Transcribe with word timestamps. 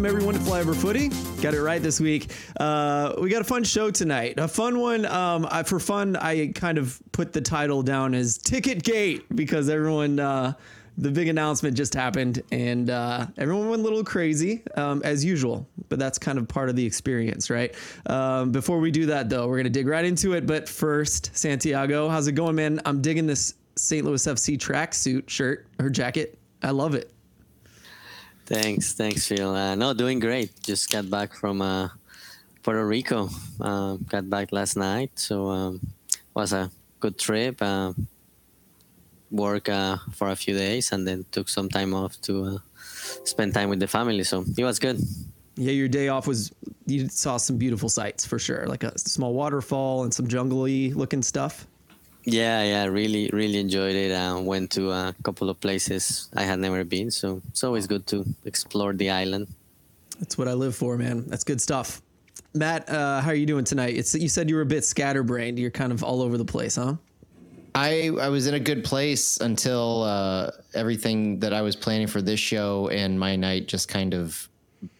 welcome 0.00 0.16
everyone 0.16 0.34
to 0.34 0.40
Flyover 0.50 0.74
Footy. 0.74 1.10
Got 1.42 1.52
it 1.52 1.60
right 1.60 1.82
this 1.82 2.00
week. 2.00 2.32
Uh, 2.58 3.12
we 3.20 3.28
got 3.28 3.42
a 3.42 3.44
fun 3.44 3.64
show 3.64 3.90
tonight. 3.90 4.38
A 4.38 4.48
fun 4.48 4.78
one. 4.80 5.04
Um, 5.04 5.46
I, 5.50 5.62
for 5.62 5.78
fun, 5.78 6.16
I 6.16 6.52
kind 6.54 6.78
of 6.78 6.98
put 7.12 7.34
the 7.34 7.42
title 7.42 7.82
down 7.82 8.14
as 8.14 8.38
Ticket 8.38 8.82
Gate 8.82 9.26
because 9.36 9.68
everyone, 9.68 10.18
uh, 10.18 10.54
the 10.96 11.10
big 11.10 11.28
announcement 11.28 11.76
just 11.76 11.92
happened 11.92 12.42
and 12.50 12.88
uh, 12.88 13.26
everyone 13.36 13.68
went 13.68 13.80
a 13.80 13.82
little 13.82 14.02
crazy 14.02 14.62
um, 14.74 15.02
as 15.04 15.22
usual. 15.22 15.68
But 15.90 15.98
that's 15.98 16.18
kind 16.18 16.38
of 16.38 16.48
part 16.48 16.70
of 16.70 16.76
the 16.76 16.86
experience, 16.86 17.50
right? 17.50 17.74
Um, 18.06 18.52
before 18.52 18.78
we 18.78 18.90
do 18.90 19.04
that, 19.06 19.28
though, 19.28 19.48
we're 19.48 19.58
gonna 19.58 19.68
dig 19.68 19.86
right 19.86 20.06
into 20.06 20.32
it. 20.32 20.46
But 20.46 20.66
first, 20.66 21.36
Santiago, 21.36 22.08
how's 22.08 22.26
it 22.26 22.32
going, 22.32 22.56
man? 22.56 22.80
I'm 22.86 23.02
digging 23.02 23.26
this 23.26 23.52
St. 23.76 24.06
Louis 24.06 24.24
FC 24.24 24.56
tracksuit 24.56 25.28
shirt 25.28 25.66
or 25.78 25.90
jacket. 25.90 26.38
I 26.62 26.70
love 26.70 26.94
it. 26.94 27.12
Thanks, 28.50 28.94
thanks, 28.94 29.28
Phil. 29.28 29.54
Uh, 29.54 29.76
no, 29.76 29.94
doing 29.94 30.18
great. 30.18 30.50
Just 30.60 30.90
got 30.90 31.08
back 31.08 31.34
from 31.34 31.62
uh, 31.62 31.88
Puerto 32.64 32.84
Rico. 32.84 33.30
Uh, 33.60 33.94
got 34.08 34.28
back 34.28 34.50
last 34.50 34.76
night, 34.76 35.12
so 35.14 35.46
um, 35.46 35.80
was 36.34 36.52
a 36.52 36.68
good 36.98 37.16
trip. 37.16 37.62
Uh, 37.62 37.92
work 39.30 39.68
uh, 39.68 39.98
for 40.10 40.30
a 40.30 40.34
few 40.34 40.52
days, 40.52 40.90
and 40.90 41.06
then 41.06 41.24
took 41.30 41.48
some 41.48 41.68
time 41.68 41.94
off 41.94 42.20
to 42.22 42.44
uh, 42.44 42.58
spend 43.22 43.54
time 43.54 43.68
with 43.70 43.78
the 43.78 43.86
family. 43.86 44.24
So 44.24 44.44
it 44.58 44.64
was 44.64 44.80
good. 44.80 44.98
Yeah, 45.54 45.70
your 45.70 45.86
day 45.86 46.08
off 46.08 46.26
was 46.26 46.50
you 46.86 47.08
saw 47.08 47.36
some 47.36 47.56
beautiful 47.56 47.88
sights 47.88 48.26
for 48.26 48.40
sure, 48.40 48.66
like 48.66 48.82
a 48.82 48.98
small 48.98 49.32
waterfall 49.32 50.02
and 50.02 50.12
some 50.12 50.26
jungly 50.26 50.92
looking 50.92 51.22
stuff. 51.22 51.68
Yeah, 52.24 52.62
yeah, 52.62 52.84
really, 52.84 53.30
really 53.32 53.58
enjoyed 53.58 53.94
it. 53.94 54.12
Uh, 54.12 54.38
went 54.40 54.70
to 54.72 54.90
a 54.90 55.14
couple 55.22 55.48
of 55.48 55.58
places 55.60 56.28
I 56.36 56.42
had 56.42 56.58
never 56.58 56.84
been, 56.84 57.10
so 57.10 57.40
it's 57.48 57.64
always 57.64 57.86
good 57.86 58.06
to 58.08 58.24
explore 58.44 58.92
the 58.92 59.10
island. 59.10 59.48
That's 60.18 60.36
what 60.36 60.48
I 60.48 60.52
live 60.52 60.76
for, 60.76 60.98
man. 60.98 61.24
That's 61.26 61.44
good 61.44 61.60
stuff. 61.60 62.02
Matt, 62.52 62.88
uh, 62.90 63.20
how 63.20 63.30
are 63.30 63.34
you 63.34 63.46
doing 63.46 63.64
tonight? 63.64 63.96
It's 63.96 64.14
you 64.14 64.28
said 64.28 64.50
you 64.50 64.56
were 64.56 64.62
a 64.62 64.66
bit 64.66 64.84
scatterbrained. 64.84 65.58
You're 65.58 65.70
kind 65.70 65.92
of 65.92 66.02
all 66.02 66.20
over 66.20 66.36
the 66.36 66.44
place, 66.44 66.76
huh? 66.76 66.96
I 67.74 68.10
I 68.20 68.28
was 68.28 68.46
in 68.46 68.54
a 68.54 68.60
good 68.60 68.84
place 68.84 69.38
until 69.38 70.02
uh, 70.02 70.50
everything 70.74 71.38
that 71.40 71.54
I 71.54 71.62
was 71.62 71.76
planning 71.76 72.08
for 72.08 72.20
this 72.20 72.40
show 72.40 72.88
and 72.88 73.18
my 73.18 73.36
night 73.36 73.68
just 73.68 73.88
kind 73.88 74.14
of 74.14 74.48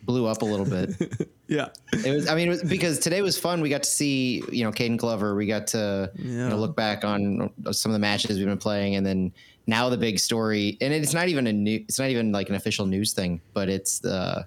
blew 0.05 0.27
up 0.27 0.43
a 0.43 0.45
little 0.45 0.67
bit. 0.67 1.29
yeah, 1.51 1.71
it 1.93 2.15
was. 2.15 2.29
I 2.29 2.37
mean, 2.37 2.47
it 2.47 2.51
was 2.51 2.63
because 2.63 3.01
today 3.01 3.23
was 3.23 3.37
fun. 3.37 3.61
We 3.61 3.69
got 3.69 3.83
to 3.83 3.91
see 3.91 4.41
you 4.53 4.63
know 4.63 4.71
Caden 4.71 4.99
Glover. 4.99 5.35
We 5.35 5.47
got 5.47 5.67
to 5.69 6.13
yeah. 6.15 6.45
you 6.45 6.49
know, 6.49 6.57
look 6.57 6.77
back 6.77 7.05
on 7.05 7.51
some 7.73 7.91
of 7.91 7.95
the 7.95 7.99
matches 7.99 8.39
we've 8.39 8.47
been 8.47 8.57
playing, 8.57 8.95
and 8.95 9.05
then 9.05 9.33
now 9.67 9.89
the 9.89 9.97
big 9.97 10.21
story. 10.21 10.79
And 10.81 10.95
it's 10.95 11.13
not 11.13 11.27
even 11.27 11.49
a 11.49 11.53
new. 11.53 11.85
It's 11.89 11.99
not 11.99 12.09
even 12.09 12.31
like 12.31 12.51
an 12.51 12.55
official 12.55 12.87
news 12.87 13.13
thing, 13.15 13.41
but 13.53 13.69
it's 13.69 13.99
the 13.99 14.47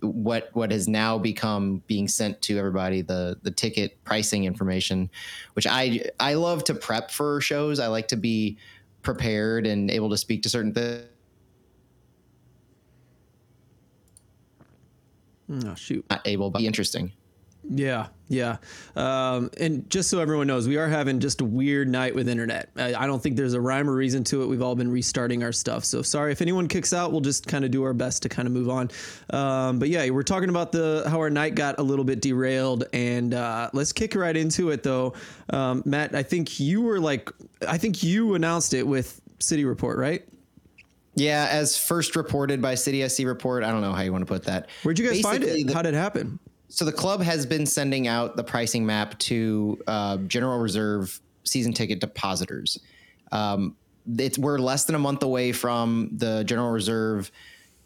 what 0.00 0.48
what 0.54 0.70
has 0.72 0.88
now 0.88 1.18
become 1.18 1.82
being 1.86 2.08
sent 2.08 2.40
to 2.42 2.58
everybody 2.58 3.02
the 3.02 3.38
the 3.42 3.50
ticket 3.50 4.02
pricing 4.04 4.44
information, 4.44 5.10
which 5.52 5.66
I 5.66 6.00
I 6.18 6.32
love 6.32 6.64
to 6.64 6.74
prep 6.74 7.10
for 7.10 7.42
shows. 7.42 7.78
I 7.78 7.88
like 7.88 8.08
to 8.08 8.16
be 8.16 8.56
prepared 9.02 9.66
and 9.66 9.90
able 9.90 10.08
to 10.08 10.16
speak 10.16 10.42
to 10.44 10.48
certain 10.48 10.72
things 10.72 11.04
Oh 15.50 15.74
shoot! 15.74 16.04
Not 16.10 16.26
able, 16.26 16.50
but 16.50 16.60
be 16.60 16.66
interesting. 16.66 17.12
Yeah, 17.70 18.06
yeah. 18.28 18.56
Um, 18.96 19.50
and 19.60 19.88
just 19.90 20.08
so 20.08 20.20
everyone 20.20 20.46
knows, 20.46 20.66
we 20.66 20.76
are 20.78 20.88
having 20.88 21.20
just 21.20 21.40
a 21.40 21.44
weird 21.44 21.88
night 21.88 22.14
with 22.14 22.28
internet. 22.28 22.70
I, 22.76 22.94
I, 22.94 23.06
don't 23.06 23.22
think 23.22 23.36
there's 23.36 23.52
a 23.52 23.60
rhyme 23.60 23.90
or 23.90 23.94
reason 23.94 24.24
to 24.24 24.42
it. 24.42 24.46
We've 24.46 24.62
all 24.62 24.74
been 24.74 24.90
restarting 24.90 25.42
our 25.42 25.52
stuff. 25.52 25.84
So 25.84 26.00
sorry 26.00 26.32
if 26.32 26.40
anyone 26.40 26.66
kicks 26.66 26.92
out. 26.92 27.12
We'll 27.12 27.20
just 27.20 27.46
kind 27.46 27.64
of 27.64 27.70
do 27.70 27.82
our 27.82 27.92
best 27.92 28.22
to 28.22 28.28
kind 28.28 28.46
of 28.46 28.54
move 28.54 28.70
on. 28.70 28.90
Um, 29.30 29.78
but 29.78 29.88
yeah, 29.90 30.08
we're 30.10 30.22
talking 30.22 30.48
about 30.48 30.72
the 30.72 31.04
how 31.08 31.18
our 31.18 31.30
night 31.30 31.56
got 31.56 31.78
a 31.78 31.82
little 31.82 32.04
bit 32.04 32.22
derailed, 32.22 32.84
and 32.92 33.34
uh, 33.34 33.70
let's 33.74 33.92
kick 33.92 34.14
right 34.14 34.36
into 34.36 34.70
it 34.70 34.82
though. 34.82 35.12
Um, 35.50 35.82
Matt, 35.84 36.14
I 36.14 36.22
think 36.22 36.60
you 36.60 36.80
were 36.80 37.00
like, 37.00 37.30
I 37.66 37.76
think 37.76 38.02
you 38.02 38.34
announced 38.34 38.72
it 38.72 38.86
with 38.86 39.20
City 39.40 39.64
Report, 39.64 39.98
right? 39.98 40.26
Yeah, 41.18 41.48
as 41.50 41.76
first 41.76 42.16
reported 42.16 42.62
by 42.62 42.74
City 42.74 43.06
SC 43.08 43.24
Report. 43.24 43.64
I 43.64 43.70
don't 43.70 43.80
know 43.80 43.92
how 43.92 44.02
you 44.02 44.12
want 44.12 44.22
to 44.22 44.32
put 44.32 44.44
that. 44.44 44.68
Where'd 44.82 44.98
you 44.98 45.04
guys 45.04 45.22
Basically, 45.22 45.38
find 45.38 45.44
it? 45.44 45.66
The, 45.66 45.74
how 45.74 45.82
did 45.82 45.94
it 45.94 45.98
happen? 45.98 46.38
So 46.68 46.84
the 46.84 46.92
club 46.92 47.22
has 47.22 47.46
been 47.46 47.66
sending 47.66 48.06
out 48.06 48.36
the 48.36 48.44
pricing 48.44 48.84
map 48.84 49.18
to 49.20 49.78
uh, 49.86 50.18
General 50.18 50.58
Reserve 50.58 51.20
season 51.44 51.72
ticket 51.72 52.00
depositors. 52.00 52.78
Um, 53.32 53.76
it's 54.16 54.38
we're 54.38 54.58
less 54.58 54.84
than 54.84 54.94
a 54.94 54.98
month 54.98 55.22
away 55.22 55.52
from 55.52 56.10
the 56.12 56.44
General 56.44 56.70
Reserve 56.70 57.30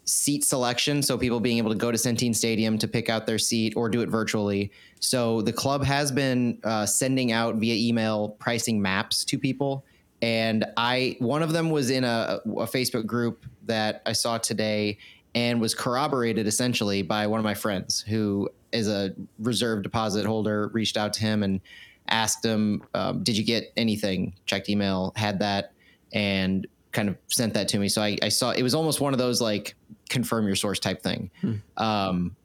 seat 0.05 0.43
selection, 0.43 1.01
so 1.01 1.17
people 1.17 1.39
being 1.39 1.57
able 1.57 1.71
to 1.71 1.77
go 1.77 1.91
to 1.91 1.97
Centene 1.97 2.35
Stadium 2.35 2.77
to 2.77 2.87
pick 2.87 3.09
out 3.09 3.25
their 3.25 3.39
seat 3.39 3.73
or 3.75 3.89
do 3.89 4.01
it 4.01 4.09
virtually. 4.09 4.71
So 4.99 5.41
the 5.41 5.53
club 5.53 5.83
has 5.83 6.11
been 6.11 6.59
uh, 6.63 6.85
sending 6.85 7.31
out 7.31 7.55
via 7.55 7.75
email 7.75 8.29
pricing 8.39 8.81
maps 8.81 9.23
to 9.25 9.37
people 9.37 9.85
and 10.23 10.63
I 10.77 11.17
one 11.19 11.43
of 11.43 11.51
them 11.51 11.69
was 11.69 11.89
in 11.89 12.05
a, 12.05 12.39
a 12.45 12.65
Facebook 12.65 13.05
group 13.05 13.45
that 13.63 14.01
I 14.05 14.13
saw 14.13 14.37
today 14.37 14.97
and 15.35 15.59
was 15.59 15.75
corroborated 15.75 16.47
essentially 16.47 17.01
by 17.01 17.27
one 17.27 17.39
of 17.39 17.43
my 17.43 17.53
friends 17.53 17.99
who 17.99 18.49
is 18.71 18.87
a 18.87 19.13
reserve 19.37 19.83
deposit 19.83 20.25
holder 20.25 20.69
reached 20.69 20.95
out 20.95 21.11
to 21.13 21.19
him 21.19 21.43
and 21.43 21.59
asked 22.07 22.45
him 22.45 22.83
um, 22.93 23.21
did 23.21 23.35
you 23.37 23.43
get 23.43 23.73
anything? 23.75 24.33
Checked 24.45 24.69
email 24.69 25.11
had 25.17 25.39
that 25.39 25.73
and 26.13 26.67
kind 26.93 27.09
of 27.09 27.17
sent 27.27 27.53
that 27.55 27.67
to 27.67 27.77
me. 27.77 27.89
So 27.89 28.01
I, 28.01 28.17
I 28.21 28.29
saw 28.29 28.51
it 28.51 28.63
was 28.63 28.73
almost 28.73 29.01
one 29.01 29.13
of 29.13 29.19
those 29.19 29.41
like 29.41 29.75
confirm 30.09 30.47
your 30.47 30.55
source 30.55 30.79
type 30.79 31.01
thing. 31.01 31.31
Hmm. 31.41 31.53
um, 31.75 32.35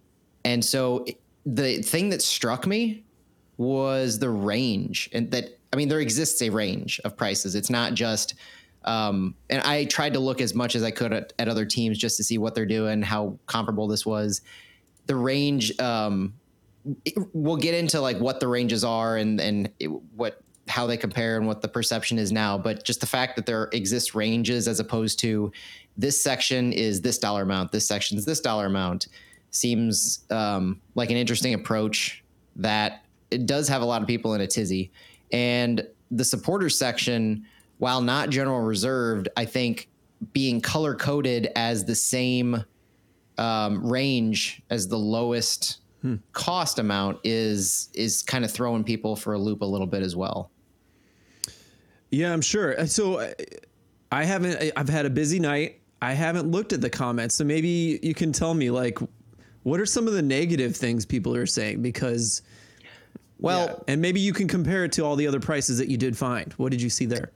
and 0.44 0.64
so 0.64 1.04
the 1.46 1.80
thing 1.82 2.08
that 2.08 2.22
struck 2.22 2.66
me 2.66 3.04
was 3.56 4.18
the 4.18 4.30
range 4.30 5.10
and 5.12 5.30
that 5.30 5.57
I 5.72 5.76
mean, 5.76 5.88
there 5.88 6.00
exists 6.00 6.40
a 6.42 6.50
range 6.50 7.00
of 7.04 7.16
prices. 7.16 7.54
It's 7.54 7.70
not 7.70 7.94
just, 7.94 8.34
um, 8.84 9.34
and 9.50 9.62
I 9.62 9.84
tried 9.84 10.14
to 10.14 10.18
look 10.18 10.40
as 10.40 10.54
much 10.54 10.74
as 10.74 10.82
I 10.82 10.90
could 10.90 11.12
at, 11.12 11.32
at, 11.38 11.48
other 11.48 11.66
teams 11.66 11.98
just 11.98 12.16
to 12.16 12.24
see 12.24 12.38
what 12.38 12.54
they're 12.54 12.66
doing, 12.66 13.02
how 13.02 13.38
comparable 13.46 13.86
this 13.86 14.06
was. 14.06 14.40
The 15.06 15.16
range, 15.16 15.78
um, 15.78 16.34
it, 17.04 17.14
we'll 17.32 17.56
get 17.56 17.74
into 17.74 18.00
like 18.00 18.18
what 18.18 18.40
the 18.40 18.48
ranges 18.48 18.84
are 18.84 19.16
and 19.16 19.40
and 19.40 19.70
it, 19.78 19.88
what 19.88 20.40
how 20.68 20.86
they 20.86 20.96
compare 20.96 21.36
and 21.36 21.46
what 21.46 21.62
the 21.62 21.68
perception 21.68 22.18
is 22.18 22.30
now. 22.30 22.58
But 22.58 22.84
just 22.84 23.00
the 23.00 23.06
fact 23.06 23.36
that 23.36 23.46
there 23.46 23.68
exists 23.72 24.14
ranges 24.14 24.68
as 24.68 24.80
opposed 24.80 25.18
to 25.20 25.50
this 25.96 26.22
section 26.22 26.72
is 26.72 27.00
this 27.00 27.18
dollar 27.18 27.42
amount, 27.42 27.72
this 27.72 27.86
section 27.86 28.18
is 28.18 28.24
this 28.24 28.40
dollar 28.40 28.66
amount, 28.66 29.08
seems 29.50 30.24
um, 30.30 30.80
like 30.94 31.10
an 31.10 31.16
interesting 31.16 31.54
approach 31.54 32.22
that 32.56 33.04
it 33.30 33.46
does 33.46 33.68
have 33.68 33.82
a 33.82 33.84
lot 33.84 34.02
of 34.02 34.08
people 34.08 34.34
in 34.34 34.40
a 34.40 34.46
tizzy. 34.46 34.90
And 35.32 35.86
the 36.10 36.24
supporters 36.24 36.78
section, 36.78 37.44
while 37.78 38.00
not 38.00 38.30
general 38.30 38.60
reserved, 38.60 39.28
I 39.36 39.44
think 39.44 39.88
being 40.32 40.60
color 40.60 40.94
coded 40.94 41.50
as 41.54 41.84
the 41.84 41.94
same 41.94 42.64
um, 43.36 43.86
range 43.86 44.62
as 44.70 44.88
the 44.88 44.98
lowest 44.98 45.78
hmm. 46.02 46.16
cost 46.32 46.78
amount 46.78 47.20
is 47.24 47.88
is 47.94 48.22
kind 48.22 48.44
of 48.44 48.50
throwing 48.50 48.82
people 48.82 49.14
for 49.14 49.34
a 49.34 49.38
loop 49.38 49.62
a 49.62 49.64
little 49.64 49.86
bit 49.86 50.02
as 50.02 50.16
well. 50.16 50.50
Yeah, 52.10 52.32
I'm 52.32 52.40
sure. 52.40 52.80
Uh, 52.80 52.86
so 52.86 53.32
I 54.10 54.24
haven't. 54.24 54.72
I've 54.76 54.88
had 54.88 55.06
a 55.06 55.10
busy 55.10 55.38
night. 55.38 55.80
I 56.00 56.12
haven't 56.14 56.50
looked 56.50 56.72
at 56.72 56.80
the 56.80 56.90
comments, 56.90 57.34
so 57.34 57.44
maybe 57.44 57.98
you 58.02 58.14
can 58.14 58.32
tell 58.32 58.54
me 58.54 58.70
like 58.70 58.98
what 59.62 59.80
are 59.80 59.86
some 59.86 60.06
of 60.06 60.14
the 60.14 60.22
negative 60.22 60.76
things 60.76 61.04
people 61.04 61.34
are 61.34 61.46
saying 61.46 61.82
because 61.82 62.42
well, 63.38 63.66
yeah. 63.66 63.92
and 63.92 64.02
maybe 64.02 64.20
you 64.20 64.32
can 64.32 64.48
compare 64.48 64.84
it 64.84 64.92
to 64.92 65.04
all 65.04 65.16
the 65.16 65.26
other 65.26 65.40
prices 65.40 65.78
that 65.78 65.88
you 65.88 65.96
did 65.96 66.16
find. 66.16 66.52
What 66.54 66.70
did 66.70 66.82
you 66.82 66.90
see 66.90 67.06
there? 67.06 67.30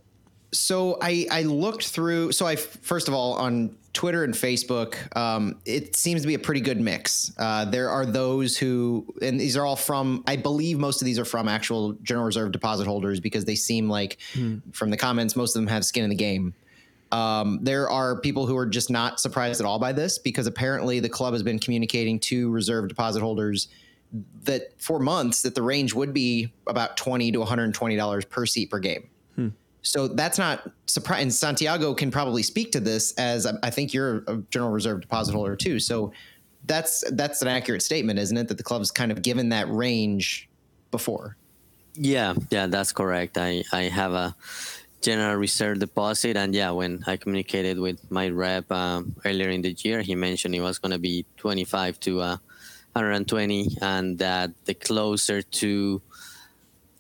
So 0.53 0.99
I 1.01 1.27
I 1.31 1.43
looked 1.43 1.89
through. 1.89 2.33
So 2.33 2.47
I 2.47 2.57
first 2.57 3.09
of 3.09 3.15
all 3.15 3.35
on 3.35 3.77
Twitter 3.93 4.25
and 4.25 4.33
Facebook, 4.33 5.15
um, 5.17 5.59
it 5.67 5.97
seems 5.97 6.23
to 6.23 6.27
be 6.27 6.35
a 6.35 6.39
pretty 6.39 6.61
good 6.61 6.81
mix. 6.81 7.33
Uh, 7.39 7.67
there 7.67 7.91
are 7.91 8.07
those 8.07 8.57
who, 8.57 9.07
and 9.21 9.39
these 9.39 9.57
are 9.57 9.67
all 9.67 9.77
from, 9.77 10.25
I 10.27 10.37
believe 10.37 10.79
most 10.79 11.03
of 11.03 11.07
these 11.07 11.19
are 11.19 11.25
from 11.27 11.47
actual 11.47 11.93
General 12.03 12.27
Reserve 12.27 12.53
deposit 12.53 12.87
holders 12.87 13.21
because 13.21 13.45
they 13.45 13.55
seem 13.55 13.91
like, 13.91 14.19
hmm. 14.33 14.59
from 14.73 14.91
the 14.91 14.97
comments, 14.97 15.37
most 15.37 15.55
of 15.55 15.61
them 15.61 15.67
have 15.69 15.85
skin 15.85 16.05
in 16.05 16.11
the 16.11 16.17
game. 16.17 16.55
Um, 17.11 17.59
there 17.61 17.91
are 17.91 18.19
people 18.19 18.47
who 18.47 18.57
are 18.57 18.65
just 18.65 18.89
not 18.89 19.21
surprised 19.21 19.61
at 19.61 19.67
all 19.67 19.79
by 19.79 19.93
this 19.93 20.19
because 20.19 20.47
apparently 20.47 20.99
the 20.99 21.11
club 21.11 21.35
has 21.35 21.43
been 21.43 21.59
communicating 21.59 22.19
to 22.21 22.51
reserve 22.51 22.89
deposit 22.89 23.21
holders 23.21 23.69
that 24.43 24.81
for 24.81 24.99
months 24.99 25.43
that 25.43 25.55
the 25.55 25.63
range 25.63 25.95
would 25.95 26.13
be 26.13 26.53
about 26.67 26.97
20 26.97 27.33
to 27.33 27.39
120 27.39 27.97
dollars 27.97 28.25
per 28.25 28.45
seat 28.45 28.71
per 28.71 28.79
game 28.79 29.09
hmm. 29.37 29.49
so 29.83 30.09
that's 30.09 30.39
not 30.39 30.71
surprising 30.87 31.31
santiago 31.31 31.95
can 31.95 32.11
probably 32.11 32.43
speak 32.43 32.73
to 32.73 32.81
this 32.81 33.13
as 33.13 33.47
i 33.63 33.71
think 33.71 33.95
you're 33.95 34.25
a 34.29 34.37
general 34.51 34.71
reserve 34.71 35.01
deposit 35.01 35.33
holder 35.33 35.57
too 35.57 35.79
so 35.79 36.13
that's 36.67 37.03
that's 37.13 37.43
an 37.43 37.49
accurate 37.49 37.83
statement 37.83 38.19
isn't 38.19 38.37
it 38.37 38.49
that 38.49 38.57
the 38.57 38.63
club's 38.63 38.91
kind 38.91 39.11
of 39.11 39.23
given 39.23 39.49
that 39.49 39.69
range 39.69 40.49
before 40.91 41.37
yeah 41.95 42.35
yeah 42.51 42.67
that's 42.67 42.93
correct 42.93 43.39
i 43.39 43.63
i 43.73 43.83
have 43.83 44.13
a 44.13 44.35
general 45.03 45.37
reserve 45.37 45.81
deposit. 45.81 46.37
And 46.37 46.55
yeah, 46.55 46.71
when 46.71 47.03
I 47.07 47.17
communicated 47.17 47.79
with 47.79 48.11
my 48.11 48.29
rep 48.29 48.71
um, 48.73 49.15
earlier 49.25 49.51
in 49.51 49.61
the 49.61 49.73
year, 49.73 50.01
he 50.01 50.15
mentioned 50.15 50.55
it 50.55 50.61
was 50.61 50.79
going 50.79 50.93
to 50.93 50.99
be 50.99 51.27
25 51.37 52.01
to 52.01 52.21
uh, 52.21 52.37
120, 52.95 53.79
and 53.81 54.19
that 54.19 54.51
the 54.65 54.75
closer 54.75 55.43
to 55.43 56.03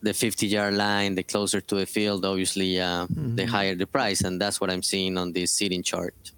the 0.03 0.13
50 0.13 0.47
yard 0.47 0.75
line, 0.75 1.15
the 1.15 1.23
closer 1.23 1.61
to 1.61 1.75
the 1.77 1.87
field, 1.87 2.25
obviously, 2.25 2.81
uh, 2.81 3.07
mm-hmm. 3.07 3.37
the 3.37 3.47
higher 3.47 3.75
the 3.75 3.87
price. 3.87 4.23
And 4.23 4.41
that's 4.41 4.61
what 4.61 4.71
I'm 4.71 4.83
seeing 4.83 5.17
on 5.17 5.33
this 5.33 5.53
seating 5.53 5.83
chart. 5.83 6.33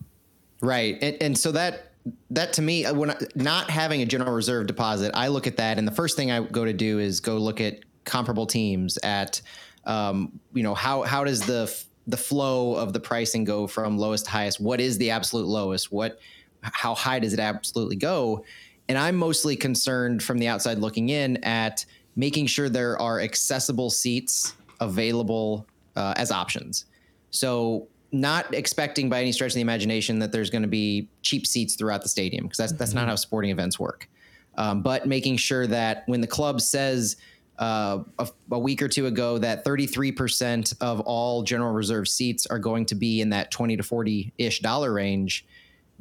Right. 0.60 0.98
And, 1.02 1.16
and 1.20 1.38
so 1.38 1.52
that 1.52 1.92
that 2.30 2.52
to 2.54 2.62
me, 2.62 2.84
when 2.84 3.10
I, 3.10 3.16
not 3.34 3.70
having 3.70 4.02
a 4.02 4.06
general 4.06 4.32
reserve 4.32 4.66
deposit, 4.66 5.12
I 5.14 5.28
look 5.28 5.46
at 5.46 5.56
that, 5.56 5.78
and 5.78 5.88
the 5.88 5.92
first 5.92 6.16
thing 6.16 6.30
I 6.30 6.40
go 6.40 6.64
to 6.64 6.72
do 6.72 6.98
is 6.98 7.20
go 7.20 7.38
look 7.38 7.60
at 7.60 7.80
comparable 8.04 8.46
teams 8.46 8.98
at, 8.98 9.40
um, 9.86 10.38
you 10.52 10.62
know, 10.62 10.74
how 10.74 11.02
how 11.02 11.24
does 11.24 11.40
the 11.40 11.74
the 12.06 12.16
flow 12.18 12.74
of 12.74 12.92
the 12.92 13.00
pricing 13.00 13.44
go 13.44 13.66
from 13.66 13.96
lowest 13.96 14.26
to 14.26 14.30
highest? 14.30 14.60
What 14.60 14.80
is 14.80 14.98
the 14.98 15.10
absolute 15.10 15.46
lowest? 15.46 15.90
What 15.90 16.18
how 16.60 16.94
high 16.94 17.18
does 17.18 17.32
it 17.32 17.40
absolutely 17.40 17.96
go? 17.96 18.44
And 18.88 18.98
I'm 18.98 19.16
mostly 19.16 19.56
concerned 19.56 20.22
from 20.22 20.38
the 20.38 20.48
outside 20.48 20.78
looking 20.78 21.08
in 21.08 21.42
at 21.44 21.84
making 22.16 22.46
sure 22.46 22.68
there 22.68 22.98
are 23.00 23.20
accessible 23.20 23.90
seats 23.90 24.54
available 24.80 25.66
uh, 25.96 26.14
as 26.16 26.30
options. 26.30 26.84
So 27.30 27.88
not 28.12 28.54
expecting 28.54 29.08
by 29.08 29.20
any 29.20 29.32
stretch 29.32 29.52
of 29.52 29.56
the 29.56 29.60
imagination 29.60 30.20
that 30.20 30.30
there's 30.30 30.50
going 30.50 30.62
to 30.62 30.68
be 30.68 31.08
cheap 31.22 31.46
seats 31.46 31.74
throughout 31.74 32.02
the 32.02 32.08
stadium 32.08 32.44
because 32.44 32.58
that's 32.58 32.72
that's 32.72 32.90
mm-hmm. 32.90 33.00
not 33.00 33.08
how 33.08 33.16
sporting 33.16 33.50
events 33.50 33.78
work. 33.78 34.08
Um, 34.56 34.82
but 34.82 35.06
making 35.06 35.38
sure 35.38 35.66
that 35.66 36.04
when 36.06 36.20
the 36.20 36.28
club 36.28 36.60
says 36.60 37.16
uh, 37.58 38.04
a, 38.18 38.28
a, 38.52 38.58
week 38.58 38.82
or 38.82 38.88
two 38.88 39.06
ago 39.06 39.38
that 39.38 39.64
33% 39.64 40.74
of 40.80 41.00
all 41.00 41.42
general 41.42 41.72
reserve 41.72 42.08
seats 42.08 42.46
are 42.46 42.58
going 42.58 42.86
to 42.86 42.94
be 42.94 43.20
in 43.20 43.30
that 43.30 43.50
20 43.50 43.76
to 43.76 43.82
40 43.82 44.32
ish 44.38 44.60
dollar 44.60 44.92
range, 44.92 45.44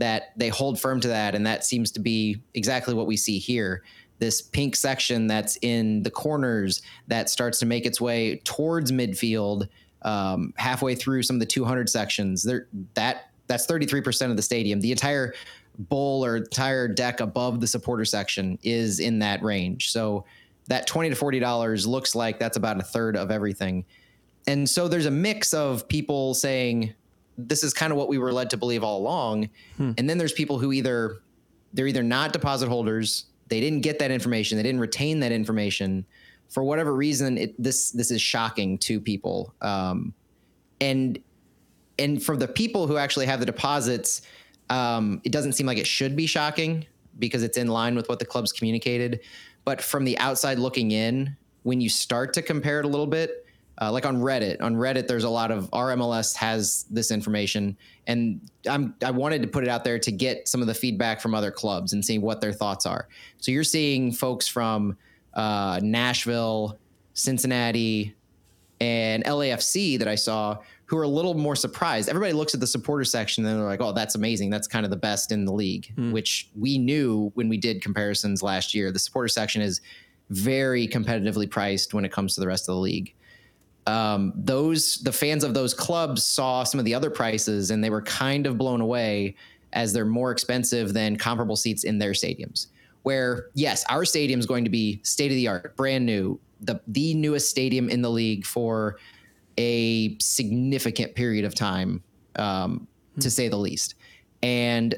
that 0.04 0.34
they 0.36 0.50
hold 0.50 0.78
firm 0.78 1.00
to 1.00 1.08
that, 1.08 1.34
and 1.34 1.48
that 1.48 1.64
seems 1.64 1.90
to 1.90 2.02
be 2.02 2.42
exactly 2.56 2.94
what 2.94 3.08
we 3.08 3.16
see 3.16 3.40
here. 3.40 3.84
This 4.20 4.42
pink 4.42 4.76
section 4.76 5.28
that's 5.28 5.58
in 5.62 6.04
the 6.04 6.12
corners 6.12 6.82
that 7.08 7.30
starts 7.30 7.58
to 7.60 7.66
make 7.66 7.86
its 7.86 8.02
way 8.02 8.42
towards 8.44 8.92
midfield 8.92 9.70
um, 10.02 10.54
halfway 10.58 10.94
through 10.94 11.24
some 11.24 11.38
of 11.38 11.40
the 11.40 11.46
200 11.46 11.88
sections. 11.88 12.44
There, 12.44 12.68
that 12.96 13.30
that's 13.48 13.66
33% 13.66 14.30
of 14.30 14.36
the 14.36 14.42
stadium. 14.42 14.82
The 14.82 14.92
entire 14.92 15.34
bowl 15.80 16.26
or 16.26 16.36
entire 16.36 16.90
deck 16.90 17.22
above 17.22 17.62
the 17.62 17.68
supporter 17.68 18.04
section 18.04 18.60
is 18.62 19.00
in 19.00 19.20
that 19.20 19.42
range. 19.42 19.90
So 19.90 20.26
that 20.68 20.86
20 20.86 21.12
to 21.12 21.16
40 21.16 21.40
dollars 21.40 21.88
looks 21.88 22.14
like 22.14 22.40
that's 22.40 22.58
about 22.58 22.78
a 22.78 22.84
third 22.84 23.16
of 23.16 23.32
everything. 23.32 23.86
And 24.48 24.70
so 24.70 24.90
there's 24.90 25.06
a 25.06 25.12
mix 25.12 25.54
of 25.54 25.88
people 25.88 26.34
saying 26.34 26.94
this 27.38 27.64
is 27.64 27.74
kind 27.74 27.92
of 27.92 27.98
what 27.98 28.10
we 28.10 28.18
were 28.18 28.32
led 28.32 28.50
to 28.52 28.58
believe 28.58 28.84
all 28.84 28.98
along. 29.00 29.50
Hmm. 29.78 29.92
And 29.98 30.10
then 30.10 30.18
there's 30.18 30.34
people 30.34 30.60
who 30.60 30.72
either 30.72 31.20
they're 31.74 31.88
either 31.88 32.04
not 32.04 32.34
deposit 32.34 32.70
holders, 32.70 33.26
they 33.48 33.60
didn't 33.60 33.82
get 33.82 34.00
that 34.00 34.12
information, 34.12 34.58
they 34.58 34.64
didn't 34.64 34.82
retain 34.82 35.20
that 35.22 35.32
information, 35.32 36.06
for 36.50 36.64
whatever 36.64 36.94
reason, 36.94 37.38
it, 37.38 37.62
this 37.62 37.92
this 37.92 38.12
is 38.12 38.22
shocking 38.22 38.78
to 38.80 39.00
people. 39.00 39.54
Um, 39.62 40.14
and 40.80 41.20
and 41.98 42.22
for 42.22 42.38
the 42.38 42.48
people 42.48 42.88
who 42.88 42.98
actually 42.98 43.26
have 43.26 43.40
the 43.40 43.46
deposits, 43.46 44.22
um, 44.70 45.22
it 45.24 45.32
doesn't 45.32 45.54
seem 45.54 45.66
like 45.66 45.78
it 45.78 45.88
should 45.88 46.16
be 46.16 46.28
shocking 46.28 46.86
because 47.20 47.44
it's 47.44 47.58
in 47.58 47.68
line 47.68 47.96
with 47.96 48.08
what 48.10 48.20
the 48.20 48.26
club's 48.26 48.52
communicated. 48.52 49.22
But 49.66 49.82
from 49.82 50.04
the 50.04 50.18
outside 50.20 50.60
looking 50.60 50.92
in, 50.92 51.36
when 51.64 51.82
you 51.82 51.90
start 51.90 52.34
to 52.34 52.42
compare 52.42 52.80
it 52.80 52.86
a 52.86 52.88
little 52.88 53.08
bit, 53.08 53.43
uh, 53.82 53.92
like 53.92 54.06
on 54.06 54.18
Reddit, 54.18 54.62
on 54.62 54.76
Reddit, 54.76 55.08
there's 55.08 55.24
a 55.24 55.30
lot 55.30 55.52
of 55.52 55.70
our 55.74 55.90
MLS 55.96 56.36
has 56.36 56.86
this 56.90 57.10
information, 57.12 57.76
and 58.06 58.40
I'm 58.70 58.96
I 59.04 59.12
wanted 59.12 59.42
to 59.42 59.48
put 59.48 59.64
it 59.64 59.70
out 59.70 59.84
there 59.84 59.98
to 60.00 60.12
get 60.12 60.48
some 60.48 60.62
of 60.62 60.68
the 60.68 60.74
feedback 60.74 61.22
from 61.22 61.34
other 61.34 61.52
clubs 61.52 61.94
and 61.94 62.04
see 62.06 62.20
what 62.20 62.40
their 62.40 62.54
thoughts 62.54 62.86
are. 62.86 63.08
So 63.38 63.52
you're 63.52 63.64
seeing 63.64 64.12
folks 64.12 64.48
from 64.48 64.98
uh, 65.34 65.80
Nashville, 65.82 66.78
Cincinnati, 67.14 68.16
and 68.80 69.24
LAFC 69.26 69.98
that 70.00 70.08
I 70.08 70.16
saw 70.16 70.60
who 70.86 70.98
are 70.98 71.04
a 71.04 71.08
little 71.08 71.34
more 71.34 71.56
surprised. 71.56 72.10
Everybody 72.10 72.34
looks 72.34 72.54
at 72.54 72.60
the 72.60 72.68
supporter 72.68 73.04
section 73.04 73.44
and 73.46 73.60
they're 73.60 73.66
like, 73.66 73.82
"Oh, 73.82 73.94
that's 73.94 74.14
amazing. 74.14 74.52
That's 74.52 74.68
kind 74.68 74.86
of 74.86 74.92
the 74.92 74.98
best 74.98 75.32
in 75.32 75.46
the 75.46 75.54
league," 75.54 75.92
mm. 75.98 76.12
which 76.12 76.50
we 76.56 76.78
knew 76.78 77.32
when 77.34 77.50
we 77.50 77.58
did 77.58 77.82
comparisons 77.82 78.44
last 78.44 78.76
year. 78.76 78.92
The 78.92 79.00
supporter 79.00 79.30
section 79.30 79.64
is 79.64 79.82
very 80.30 80.88
competitively 80.88 81.50
priced 81.50 81.94
when 81.94 82.06
it 82.06 82.12
comes 82.12 82.36
to 82.36 82.42
the 82.42 82.48
rest 82.48 82.70
of 82.70 82.76
the 82.76 82.82
league. 82.82 83.16
Um, 83.86 84.32
those 84.36 84.98
the 85.00 85.12
fans 85.12 85.44
of 85.44 85.54
those 85.54 85.74
clubs 85.74 86.24
saw 86.24 86.64
some 86.64 86.80
of 86.80 86.86
the 86.86 86.96
other 86.96 87.10
prices 87.10 87.70
and 87.70 87.84
they 87.84 87.90
were 87.90 88.02
kind 88.02 88.48
of 88.48 88.58
blown 88.58 88.80
away 88.80 89.36
as 89.74 89.92
they're 89.92 90.06
more 90.06 90.32
expensive 90.32 90.94
than 90.94 91.18
comparable 91.18 91.56
seats 91.58 91.84
in 91.84 91.98
their 91.98 92.12
stadiums 92.12 92.68
where 93.04 93.48
yes, 93.54 93.86
our 93.90 94.04
stadium 94.06 94.40
is 94.40 94.46
going 94.46 94.64
to 94.64 94.70
be 94.70 95.00
state 95.04 95.30
of 95.30 95.36
the 95.36 95.48
art, 95.48 95.76
brand 95.76 96.06
new, 96.06 96.40
the 96.62 96.82
the 96.88 97.14
newest 97.14 97.50
stadium 97.50 97.90
in 97.90 98.02
the 98.02 98.10
league 98.10 98.46
for 98.46 98.98
a 99.58 100.18
significant 100.20 101.14
period 101.14 101.46
of 101.46 101.54
time, 101.54 102.02
um, 102.38 102.88
hmm. 103.14 103.22
to 103.22 103.30
say 103.30 103.48
the 103.50 103.58
least, 103.58 103.96
and 104.42 104.96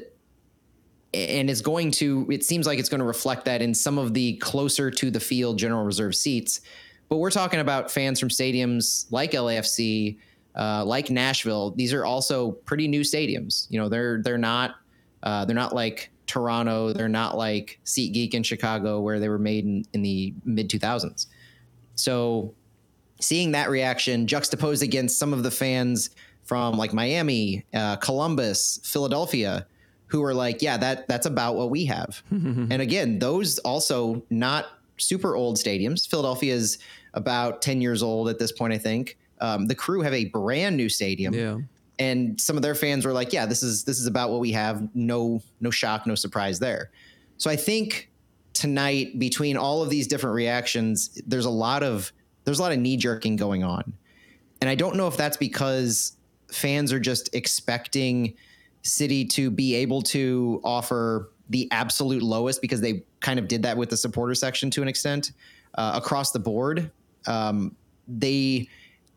and 1.12 1.50
it's 1.50 1.60
going 1.60 1.90
to. 1.92 2.26
It 2.30 2.44
seems 2.44 2.66
like 2.66 2.78
it's 2.78 2.88
going 2.88 3.00
to 3.00 3.06
reflect 3.06 3.44
that 3.44 3.60
in 3.60 3.74
some 3.74 3.98
of 3.98 4.14
the 4.14 4.36
closer 4.36 4.90
to 4.90 5.10
the 5.10 5.20
field 5.20 5.58
general 5.58 5.84
reserve 5.84 6.14
seats. 6.14 6.60
But 7.08 7.18
we're 7.18 7.30
talking 7.30 7.60
about 7.60 7.90
fans 7.90 8.18
from 8.18 8.28
stadiums 8.28 9.06
like 9.10 9.32
LAFC, 9.32 10.18
uh, 10.56 10.84
like 10.84 11.10
Nashville. 11.10 11.70
These 11.72 11.92
are 11.92 12.04
also 12.04 12.52
pretty 12.52 12.88
new 12.88 13.02
stadiums. 13.02 13.66
You 13.70 13.78
know, 13.78 13.88
they're 13.88 14.22
they're 14.22 14.38
not 14.38 14.76
uh, 15.22 15.44
they're 15.44 15.56
not 15.56 15.74
like 15.74 16.10
Toronto. 16.26 16.92
They're 16.92 17.08
not 17.08 17.36
like 17.36 17.80
SeatGeek 17.84 18.34
in 18.34 18.42
Chicago, 18.42 19.00
where 19.00 19.20
they 19.20 19.28
were 19.28 19.38
made 19.38 19.64
in, 19.64 19.84
in 19.92 20.02
the 20.02 20.34
mid 20.44 20.68
2000s. 20.68 21.26
So 21.94 22.54
seeing 23.20 23.52
that 23.52 23.70
reaction 23.70 24.26
juxtaposed 24.26 24.82
against 24.82 25.18
some 25.18 25.32
of 25.32 25.42
the 25.42 25.50
fans 25.50 26.10
from 26.44 26.76
like 26.76 26.92
Miami, 26.92 27.64
uh, 27.74 27.96
Columbus, 27.96 28.80
Philadelphia, 28.84 29.66
who 30.06 30.22
are 30.22 30.34
like, 30.34 30.62
yeah, 30.62 30.76
that 30.76 31.08
that's 31.08 31.26
about 31.26 31.56
what 31.56 31.70
we 31.70 31.84
have. 31.86 32.22
and 32.30 32.72
again, 32.72 33.18
those 33.18 33.58
also 33.60 34.22
not 34.30 34.66
super 34.98 35.36
old 35.36 35.56
stadiums. 35.56 36.08
Philadelphia 36.08 36.54
is 36.54 36.78
about 37.14 37.62
10 37.62 37.80
years 37.80 38.02
old 38.02 38.28
at 38.28 38.38
this 38.38 38.52
point, 38.52 38.72
I 38.72 38.78
think. 38.78 39.18
Um, 39.40 39.66
the 39.66 39.74
crew 39.74 40.00
have 40.00 40.14
a 40.14 40.26
brand 40.26 40.76
new 40.76 40.88
stadium. 40.88 41.34
Yeah 41.34 41.58
and 41.98 42.40
some 42.40 42.56
of 42.56 42.62
their 42.62 42.74
fans 42.74 43.04
were 43.04 43.12
like, 43.12 43.32
"Yeah, 43.32 43.46
this 43.46 43.62
is 43.62 43.84
this 43.84 43.98
is 43.98 44.06
about 44.06 44.30
what 44.30 44.40
we 44.40 44.52
have. 44.52 44.88
No 44.94 45.42
no 45.60 45.70
shock, 45.70 46.06
no 46.06 46.14
surprise 46.14 46.58
there." 46.58 46.90
So 47.38 47.50
I 47.50 47.56
think 47.56 48.10
tonight 48.52 49.18
between 49.18 49.56
all 49.56 49.82
of 49.82 49.90
these 49.90 50.06
different 50.06 50.34
reactions, 50.34 51.20
there's 51.26 51.44
a 51.44 51.50
lot 51.50 51.82
of 51.82 52.12
there's 52.44 52.58
a 52.58 52.62
lot 52.62 52.72
of 52.72 52.78
knee 52.78 52.96
jerking 52.96 53.36
going 53.36 53.64
on, 53.64 53.94
and 54.60 54.68
I 54.68 54.74
don't 54.74 54.96
know 54.96 55.08
if 55.08 55.16
that's 55.16 55.36
because 55.36 56.16
fans 56.48 56.92
are 56.92 57.00
just 57.00 57.34
expecting 57.34 58.34
City 58.82 59.24
to 59.24 59.50
be 59.50 59.74
able 59.74 60.02
to 60.02 60.60
offer 60.62 61.30
the 61.48 61.68
absolute 61.70 62.22
lowest 62.22 62.60
because 62.60 62.80
they 62.80 63.02
kind 63.20 63.38
of 63.38 63.48
did 63.48 63.62
that 63.62 63.76
with 63.76 63.90
the 63.90 63.96
supporter 63.96 64.34
section 64.34 64.70
to 64.70 64.82
an 64.82 64.88
extent 64.88 65.32
uh, 65.74 65.92
across 65.94 66.32
the 66.32 66.38
board. 66.38 66.90
Um, 67.26 67.76
they 68.08 68.68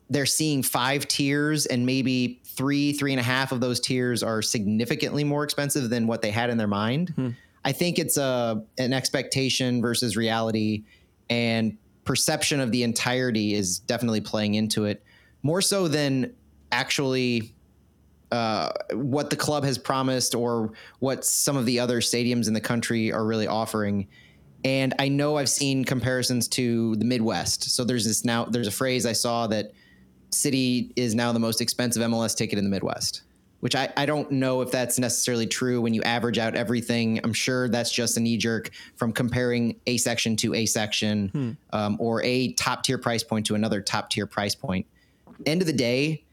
they're 0.09 0.25
seeing 0.25 0.63
five 0.63 1.07
tiers 1.07 1.67
and 1.67 1.85
maybe 1.85 2.41
three, 2.43 2.93
three 2.93 3.13
and 3.13 3.19
a 3.19 3.23
half 3.23 3.51
of 3.51 3.61
those 3.61 3.79
tiers 3.79 4.23
are 4.23 4.41
significantly 4.41 5.23
more 5.23 5.43
expensive 5.43 5.89
than 5.89 6.07
what 6.07 6.23
they 6.23 6.31
had 6.31 6.49
in 6.49 6.57
their 6.57 6.67
mind. 6.67 7.09
Hmm. 7.09 7.29
I 7.63 7.71
think 7.71 7.99
it's 7.99 8.17
a 8.17 8.63
an 8.77 8.93
expectation 8.93 9.81
versus 9.81 10.17
reality 10.17 10.83
and 11.29 11.77
perception 12.05 12.59
of 12.59 12.71
the 12.71 12.83
entirety 12.83 13.53
is 13.53 13.79
definitely 13.79 14.21
playing 14.21 14.55
into 14.55 14.85
it 14.85 15.03
more 15.43 15.61
so 15.61 15.87
than 15.87 16.33
actually 16.71 17.53
uh, 18.31 18.69
what 18.93 19.29
the 19.29 19.35
club 19.35 19.63
has 19.63 19.77
promised 19.77 20.35
or 20.35 20.71
what 20.99 21.25
some 21.25 21.57
of 21.57 21.65
the 21.65 21.79
other 21.79 21.99
stadiums 21.99 22.47
in 22.47 22.53
the 22.53 22.61
country 22.61 23.11
are 23.11 23.25
really 23.25 23.47
offering. 23.47 24.07
And 24.63 24.93
I 24.99 25.07
know 25.07 25.37
I've 25.37 25.49
seen 25.49 25.85
comparisons 25.85 26.47
to 26.49 26.95
the 26.97 27.05
Midwest. 27.05 27.75
So 27.75 27.83
there's 27.83 28.05
this 28.05 28.25
now, 28.25 28.45
there's 28.45 28.67
a 28.67 28.71
phrase 28.71 29.05
I 29.05 29.13
saw 29.13 29.47
that 29.47 29.71
City 30.31 30.91
is 30.95 31.15
now 31.15 31.31
the 31.31 31.39
most 31.39 31.61
expensive 31.61 32.03
MLS 32.03 32.35
ticket 32.35 32.59
in 32.59 32.63
the 32.63 32.69
Midwest, 32.69 33.23
which 33.61 33.75
I, 33.75 33.91
I 33.97 34.05
don't 34.05 34.29
know 34.29 34.61
if 34.61 34.69
that's 34.69 34.99
necessarily 34.99 35.47
true 35.47 35.81
when 35.81 35.93
you 35.93 36.03
average 36.03 36.37
out 36.37 36.55
everything. 36.55 37.19
I'm 37.23 37.33
sure 37.33 37.67
that's 37.67 37.91
just 37.91 38.15
a 38.17 38.19
knee 38.19 38.37
jerk 38.37 38.69
from 38.95 39.11
comparing 39.11 39.79
a 39.87 39.97
section 39.97 40.35
to 40.37 40.53
a 40.53 40.65
section 40.65 41.29
hmm. 41.29 41.51
um, 41.73 41.97
or 41.99 42.21
a 42.23 42.53
top 42.53 42.83
tier 42.83 42.97
price 42.97 43.23
point 43.23 43.47
to 43.47 43.55
another 43.55 43.81
top 43.81 44.11
tier 44.11 44.27
price 44.27 44.53
point. 44.53 44.85
End 45.45 45.61
of 45.61 45.67
the 45.67 45.73
day, 45.73 46.23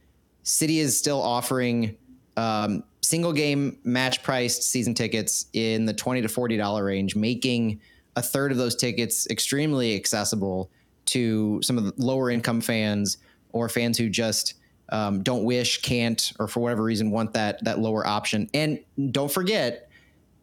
City 0.47 0.79
is 0.79 0.97
still 0.97 1.21
offering 1.21 1.97
um, 2.37 2.85
single 3.03 3.33
game 3.33 3.79
match 3.83 4.23
priced 4.23 4.63
season 4.63 4.95
tickets 4.95 5.47
in 5.53 5.87
the 5.87 5.93
20 5.93 6.23
to 6.23 6.29
$40 6.29 6.85
range, 6.85 7.17
making 7.17 7.81
a 8.15 8.23
third 8.23 8.53
of 8.53 8.57
those 8.57 8.77
tickets 8.77 9.27
extremely 9.29 9.97
accessible 9.97 10.71
to 11.07 11.61
some 11.63 11.77
of 11.77 11.85
the 11.85 11.93
lower 11.97 12.31
income 12.31 12.61
fans 12.61 13.19
or 13.51 13.69
fans 13.69 13.99
who 13.99 14.09
just 14.09 14.55
um, 14.91 15.25
don't 15.25 15.43
wish, 15.43 15.83
can't, 15.83 16.33
or 16.39 16.47
for 16.47 16.61
whatever 16.61 16.85
reason 16.85 17.11
want 17.11 17.33
that 17.33 17.63
that 17.65 17.81
lower 17.81 18.07
option. 18.07 18.49
And 18.55 18.79
don't 19.11 19.31
forget, 19.31 19.91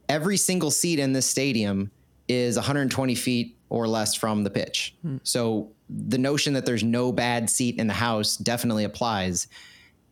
every 0.09 0.35
single 0.35 0.69
seat 0.69 0.99
in 0.99 1.13
this 1.13 1.25
stadium 1.25 1.91
is 2.27 2.57
120 2.57 3.15
feet 3.15 3.57
or 3.69 3.87
less 3.87 4.15
from 4.15 4.43
the 4.43 4.49
pitch. 4.49 4.95
Hmm. 5.01 5.17
So 5.23 5.71
the 5.89 6.17
notion 6.17 6.53
that 6.53 6.65
there's 6.65 6.83
no 6.83 7.13
bad 7.13 7.49
seat 7.49 7.79
in 7.79 7.87
the 7.87 7.93
house 7.93 8.35
definitely 8.35 8.83
applies. 8.83 9.47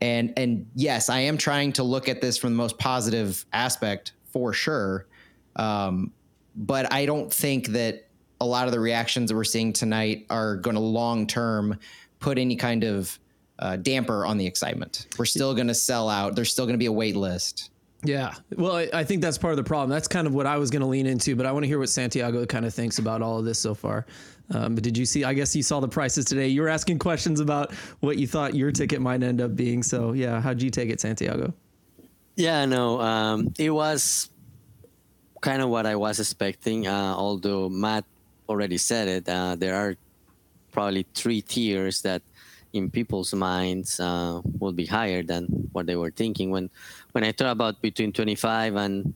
And 0.01 0.34
and 0.36 0.67
yes, 0.75 1.10
I 1.10 1.20
am 1.20 1.38
trying 1.38 1.74
to 1.74 1.84
look 1.84 2.10
at 2.10 2.22
this 2.22 2.38
from 2.38 2.51
the 2.51 2.58
most 2.58 2.77
positive 2.77 3.46
aspect 3.53 4.13
for 4.31 4.51
sure. 4.51 5.05
Um, 5.55 6.12
but 6.55 6.91
I 6.91 7.05
don't 7.05 7.31
think 7.31 7.67
that 7.67 8.08
a 8.39 8.46
lot 8.46 8.65
of 8.65 8.74
the 8.74 8.79
reactions 8.79 9.29
that 9.29 9.36
we're 9.36 9.43
seeing 9.43 9.72
tonight 9.72 10.25
are 10.29 10.58
going 10.58 10.75
to 10.75 10.81
long 10.81 11.27
term 11.27 11.77
put 12.20 12.38
any 12.38 12.55
kind 12.55 12.84
of 12.84 13.20
uh, 13.60 13.75
damper 13.77 14.25
on 14.25 14.38
the 14.38 14.46
excitement. 14.46 15.05
We're 15.17 15.25
still 15.25 15.53
going 15.53 15.67
to 15.67 15.75
sell 15.75 16.10
out. 16.10 16.36
There's 16.36 16.51
still 16.51 16.65
going 16.65 16.74
to 16.74 16.79
be 16.79 16.88
a 16.88 16.91
wait 16.91 17.15
list. 17.15 17.70
Yeah. 18.03 18.34
Well, 18.55 18.88
I 18.93 19.03
think 19.03 19.22
that's 19.22 19.38
part 19.38 19.51
of 19.51 19.58
the 19.58 19.63
problem. 19.63 19.89
That's 19.89 20.08
kind 20.08 20.25
of 20.25 20.34
what 20.34 20.48
I 20.48 20.58
was 20.58 20.72
going 20.72 20.81
to 20.81 20.88
lean 20.88 21.05
into, 21.05 21.36
but 21.36 21.46
I 21.46 21.51
want 21.51 21.63
to 21.63 21.67
hear 21.67 21.77
what 21.77 21.89
Santiago 21.89 22.46
kind 22.48 22.65
of 22.65 22.74
thinks 22.74 22.98
about 22.98 23.22
all 23.22 23.38
of 23.38 23.46
this 23.46 23.60
so 23.60 23.75
far. 23.75 24.08
Um, 24.53 24.75
but 24.75 24.84
did 24.84 24.98
you 24.98 25.05
see? 25.05 25.24
I 25.24 25.34
guess 25.34 25.55
you 25.55 25.63
saw 25.63 25.79
the 25.79 25.88
prices 25.88 26.25
today. 26.25 26.48
You 26.48 26.62
were 26.62 26.70
asking 26.70 27.00
questions 27.00 27.39
about 27.39 27.74
what 28.01 28.17
you 28.17 28.27
thought 28.27 28.53
your 28.53 28.72
ticket 28.72 29.01
might 29.01 29.24
end 29.24 29.41
up 29.41 29.55
being. 29.55 29.84
So, 29.84 30.13
yeah, 30.13 30.41
how'd 30.41 30.62
you 30.62 30.70
take 30.70 30.89
it, 30.89 31.00
Santiago? 31.00 31.53
Yeah, 32.36 32.65
no, 32.65 33.00
um, 33.01 33.53
it 33.60 33.70
was 33.70 34.29
kind 35.41 35.62
of 35.62 35.70
what 35.70 35.86
I 35.86 35.96
was 35.96 36.20
expecting. 36.20 36.88
Uh, 36.88 37.13
although 37.15 37.70
Matt 37.70 38.05
already 38.48 38.77
said 38.77 39.08
it, 39.08 39.29
uh, 39.29 39.55
there 39.55 39.75
are 39.75 39.96
probably 40.72 41.05
three 41.13 41.41
tiers 41.41 42.01
that 42.01 42.22
in 42.74 42.89
people's 42.89 43.34
minds 43.34 44.00
uh, 44.00 44.41
will 44.60 44.72
be 44.72 44.86
higher 44.86 45.24
than 45.24 45.46
what 45.74 45.86
they 45.86 45.96
were 45.96 46.12
thinking. 46.12 46.51
When 46.51 46.70
when 47.12 47.24
I 47.24 47.31
thought 47.31 47.51
about 47.51 47.81
between 47.81 48.13
25 48.13 48.75
and 48.75 49.13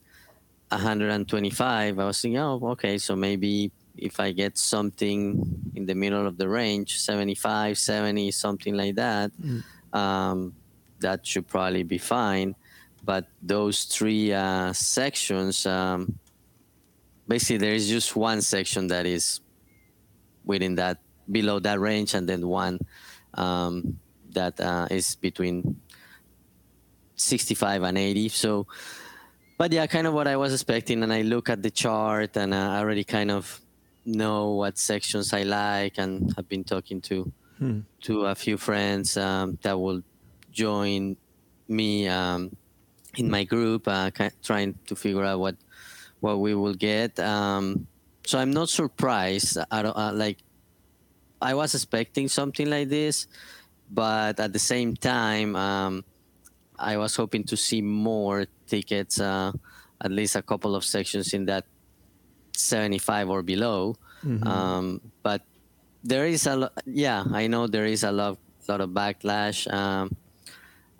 125, 0.68 1.98
I 1.98 2.04
was 2.04 2.20
thinking, 2.20 2.38
oh, 2.38 2.60
okay, 2.76 2.98
so 2.98 3.16
maybe 3.16 3.70
if 3.96 4.20
I 4.20 4.32
get 4.32 4.58
something 4.58 5.72
in 5.74 5.86
the 5.86 5.94
middle 5.94 6.26
of 6.26 6.38
the 6.38 6.48
range, 6.48 6.98
75, 6.98 7.78
70, 7.78 8.30
something 8.30 8.74
like 8.74 8.96
that, 8.96 9.30
mm. 9.40 9.62
um, 9.92 10.54
that 11.00 11.26
should 11.26 11.46
probably 11.46 11.82
be 11.82 11.98
fine. 11.98 12.54
But 13.04 13.26
those 13.42 13.84
three 13.84 14.32
uh, 14.32 14.72
sections, 14.72 15.64
um, 15.66 16.18
basically, 17.28 17.58
there 17.58 17.74
is 17.74 17.88
just 17.88 18.16
one 18.16 18.42
section 18.42 18.88
that 18.88 19.06
is 19.06 19.40
within 20.44 20.74
that 20.76 20.98
below 21.30 21.58
that 21.60 21.78
range, 21.80 22.14
and 22.14 22.28
then 22.28 22.46
one 22.46 22.80
um, 23.34 23.98
that 24.30 24.58
uh, 24.60 24.88
is 24.90 25.14
between 25.16 25.80
65 27.16 27.82
and 27.82 27.98
80. 27.98 28.28
So, 28.28 28.66
but 29.58 29.72
yeah, 29.72 29.86
kind 29.86 30.06
of 30.06 30.14
what 30.14 30.26
I 30.26 30.36
was 30.36 30.52
expecting. 30.52 31.02
And 31.02 31.12
I 31.12 31.22
look 31.22 31.48
at 31.48 31.62
the 31.62 31.70
chart, 31.70 32.36
and 32.36 32.52
uh, 32.52 32.56
I 32.56 32.78
already 32.78 33.04
kind 33.04 33.30
of 33.30 33.60
know 34.06 34.52
what 34.52 34.78
sections 34.78 35.32
I 35.32 35.42
like, 35.42 35.98
and 35.98 36.32
have 36.36 36.48
been 36.48 36.64
talking 36.64 37.00
to 37.02 37.32
hmm. 37.58 37.80
to 38.02 38.26
a 38.26 38.34
few 38.34 38.56
friends 38.56 39.16
um, 39.16 39.58
that 39.62 39.78
will 39.78 40.02
join 40.52 41.16
me 41.68 42.08
um, 42.08 42.56
in 43.16 43.30
my 43.30 43.44
group, 43.44 43.88
uh, 43.88 44.10
trying 44.42 44.78
to 44.86 44.96
figure 44.96 45.24
out 45.24 45.40
what 45.40 45.56
what 46.20 46.40
we 46.40 46.54
will 46.54 46.74
get. 46.74 47.18
Um, 47.20 47.86
so 48.24 48.38
I'm 48.38 48.50
not 48.50 48.68
surprised. 48.68 49.58
I 49.70 49.82
don't, 49.82 49.96
uh, 49.96 50.12
like 50.12 50.38
I 51.40 51.54
was 51.54 51.74
expecting 51.74 52.28
something 52.28 52.68
like 52.68 52.88
this, 52.88 53.28
but 53.90 54.40
at 54.40 54.52
the 54.52 54.58
same 54.58 54.96
time, 54.96 55.54
um, 55.54 56.04
I 56.78 56.96
was 56.96 57.14
hoping 57.16 57.44
to 57.44 57.56
see 57.56 57.80
more 57.82 58.46
tickets, 58.66 59.20
uh, 59.20 59.52
at 60.00 60.10
least 60.10 60.36
a 60.36 60.42
couple 60.42 60.74
of 60.74 60.84
sections 60.84 61.32
in 61.34 61.46
that 61.46 61.64
75 62.58 63.30
or 63.30 63.42
below. 63.42 63.96
Mm-hmm. 64.24 64.46
Um, 64.46 65.00
but 65.22 65.42
there 66.02 66.26
is 66.26 66.46
a 66.46 66.56
lot, 66.56 66.72
yeah, 66.86 67.24
I 67.32 67.46
know 67.46 67.66
there 67.66 67.86
is 67.86 68.02
a 68.02 68.12
lot, 68.12 68.38
lot 68.68 68.80
of 68.80 68.90
backlash 68.90 69.72
um, 69.72 70.14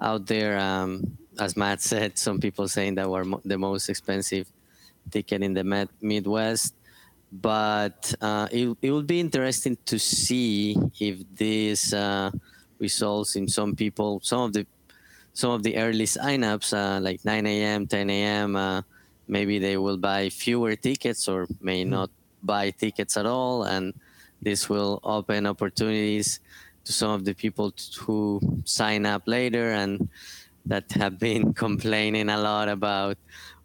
out 0.00 0.26
there. 0.26 0.58
Um, 0.58 1.16
as 1.38 1.56
Matt 1.56 1.80
said, 1.80 2.18
some 2.26 2.38
people 2.38 2.68
saying 2.68 2.96
that 2.96 3.08
we're 3.08 3.24
mo- 3.24 3.42
the 3.44 3.58
most 3.58 3.88
expensive 3.88 4.46
ticket 5.10 5.42
in 5.42 5.54
the 5.54 5.64
Med- 5.64 5.90
Midwest 6.00 6.74
but 7.32 8.14
uh, 8.20 8.48
it, 8.50 8.76
it 8.82 8.90
will 8.90 9.02
be 9.02 9.20
interesting 9.20 9.76
to 9.84 9.98
see 9.98 10.76
if 11.00 11.18
this 11.34 11.92
uh, 11.92 12.30
results 12.78 13.36
in 13.36 13.48
some 13.48 13.74
people 13.74 14.20
some 14.22 14.40
of 14.40 14.52
the 14.52 14.66
some 15.32 15.50
of 15.50 15.62
the 15.62 15.76
early 15.76 16.04
signups 16.06 16.72
uh, 16.72 17.00
like 17.00 17.24
9 17.24 17.46
a.m 17.46 17.86
10 17.86 18.10
a.m 18.10 18.56
uh, 18.56 18.82
maybe 19.28 19.58
they 19.58 19.76
will 19.76 19.96
buy 19.96 20.28
fewer 20.28 20.76
tickets 20.76 21.28
or 21.28 21.46
may 21.60 21.84
mm. 21.84 21.88
not 21.88 22.10
buy 22.42 22.70
tickets 22.70 23.16
at 23.16 23.26
all 23.26 23.64
and 23.64 23.94
this 24.42 24.68
will 24.68 25.00
open 25.02 25.46
opportunities 25.46 26.40
to 26.84 26.92
some 26.92 27.10
of 27.10 27.24
the 27.24 27.34
people 27.34 27.72
who 27.98 28.40
sign 28.64 29.06
up 29.06 29.22
later 29.26 29.72
and 29.72 30.08
that 30.66 30.90
have 30.92 31.18
been 31.28 31.52
complaining 31.54 32.28
a 32.28 32.38
lot 32.38 32.68
about 32.68 33.18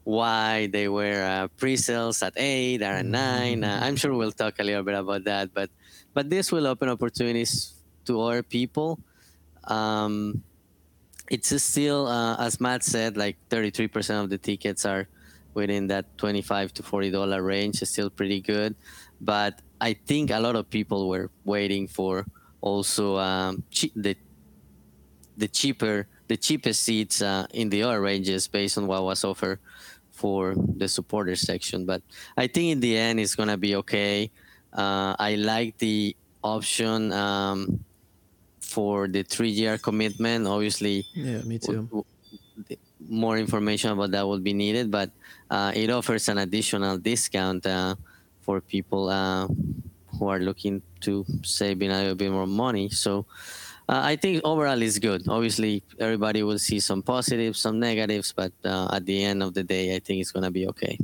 why 0.03 0.67
they 0.67 0.87
were 0.87 1.21
uh, 1.21 1.47
pre-sales 1.57 2.23
at 2.23 2.33
eight 2.35 2.81
or 2.81 2.85
at 3.01 3.05
nine. 3.05 3.63
Uh, 3.63 3.79
I'm 3.83 3.95
sure 3.95 4.13
we'll 4.13 4.31
talk 4.31 4.57
a 4.57 4.63
little 4.63 4.81
bit 4.81 4.95
about 4.95 5.23
that, 5.25 5.53
but 5.53 5.69
but 6.13 6.29
this 6.29 6.51
will 6.51 6.67
open 6.67 6.89
opportunities 6.89 7.73
to 8.05 8.19
other 8.21 8.43
people. 8.43 8.99
Um, 9.63 10.43
it's 11.29 11.55
still, 11.63 12.07
uh, 12.07 12.35
as 12.37 12.59
Matt 12.59 12.83
said, 12.83 13.15
like 13.15 13.37
33% 13.49 14.23
of 14.23 14.29
the 14.29 14.37
tickets 14.37 14.85
are 14.85 15.07
within 15.53 15.88
that 15.88 16.05
25 16.17 16.74
to 16.75 16.84
40 16.84 17.12
dollar 17.12 17.41
range. 17.43 17.81
is 17.81 17.89
still 17.89 18.10
pretty 18.10 18.41
good, 18.41 18.75
but 19.20 19.62
I 19.79 19.93
think 19.93 20.31
a 20.31 20.39
lot 20.39 20.55
of 20.55 20.70
people 20.70 21.10
were 21.10 21.29
waiting 21.46 21.88
for 21.88 22.25
also 22.62 23.17
um, 23.17 23.63
che- 23.72 23.91
the 23.96 24.15
the 25.38 25.48
cheaper 25.48 26.08
the 26.27 26.38
cheapest 26.38 26.84
seats 26.84 27.22
uh, 27.22 27.46
in 27.53 27.70
the 27.70 27.84
other 27.84 28.00
ranges 28.01 28.48
based 28.48 28.77
on 28.77 28.88
what 28.88 29.03
was 29.03 29.24
offered 29.25 29.60
for 30.12 30.55
the 30.77 30.88
supporter 30.88 31.36
section. 31.36 31.86
But 31.86 32.01
I 32.38 32.48
think 32.48 32.72
in 32.72 32.79
the 32.79 32.96
end 32.98 33.20
it's 33.20 33.36
gonna 33.36 33.58
be 33.58 33.75
okay. 33.77 34.29
Uh, 34.72 35.15
I 35.20 35.36
like 35.36 35.77
the 35.79 36.15
option 36.43 37.12
um, 37.12 37.84
for 38.62 39.08
the 39.08 39.24
three-year 39.24 39.77
commitment. 39.79 40.48
Obviously, 40.48 41.05
yeah, 41.13 41.41
me 41.41 41.60
too. 41.60 41.84
W- 41.84 41.88
w- 41.88 42.05
more 43.10 43.38
information 43.38 43.91
about 43.91 44.12
that 44.12 44.27
would 44.27 44.43
be 44.43 44.53
needed, 44.53 44.91
but 44.91 45.12
uh, 45.50 45.72
it 45.75 45.89
offers 45.89 46.29
an 46.29 46.38
additional 46.38 46.98
discount 46.98 47.65
uh, 47.65 47.96
for 48.41 48.62
people 48.62 49.10
uh, 49.10 49.48
who 50.17 50.27
are 50.27 50.39
looking 50.39 50.81
to 51.01 51.25
save 51.43 51.81
a 51.81 51.88
little 51.88 52.15
bit 52.15 52.31
more 52.31 52.48
money. 52.48 52.89
So 52.89 53.25
uh, 53.89 54.01
I 54.03 54.15
think 54.15 54.41
overall 54.43 54.81
it's 54.81 55.00
good. 55.00 55.27
Obviously, 55.27 55.84
everybody 56.00 56.43
will 56.43 56.60
see 56.60 56.79
some 56.79 57.01
positives, 57.01 57.60
some 57.60 57.79
negatives, 57.79 58.31
but 58.31 58.53
uh, 58.63 58.89
at 58.93 59.05
the 59.05 59.24
end 59.24 59.43
of 59.43 59.53
the 59.53 59.63
day, 59.63 59.96
I 59.96 60.00
think 60.00 60.22
it's 60.22 60.31
going 60.31 60.43
to 60.43 60.51
be 60.51 60.67
okay. 60.70 60.98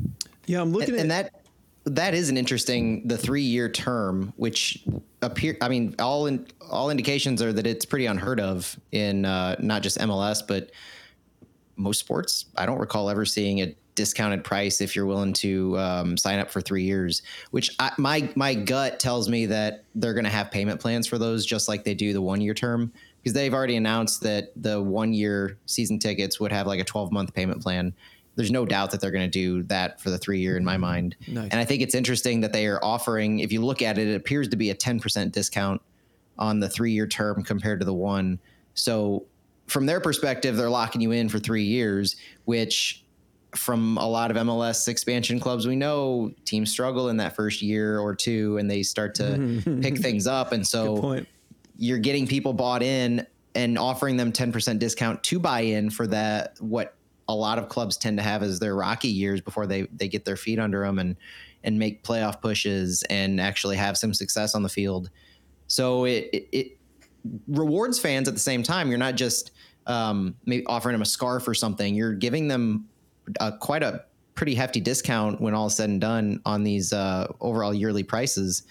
Yeah, 0.46 0.62
I'm 0.62 0.72
looking 0.72 0.98
and, 0.98 0.98
at 0.98 1.02
and 1.02 1.12
that. 1.12 1.42
That 1.86 2.14
is 2.14 2.30
an 2.30 2.36
interesting 2.36 3.08
the 3.08 3.18
three 3.18 3.44
year 3.44 3.70
term, 3.70 4.34
which 4.36 4.84
appear. 5.22 5.58
I 5.62 5.70
mean, 5.70 5.96
all 6.00 6.28
in, 6.28 6.46
all 6.70 6.90
indications 6.90 7.42
are 7.42 7.54
that 7.54 7.66
it's 7.66 7.86
pretty 7.86 8.08
unheard 8.08 8.42
of 8.42 8.78
in 8.92 9.24
uh, 9.24 9.56
not 9.60 9.84
just 9.84 9.98
MLS, 9.98 10.46
but 10.46 10.72
most 11.78 12.00
sports. 12.00 12.46
I 12.56 12.66
don't 12.66 12.80
recall 12.80 13.10
ever 13.10 13.26
seeing 13.26 13.62
a 13.62 13.76
discounted 13.96 14.44
price 14.44 14.80
if 14.80 14.96
you're 14.96 15.08
willing 15.08 15.34
to 15.34 15.78
um, 15.78 16.18
sign 16.18 16.40
up 16.40 16.52
for 16.52 16.62
three 16.62 16.84
years. 16.84 17.24
Which 17.52 17.76
I, 17.80 17.92
my 17.98 18.30
my 18.36 18.54
gut 18.54 19.00
tells 19.00 19.28
me 19.28 19.48
that 19.48 19.84
they're 19.96 20.14
going 20.14 20.26
to 20.26 20.30
have 20.30 20.52
payment 20.52 20.80
plans 20.80 21.08
for 21.08 21.18
those, 21.18 21.46
just 21.46 21.68
like 21.68 21.84
they 21.84 21.96
do 21.96 22.14
the 22.14 22.22
one 22.22 22.40
year 22.40 22.54
term, 22.54 22.92
because 23.22 23.34
they've 23.34 23.54
already 23.54 23.76
announced 23.76 24.22
that 24.22 24.52
the 24.56 24.82
one 24.82 25.14
year 25.14 25.58
season 25.66 26.00
tickets 26.00 26.40
would 26.40 26.52
have 26.52 26.68
like 26.68 26.80
a 26.80 26.84
12 26.84 27.12
month 27.12 27.34
payment 27.34 27.62
plan. 27.62 27.94
There's 28.36 28.52
no 28.52 28.66
doubt 28.66 28.92
that 28.92 29.02
they're 29.02 29.12
going 29.12 29.30
to 29.30 29.32
do 29.32 29.64
that 29.64 30.00
for 30.00 30.12
the 30.12 30.18
three 30.18 30.40
year 30.40 30.58
in 30.58 30.64
my 30.64 30.78
mind. 30.78 31.16
Nice. 31.28 31.50
And 31.52 31.60
I 31.60 31.66
think 31.66 31.82
it's 31.82 31.96
interesting 31.96 32.42
that 32.42 32.54
they 32.54 32.68
are 32.68 32.80
offering. 32.86 33.40
If 33.40 33.52
you 33.52 33.66
look 33.66 33.82
at 33.82 33.98
it, 33.98 34.08
it 34.08 34.16
appears 34.16 34.48
to 34.50 34.56
be 34.56 34.70
a 34.70 34.76
10% 34.76 35.32
discount 35.32 35.82
on 36.38 36.60
the 36.60 36.70
three 36.70 36.92
year 36.92 37.08
term 37.08 37.44
compared 37.44 37.80
to 37.80 37.86
the 37.86 37.96
one. 37.96 38.40
So 38.76 39.26
from 39.68 39.86
their 39.86 40.00
perspective, 40.00 40.56
they're 40.56 40.70
locking 40.70 41.02
you 41.02 41.12
in 41.12 41.30
for 41.30 41.40
three 41.40 41.64
years, 41.64 42.16
which 42.46 43.04
from 43.56 43.98
a 43.98 44.08
lot 44.08 44.32
of 44.32 44.38
MLS 44.38 44.88
expansion 44.88 45.40
clubs, 45.40 45.68
we 45.68 45.76
know 45.76 46.32
teams 46.46 46.72
struggle 46.72 47.10
in 47.10 47.18
that 47.18 47.36
first 47.36 47.62
year 47.62 48.00
or 48.00 48.16
two 48.16 48.58
and 48.58 48.70
they 48.70 48.84
start 48.84 49.16
to 49.16 49.62
pick 49.82 49.98
things 49.98 50.28
up. 50.28 50.52
And 50.52 50.66
so 50.66 51.22
you're 51.78 52.00
getting 52.00 52.28
people 52.28 52.54
bought 52.54 52.84
in 52.84 53.26
and 53.56 53.78
offering 53.78 54.18
them 54.18 54.32
10% 54.32 54.80
discount 54.80 55.24
to 55.24 55.40
buy 55.40 55.62
in 55.62 55.90
for 55.90 56.08
that, 56.08 56.56
what 56.60 56.96
a 57.28 57.36
lot 57.36 57.58
of 57.58 57.70
clubs 57.70 57.98
tend 57.98 58.18
to 58.18 58.24
have 58.24 58.44
is 58.44 58.60
their 58.60 58.76
rocky 58.76 59.10
years 59.10 59.42
before 59.42 59.66
they, 59.66 59.84
they 59.94 60.08
get 60.08 60.24
their 60.26 60.38
feet 60.38 60.60
under 60.60 60.82
them 60.82 61.00
and, 61.00 61.16
and 61.64 61.78
make 61.78 62.04
playoff 62.04 62.42
pushes 62.42 63.04
and 63.10 63.42
actually 63.42 63.76
have 63.76 63.98
some 63.98 64.14
success 64.14 64.56
on 64.56 64.64
the 64.64 64.70
field. 64.70 65.10
So 65.68 66.06
it, 66.06 66.30
it, 66.32 66.48
it 66.52 66.78
rewards 67.48 68.00
fans 68.00 68.28
at 68.28 68.34
the 68.34 68.40
same 68.40 68.64
time, 68.64 68.90
you're 68.90 68.98
not 68.98 69.16
just 69.16 69.52
um, 69.88 70.36
maybe 70.46 70.66
offering 70.66 70.94
them 70.94 71.02
a 71.02 71.06
scarf 71.06 71.48
or 71.48 71.54
something. 71.54 71.96
You're 71.96 72.14
giving 72.14 72.48
them 72.48 72.88
a, 73.40 73.52
quite 73.52 73.84
a 73.84 74.04
pretty 74.36 74.54
hefty 74.54 74.80
discount 74.80 75.42
when 75.42 75.54
all 75.54 75.68
is 75.68 75.76
said 75.76 75.90
and 75.90 76.00
done 76.00 76.42
on 76.46 76.64
these 76.64 76.94
uh, 76.94 77.34
overall 77.42 77.74
yearly 77.74 78.04
prices 78.04 78.64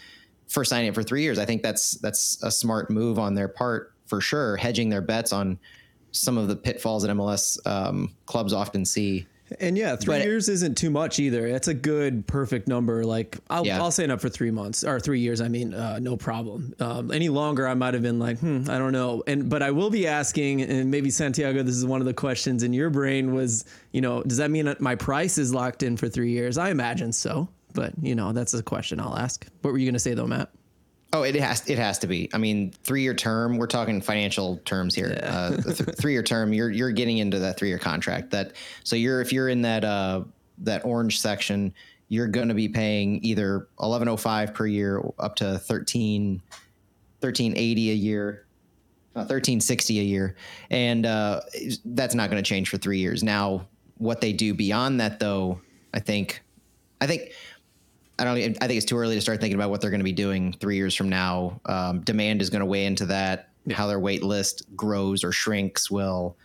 for 0.46 0.64
signing 0.64 0.88
up 0.88 0.94
for 0.94 1.02
three 1.02 1.22
years. 1.22 1.38
I 1.38 1.44
think 1.44 1.62
that's 1.62 1.92
that's 1.92 2.42
a 2.42 2.50
smart 2.50 2.90
move 2.90 3.18
on 3.18 3.34
their 3.34 3.48
part 3.48 3.92
for 4.06 4.20
sure, 4.20 4.56
hedging 4.56 4.88
their 4.88 5.00
bets 5.00 5.32
on 5.32 5.58
some 6.12 6.38
of 6.38 6.48
the 6.48 6.56
pitfalls 6.56 7.02
that 7.02 7.10
MLS 7.10 7.58
um, 7.66 8.14
clubs 8.26 8.52
often 8.52 8.84
see. 8.84 9.26
And 9.60 9.78
yeah, 9.78 9.94
three 9.96 10.14
But- 10.16 10.24
years 10.24 10.48
isn't 10.48 10.76
too 10.76 10.90
much 10.90 11.18
either. 11.20 11.46
It's 11.46 11.68
a 11.68 11.74
good, 11.74 12.26
perfect 12.26 12.66
number. 12.66 13.04
Like 13.04 13.38
I'll, 13.48 13.64
Yeah. 13.64 13.80
I'll 13.80 13.90
sign 13.92 14.10
up 14.10 14.20
for 14.20 14.28
three 14.28 14.50
months 14.50 14.82
or 14.82 14.98
three 14.98 15.20
years. 15.20 15.40
I 15.40 15.48
mean, 15.48 15.72
uh, 15.72 15.98
no 16.00 16.16
problem. 16.16 16.74
Um, 16.80 17.12
any 17.12 17.28
longer, 17.28 17.66
I 17.68 17.74
might 17.74 17.94
have 17.94 18.02
been 18.02 18.18
like, 18.18 18.38
hmm, 18.40 18.64
I 18.68 18.78
don't 18.78 18.92
know. 18.92 19.22
And 19.26 19.48
but 19.48 19.62
I 19.62 19.70
will 19.70 19.90
be 19.90 20.06
asking, 20.08 20.62
and 20.62 20.90
maybe 20.90 21.10
Santiago, 21.10 21.62
this 21.62 21.76
is 21.76 21.86
one 21.86 22.00
of 22.00 22.06
the 22.06 22.14
questions 22.14 22.64
in 22.64 22.72
your 22.72 22.90
brain 22.90 23.34
was, 23.34 23.64
you 23.92 24.00
know, 24.00 24.22
does 24.24 24.38
that 24.38 24.50
mean 24.50 24.64
that 24.66 24.80
my 24.80 24.96
price 24.96 25.38
is 25.38 25.54
locked 25.54 25.82
in 25.84 25.96
for 25.96 26.08
three 26.08 26.30
years? 26.32 26.58
I 26.58 26.70
imagine 26.70 27.12
so. 27.12 27.48
But 27.72 27.92
you 28.02 28.14
know, 28.14 28.32
that's 28.32 28.52
a 28.54 28.62
question 28.62 28.98
I'll 29.00 29.16
ask. 29.16 29.46
What 29.62 29.70
were 29.72 29.78
you 29.78 29.86
going 29.86 29.92
to 29.94 30.00
say 30.00 30.14
though, 30.14 30.26
Matt? 30.26 30.50
Oh, 31.12 31.22
it 31.22 31.34
has 31.36 31.68
it 31.68 31.78
has 31.78 31.98
to 32.00 32.06
be. 32.06 32.28
I 32.34 32.38
mean, 32.38 32.72
three 32.82 33.02
year 33.02 33.14
term. 33.14 33.56
We're 33.58 33.66
talking 33.66 34.00
financial 34.00 34.58
terms 34.64 34.94
here. 34.94 35.18
Uh, 35.22 35.56
th- 35.56 35.76
three 35.98 36.12
year 36.12 36.22
term. 36.22 36.52
You're 36.52 36.70
you're 36.70 36.90
getting 36.90 37.18
into 37.18 37.38
that 37.38 37.56
three 37.56 37.68
year 37.68 37.78
contract. 37.78 38.30
That 38.32 38.52
so 38.84 38.96
you're 38.96 39.20
if 39.20 39.32
you're 39.32 39.48
in 39.48 39.62
that 39.62 39.84
uh, 39.84 40.24
that 40.58 40.84
orange 40.84 41.20
section, 41.20 41.72
you're 42.08 42.26
going 42.26 42.48
to 42.48 42.54
be 42.54 42.68
paying 42.68 43.24
either 43.24 43.68
eleven 43.80 44.08
oh 44.08 44.16
five 44.16 44.52
per 44.52 44.66
year 44.66 45.02
up 45.18 45.36
to 45.36 45.58
13 45.58 46.42
1380 47.20 47.90
a 47.90 47.94
year. 47.94 48.42
Uh, 49.14 49.20
1360 49.20 49.98
a 49.98 50.02
year 50.02 50.36
and 50.70 51.06
uh, 51.06 51.40
that's 51.86 52.14
not 52.14 52.28
going 52.28 52.42
to 52.42 52.46
change 52.46 52.68
for 52.68 52.76
three 52.76 52.98
years 52.98 53.22
now 53.22 53.66
what 53.96 54.20
they 54.20 54.30
do 54.30 54.52
beyond 54.52 55.00
that 55.00 55.18
though 55.18 55.58
i 55.94 55.98
think 55.98 56.42
i 57.00 57.06
think 57.06 57.32
I 58.18 58.24
don't. 58.24 58.36
I 58.36 58.66
think 58.66 58.78
it's 58.78 58.86
too 58.86 58.96
early 58.96 59.14
to 59.14 59.20
start 59.20 59.40
thinking 59.40 59.58
about 59.58 59.70
what 59.70 59.80
they're 59.80 59.90
going 59.90 60.00
to 60.00 60.04
be 60.04 60.12
doing 60.12 60.54
three 60.54 60.76
years 60.76 60.94
from 60.94 61.08
now. 61.08 61.60
Um, 61.66 62.00
demand 62.00 62.40
is 62.40 62.50
going 62.50 62.60
to 62.60 62.66
weigh 62.66 62.86
into 62.86 63.06
that. 63.06 63.50
How 63.70 63.86
their 63.86 64.00
wait 64.00 64.22
list 64.22 64.64
grows 64.76 65.24
or 65.24 65.32
shrinks 65.32 65.90
will. 65.90 66.36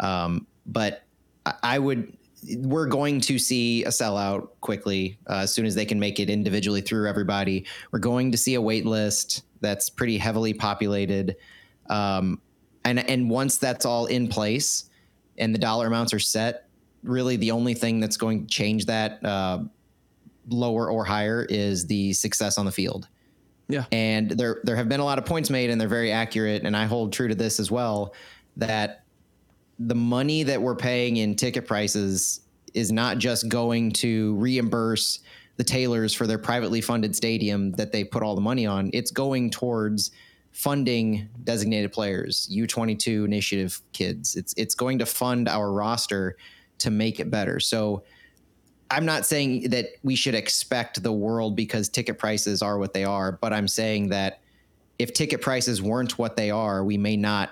Um, 0.00 0.46
but 0.66 1.04
I- 1.46 1.54
I 1.62 1.78
would. 1.78 2.16
We're 2.56 2.86
going 2.86 3.20
to 3.22 3.38
see 3.38 3.84
a 3.84 3.88
sellout 3.88 4.48
quickly 4.62 5.18
uh, 5.28 5.40
as 5.40 5.52
soon 5.52 5.66
as 5.66 5.74
they 5.74 5.84
can 5.84 6.00
make 6.00 6.18
it 6.18 6.30
individually 6.30 6.80
through 6.80 7.06
everybody. 7.06 7.66
We're 7.92 7.98
going 7.98 8.32
to 8.32 8.38
see 8.38 8.54
a 8.54 8.60
wait 8.62 8.86
list 8.86 9.42
that's 9.60 9.90
pretty 9.90 10.16
heavily 10.16 10.54
populated, 10.54 11.36
um, 11.90 12.40
and 12.84 12.98
and 13.10 13.28
once 13.28 13.58
that's 13.58 13.84
all 13.84 14.06
in 14.06 14.26
place 14.26 14.84
and 15.36 15.54
the 15.54 15.58
dollar 15.58 15.86
amounts 15.86 16.14
are 16.14 16.18
set, 16.18 16.66
really 17.02 17.36
the 17.36 17.50
only 17.50 17.74
thing 17.74 18.00
that's 18.00 18.16
going 18.16 18.46
to 18.46 18.46
change 18.46 18.86
that. 18.86 19.22
Uh, 19.24 19.60
lower 20.50 20.90
or 20.90 21.04
higher 21.04 21.46
is 21.48 21.86
the 21.86 22.12
success 22.12 22.58
on 22.58 22.66
the 22.66 22.72
field. 22.72 23.08
Yeah. 23.68 23.84
And 23.92 24.30
there 24.30 24.60
there 24.64 24.76
have 24.76 24.88
been 24.88 25.00
a 25.00 25.04
lot 25.04 25.18
of 25.18 25.24
points 25.24 25.48
made 25.48 25.70
and 25.70 25.80
they're 25.80 25.88
very 25.88 26.12
accurate 26.12 26.64
and 26.64 26.76
I 26.76 26.86
hold 26.86 27.12
true 27.12 27.28
to 27.28 27.34
this 27.34 27.60
as 27.60 27.70
well 27.70 28.14
that 28.56 29.04
the 29.78 29.94
money 29.94 30.42
that 30.42 30.60
we're 30.60 30.76
paying 30.76 31.16
in 31.16 31.36
ticket 31.36 31.66
prices 31.66 32.40
is 32.74 32.92
not 32.92 33.18
just 33.18 33.48
going 33.48 33.92
to 33.92 34.34
reimburse 34.36 35.20
the 35.56 35.64
Taylors 35.64 36.14
for 36.14 36.26
their 36.26 36.38
privately 36.38 36.80
funded 36.80 37.14
stadium 37.14 37.72
that 37.72 37.92
they 37.92 38.04
put 38.04 38.22
all 38.22 38.34
the 38.34 38.40
money 38.40 38.66
on. 38.66 38.90
It's 38.92 39.10
going 39.10 39.50
towards 39.50 40.10
funding 40.52 41.28
designated 41.44 41.92
players, 41.92 42.48
U22 42.52 43.24
initiative 43.24 43.80
kids. 43.92 44.36
It's 44.36 44.54
it's 44.56 44.74
going 44.74 44.98
to 44.98 45.06
fund 45.06 45.48
our 45.48 45.72
roster 45.72 46.36
to 46.78 46.90
make 46.90 47.20
it 47.20 47.30
better. 47.30 47.60
So 47.60 48.04
I'm 48.90 49.04
not 49.06 49.24
saying 49.24 49.70
that 49.70 49.86
we 50.02 50.16
should 50.16 50.34
expect 50.34 51.02
the 51.02 51.12
world 51.12 51.54
because 51.56 51.88
ticket 51.88 52.18
prices 52.18 52.62
are 52.62 52.78
what 52.78 52.92
they 52.92 53.04
are, 53.04 53.32
but 53.32 53.52
I'm 53.52 53.68
saying 53.68 54.08
that 54.08 54.40
if 54.98 55.12
ticket 55.12 55.40
prices 55.40 55.80
weren't 55.80 56.18
what 56.18 56.36
they 56.36 56.50
are, 56.50 56.84
we 56.84 56.98
may 56.98 57.16
not 57.16 57.50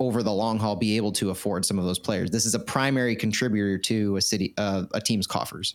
over 0.00 0.22
the 0.22 0.32
long 0.32 0.58
haul 0.58 0.74
be 0.76 0.96
able 0.96 1.12
to 1.12 1.28
afford 1.28 1.64
some 1.64 1.78
of 1.78 1.84
those 1.84 1.98
players. 1.98 2.30
This 2.30 2.46
is 2.46 2.54
a 2.54 2.58
primary 2.58 3.14
contributor 3.14 3.76
to 3.78 4.16
a 4.16 4.20
city 4.20 4.54
uh, 4.56 4.84
a 4.92 5.00
team's 5.00 5.26
coffers. 5.26 5.72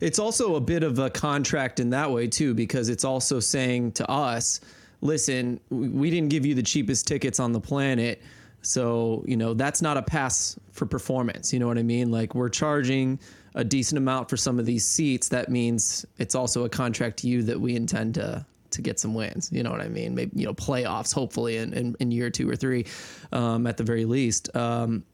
It's 0.00 0.18
also 0.18 0.56
a 0.56 0.60
bit 0.60 0.82
of 0.82 0.98
a 0.98 1.08
contract 1.08 1.80
in 1.80 1.90
that 1.90 2.10
way 2.10 2.26
too, 2.26 2.52
because 2.54 2.90
it's 2.90 3.04
also 3.04 3.40
saying 3.40 3.92
to 3.92 4.08
us, 4.10 4.60
listen, 5.00 5.58
we 5.70 6.10
didn't 6.10 6.28
give 6.28 6.44
you 6.44 6.54
the 6.54 6.62
cheapest 6.62 7.06
tickets 7.06 7.40
on 7.40 7.52
the 7.52 7.60
planet. 7.60 8.20
So, 8.60 9.24
you 9.26 9.36
know, 9.36 9.54
that's 9.54 9.80
not 9.80 9.96
a 9.96 10.02
pass 10.02 10.58
for 10.72 10.84
performance. 10.84 11.52
You 11.52 11.58
know 11.58 11.68
what 11.68 11.78
I 11.78 11.82
mean? 11.82 12.10
Like 12.10 12.34
we're 12.34 12.50
charging 12.50 13.18
a 13.54 13.64
decent 13.64 13.98
amount 13.98 14.28
for 14.28 14.36
some 14.36 14.58
of 14.58 14.66
these 14.66 14.84
seats. 14.86 15.28
That 15.28 15.48
means 15.48 16.06
it's 16.18 16.34
also 16.34 16.64
a 16.64 16.68
contract 16.68 17.18
to 17.18 17.28
you 17.28 17.42
that 17.44 17.60
we 17.60 17.74
intend 17.76 18.14
to 18.14 18.44
to 18.70 18.82
get 18.82 19.00
some 19.00 19.14
wins. 19.14 19.50
You 19.50 19.62
know 19.62 19.70
what 19.70 19.80
I 19.80 19.88
mean? 19.88 20.14
Maybe, 20.14 20.40
you 20.40 20.46
know, 20.46 20.54
playoffs, 20.54 21.12
hopefully 21.12 21.56
in, 21.56 21.72
in, 21.72 21.96
in 22.00 22.10
year 22.10 22.28
two 22.28 22.48
or 22.48 22.54
three, 22.54 22.84
um, 23.32 23.66
at 23.66 23.78
the 23.78 23.82
very 23.84 24.04
least. 24.04 24.54
Um, 24.54 25.04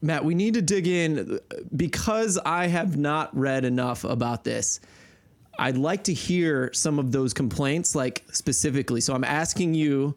Matt, 0.00 0.24
we 0.24 0.34
need 0.34 0.54
to 0.54 0.62
dig 0.62 0.88
in 0.88 1.38
because 1.76 2.38
I 2.44 2.66
have 2.66 2.96
not 2.96 3.36
read 3.36 3.64
enough 3.64 4.02
about 4.02 4.42
this. 4.42 4.80
I'd 5.58 5.76
like 5.76 6.04
to 6.04 6.14
hear 6.14 6.72
some 6.72 6.98
of 6.98 7.12
those 7.12 7.32
complaints, 7.32 7.94
like 7.94 8.24
specifically. 8.32 9.00
So 9.00 9.14
I'm 9.14 9.22
asking 9.22 9.74
you, 9.74 10.16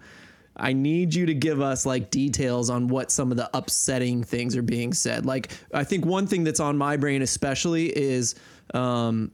I 0.57 0.73
need 0.73 1.13
you 1.13 1.25
to 1.25 1.33
give 1.33 1.61
us 1.61 1.85
like 1.85 2.11
details 2.11 2.69
on 2.69 2.87
what 2.87 3.11
some 3.11 3.31
of 3.31 3.37
the 3.37 3.49
upsetting 3.53 4.23
things 4.23 4.55
are 4.55 4.61
being 4.61 4.93
said. 4.93 5.25
Like, 5.25 5.51
I 5.73 5.83
think 5.83 6.05
one 6.05 6.27
thing 6.27 6.43
that's 6.43 6.59
on 6.59 6.77
my 6.77 6.97
brain, 6.97 7.21
especially, 7.21 7.95
is 7.95 8.35
um, 8.73 9.31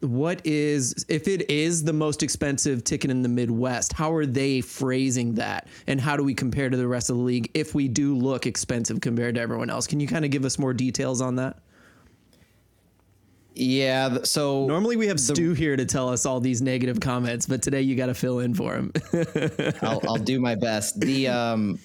what 0.00 0.40
is 0.46 1.04
if 1.08 1.28
it 1.28 1.50
is 1.50 1.84
the 1.84 1.92
most 1.92 2.22
expensive 2.22 2.84
ticket 2.84 3.10
in 3.10 3.22
the 3.22 3.28
Midwest? 3.28 3.92
How 3.92 4.12
are 4.12 4.26
they 4.26 4.60
phrasing 4.60 5.34
that, 5.34 5.68
and 5.86 6.00
how 6.00 6.16
do 6.16 6.24
we 6.24 6.34
compare 6.34 6.70
to 6.70 6.76
the 6.76 6.88
rest 6.88 7.10
of 7.10 7.16
the 7.16 7.22
league 7.22 7.50
if 7.54 7.74
we 7.74 7.88
do 7.88 8.16
look 8.16 8.46
expensive 8.46 9.00
compared 9.00 9.34
to 9.34 9.40
everyone 9.40 9.70
else? 9.70 9.86
Can 9.86 10.00
you 10.00 10.06
kind 10.06 10.24
of 10.24 10.30
give 10.30 10.44
us 10.44 10.58
more 10.58 10.72
details 10.72 11.20
on 11.20 11.36
that? 11.36 11.58
Yeah, 13.58 14.18
so 14.22 14.66
Normally 14.66 14.96
we 14.96 15.08
have 15.08 15.18
Stu 15.18 15.52
here 15.52 15.76
to 15.76 15.84
tell 15.84 16.08
us 16.08 16.24
all 16.24 16.38
these 16.38 16.62
negative 16.62 17.00
comments, 17.00 17.46
but 17.46 17.60
today 17.60 17.82
you 17.82 17.96
got 17.96 18.06
to 18.06 18.14
fill 18.14 18.38
in 18.38 18.54
for 18.54 18.74
him. 18.76 18.92
I'll, 19.82 20.00
I'll 20.08 20.16
do 20.16 20.40
my 20.40 20.54
best. 20.54 21.00
The 21.00 21.26
um, 21.28 21.78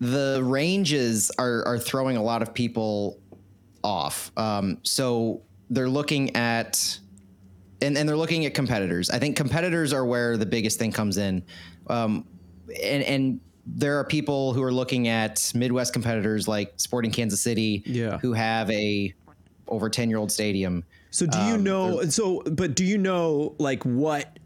the 0.00 0.40
ranges 0.44 1.30
are 1.38 1.62
are 1.66 1.78
throwing 1.78 2.16
a 2.16 2.22
lot 2.22 2.42
of 2.42 2.54
people 2.54 3.18
off. 3.82 4.32
Um, 4.36 4.78
so 4.82 5.42
they're 5.70 5.88
looking 5.90 6.34
at 6.36 6.98
and, 7.82 7.96
and 7.98 8.08
they're 8.08 8.16
looking 8.16 8.46
at 8.46 8.54
competitors. 8.54 9.10
I 9.10 9.18
think 9.18 9.36
competitors 9.36 9.92
are 9.92 10.06
where 10.06 10.36
the 10.36 10.46
biggest 10.46 10.78
thing 10.78 10.90
comes 10.92 11.18
in. 11.18 11.42
Um, 11.88 12.26
and 12.82 13.02
and 13.02 13.40
there 13.66 13.98
are 13.98 14.04
people 14.04 14.52
who 14.52 14.62
are 14.62 14.72
looking 14.72 15.08
at 15.08 15.52
Midwest 15.54 15.92
competitors 15.92 16.46
like 16.48 16.72
Sporting 16.76 17.10
Kansas 17.10 17.40
City, 17.40 17.82
Yeah. 17.86 18.18
who 18.18 18.32
have 18.32 18.70
a 18.70 19.14
over 19.68 19.88
ten 19.88 20.08
year 20.08 20.18
old 20.18 20.32
stadium. 20.32 20.84
so 21.10 21.26
do 21.26 21.38
you 21.38 21.54
um, 21.54 21.64
know? 21.64 22.02
So, 22.02 22.42
but 22.42 22.74
do 22.74 22.84
you 22.84 22.98
know 22.98 23.54
like 23.58 23.82
what 23.84 24.38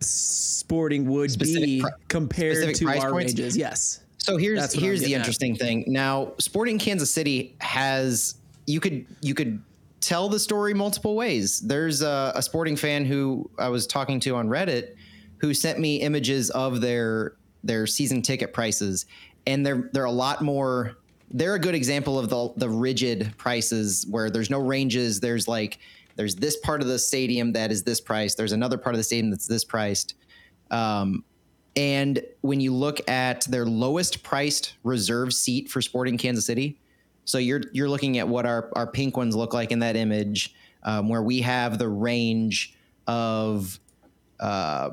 Sporting 0.00 1.06
would 1.06 1.38
be 1.38 1.80
pri- 1.80 1.90
compared 2.08 2.74
to 2.74 2.84
price 2.84 3.02
our 3.02 3.10
points? 3.10 3.32
ranges? 3.32 3.56
Yes. 3.56 4.00
So 4.18 4.36
here's 4.36 4.60
That's 4.60 4.74
what 4.74 4.82
I'm 4.82 4.86
here's 4.86 5.00
the 5.00 5.06
getting 5.06 5.14
at. 5.14 5.20
interesting 5.20 5.56
thing. 5.56 5.84
Now, 5.86 6.32
Sporting 6.38 6.78
Kansas 6.78 7.10
City 7.10 7.54
has 7.60 8.36
you 8.66 8.80
could 8.80 9.06
you 9.20 9.34
could 9.34 9.62
tell 10.00 10.28
the 10.28 10.38
story 10.38 10.74
multiple 10.74 11.14
ways. 11.16 11.60
There's 11.60 12.02
a, 12.02 12.32
a 12.34 12.42
sporting 12.42 12.76
fan 12.76 13.04
who 13.04 13.50
I 13.58 13.68
was 13.68 13.86
talking 13.86 14.20
to 14.20 14.36
on 14.36 14.48
Reddit 14.48 14.94
who 15.38 15.54
sent 15.54 15.78
me 15.78 15.96
images 15.96 16.50
of 16.50 16.80
their 16.80 17.34
their 17.62 17.86
season 17.86 18.22
ticket 18.22 18.52
prices, 18.52 19.06
and 19.46 19.64
they're 19.64 19.90
they're 19.92 20.04
a 20.04 20.10
lot 20.10 20.42
more. 20.42 20.96
They're 21.30 21.54
a 21.54 21.60
good 21.60 21.74
example 21.74 22.18
of 22.18 22.28
the 22.28 22.52
the 22.56 22.68
rigid 22.68 23.34
prices 23.36 24.06
where 24.10 24.30
there's 24.30 24.50
no 24.50 24.60
ranges. 24.60 25.20
There's 25.20 25.46
like 25.46 25.78
there's 26.16 26.34
this 26.34 26.56
part 26.58 26.82
of 26.82 26.88
the 26.88 26.98
stadium 26.98 27.52
that 27.52 27.70
is 27.70 27.82
this 27.82 28.00
price. 28.00 28.34
There's 28.34 28.52
another 28.52 28.76
part 28.76 28.94
of 28.94 28.98
the 28.98 29.04
stadium 29.04 29.30
that's 29.30 29.46
this 29.46 29.64
priced. 29.64 30.14
Um, 30.70 31.24
and 31.76 32.22
when 32.40 32.60
you 32.60 32.74
look 32.74 33.08
at 33.08 33.42
their 33.42 33.64
lowest 33.64 34.22
priced 34.22 34.74
reserve 34.82 35.32
seat 35.32 35.70
for 35.70 35.80
Sporting 35.80 36.18
Kansas 36.18 36.44
City, 36.44 36.78
so 37.24 37.38
you're 37.38 37.62
you're 37.72 37.88
looking 37.88 38.18
at 38.18 38.26
what 38.28 38.44
our 38.44 38.70
our 38.74 38.86
pink 38.86 39.16
ones 39.16 39.36
look 39.36 39.54
like 39.54 39.70
in 39.70 39.78
that 39.78 39.96
image, 39.96 40.54
um, 40.82 41.08
where 41.08 41.22
we 41.22 41.40
have 41.42 41.78
the 41.78 41.88
range 41.88 42.74
of, 43.06 43.78
uh, 44.38 44.90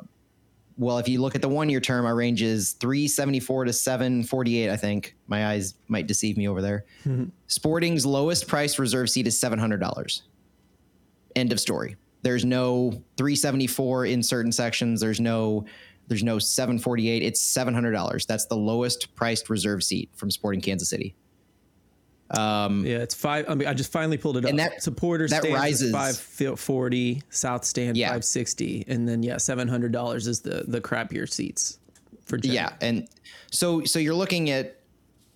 well, 0.77 0.99
if 0.99 1.07
you 1.09 1.21
look 1.21 1.35
at 1.35 1.41
the 1.41 1.49
one 1.49 1.69
year 1.69 1.79
term, 1.79 2.05
our 2.05 2.15
range 2.15 2.41
is 2.41 2.73
374 2.73 3.65
to 3.65 3.73
748. 3.73 4.69
I 4.69 4.77
think 4.77 5.15
my 5.27 5.47
eyes 5.47 5.73
might 5.87 6.07
deceive 6.07 6.37
me 6.37 6.47
over 6.47 6.61
there. 6.61 6.85
Mm-hmm. 7.05 7.25
Sporting's 7.47 8.05
lowest 8.05 8.47
priced 8.47 8.77
reserve 8.77 9.09
seat 9.09 9.25
is 9.27 9.39
seven 9.39 9.57
hundred 9.59 9.79
dollars. 9.79 10.23
End 11.35 11.51
of 11.51 11.59
story. 11.59 11.95
There's 12.23 12.45
no 12.45 12.91
374 13.17 14.05
in 14.07 14.23
certain 14.23 14.51
sections. 14.51 14.99
There's 14.99 15.19
no 15.19 15.65
There's 16.07 16.23
no 16.23 16.39
748. 16.39 17.21
It's 17.21 17.43
$700. 17.43 18.25
That's 18.25 18.45
the 18.45 18.55
lowest 18.55 19.13
priced 19.15 19.49
reserve 19.49 19.83
seat 19.83 20.09
from 20.15 20.31
Sporting 20.31 20.61
Kansas 20.61 20.89
City. 20.89 21.15
Um, 22.31 22.85
yeah, 22.85 22.97
it's 22.97 23.15
five. 23.15 23.45
I 23.47 23.55
mean, 23.55 23.67
I 23.67 23.73
just 23.73 23.91
finally 23.91 24.17
pulled 24.17 24.37
it 24.37 24.43
up. 24.43 24.49
And 24.49 24.59
that 24.59 24.83
supporter 24.83 25.27
that 25.29 25.43
rises 25.43 25.91
five 25.91 26.17
forty, 26.59 27.23
South 27.29 27.63
stand 27.63 27.95
Yeah. 27.95 28.11
five 28.11 28.25
sixty, 28.25 28.83
and 28.87 29.07
then 29.07 29.23
yeah, 29.23 29.37
seven 29.37 29.67
hundred 29.67 29.91
dollars 29.93 30.27
is 30.27 30.41
the 30.41 30.65
the 30.67 30.81
crappier 30.81 31.29
seats 31.31 31.79
for. 32.25 32.37
Yeah, 32.43 32.73
and 32.81 33.07
so 33.51 33.83
so 33.85 33.99
you're 33.99 34.13
looking 34.15 34.49
at 34.49 34.79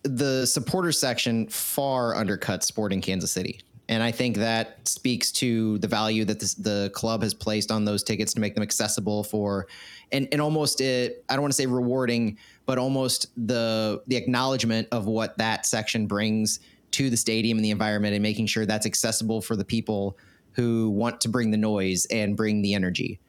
the 0.04 0.46
supporter 0.46 0.92
section 0.92 1.48
far 1.48 2.14
undercuts 2.14 2.64
Sporting 2.64 3.00
Kansas 3.00 3.32
City, 3.32 3.62
and 3.88 4.04
I 4.04 4.12
think 4.12 4.36
that 4.38 4.86
speaks 4.88 5.32
to 5.34 5.78
the 5.78 5.88
value 5.88 6.26
that 6.26 6.40
this, 6.42 6.56
the 6.56 6.92
club 6.94 7.24
has 7.24 7.34
placed 7.34 7.72
on 7.72 7.86
those 7.86 8.04
tickets 8.04 8.34
to 8.34 8.42
make 8.42 8.54
them 8.54 8.64
accessible 8.64 9.24
for, 9.24 9.68
and 10.12 10.28
and 10.34 10.42
almost 10.42 10.82
it. 10.82 11.24
I 11.30 11.36
don't 11.36 11.44
want 11.44 11.54
to 11.54 11.58
say 11.58 11.68
rewarding, 11.68 12.38
but 12.66 12.78
almost 12.78 13.28
the 13.38 14.02
the 14.08 14.18
acknowledgement 14.18 14.90
of 14.92 15.06
what 15.06 15.38
that 15.38 15.66
section 15.66 16.06
brings 16.06 16.60
to 16.92 17.10
the 17.10 17.18
stadium 17.18 17.58
and 17.58 17.66
the 17.66 17.72
environment, 17.72 18.14
and 18.14 18.24
making 18.24 18.48
sure 18.48 18.66
that's 18.66 18.86
accessible 18.86 19.42
for 19.42 19.56
the 19.56 19.66
people 19.66 20.18
who 20.54 20.90
want 20.90 21.22
to 21.22 21.30
bring 21.30 21.52
the 21.52 21.58
noise 21.58 22.06
and 22.12 22.36
bring 22.36 22.62
the 22.62 22.74
energy. 22.74 23.20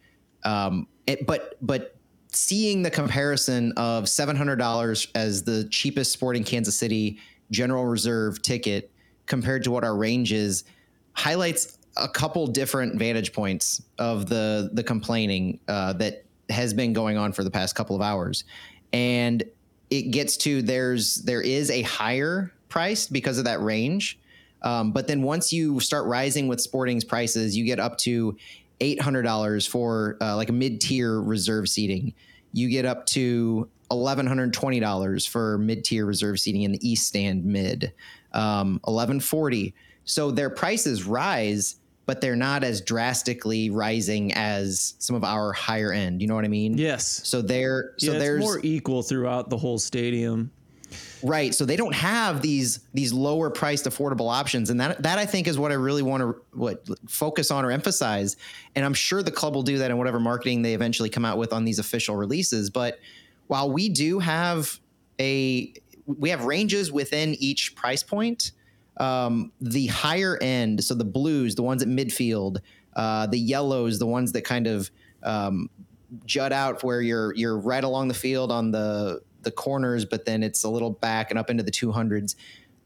Um, 0.44 0.88
it, 1.06 1.26
but 1.26 1.56
but 1.60 1.96
seeing 2.32 2.82
the 2.82 2.90
comparison 2.90 3.72
of 3.76 4.08
seven 4.08 4.36
hundred 4.36 4.56
dollars 4.56 5.06
as 5.14 5.42
the 5.42 5.68
cheapest 5.70 6.12
Sporting 6.12 6.44
Kansas 6.44 6.76
City 6.76 7.18
General 7.50 7.84
Reserve 7.86 8.42
ticket 8.42 8.90
compared 9.26 9.64
to 9.64 9.70
what 9.70 9.84
our 9.84 9.96
range 9.96 10.32
is 10.32 10.64
highlights 11.12 11.78
a 11.96 12.08
couple 12.08 12.46
different 12.46 12.98
vantage 12.98 13.32
points 13.32 13.82
of 13.98 14.28
the 14.28 14.70
the 14.72 14.82
complaining 14.82 15.60
uh, 15.68 15.92
that 15.94 16.24
has 16.48 16.74
been 16.74 16.92
going 16.92 17.16
on 17.16 17.32
for 17.32 17.44
the 17.44 17.50
past 17.50 17.74
couple 17.74 17.94
of 17.94 18.02
hours, 18.02 18.44
and 18.92 19.44
it 19.90 20.10
gets 20.10 20.36
to 20.38 20.62
there's 20.62 21.16
there 21.16 21.42
is 21.42 21.70
a 21.70 21.82
higher 21.82 22.50
price 22.72 23.06
because 23.06 23.38
of 23.38 23.44
that 23.44 23.60
range. 23.60 24.18
Um, 24.62 24.92
but 24.92 25.06
then 25.06 25.22
once 25.22 25.52
you 25.52 25.78
start 25.80 26.06
rising 26.06 26.48
with 26.48 26.60
Sporting's 26.60 27.04
prices, 27.04 27.56
you 27.56 27.64
get 27.64 27.78
up 27.78 27.98
to 27.98 28.36
eight 28.80 29.00
hundred 29.00 29.22
dollars 29.22 29.66
for 29.66 30.16
uh, 30.20 30.34
like 30.36 30.48
a 30.48 30.52
mid-tier 30.52 31.20
reserve 31.20 31.68
seating. 31.68 32.14
You 32.52 32.68
get 32.68 32.84
up 32.84 33.06
to 33.06 33.68
eleven 33.90 34.26
hundred 34.26 34.52
twenty 34.54 34.80
dollars 34.80 35.26
for 35.26 35.58
mid-tier 35.58 36.06
reserve 36.06 36.40
seating 36.40 36.62
in 36.62 36.72
the 36.72 36.88
East 36.88 37.06
Stand 37.06 37.44
mid. 37.44 37.92
Um, 38.32 38.80
eleven 38.86 39.20
forty. 39.20 39.74
So 40.04 40.30
their 40.30 40.50
prices 40.50 41.04
rise, 41.04 41.76
but 42.06 42.20
they're 42.20 42.36
not 42.36 42.64
as 42.64 42.80
drastically 42.80 43.70
rising 43.70 44.32
as 44.34 44.94
some 44.98 45.14
of 45.14 45.24
our 45.24 45.52
higher 45.52 45.92
end. 45.92 46.22
You 46.22 46.28
know 46.28 46.34
what 46.34 46.44
I 46.44 46.48
mean? 46.48 46.78
Yes. 46.78 47.20
So 47.24 47.42
they're 47.42 47.94
so 47.98 48.12
yeah, 48.12 48.18
there's 48.18 48.40
more 48.40 48.60
equal 48.62 49.02
throughout 49.02 49.50
the 49.50 49.56
whole 49.56 49.78
stadium. 49.78 50.50
Right. 51.22 51.54
So 51.54 51.64
they 51.64 51.76
don't 51.76 51.94
have 51.94 52.42
these 52.42 52.80
these 52.94 53.12
lower 53.12 53.50
priced 53.50 53.84
affordable 53.84 54.32
options. 54.32 54.70
And 54.70 54.80
that 54.80 55.02
that 55.02 55.18
I 55.18 55.26
think 55.26 55.46
is 55.46 55.58
what 55.58 55.70
I 55.70 55.74
really 55.74 56.02
want 56.02 56.22
to 56.22 56.42
what 56.52 56.86
focus 57.08 57.50
on 57.50 57.64
or 57.64 57.70
emphasize. 57.70 58.36
And 58.74 58.84
I'm 58.84 58.94
sure 58.94 59.22
the 59.22 59.30
club 59.30 59.54
will 59.54 59.62
do 59.62 59.78
that 59.78 59.90
in 59.90 59.98
whatever 59.98 60.20
marketing 60.20 60.62
they 60.62 60.74
eventually 60.74 61.08
come 61.08 61.24
out 61.24 61.38
with 61.38 61.52
on 61.52 61.64
these 61.64 61.78
official 61.78 62.16
releases. 62.16 62.70
But 62.70 62.98
while 63.46 63.70
we 63.70 63.88
do 63.88 64.18
have 64.18 64.80
a 65.20 65.72
we 66.06 66.30
have 66.30 66.44
ranges 66.44 66.90
within 66.90 67.34
each 67.36 67.74
price 67.76 68.02
point, 68.02 68.52
um, 68.96 69.52
the 69.60 69.86
higher 69.86 70.38
end, 70.40 70.82
so 70.82 70.94
the 70.94 71.04
blues, 71.04 71.54
the 71.54 71.62
ones 71.62 71.82
at 71.82 71.88
midfield, 71.88 72.58
uh, 72.94 73.26
the 73.26 73.38
yellows, 73.38 73.98
the 73.98 74.06
ones 74.06 74.32
that 74.32 74.42
kind 74.42 74.66
of 74.66 74.90
um, 75.22 75.70
jut 76.26 76.52
out 76.52 76.82
where 76.82 77.00
you're 77.00 77.34
you're 77.34 77.58
right 77.58 77.84
along 77.84 78.08
the 78.08 78.14
field 78.14 78.52
on 78.52 78.70
the 78.70 79.20
the 79.42 79.50
corners, 79.50 80.04
but 80.04 80.24
then 80.24 80.42
it's 80.42 80.64
a 80.64 80.68
little 80.68 80.90
back 80.90 81.30
and 81.30 81.38
up 81.38 81.50
into 81.50 81.62
the 81.62 81.70
200s. 81.70 82.34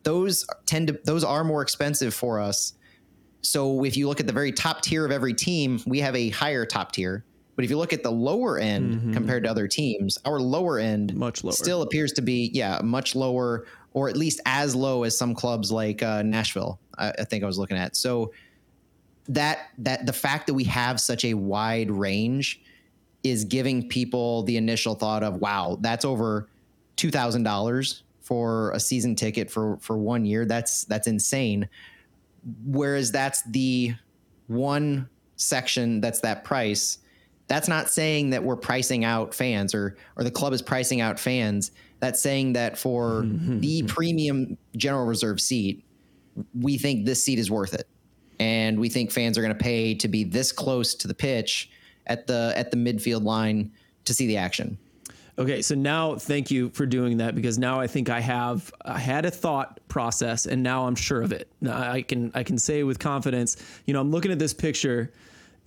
Those 0.02 0.46
tend 0.66 0.88
to 0.88 1.00
those 1.04 1.24
are 1.24 1.44
more 1.44 1.62
expensive 1.62 2.14
for 2.14 2.40
us. 2.40 2.74
So 3.42 3.84
if 3.84 3.96
you 3.96 4.08
look 4.08 4.20
at 4.20 4.26
the 4.26 4.32
very 4.32 4.52
top 4.52 4.82
tier 4.82 5.04
of 5.04 5.10
every 5.10 5.34
team, 5.34 5.80
we 5.86 6.00
have 6.00 6.16
a 6.16 6.30
higher 6.30 6.64
top 6.64 6.92
tier. 6.92 7.24
But 7.54 7.64
if 7.64 7.70
you 7.70 7.78
look 7.78 7.92
at 7.94 8.02
the 8.02 8.12
lower 8.12 8.58
end 8.58 9.14
compared 9.14 9.44
to 9.44 9.50
other 9.50 9.66
teams, 9.66 10.18
our 10.26 10.38
lower 10.38 10.78
end 10.78 11.14
Much 11.14 11.42
lower. 11.42 11.52
still 11.52 11.82
appears 11.82 12.12
to 12.12 12.22
be 12.22 12.50
yeah 12.52 12.80
much 12.84 13.14
lower 13.14 13.66
or 13.94 14.10
at 14.10 14.16
least 14.16 14.40
as 14.44 14.74
low 14.74 15.04
as 15.04 15.16
some 15.16 15.34
clubs 15.34 15.72
like 15.72 16.02
uh, 16.02 16.22
Nashville. 16.22 16.78
I, 16.98 17.12
I 17.18 17.24
think 17.24 17.42
I 17.42 17.46
was 17.46 17.58
looking 17.58 17.78
at. 17.78 17.96
So 17.96 18.32
that 19.28 19.70
that 19.78 20.06
the 20.06 20.12
fact 20.12 20.46
that 20.46 20.54
we 20.54 20.64
have 20.64 21.00
such 21.00 21.24
a 21.24 21.34
wide 21.34 21.90
range 21.90 22.60
is 23.30 23.44
giving 23.44 23.88
people 23.88 24.42
the 24.44 24.56
initial 24.56 24.94
thought 24.94 25.22
of 25.22 25.36
wow 25.40 25.78
that's 25.80 26.04
over 26.04 26.48
two 26.96 27.10
thousand 27.10 27.42
dollars 27.42 28.02
for 28.20 28.72
a 28.72 28.80
season 28.80 29.14
ticket 29.14 29.50
for 29.50 29.78
for 29.80 29.96
one 29.96 30.24
year. 30.24 30.44
That's 30.44 30.84
that's 30.84 31.06
insane. 31.06 31.68
Whereas 32.64 33.12
that's 33.12 33.42
the 33.50 33.94
one 34.48 35.08
section 35.36 36.00
that's 36.00 36.20
that 36.20 36.44
price 36.44 36.98
that's 37.48 37.68
not 37.68 37.88
saying 37.88 38.30
that 38.30 38.42
we're 38.42 38.56
pricing 38.56 39.04
out 39.04 39.34
fans 39.34 39.74
or 39.74 39.96
or 40.16 40.24
the 40.24 40.30
club 40.30 40.52
is 40.52 40.62
pricing 40.62 41.00
out 41.00 41.20
fans. 41.20 41.70
That's 42.00 42.20
saying 42.20 42.54
that 42.54 42.76
for 42.76 43.22
the 43.26 43.84
premium 43.84 44.58
general 44.76 45.06
reserve 45.06 45.40
seat 45.40 45.84
we 46.60 46.78
think 46.78 47.06
this 47.06 47.22
seat 47.24 47.38
is 47.38 47.50
worth 47.50 47.74
it. 47.74 47.88
And 48.38 48.78
we 48.78 48.88
think 48.88 49.10
fans 49.10 49.38
are 49.38 49.42
going 49.42 49.56
to 49.56 49.62
pay 49.62 49.94
to 49.94 50.08
be 50.08 50.24
this 50.24 50.52
close 50.52 50.94
to 50.96 51.08
the 51.08 51.14
pitch 51.14 51.70
at 52.06 52.26
the 52.26 52.52
at 52.56 52.70
the 52.70 52.76
midfield 52.76 53.24
line 53.24 53.72
to 54.04 54.14
see 54.14 54.26
the 54.26 54.36
action. 54.36 54.78
Okay, 55.38 55.60
so 55.60 55.74
now 55.74 56.14
thank 56.14 56.50
you 56.50 56.70
for 56.70 56.86
doing 56.86 57.18
that 57.18 57.34
because 57.34 57.58
now 57.58 57.78
I 57.78 57.86
think 57.86 58.08
I 58.08 58.20
have 58.20 58.72
I 58.82 58.98
had 58.98 59.26
a 59.26 59.30
thought 59.30 59.80
process 59.88 60.46
and 60.46 60.62
now 60.62 60.86
I'm 60.86 60.94
sure 60.94 61.20
of 61.20 61.32
it. 61.32 61.48
Now 61.60 61.78
I 61.78 62.02
can 62.02 62.32
I 62.34 62.42
can 62.42 62.56
say 62.58 62.84
with 62.84 62.98
confidence, 62.98 63.56
you 63.84 63.92
know, 63.92 64.00
I'm 64.00 64.10
looking 64.10 64.32
at 64.32 64.38
this 64.38 64.54
picture 64.54 65.12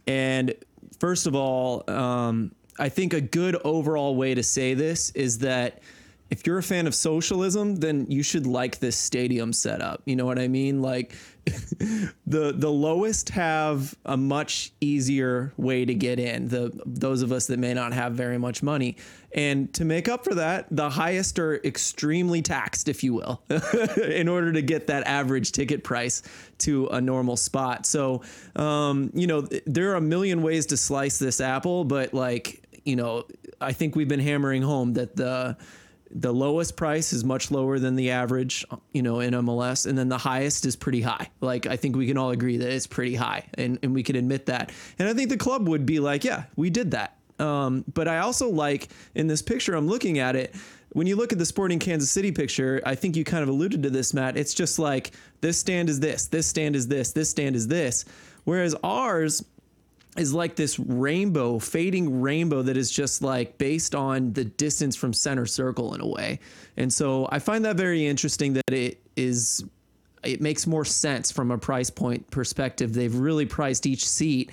and 0.07 0.55
first 0.99 1.27
of 1.27 1.35
all, 1.35 1.87
um, 1.89 2.51
I 2.79 2.89
think 2.89 3.13
a 3.13 3.21
good 3.21 3.55
overall 3.63 4.15
way 4.15 4.33
to 4.33 4.41
say 4.41 4.73
this 4.73 5.11
is 5.11 5.39
that 5.39 5.83
if 6.29 6.45
you're 6.45 6.59
a 6.59 6.63
fan 6.63 6.85
of 6.85 6.93
socialism, 6.93 7.77
then 7.77 8.05
you 8.09 8.21
should 8.21 8.45
like 8.45 8.79
this 8.79 8.95
stadium 8.95 9.51
setup. 9.51 10.01
You 10.05 10.15
know 10.15 10.25
what 10.25 10.37
I 10.37 10.47
mean? 10.47 10.81
Like 10.81 11.15
the 12.27 12.53
the 12.55 12.69
lowest 12.69 13.29
have 13.29 13.95
a 14.05 14.15
much 14.15 14.71
easier 14.79 15.53
way 15.57 15.85
to 15.85 15.93
get 15.95 16.19
in. 16.19 16.47
The 16.47 16.71
those 16.85 17.23
of 17.23 17.31
us 17.31 17.47
that 17.47 17.57
may 17.57 17.73
not 17.73 17.93
have 17.93 18.13
very 18.13 18.37
much 18.37 18.61
money. 18.61 18.97
And 19.33 19.73
to 19.73 19.85
make 19.85 20.07
up 20.07 20.23
for 20.23 20.35
that, 20.35 20.67
the 20.69 20.89
highest 20.89 21.39
are 21.39 21.55
extremely 21.63 22.41
taxed, 22.41 22.87
if 22.87 23.03
you 23.03 23.13
will, 23.13 23.41
in 23.97 24.27
order 24.27 24.51
to 24.51 24.61
get 24.61 24.87
that 24.87 25.05
average 25.05 25.51
ticket 25.51 25.83
price 25.83 26.23
to 26.59 26.87
a 26.87 26.99
normal 26.99 27.37
spot. 27.37 27.85
So, 27.85 28.23
um, 28.55 29.11
you 29.13 29.27
know, 29.27 29.41
there 29.67 29.91
are 29.91 29.95
a 29.95 30.01
million 30.01 30.41
ways 30.41 30.65
to 30.67 30.77
slice 30.77 31.19
this 31.19 31.41
apple, 31.41 31.85
but 31.85 32.13
like, 32.13 32.63
you 32.85 32.95
know, 32.95 33.25
I 33.61 33.71
think 33.73 33.95
we've 33.95 34.07
been 34.07 34.19
hammering 34.19 34.63
home 34.63 34.93
that 34.93 35.15
the 35.15 35.57
the 36.11 36.33
lowest 36.33 36.75
price 36.75 37.13
is 37.13 37.23
much 37.23 37.51
lower 37.51 37.79
than 37.79 37.95
the 37.95 38.11
average, 38.11 38.65
you 38.93 39.01
know, 39.01 39.19
in 39.19 39.33
MLS, 39.33 39.85
and 39.85 39.97
then 39.97 40.09
the 40.09 40.17
highest 40.17 40.65
is 40.65 40.75
pretty 40.75 41.01
high. 41.01 41.29
Like 41.41 41.65
I 41.65 41.75
think 41.75 41.95
we 41.95 42.07
can 42.07 42.17
all 42.17 42.31
agree 42.31 42.57
that 42.57 42.69
it's 42.69 42.87
pretty 42.87 43.15
high, 43.15 43.45
and 43.55 43.79
and 43.83 43.93
we 43.93 44.03
can 44.03 44.15
admit 44.15 44.47
that. 44.47 44.71
And 44.97 45.07
I 45.07 45.13
think 45.13 45.29
the 45.29 45.37
club 45.37 45.67
would 45.67 45.85
be 45.85 45.99
like, 45.99 46.23
yeah, 46.23 46.43
we 46.55 46.69
did 46.69 46.91
that. 46.91 47.15
Um, 47.39 47.85
but 47.93 48.07
I 48.07 48.19
also 48.19 48.49
like 48.49 48.89
in 49.15 49.27
this 49.27 49.41
picture, 49.41 49.75
I'm 49.75 49.87
looking 49.87 50.19
at 50.19 50.35
it. 50.35 50.55
When 50.93 51.05
you 51.05 51.15
look 51.15 51.31
at 51.31 51.37
the 51.37 51.45
Sporting 51.45 51.77
Kansas 51.77 52.09
City 52.09 52.31
picture, 52.31 52.81
I 52.85 52.95
think 52.95 53.15
you 53.15 53.23
kind 53.23 53.43
of 53.43 53.49
alluded 53.49 53.83
to 53.83 53.91
this, 53.91 54.13
Matt. 54.13 54.35
It's 54.37 54.55
just 54.55 54.79
like 54.79 55.11
this 55.39 55.59
stand 55.59 55.87
is 55.87 55.99
this, 55.99 56.25
this 56.25 56.47
stand 56.47 56.75
is 56.75 56.87
this, 56.87 57.11
this 57.11 57.29
stand 57.29 57.55
is 57.55 57.67
this. 57.67 58.05
Whereas 58.43 58.75
ours 58.83 59.43
is 60.17 60.33
like 60.33 60.55
this 60.55 60.79
rainbow, 60.79 61.59
fading 61.59 62.21
rainbow 62.21 62.61
that 62.63 62.75
is 62.75 62.89
just 62.89 63.21
like 63.21 63.57
based 63.57 63.93
on 63.93 64.33
the 64.33 64.43
distance 64.43 64.95
from 64.95 65.13
center 65.13 65.45
circle 65.45 65.93
in 65.93 66.01
a 66.01 66.07
way. 66.07 66.39
And 66.77 66.91
so 66.91 67.27
I 67.31 67.39
find 67.39 67.63
that 67.65 67.75
very 67.75 68.05
interesting 68.05 68.53
that 68.53 68.73
it 68.73 69.01
is 69.15 69.63
it 70.23 70.41
makes 70.41 70.67
more 70.67 70.83
sense 70.83 71.31
from 71.31 71.51
a 71.51 71.57
price 71.57 71.89
point 71.89 72.29
perspective. 72.29 72.93
They've 72.93 73.13
really 73.13 73.45
priced 73.45 73.85
each 73.85 74.05
seat, 74.05 74.51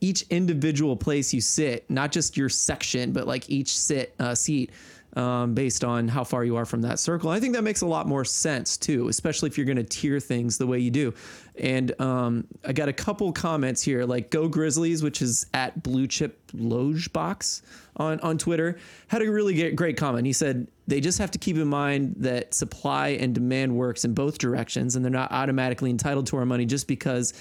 each 0.00 0.22
individual 0.30 0.96
place 0.96 1.34
you 1.34 1.40
sit, 1.40 1.88
not 1.90 2.12
just 2.12 2.36
your 2.36 2.48
section, 2.48 3.12
but 3.12 3.26
like 3.26 3.50
each 3.50 3.76
sit 3.76 4.14
uh, 4.18 4.34
seat 4.34 4.70
um, 5.16 5.54
based 5.54 5.84
on 5.84 6.08
how 6.08 6.24
far 6.24 6.44
you 6.44 6.56
are 6.56 6.64
from 6.64 6.82
that 6.82 6.98
circle. 6.98 7.30
I 7.30 7.40
think 7.40 7.54
that 7.54 7.62
makes 7.62 7.82
a 7.82 7.86
lot 7.86 8.06
more 8.06 8.24
sense 8.24 8.76
too, 8.76 9.08
especially 9.08 9.48
if 9.48 9.58
you're 9.58 9.66
going 9.66 9.76
to 9.76 9.84
tier 9.84 10.20
things 10.20 10.58
the 10.58 10.66
way 10.66 10.78
you 10.78 10.90
do. 10.90 11.12
And 11.58 11.98
um, 12.00 12.46
I 12.64 12.72
got 12.72 12.88
a 12.88 12.92
couple 12.92 13.30
comments 13.32 13.82
here, 13.82 14.04
like 14.04 14.30
Go 14.30 14.48
Grizzlies, 14.48 15.02
which 15.02 15.20
is 15.20 15.46
at 15.52 15.82
Blue 15.82 16.06
Chip 16.06 16.38
Loge 16.54 17.12
Box 17.12 17.62
on 17.96 18.18
on 18.20 18.38
Twitter, 18.38 18.78
had 19.08 19.20
a 19.20 19.30
really 19.30 19.54
great, 19.54 19.76
great 19.76 19.96
comment. 19.98 20.26
He 20.26 20.32
said 20.32 20.66
they 20.86 21.00
just 21.00 21.18
have 21.18 21.30
to 21.32 21.38
keep 21.38 21.56
in 21.56 21.68
mind 21.68 22.14
that 22.18 22.54
supply 22.54 23.08
and 23.08 23.34
demand 23.34 23.76
works 23.76 24.04
in 24.04 24.14
both 24.14 24.38
directions, 24.38 24.96
and 24.96 25.04
they're 25.04 25.12
not 25.12 25.30
automatically 25.30 25.90
entitled 25.90 26.26
to 26.28 26.38
our 26.38 26.46
money 26.46 26.64
just 26.64 26.88
because 26.88 27.34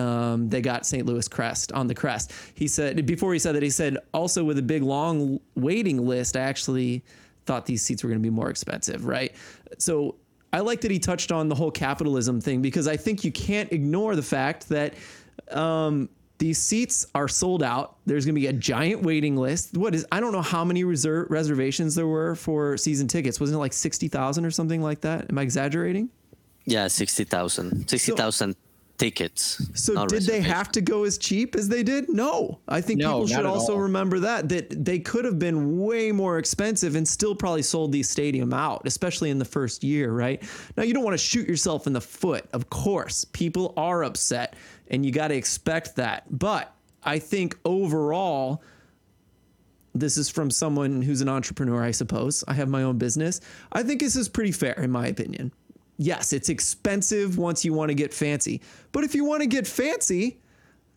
um, 0.00 0.48
they 0.48 0.60
got 0.60 0.86
St. 0.86 1.06
Louis 1.06 1.28
crest 1.28 1.72
on 1.72 1.86
the 1.86 1.94
crest. 1.94 2.32
He 2.54 2.66
said 2.66 3.06
before 3.06 3.32
he 3.32 3.38
said 3.38 3.54
that 3.54 3.62
he 3.62 3.70
said 3.70 3.98
also 4.12 4.42
with 4.44 4.58
a 4.58 4.62
big 4.62 4.82
long 4.82 5.38
waiting 5.54 6.06
list, 6.06 6.36
I 6.36 6.40
actually 6.40 7.04
thought 7.46 7.66
these 7.66 7.82
seats 7.82 8.02
were 8.02 8.08
going 8.08 8.20
to 8.20 8.22
be 8.22 8.30
more 8.30 8.50
expensive, 8.50 9.04
right? 9.04 9.34
So 9.78 10.16
I 10.52 10.60
like 10.60 10.80
that 10.82 10.90
he 10.90 10.98
touched 10.98 11.32
on 11.32 11.48
the 11.48 11.54
whole 11.54 11.70
capitalism 11.70 12.40
thing 12.40 12.62
because 12.62 12.88
I 12.88 12.96
think 12.96 13.24
you 13.24 13.32
can't 13.32 13.70
ignore 13.72 14.16
the 14.16 14.22
fact 14.22 14.68
that 14.70 14.94
um, 15.50 16.08
these 16.38 16.58
seats 16.58 17.06
are 17.14 17.28
sold 17.28 17.62
out. 17.62 17.96
There's 18.06 18.24
going 18.24 18.34
to 18.34 18.40
be 18.40 18.46
a 18.46 18.52
giant 18.52 19.02
waiting 19.02 19.36
list. 19.36 19.76
What 19.76 19.94
is 19.94 20.06
I 20.10 20.20
don't 20.20 20.32
know 20.32 20.42
how 20.42 20.64
many 20.64 20.84
reserve 20.84 21.30
reservations 21.30 21.94
there 21.94 22.06
were 22.06 22.34
for 22.34 22.76
season 22.76 23.06
tickets. 23.08 23.38
Wasn't 23.38 23.56
it 23.56 23.60
like 23.60 23.72
60,000 23.72 24.44
or 24.44 24.50
something 24.50 24.82
like 24.82 25.02
that? 25.02 25.26
Am 25.30 25.38
I 25.38 25.42
exaggerating? 25.42 26.08
Yeah, 26.64 26.88
60,000. 26.88 27.88
60,000 27.88 28.56
tickets. 29.00 29.66
So 29.74 30.06
did 30.06 30.24
they 30.24 30.40
have 30.42 30.70
to 30.72 30.80
go 30.80 31.04
as 31.04 31.16
cheap 31.16 31.54
as 31.56 31.68
they 31.68 31.82
did? 31.82 32.08
No. 32.08 32.60
I 32.68 32.80
think 32.80 33.00
No, 33.00 33.12
people 33.12 33.26
should 33.28 33.46
also 33.46 33.74
all. 33.74 33.80
remember 33.80 34.20
that 34.20 34.48
that 34.50 34.84
they 34.84 34.98
could 34.98 35.24
have 35.24 35.38
been 35.38 35.78
way 35.78 36.12
more 36.12 36.38
expensive 36.38 36.96
and 36.96 37.08
still 37.08 37.34
probably 37.34 37.62
sold 37.62 37.92
these 37.92 38.08
stadium 38.10 38.52
out, 38.52 38.82
especially 38.84 39.30
in 39.30 39.38
the 39.38 39.44
first 39.44 39.82
year, 39.82 40.12
right? 40.12 40.42
Now 40.76 40.82
you 40.82 40.92
don't 40.92 41.04
want 41.04 41.14
to 41.14 41.24
shoot 41.24 41.48
yourself 41.48 41.86
in 41.86 41.92
the 41.94 42.00
foot. 42.00 42.44
Of 42.52 42.68
course, 42.68 43.24
people 43.24 43.72
are 43.76 44.04
upset 44.04 44.54
and 44.88 45.04
you 45.04 45.12
got 45.12 45.28
to 45.28 45.34
expect 45.34 45.96
that. 45.96 46.24
But 46.38 46.72
I 47.02 47.18
think 47.18 47.56
overall 47.64 48.62
this 49.94 50.16
is 50.16 50.28
from 50.28 50.50
someone 50.50 51.02
who's 51.02 51.20
an 51.20 51.28
entrepreneur, 51.28 51.82
I 51.82 51.90
suppose. 51.90 52.44
I 52.46 52.54
have 52.54 52.68
my 52.68 52.82
own 52.82 52.98
business. 52.98 53.40
I 53.72 53.82
think 53.82 54.00
this 54.00 54.14
is 54.14 54.28
pretty 54.28 54.52
fair, 54.52 54.74
in 54.74 54.90
my 54.90 55.08
opinion. 55.08 55.52
Yes, 56.02 56.32
it's 56.32 56.48
expensive 56.48 57.36
once 57.36 57.62
you 57.62 57.74
want 57.74 57.90
to 57.90 57.94
get 57.94 58.14
fancy. 58.14 58.62
But 58.90 59.04
if 59.04 59.14
you 59.14 59.22
want 59.22 59.42
to 59.42 59.46
get 59.46 59.66
fancy, 59.66 60.40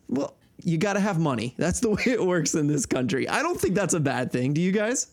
well, 0.08 0.34
you 0.62 0.78
got 0.78 0.94
to 0.94 1.00
have 1.00 1.18
money. 1.18 1.54
That's 1.58 1.80
the 1.80 1.90
way 1.90 2.04
it 2.06 2.24
works 2.24 2.54
in 2.54 2.68
this 2.68 2.86
country. 2.86 3.28
I 3.28 3.42
don't 3.42 3.60
think 3.60 3.74
that's 3.74 3.92
a 3.92 4.00
bad 4.00 4.32
thing. 4.32 4.54
Do 4.54 4.62
you 4.62 4.72
guys? 4.72 5.08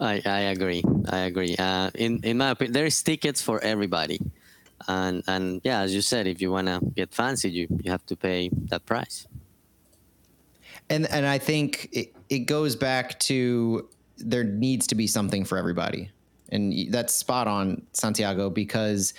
I, 0.00 0.22
I 0.24 0.40
agree. 0.54 0.82
I 1.10 1.18
agree. 1.18 1.54
Uh, 1.58 1.90
in 1.96 2.20
in 2.24 2.38
my 2.38 2.50
opinion, 2.50 2.72
there 2.72 2.86
is 2.86 3.02
tickets 3.02 3.42
for 3.42 3.60
everybody, 3.60 4.20
and 4.86 5.22
and 5.26 5.60
yeah, 5.64 5.80
as 5.80 5.94
you 5.94 6.00
said, 6.00 6.26
if 6.26 6.40
you 6.40 6.50
wanna 6.50 6.80
get 6.96 7.12
fancy, 7.12 7.50
you 7.50 7.66
you 7.82 7.90
have 7.90 8.06
to 8.06 8.16
pay 8.16 8.48
that 8.70 8.86
price. 8.86 9.26
and 10.88 11.06
and 11.10 11.26
I 11.26 11.38
think 11.38 11.88
it, 11.92 12.14
it 12.28 12.46
goes 12.46 12.76
back 12.76 13.18
to 13.28 13.88
there 14.16 14.44
needs 14.44 14.86
to 14.86 14.94
be 14.94 15.06
something 15.06 15.44
for 15.44 15.58
everybody, 15.58 16.10
and 16.50 16.92
that's 16.92 17.14
spot 17.14 17.46
on, 17.46 17.82
Santiago, 17.92 18.50
because 18.50 19.14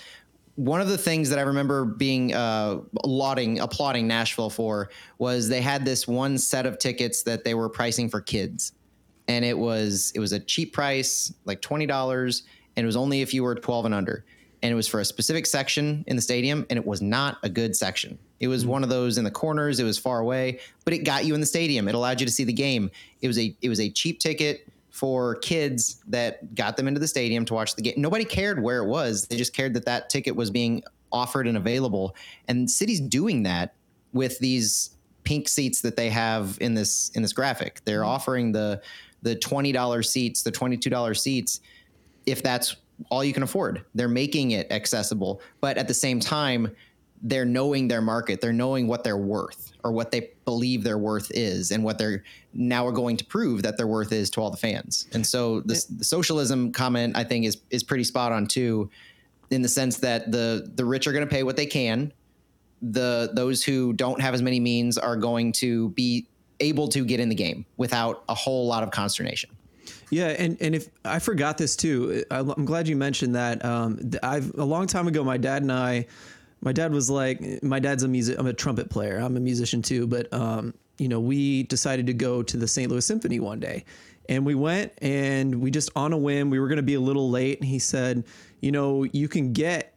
one 0.56 0.80
of 0.80 0.88
the 0.88 0.98
things 0.98 1.30
that 1.30 1.38
I 1.38 1.42
remember 1.42 1.84
being 1.84 2.34
uh, 2.34 2.80
lauding, 3.04 3.60
applauding 3.60 4.06
Nashville 4.06 4.50
for 4.50 4.90
was 5.18 5.48
they 5.48 5.62
had 5.62 5.84
this 5.84 6.06
one 6.06 6.36
set 6.38 6.66
of 6.66 6.78
tickets 6.78 7.22
that 7.22 7.44
they 7.44 7.54
were 7.54 7.68
pricing 7.68 8.08
for 8.08 8.20
kids, 8.20 8.72
and 9.28 9.44
it 9.44 9.56
was 9.56 10.12
it 10.14 10.20
was 10.20 10.32
a 10.32 10.40
cheap 10.40 10.72
price, 10.72 11.32
like 11.44 11.62
twenty 11.62 11.86
dollars, 11.86 12.42
and 12.76 12.84
it 12.84 12.86
was 12.86 12.96
only 12.96 13.22
if 13.22 13.32
you 13.32 13.42
were 13.42 13.54
twelve 13.54 13.84
and 13.84 13.94
under, 13.94 14.24
and 14.62 14.70
it 14.70 14.74
was 14.74 14.88
for 14.88 15.00
a 15.00 15.04
specific 15.04 15.46
section 15.46 16.04
in 16.06 16.16
the 16.16 16.22
stadium, 16.22 16.66
and 16.68 16.78
it 16.78 16.84
was 16.84 17.00
not 17.00 17.38
a 17.42 17.48
good 17.48 17.74
section. 17.74 18.18
It 18.40 18.48
was 18.48 18.66
one 18.66 18.82
of 18.82 18.88
those 18.88 19.18
in 19.18 19.24
the 19.24 19.30
corners. 19.30 19.80
It 19.80 19.84
was 19.84 19.98
far 19.98 20.20
away, 20.20 20.60
but 20.84 20.94
it 20.94 21.04
got 21.04 21.24
you 21.24 21.34
in 21.34 21.40
the 21.40 21.46
stadium. 21.46 21.88
It 21.88 21.94
allowed 21.94 22.20
you 22.20 22.26
to 22.26 22.32
see 22.32 22.44
the 22.44 22.52
game. 22.52 22.90
It 23.22 23.28
was 23.28 23.38
a 23.38 23.56
it 23.62 23.68
was 23.68 23.80
a 23.80 23.90
cheap 23.90 24.18
ticket 24.18 24.66
for 25.00 25.36
kids 25.36 26.02
that 26.08 26.54
got 26.54 26.76
them 26.76 26.86
into 26.86 27.00
the 27.00 27.08
stadium 27.08 27.46
to 27.46 27.54
watch 27.54 27.74
the 27.74 27.80
game. 27.80 27.94
Nobody 27.96 28.22
cared 28.22 28.62
where 28.62 28.82
it 28.82 28.86
was. 28.86 29.26
They 29.28 29.36
just 29.38 29.54
cared 29.54 29.72
that 29.72 29.86
that 29.86 30.10
ticket 30.10 30.36
was 30.36 30.50
being 30.50 30.82
offered 31.10 31.46
and 31.46 31.56
available. 31.56 32.14
And 32.48 32.70
cities 32.70 33.00
doing 33.00 33.44
that 33.44 33.72
with 34.12 34.38
these 34.40 34.90
pink 35.24 35.48
seats 35.48 35.80
that 35.80 35.96
they 35.96 36.10
have 36.10 36.58
in 36.60 36.74
this 36.74 37.10
in 37.14 37.22
this 37.22 37.32
graphic. 37.32 37.80
They're 37.86 38.00
mm-hmm. 38.00 38.10
offering 38.10 38.52
the 38.52 38.82
the 39.22 39.36
twenty 39.36 39.72
dollars 39.72 40.10
seats, 40.10 40.42
the 40.42 40.50
twenty 40.50 40.76
two 40.76 40.90
dollars 40.90 41.22
seats, 41.22 41.62
if 42.26 42.42
that's 42.42 42.76
all 43.08 43.24
you 43.24 43.32
can 43.32 43.42
afford. 43.42 43.82
They're 43.94 44.06
making 44.06 44.50
it 44.50 44.70
accessible, 44.70 45.40
but 45.62 45.78
at 45.78 45.88
the 45.88 45.94
same 45.94 46.20
time, 46.20 46.76
they're 47.22 47.44
knowing 47.44 47.88
their 47.88 48.00
market. 48.00 48.40
They're 48.40 48.52
knowing 48.52 48.86
what 48.86 49.04
they're 49.04 49.16
worth 49.16 49.72
or 49.84 49.92
what 49.92 50.10
they 50.10 50.30
believe 50.44 50.84
their 50.84 50.98
worth 50.98 51.30
is, 51.34 51.70
and 51.70 51.82
what 51.84 51.98
they're 51.98 52.22
now 52.52 52.86
are 52.86 52.92
going 52.92 53.16
to 53.16 53.24
prove 53.24 53.62
that 53.62 53.76
their 53.76 53.86
worth 53.86 54.12
is 54.12 54.30
to 54.30 54.40
all 54.40 54.50
the 54.50 54.56
fans. 54.56 55.06
And 55.12 55.26
so 55.26 55.60
this, 55.60 55.84
the 55.84 56.04
socialism 56.04 56.72
comment, 56.72 57.16
I 57.16 57.24
think, 57.24 57.46
is 57.46 57.58
is 57.70 57.82
pretty 57.82 58.04
spot 58.04 58.32
on 58.32 58.46
too, 58.46 58.90
in 59.50 59.62
the 59.62 59.68
sense 59.68 59.98
that 59.98 60.30
the 60.30 60.70
the 60.74 60.84
rich 60.84 61.06
are 61.06 61.12
going 61.12 61.26
to 61.26 61.30
pay 61.30 61.42
what 61.42 61.56
they 61.56 61.66
can. 61.66 62.12
The 62.82 63.30
those 63.34 63.62
who 63.62 63.92
don't 63.92 64.20
have 64.20 64.34
as 64.34 64.42
many 64.42 64.60
means 64.60 64.98
are 64.98 65.16
going 65.16 65.52
to 65.52 65.90
be 65.90 66.26
able 66.60 66.88
to 66.88 67.04
get 67.04 67.20
in 67.20 67.28
the 67.28 67.34
game 67.34 67.64
without 67.76 68.22
a 68.28 68.34
whole 68.34 68.66
lot 68.66 68.82
of 68.82 68.90
consternation. 68.90 69.50
Yeah, 70.10 70.28
and, 70.28 70.60
and 70.60 70.74
if 70.74 70.88
I 71.04 71.20
forgot 71.20 71.56
this 71.56 71.76
too, 71.76 72.24
I'm 72.30 72.64
glad 72.64 72.88
you 72.88 72.96
mentioned 72.96 73.34
that. 73.36 73.64
Um, 73.64 74.10
I've 74.22 74.52
a 74.56 74.64
long 74.64 74.86
time 74.86 75.06
ago, 75.06 75.22
my 75.22 75.36
dad 75.36 75.62
and 75.62 75.70
I, 75.70 76.06
my 76.60 76.72
dad 76.72 76.92
was 76.92 77.08
like, 77.08 77.62
my 77.62 77.78
dad's 77.78 78.02
a 78.02 78.08
music, 78.08 78.38
I'm 78.38 78.46
a 78.46 78.52
trumpet 78.52 78.90
player, 78.90 79.18
I'm 79.18 79.36
a 79.36 79.40
musician 79.40 79.82
too, 79.82 80.06
but 80.06 80.32
um, 80.32 80.74
you 80.98 81.08
know, 81.08 81.20
we 81.20 81.62
decided 81.64 82.06
to 82.06 82.14
go 82.14 82.42
to 82.42 82.56
the 82.56 82.68
St. 82.68 82.90
Louis 82.90 83.04
Symphony 83.04 83.40
one 83.40 83.60
day, 83.60 83.84
and 84.28 84.44
we 84.44 84.54
went, 84.54 84.92
and 85.00 85.60
we 85.60 85.70
just 85.70 85.90
on 85.96 86.12
a 86.12 86.18
whim, 86.18 86.50
we 86.50 86.58
were 86.58 86.68
going 86.68 86.76
to 86.76 86.82
be 86.82 86.94
a 86.94 87.00
little 87.00 87.30
late, 87.30 87.58
and 87.60 87.68
he 87.68 87.78
said, 87.78 88.24
you 88.60 88.70
know, 88.70 89.04
you 89.04 89.28
can 89.28 89.52
get 89.52 89.94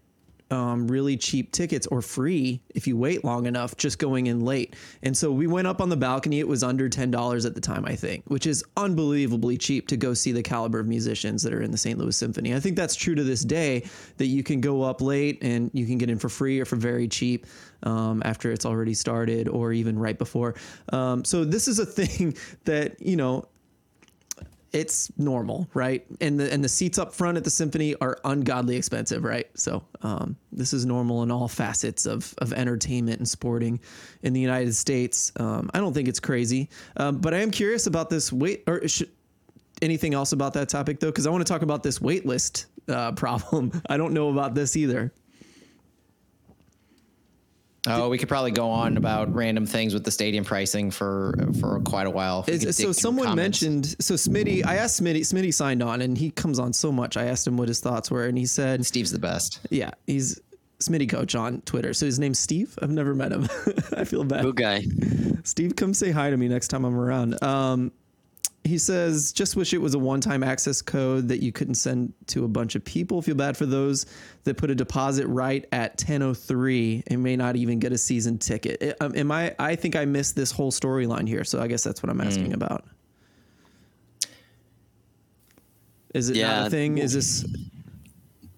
um, 0.53 0.87
really 0.87 1.17
cheap 1.17 1.51
tickets 1.51 1.87
or 1.87 2.01
free 2.03 2.61
if 2.75 2.85
you 2.85 2.95
wait 2.95 3.25
long 3.25 3.47
enough, 3.47 3.75
just 3.75 3.97
going 3.97 4.27
in 4.27 4.41
late. 4.41 4.75
And 5.01 5.17
so 5.17 5.31
we 5.31 5.47
went 5.47 5.65
up 5.65 5.81
on 5.81 5.89
the 5.89 5.97
balcony. 5.97 6.39
It 6.39 6.47
was 6.47 6.61
under 6.61 6.87
$10 6.87 7.45
at 7.45 7.55
the 7.55 7.61
time, 7.61 7.85
I 7.85 7.95
think, 7.95 8.23
which 8.27 8.45
is 8.45 8.63
unbelievably 8.77 9.57
cheap 9.57 9.87
to 9.87 9.97
go 9.97 10.13
see 10.13 10.31
the 10.31 10.43
caliber 10.43 10.79
of 10.79 10.87
musicians 10.87 11.41
that 11.41 11.53
are 11.53 11.63
in 11.63 11.71
the 11.71 11.77
St. 11.77 11.97
Louis 11.97 12.15
Symphony. 12.15 12.53
I 12.53 12.59
think 12.59 12.75
that's 12.75 12.95
true 12.95 13.15
to 13.15 13.23
this 13.23 13.41
day 13.41 13.83
that 14.17 14.27
you 14.27 14.43
can 14.43 14.61
go 14.61 14.83
up 14.83 15.01
late 15.01 15.39
and 15.41 15.71
you 15.73 15.87
can 15.87 15.97
get 15.97 16.11
in 16.11 16.19
for 16.19 16.29
free 16.29 16.59
or 16.59 16.65
for 16.65 16.75
very 16.75 17.07
cheap 17.07 17.47
um, 17.81 18.21
after 18.23 18.51
it's 18.51 18.65
already 18.65 18.93
started 18.93 19.47
or 19.47 19.73
even 19.73 19.97
right 19.97 20.19
before. 20.19 20.53
Um, 20.89 21.25
so 21.25 21.43
this 21.43 21.67
is 21.67 21.79
a 21.79 21.85
thing 22.03 22.37
that, 22.65 23.01
you 23.01 23.15
know, 23.15 23.47
it's 24.73 25.11
normal, 25.17 25.69
right? 25.75 26.05
And 26.19 26.39
the 26.39 26.51
and 26.51 26.63
the 26.63 26.69
seats 26.69 26.97
up 26.97 27.13
front 27.13 27.37
at 27.37 27.43
the 27.43 27.49
symphony 27.49 27.95
are 28.01 28.17
ungodly 28.25 28.75
expensive, 28.75 29.23
right? 29.23 29.47
So 29.53 29.83
um, 30.01 30.35
this 30.51 30.73
is 30.73 30.85
normal 30.85 31.21
in 31.23 31.31
all 31.31 31.47
facets 31.47 32.05
of 32.07 32.33
of 32.39 32.51
entertainment 32.53 33.19
and 33.19 33.27
sporting 33.27 33.79
in 34.23 34.33
the 34.33 34.41
United 34.41 34.75
States. 34.75 35.31
Um, 35.37 35.69
I 35.73 35.79
don't 35.79 35.93
think 35.93 36.07
it's 36.07 36.19
crazy, 36.19 36.69
um, 36.97 37.19
but 37.19 37.33
I 37.33 37.37
am 37.37 37.51
curious 37.51 37.85
about 37.85 38.09
this 38.09 38.33
wait 38.33 38.63
or 38.67 38.87
sh- 38.87 39.03
anything 39.81 40.15
else 40.15 40.31
about 40.31 40.53
that 40.53 40.69
topic 40.69 40.99
though, 40.99 41.07
because 41.07 41.27
I 41.27 41.29
want 41.29 41.45
to 41.45 41.51
talk 41.51 41.61
about 41.61 41.83
this 41.83 42.01
wait 42.01 42.25
list 42.25 42.65
uh, 42.89 43.11
problem. 43.13 43.79
I 43.89 43.97
don't 43.97 44.13
know 44.13 44.29
about 44.29 44.55
this 44.55 44.75
either. 44.75 45.13
Oh, 47.85 48.07
we 48.09 48.17
could 48.17 48.29
probably 48.29 48.51
go 48.51 48.69
on 48.69 48.95
about 48.95 49.33
random 49.33 49.65
things 49.65 49.93
with 49.93 50.05
the 50.05 50.11
stadium 50.11 50.45
pricing 50.45 50.89
for 50.89 51.35
for 51.59 51.81
quite 51.81 52.07
a 52.07 52.09
while. 52.09 52.45
Is- 52.47 52.77
so 52.77 52.91
someone 52.93 53.27
comments. 53.27 53.61
mentioned 53.61 53.95
so 53.99 54.13
Smitty. 54.13 54.65
I 54.65 54.75
asked 54.75 55.01
Smitty. 55.01 55.19
Smitty 55.21 55.53
signed 55.53 55.83
on, 55.83 56.01
and 56.01 56.17
he 56.17 56.31
comes 56.31 56.59
on 56.59 56.71
so 56.71 56.91
much. 56.91 57.17
I 57.17 57.25
asked 57.25 57.45
him 57.45 57.57
what 57.57 57.67
his 57.67 57.79
thoughts 57.81 58.09
were, 58.09 58.25
and 58.25 58.37
he 58.37 58.45
said, 58.45 58.85
Steve's 58.85 59.11
the 59.11 59.19
best. 59.19 59.59
Yeah, 59.69 59.91
he's 60.07 60.39
Smitty 60.79 61.09
Coach 61.09 61.35
on 61.35 61.61
Twitter. 61.61 61.93
So 61.93 62.05
his 62.05 62.19
name's 62.19 62.39
Steve. 62.39 62.77
I've 62.81 62.89
never 62.89 63.13
met 63.13 63.31
him. 63.33 63.47
I 63.97 64.05
feel 64.05 64.23
bad. 64.23 64.43
Good 64.43 64.55
guy. 64.55 64.85
Steve, 65.43 65.75
come 65.75 65.93
say 65.93 66.11
hi 66.11 66.29
to 66.29 66.37
me 66.37 66.47
next 66.47 66.69
time 66.69 66.85
I'm 66.85 66.97
around. 66.97 67.41
Um, 67.43 67.91
he 68.65 68.77
says, 68.77 69.33
just 69.33 69.57
wish 69.57 69.73
it 69.73 69.77
was 69.79 69.93
a 69.93 69.99
one 69.99 70.21
time 70.21 70.41
access 70.41 70.81
code 70.81 71.27
that 71.27 71.43
you 71.43 71.51
couldn't 71.51 71.75
send 71.75 72.13
to 72.27 72.45
a 72.45 72.47
bunch 72.47 72.75
of 72.75 72.85
people. 72.85 73.21
Feel 73.21 73.35
bad 73.35 73.57
for 73.57 73.65
those 73.65 74.05
that 74.45 74.55
put 74.55 74.69
a 74.69 74.75
deposit 74.75 75.27
right 75.27 75.65
at 75.73 75.91
1003 76.01 77.03
and 77.07 77.21
may 77.21 77.35
not 77.35 77.57
even 77.57 77.79
get 77.79 77.91
a 77.91 77.97
season 77.97 78.37
ticket. 78.37 78.81
It- 78.81 78.97
um, 79.01 79.13
am 79.17 79.31
I, 79.31 79.53
I 79.59 79.75
think 79.75 79.95
I 79.97 80.05
missed 80.05 80.35
this 80.37 80.49
whole 80.51 80.71
storyline 80.71 81.27
here. 81.27 81.43
So 81.43 81.61
I 81.61 81.67
guess 81.67 81.83
that's 81.83 82.01
what 82.01 82.09
I'm 82.09 82.21
asking 82.21 82.53
about. 82.53 82.85
Is 86.13 86.29
it 86.29 86.33
not 86.33 86.39
Yeah. 86.39 86.65
a 86.67 86.69
thing? 86.69 86.97
Is 86.99 87.13
this, 87.13 87.45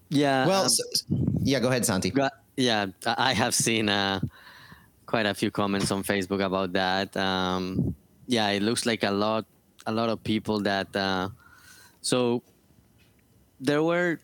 Yeah. 0.08 0.46
Well, 0.46 0.60
um, 0.62 0.66
s 0.66 1.04
yeah, 1.42 1.58
go 1.60 1.68
ahead, 1.68 1.84
Santi. 1.84 2.12
Yeah, 2.56 2.86
I 3.06 3.30
I 3.30 3.32
have 3.34 3.54
seen 3.54 3.88
uh, 3.88 4.20
quite 5.06 5.26
a 5.26 5.34
few 5.34 5.50
comments 5.50 5.90
on 5.90 6.02
Facebook 6.04 6.42
about 6.44 6.72
that. 6.74 7.16
Um, 7.16 7.94
yeah, 8.28 8.48
it 8.50 8.62
looks 8.62 8.86
like 8.86 9.02
a 9.04 9.10
lot, 9.10 9.44
a 9.86 9.92
lot 9.92 10.08
of 10.08 10.22
people 10.22 10.60
that. 10.60 10.94
Uh, 10.94 11.30
so 12.00 12.42
there 13.60 13.82
were, 13.82 14.20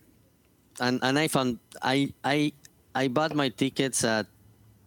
and 0.80 1.00
and 1.02 1.18
I 1.18 1.28
found 1.28 1.58
I 1.82 2.12
I 2.24 2.52
I 2.94 3.08
bought 3.08 3.34
my 3.34 3.48
tickets 3.48 4.04
at 4.04 4.26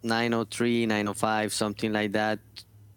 903, 0.02 0.86
905, 0.86 1.52
something 1.52 1.92
like 1.92 2.12
that, 2.12 2.38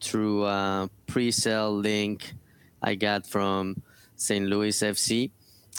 through 0.02 0.46
a 0.46 0.90
pre-sale 1.08 1.74
link 1.74 2.34
I 2.82 2.96
got 2.96 3.26
from 3.26 3.82
St. 4.16 4.46
Louis 4.46 4.78
FC, 4.78 5.32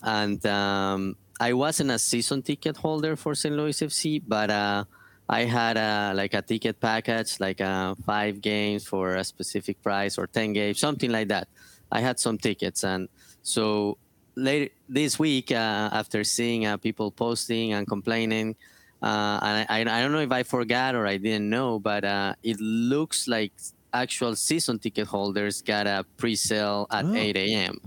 and 0.02 0.44
um, 0.46 1.16
I 1.38 1.52
wasn't 1.52 1.90
a 1.90 1.98
season 1.98 2.42
ticket 2.42 2.76
holder 2.76 3.16
for 3.16 3.34
St. 3.34 3.54
Louis 3.54 3.78
FC, 3.80 4.22
but 4.26 4.50
uh, 4.50 4.84
I 5.28 5.44
had 5.44 5.76
a 5.76 6.12
like 6.14 6.34
a 6.34 6.42
ticket 6.42 6.80
package, 6.80 7.40
like 7.40 7.60
uh, 7.60 7.94
five 8.04 8.40
games 8.40 8.84
for 8.84 9.14
a 9.14 9.24
specific 9.24 9.82
price 9.82 10.18
or 10.18 10.26
ten 10.26 10.52
games, 10.52 10.78
something 10.80 11.10
like 11.10 11.28
that. 11.28 11.48
I 11.92 12.00
had 12.00 12.18
some 12.18 12.38
tickets, 12.38 12.84
and 12.84 13.08
so 13.42 13.98
later 14.36 14.72
this 14.88 15.18
week, 15.18 15.50
uh, 15.52 15.90
after 15.92 16.24
seeing 16.24 16.66
uh, 16.66 16.76
people 16.76 17.10
posting 17.10 17.72
and 17.72 17.86
complaining, 17.86 18.56
uh, 19.02 19.38
and 19.42 19.66
I, 19.68 19.98
I 19.98 20.02
don't 20.02 20.12
know 20.12 20.20
if 20.20 20.32
I 20.32 20.42
forgot 20.42 20.94
or 20.94 21.06
I 21.06 21.16
didn't 21.16 21.48
know, 21.50 21.78
but 21.78 22.04
uh, 22.04 22.34
it 22.42 22.60
looks 22.60 23.26
like 23.28 23.52
actual 23.92 24.36
season 24.36 24.78
ticket 24.78 25.06
holders 25.06 25.62
got 25.62 25.86
a 25.86 26.04
pre-sale 26.16 26.86
at 26.90 27.04
Oh. 27.04 27.14
8 27.14 27.36
a.m. 27.36 27.80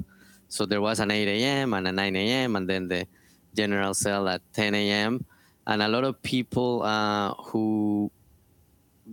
So 0.49 0.65
there 0.65 0.81
was 0.81 0.99
an 0.99 1.11
8 1.11 1.27
a.m. 1.27 1.73
and 1.73 1.87
a 1.87 1.91
9 1.91 2.15
a.m. 2.15 2.55
and 2.57 2.69
then 2.69 2.87
the 2.87 3.07
general 3.55 3.93
sale 3.93 4.27
at 4.27 4.41
10 4.53 4.75
a.m. 4.75 5.25
And 5.65 5.81
a 5.81 5.87
lot 5.87 6.03
of 6.03 6.21
people 6.21 6.83
uh, 6.83 7.33
who 7.35 8.11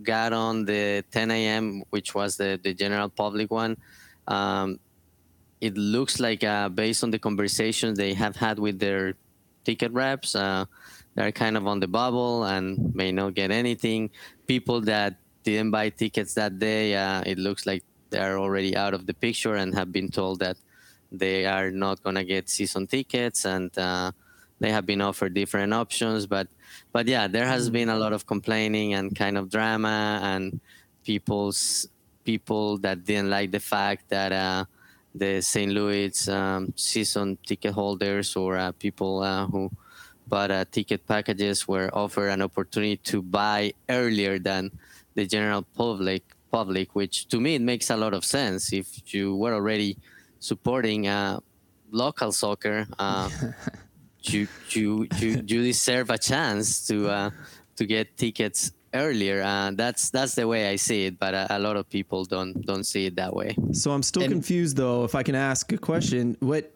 got 0.03 0.33
on 0.33 0.65
the 0.65 1.03
10 1.11 1.31
a.m., 1.31 1.83
which 1.91 2.13
was 2.13 2.35
the, 2.37 2.59
the 2.61 2.73
general 2.73 3.09
public 3.09 3.51
one, 3.51 3.77
um, 4.27 4.79
it 5.59 5.77
looks 5.77 6.19
like 6.19 6.43
uh, 6.43 6.69
based 6.69 7.03
on 7.03 7.11
the 7.11 7.19
conversations 7.19 7.97
they 7.97 8.13
have 8.13 8.35
had 8.35 8.59
with 8.59 8.79
their 8.79 9.13
ticket 9.63 9.91
reps, 9.91 10.35
uh, 10.35 10.65
they're 11.15 11.31
kind 11.31 11.57
of 11.57 11.67
on 11.67 11.79
the 11.79 11.87
bubble 11.87 12.45
and 12.45 12.93
may 12.95 13.11
not 13.11 13.35
get 13.35 13.51
anything. 13.51 14.09
People 14.47 14.81
that 14.81 15.15
didn't 15.43 15.71
buy 15.71 15.89
tickets 15.89 16.33
that 16.35 16.57
day, 16.57 16.95
uh, 16.95 17.21
it 17.25 17.37
looks 17.37 17.65
like 17.65 17.83
they're 18.09 18.37
already 18.37 18.75
out 18.75 18.93
of 18.93 19.05
the 19.05 19.13
picture 19.13 19.55
and 19.55 19.73
have 19.75 19.91
been 19.91 20.09
told 20.09 20.39
that 20.39 20.57
they 21.11 21.45
are 21.45 21.71
not 21.71 22.01
going 22.03 22.15
to 22.15 22.23
get 22.23 22.49
season 22.49 22.87
tickets 22.87 23.45
and 23.45 23.77
uh, 23.77 24.11
they 24.59 24.71
have 24.71 24.85
been 24.85 25.01
offered 25.01 25.33
different 25.33 25.73
options. 25.73 26.25
But 26.25 26.47
but 26.91 27.07
yeah, 27.07 27.27
there 27.27 27.45
has 27.45 27.69
been 27.69 27.89
a 27.89 27.97
lot 27.97 28.13
of 28.13 28.25
complaining 28.25 28.93
and 28.93 29.15
kind 29.15 29.37
of 29.37 29.49
drama 29.49 30.19
and 30.23 30.59
people's 31.03 31.87
people 32.23 32.77
that 32.79 33.05
didn't 33.05 33.29
like 33.29 33.51
the 33.51 33.59
fact 33.59 34.09
that 34.09 34.31
uh, 34.31 34.65
the 35.13 35.41
St. 35.41 35.71
Louis 35.71 36.27
um, 36.27 36.73
season 36.75 37.37
ticket 37.45 37.73
holders 37.73 38.35
or 38.35 38.57
uh, 38.57 38.71
people 38.73 39.21
uh, 39.21 39.45
who 39.47 39.69
bought 40.27 40.51
uh, 40.51 40.65
ticket 40.71 41.05
packages 41.05 41.67
were 41.67 41.89
offered 41.93 42.29
an 42.29 42.41
opportunity 42.41 42.97
to 42.97 43.21
buy 43.21 43.73
earlier 43.89 44.39
than 44.39 44.71
the 45.15 45.25
general 45.25 45.63
public. 45.75 46.23
Public, 46.51 46.93
which 46.95 47.29
to 47.29 47.39
me 47.39 47.55
it 47.55 47.61
makes 47.61 47.89
a 47.89 47.95
lot 47.95 48.13
of 48.13 48.25
sense. 48.25 48.73
If 48.73 49.13
you 49.13 49.37
were 49.37 49.53
already 49.53 49.95
supporting 50.39 51.07
uh, 51.07 51.39
local 51.91 52.33
soccer, 52.33 52.85
uh, 52.99 53.29
you, 54.23 54.49
you 54.71 55.07
you 55.17 55.29
you 55.47 55.63
deserve 55.63 56.09
a 56.09 56.17
chance 56.17 56.85
to 56.87 57.07
uh, 57.07 57.29
to 57.77 57.85
get 57.85 58.17
tickets 58.17 58.73
earlier. 58.93 59.41
Uh, 59.41 59.71
that's 59.73 60.09
that's 60.09 60.35
the 60.35 60.47
way 60.47 60.69
I 60.69 60.75
see 60.75 61.05
it, 61.05 61.19
but 61.19 61.33
a, 61.33 61.57
a 61.57 61.59
lot 61.59 61.75
of 61.77 61.89
people 61.89 62.25
don't 62.25 62.65
don't 62.65 62.83
see 62.85 63.05
it 63.05 63.15
that 63.15 63.33
way. 63.33 63.55
So 63.71 63.91
I'm 63.91 64.03
still 64.03 64.23
And- 64.23 64.31
confused 64.31 64.77
though. 64.77 65.03
If 65.03 65.15
I 65.15 65.23
can 65.23 65.35
ask 65.35 65.71
a 65.71 65.77
question, 65.77 66.35
what 66.39 66.73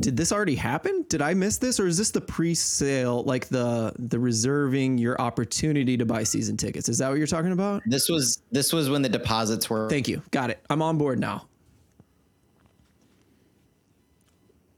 did 0.00 0.16
this 0.16 0.32
already 0.32 0.54
happen? 0.54 1.04
Did 1.10 1.20
I 1.20 1.34
miss 1.34 1.58
this, 1.58 1.78
or 1.78 1.86
is 1.86 1.98
this 1.98 2.10
the 2.10 2.20
pre-sale, 2.20 3.24
like 3.24 3.48
the 3.48 3.92
the 3.98 4.18
reserving 4.18 4.96
your 4.96 5.20
opportunity 5.20 5.98
to 5.98 6.06
buy 6.06 6.24
season 6.24 6.56
tickets? 6.56 6.88
Is 6.88 6.96
that 6.98 7.08
what 7.10 7.18
you're 7.18 7.26
talking 7.26 7.52
about? 7.52 7.82
This 7.84 8.08
was 8.08 8.40
this 8.50 8.72
was 8.72 8.88
when 8.88 9.02
the 9.02 9.08
deposits 9.10 9.68
were. 9.68 9.90
Thank 9.90 10.08
you. 10.08 10.22
Got 10.30 10.48
it. 10.50 10.60
I'm 10.70 10.80
on 10.80 10.96
board 10.96 11.18
now. 11.18 11.46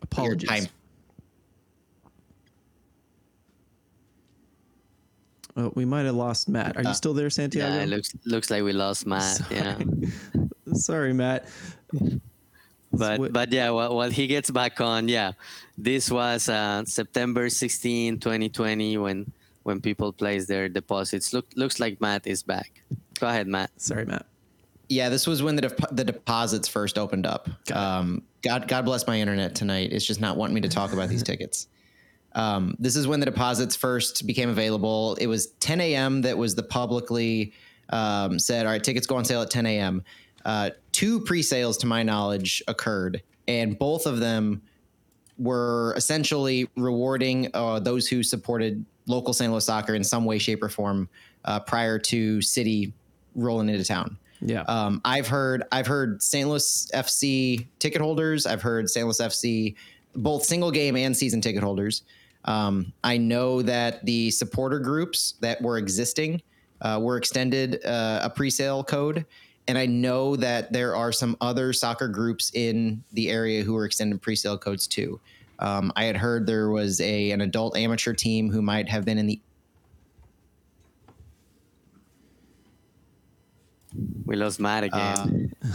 Apologies. 0.02 0.48
time. 0.48 0.66
Oh, 5.58 5.72
we 5.74 5.84
might 5.84 6.06
have 6.06 6.14
lost 6.14 6.48
Matt. 6.48 6.76
Are 6.76 6.82
you 6.84 6.94
still 6.94 7.12
there, 7.14 7.28
Santiago? 7.30 7.74
Yeah, 7.74 7.82
it 7.82 7.88
looks 7.88 8.14
looks 8.24 8.48
like 8.50 8.62
we 8.62 8.72
lost 8.72 9.06
Matt. 9.06 9.40
Yeah, 9.50 9.76
Sorry, 10.74 11.12
Matt. 11.12 11.46
but 12.92 13.18
what- 13.18 13.32
but 13.32 13.52
yeah, 13.52 13.70
while, 13.70 13.94
while 13.96 14.10
he 14.10 14.26
gets 14.28 14.50
back 14.50 14.80
on, 14.80 15.08
yeah, 15.08 15.32
this 15.76 16.10
was 16.10 16.48
uh, 16.48 16.84
September 16.86 17.48
16, 17.50 18.18
2020, 18.20 18.98
when 18.98 19.32
when 19.64 19.80
people 19.80 20.12
place 20.12 20.46
their 20.46 20.68
deposits. 20.68 21.32
Look 21.32 21.46
looks 21.56 21.80
like 21.80 22.00
Matt 22.00 22.26
is 22.26 22.42
back. 22.44 22.80
Go 23.18 23.26
ahead, 23.26 23.48
Matt. 23.48 23.70
Sorry, 23.80 24.06
Matt. 24.06 24.26
Yeah, 24.88 25.08
this 25.10 25.26
was 25.26 25.42
when 25.42 25.56
the 25.56 25.62
dep- 25.62 25.90
the 25.96 26.04
deposits 26.04 26.68
first 26.68 26.96
opened 26.98 27.26
up. 27.26 27.48
Um, 27.74 28.22
God 28.42 28.68
God 28.68 28.84
bless 28.84 29.06
my 29.08 29.18
internet 29.20 29.56
tonight. 29.56 29.92
It's 29.92 30.06
just 30.06 30.20
not 30.20 30.36
wanting 30.36 30.54
me 30.54 30.60
to 30.62 30.68
talk 30.68 30.92
about 30.92 31.08
these 31.08 31.22
tickets. 31.24 31.66
Um, 32.34 32.76
this 32.78 32.96
is 32.96 33.06
when 33.06 33.20
the 33.20 33.26
deposits 33.26 33.74
first 33.74 34.26
became 34.26 34.48
available. 34.48 35.16
It 35.20 35.26
was 35.26 35.48
10 35.60 35.80
a.m. 35.80 36.22
that 36.22 36.36
was 36.36 36.54
the 36.54 36.62
publicly 36.62 37.52
um, 37.90 38.38
said, 38.38 38.66
all 38.66 38.72
right, 38.72 38.82
tickets 38.82 39.06
go 39.06 39.16
on 39.16 39.24
sale 39.24 39.42
at 39.42 39.50
10 39.50 39.66
a.m. 39.66 40.04
Uh, 40.44 40.70
two 40.92 41.20
pre-sales, 41.20 41.76
to 41.78 41.86
my 41.86 42.02
knowledge, 42.02 42.62
occurred, 42.68 43.22
and 43.46 43.78
both 43.78 44.06
of 44.06 44.20
them 44.20 44.62
were 45.38 45.94
essentially 45.96 46.68
rewarding 46.76 47.48
uh, 47.54 47.78
those 47.78 48.08
who 48.08 48.22
supported 48.22 48.84
local 49.06 49.32
St. 49.32 49.50
Louis 49.50 49.64
soccer 49.64 49.94
in 49.94 50.04
some 50.04 50.24
way, 50.24 50.38
shape, 50.38 50.62
or 50.62 50.68
form 50.68 51.08
uh, 51.44 51.60
prior 51.60 51.98
to 51.98 52.42
City 52.42 52.92
rolling 53.34 53.68
into 53.68 53.84
town. 53.84 54.18
Yeah. 54.40 54.62
Um, 54.62 55.00
I've 55.04 55.26
heard 55.26 55.64
I've 55.72 55.86
heard 55.86 56.22
St. 56.22 56.48
Louis 56.48 56.90
FC 56.94 57.66
ticket 57.78 58.00
holders. 58.00 58.46
I've 58.46 58.62
heard 58.62 58.88
St. 58.88 59.04
Louis 59.04 59.20
FC 59.20 59.74
both 60.14 60.44
single 60.44 60.70
game 60.70 60.96
and 60.96 61.16
season 61.16 61.40
ticket 61.40 61.62
holders. 61.62 62.02
Um, 62.48 62.92
I 63.04 63.18
know 63.18 63.60
that 63.60 64.04
the 64.06 64.30
supporter 64.30 64.78
groups 64.78 65.34
that 65.42 65.60
were 65.60 65.76
existing 65.76 66.40
uh, 66.80 66.98
were 67.00 67.18
extended 67.18 67.84
uh, 67.84 68.20
a 68.22 68.30
pre-sale 68.30 68.82
code, 68.82 69.26
and 69.68 69.76
I 69.76 69.84
know 69.84 70.34
that 70.36 70.72
there 70.72 70.96
are 70.96 71.12
some 71.12 71.36
other 71.42 71.74
soccer 71.74 72.08
groups 72.08 72.50
in 72.54 73.04
the 73.12 73.28
area 73.28 73.62
who 73.62 73.74
were 73.74 73.84
extended 73.84 74.22
pre-sale 74.22 74.56
codes 74.56 74.86
too. 74.86 75.20
Um, 75.58 75.92
I 75.94 76.04
had 76.04 76.16
heard 76.16 76.46
there 76.46 76.70
was 76.70 77.02
a 77.02 77.32
an 77.32 77.42
adult 77.42 77.76
amateur 77.76 78.14
team 78.14 78.50
who 78.50 78.62
might 78.62 78.88
have 78.88 79.04
been 79.04 79.18
in 79.18 79.26
the 79.26 79.38
We 84.24 84.36
lost 84.36 84.58
Matt 84.58 84.84
again. 84.84 85.52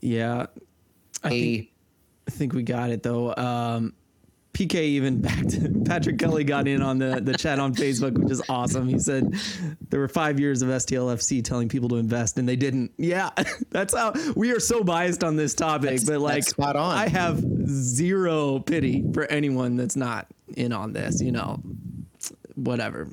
yeah. 0.00 0.46
I 1.24 1.28
think, 1.28 1.68
I 1.68 1.71
think 2.32 2.52
we 2.54 2.62
got 2.62 2.90
it 2.90 3.02
though. 3.02 3.34
Um, 3.36 3.92
PK 4.54 4.74
even 4.74 5.20
back 5.22 5.46
to 5.46 5.82
Patrick 5.86 6.18
Kelly 6.18 6.44
got 6.44 6.68
in 6.68 6.82
on 6.82 6.98
the, 6.98 7.20
the 7.22 7.32
chat 7.32 7.58
on 7.58 7.74
Facebook, 7.74 8.12
which 8.18 8.30
is 8.30 8.42
awesome. 8.50 8.86
He 8.86 8.98
said 8.98 9.32
there 9.88 9.98
were 9.98 10.08
five 10.08 10.38
years 10.38 10.60
of 10.60 10.68
STLFC 10.68 11.42
telling 11.42 11.70
people 11.70 11.88
to 11.88 11.96
invest 11.96 12.36
and 12.38 12.46
they 12.46 12.56
didn't. 12.56 12.92
Yeah, 12.98 13.30
that's 13.70 13.94
how 13.94 14.12
we 14.36 14.50
are 14.52 14.60
so 14.60 14.84
biased 14.84 15.24
on 15.24 15.36
this 15.36 15.54
topic. 15.54 15.84
That's- 15.84 16.04
but 16.04 16.20
like, 16.20 16.44
spot 16.44 16.76
on. 16.76 16.96
I 16.96 17.08
have 17.08 17.42
zero 17.66 18.58
pity 18.58 19.04
for 19.14 19.24
anyone 19.24 19.76
that's 19.76 19.96
not 19.96 20.26
in 20.54 20.72
on 20.72 20.92
this. 20.92 21.22
You 21.22 21.32
know, 21.32 21.60
whatever. 22.54 23.08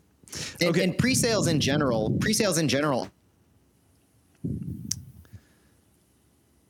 And, 0.60 0.69
Okay. 0.69 0.84
and 0.84 0.97
pre-sales 0.97 1.47
in 1.47 1.60
general, 1.62 2.12
pre-sales 2.19 2.58
in 2.58 2.67
general 2.67 3.10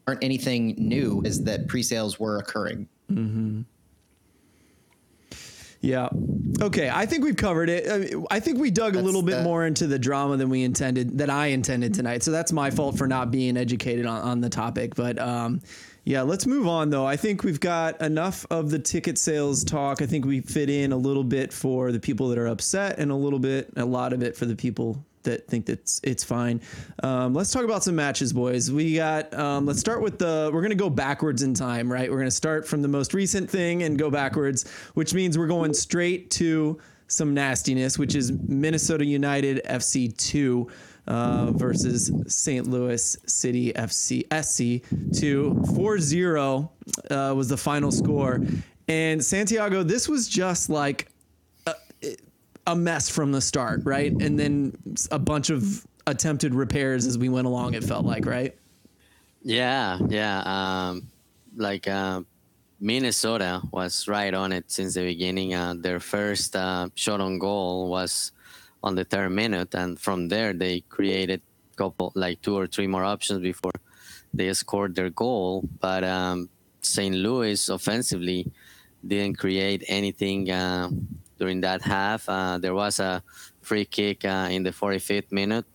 aren't 0.09 0.23
anything 0.23 0.75
new. 0.77 1.21
Is 1.23 1.43
that 1.43 1.67
pre-sales 1.67 2.19
were 2.19 2.37
occurring? 2.37 2.87
Yeah. 5.81 6.09
Okay. 6.61 6.89
I 6.89 7.05
think 7.05 7.23
we've 7.23 7.37
covered 7.37 7.69
it. 7.69 8.13
I, 8.29 8.39
think 8.41 8.59
we 8.59 8.69
dug 8.69 8.97
a 8.97 9.01
little 9.01 9.21
bit 9.21 9.37
the- 9.37 9.43
more 9.43 9.65
into 9.65 9.87
the 9.87 9.99
drama 9.99 10.35
than 10.35 10.49
we 10.49 10.63
intended, 10.63 11.19
that 11.19 11.29
I 11.29 11.47
intended 11.47 11.93
tonight. 11.93 12.23
So 12.23 12.31
that's 12.31 12.51
my 12.51 12.69
fault 12.69 12.97
for 12.97 13.07
not 13.07 13.31
being 13.31 13.55
educated 13.55 14.05
on, 14.05 14.21
on 14.21 14.41
the 14.41 14.49
topic. 14.49 14.95
But 14.95 15.19
um, 15.19 15.61
yeah, 16.03 16.23
let's 16.23 16.45
move 16.45 16.67
on 16.67 16.89
though. 16.89 17.05
I 17.05 17.15
think 17.15 17.43
we've 17.43 17.59
got 17.59 18.01
enough 18.01 18.45
of 18.49 18.71
the 18.71 18.79
ticket 18.79 19.17
sales 19.17 19.63
talk. 19.63 20.01
I 20.01 20.05
think 20.05 20.25
we 20.25 20.41
fit 20.41 20.69
in 20.69 20.91
a 20.91 20.97
little 20.97 21.23
bit 21.23 21.53
for 21.53 21.91
the 21.91 21.99
people 21.99 22.27
that 22.29 22.37
are 22.37 22.47
upset 22.47 22.99
and 22.99 23.11
a 23.11 23.15
little 23.15 23.39
bit, 23.39 23.71
a 23.77 23.85
lot 23.85 24.11
of 24.11 24.21
it 24.21 24.35
for 24.35 24.45
the 24.45 24.55
people 24.55 25.05
that 25.23 25.47
think 25.47 25.65
that 25.67 25.99
it's, 26.03 26.23
fine. 26.23 26.61
Um, 27.03 27.33
let's 27.33 27.51
talk 27.51 27.63
about 27.63 27.83
some 27.83 27.95
matches, 27.95 28.33
boys. 28.33 28.71
We 28.71 28.95
got, 28.95 29.33
um, 29.33 29.65
let's 29.65 29.79
start 29.79 30.01
with 30.01 30.19
the, 30.19 30.49
we're 30.53 30.61
to 30.71 30.75
go 30.75 30.89
backwards 30.89 31.43
in 31.43 31.53
time, 31.53 31.91
right? 31.91 32.09
We're 32.09 32.17
to 32.25 32.31
start 32.31 32.67
from 32.67 32.81
the 32.81 32.87
most 32.87 33.13
recent 33.13 33.49
thing 33.49 33.83
and 33.83 33.97
go 33.97 34.09
backwards, 34.09 34.69
which 34.93 35.13
means 35.13 35.37
we're 35.37 35.47
going 35.47 35.73
straight 35.73 36.29
to 36.31 36.79
some 37.07 37.33
nastiness, 37.33 37.97
which 37.97 38.15
is 38.15 38.31
Minnesota 38.31 39.05
United 39.05 39.61
FC 39.65 40.15
2 40.15 40.67
uh, 41.07 41.51
versus 41.51 42.11
St. 42.27 42.67
Louis 42.67 43.17
City 43.25 43.73
FC 43.73 44.23
SC 44.31 45.19
2. 45.19 45.63
4 45.75 45.99
0 45.99 46.71
uh, 47.09 47.33
was 47.35 47.49
the 47.49 47.57
final 47.57 47.91
score. 47.91 48.39
And 48.87 49.23
Santiago, 49.23 49.83
this 49.83 50.07
was 50.07 50.27
just 50.27 50.69
like 50.69 51.11
a 52.71 52.75
mess 52.75 53.09
from 53.09 53.31
the 53.31 53.41
start, 53.41 53.81
right? 53.83 54.11
And 54.11 54.39
then 54.39 54.77
a 55.11 55.19
bunch 55.19 55.49
of 55.49 55.85
attempted 56.07 56.53
repairs 56.53 57.05
as 57.05 57.17
we 57.17 57.29
went 57.29 57.47
along. 57.47 57.73
It 57.73 57.83
felt 57.83 58.05
like, 58.05 58.25
right? 58.25 58.55
Yeah, 59.41 59.97
yeah. 60.07 60.43
Um, 60.45 61.07
like 61.55 61.87
uh, 61.87 62.21
Minnesota 62.79 63.61
was 63.71 64.07
right 64.07 64.33
on 64.33 64.51
it 64.51 64.71
since 64.71 64.93
the 64.93 65.03
beginning. 65.05 65.53
Uh, 65.53 65.75
their 65.77 65.99
first 65.99 66.55
uh, 66.55 66.89
shot 66.95 67.21
on 67.21 67.39
goal 67.39 67.89
was 67.89 68.31
on 68.83 68.95
the 68.95 69.03
third 69.03 69.29
minute, 69.29 69.73
and 69.75 69.99
from 69.99 70.27
there 70.29 70.53
they 70.53 70.81
created 70.81 71.41
couple 71.79 72.11
like 72.15 72.41
two 72.41 72.57
or 72.57 72.67
three 72.67 72.87
more 72.87 73.05
options 73.05 73.39
before 73.39 73.71
they 74.33 74.51
scored 74.53 74.93
their 74.95 75.09
goal. 75.09 75.63
But 75.79 76.03
um, 76.03 76.49
St. 76.81 77.15
Louis 77.15 77.69
offensively 77.69 78.51
didn't 79.07 79.37
create 79.37 79.83
anything 79.87 80.51
uh, 80.51 80.89
during 81.39 81.61
that 81.61 81.81
half. 81.81 82.27
Uh, 82.27 82.57
there 82.57 82.75
was 82.75 82.99
a 82.99 83.23
free 83.61 83.85
kick 83.85 84.25
uh, 84.25 84.49
in 84.51 84.63
the 84.63 84.71
45th 84.71 85.31
minute, 85.31 85.65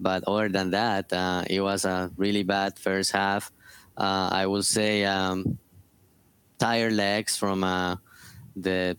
but 0.00 0.24
other 0.26 0.48
than 0.48 0.70
that, 0.70 1.12
uh, 1.12 1.44
it 1.48 1.60
was 1.60 1.84
a 1.84 2.10
really 2.16 2.42
bad 2.42 2.78
first 2.78 3.12
half. 3.12 3.52
Uh, 3.96 4.28
I 4.30 4.46
would 4.46 4.64
say 4.64 5.04
um, 5.04 5.58
tired 6.58 6.92
legs 6.92 7.36
from 7.36 7.64
uh, 7.64 7.96
the 8.54 8.96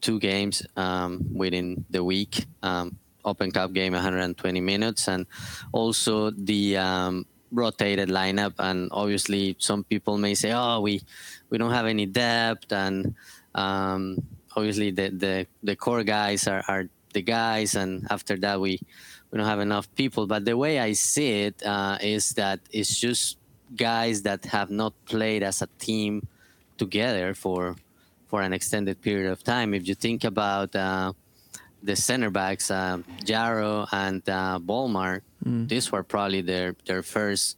two 0.00 0.18
games 0.18 0.62
um, 0.76 1.24
within 1.32 1.84
the 1.90 2.02
week. 2.04 2.46
Um, 2.62 2.98
Open 3.24 3.50
Cup 3.50 3.72
game, 3.72 3.92
120 3.92 4.60
minutes, 4.60 5.08
and 5.08 5.26
also 5.72 6.30
the 6.30 6.76
um, 6.78 7.26
rotated 7.52 8.08
lineup. 8.08 8.54
And 8.58 8.88
obviously, 8.92 9.56
some 9.58 9.84
people 9.84 10.16
may 10.16 10.34
say, 10.34 10.52
"Oh, 10.52 10.80
we 10.80 11.02
we 11.50 11.58
don't 11.58 11.72
have 11.72 11.86
any 11.86 12.06
depth," 12.06 12.72
and 12.72 13.14
um, 13.54 14.16
obviously 14.56 14.90
the, 14.90 15.10
the 15.10 15.46
the 15.62 15.76
core 15.76 16.02
guys 16.04 16.46
are, 16.46 16.62
are 16.68 16.88
the 17.12 17.22
guys, 17.22 17.74
and 17.74 18.06
after 18.10 18.36
that 18.38 18.60
we 18.60 18.80
we 19.30 19.38
don't 19.38 19.46
have 19.46 19.60
enough 19.60 19.92
people. 19.94 20.26
But 20.26 20.44
the 20.44 20.56
way 20.56 20.78
I 20.78 20.92
see 20.92 21.42
it 21.42 21.62
uh, 21.64 21.98
is 22.00 22.30
that 22.34 22.60
it's 22.70 22.98
just 22.98 23.38
guys 23.76 24.22
that 24.22 24.44
have 24.46 24.70
not 24.70 24.92
played 25.06 25.42
as 25.42 25.62
a 25.62 25.68
team 25.78 26.26
together 26.78 27.34
for 27.34 27.76
for 28.26 28.42
an 28.42 28.52
extended 28.52 29.00
period 29.02 29.30
of 29.30 29.42
time. 29.42 29.74
If 29.74 29.86
you 29.88 29.94
think 29.94 30.24
about 30.24 30.74
uh, 30.74 31.12
the 31.82 31.96
center 31.96 32.30
backs, 32.30 32.70
uh, 32.70 32.98
Yaro 33.24 33.86
and 33.92 34.22
uh, 34.28 34.58
Volmer, 34.58 35.22
mm. 35.44 35.68
these 35.68 35.90
were 35.90 36.02
probably 36.02 36.40
their 36.40 36.74
their 36.86 37.02
first 37.02 37.56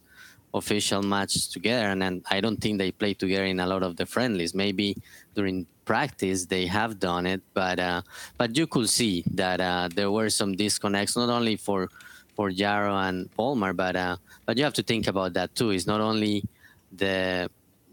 official 0.53 1.01
match 1.01 1.49
together, 1.49 1.87
and, 1.89 2.03
and 2.03 2.25
I 2.29 2.39
don't 2.41 2.57
think 2.57 2.77
they 2.77 2.91
played 2.91 3.17
together 3.17 3.45
in 3.45 3.59
a 3.59 3.67
lot 3.67 3.81
of 3.81 3.97
the 3.97 4.05
friendlies. 4.05 4.53
Maybe 4.53 4.97
during 5.33 5.65
practice 5.85 6.45
they 6.45 6.65
have 6.67 6.99
done 6.99 7.25
it, 7.25 7.41
but 7.53 7.79
uh, 7.79 8.01
but 8.37 8.57
you 8.57 8.67
could 8.67 8.89
see 8.89 9.23
that 9.33 9.59
uh, 9.59 9.89
there 9.93 10.11
were 10.11 10.29
some 10.29 10.55
disconnects, 10.55 11.15
not 11.15 11.29
only 11.29 11.55
for 11.55 11.89
for 12.35 12.49
Yaro 12.49 13.07
and 13.07 13.29
Volmer 13.35 13.73
but 13.73 13.95
uh, 13.95 14.15
but 14.45 14.57
you 14.57 14.63
have 14.63 14.73
to 14.73 14.83
think 14.83 15.07
about 15.07 15.33
that 15.33 15.55
too. 15.55 15.71
It's 15.71 15.87
not 15.87 16.01
only 16.01 16.43
the 16.91 17.49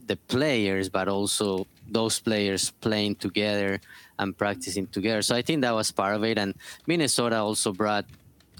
the 0.07 0.17
players, 0.27 0.89
but 0.89 1.09
also 1.09 1.67
those 1.89 2.19
players 2.19 2.71
playing 2.81 3.15
together 3.17 3.81
and 4.19 4.37
practicing 4.37 4.87
together. 4.89 5.23
So 5.23 5.35
I 5.37 5.43
think 5.43 5.63
that 5.63 5.75
was 5.75 5.91
part 5.91 6.17
of 6.17 6.25
it. 6.25 6.39
And 6.39 6.55
Minnesota 6.87 7.37
also 7.39 7.73
brought 7.73 8.07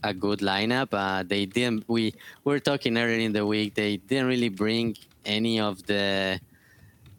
a 0.03 0.15
good 0.15 0.41
lineup. 0.41 0.89
Uh, 0.93 1.23
they 1.27 1.47
didn't. 1.47 1.85
We, 1.89 2.15
we 2.45 2.53
were 2.53 2.61
talking 2.61 2.97
earlier 2.97 3.19
in 3.19 3.33
the 3.33 3.45
week. 3.45 3.75
They 3.75 3.99
didn't 3.99 4.27
really 4.27 4.49
bring 4.49 4.97
any 5.25 5.61
of 5.61 5.85
the 5.87 6.41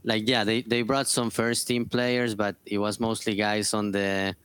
like. 0.03 0.27
Yeah, 0.27 0.43
they, 0.43 0.61
they 0.61 0.81
brought 0.81 1.07
some 1.07 1.29
first 1.29 1.67
team 1.67 1.85
players, 1.85 2.35
but 2.35 2.55
it 2.65 2.77
was 2.77 2.99
mostly 2.99 3.35
guys 3.35 3.73
on 3.73 3.91
the 3.91 4.35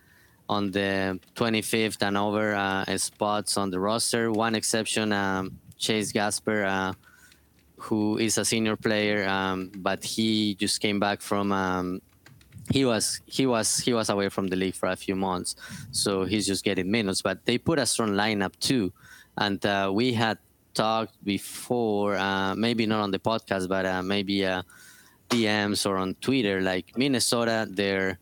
on 0.48 0.70
the 0.70 1.18
25th 1.34 2.02
and 2.02 2.16
over 2.16 2.54
uh, 2.54 2.96
spots 2.96 3.56
on 3.56 3.70
the 3.70 3.80
roster. 3.80 4.30
One 4.30 4.54
exception, 4.54 5.12
um, 5.12 5.58
Chase 5.78 6.12
Gasper. 6.12 6.64
Uh, 6.64 6.92
who 7.78 8.18
is 8.18 8.38
a 8.38 8.44
senior 8.44 8.76
player, 8.76 9.28
um, 9.28 9.70
but 9.76 10.02
he 10.02 10.54
just 10.54 10.80
came 10.80 10.98
back 10.98 11.20
from. 11.20 11.52
Um, 11.52 12.00
he 12.72 12.84
was 12.84 13.20
he 13.26 13.46
was 13.46 13.78
he 13.78 13.92
was 13.92 14.08
away 14.08 14.28
from 14.28 14.48
the 14.48 14.56
league 14.56 14.74
for 14.74 14.88
a 14.88 14.96
few 14.96 15.14
months, 15.14 15.54
so 15.92 16.24
he's 16.24 16.46
just 16.46 16.64
getting 16.64 16.90
minutes. 16.90 17.22
But 17.22 17.44
they 17.44 17.58
put 17.58 17.78
a 17.78 17.86
strong 17.86 18.10
lineup 18.10 18.58
too, 18.58 18.92
and 19.38 19.64
uh, 19.64 19.90
we 19.94 20.12
had 20.12 20.38
talked 20.74 21.14
before, 21.24 22.16
uh, 22.16 22.54
maybe 22.54 22.86
not 22.86 23.00
on 23.00 23.10
the 23.10 23.18
podcast, 23.18 23.68
but 23.68 23.86
uh, 23.86 24.02
maybe 24.02 24.44
uh, 24.44 24.62
DMs 25.28 25.86
or 25.86 25.96
on 25.96 26.14
Twitter. 26.20 26.60
Like 26.60 26.96
Minnesota, 26.96 27.66
their 27.68 28.18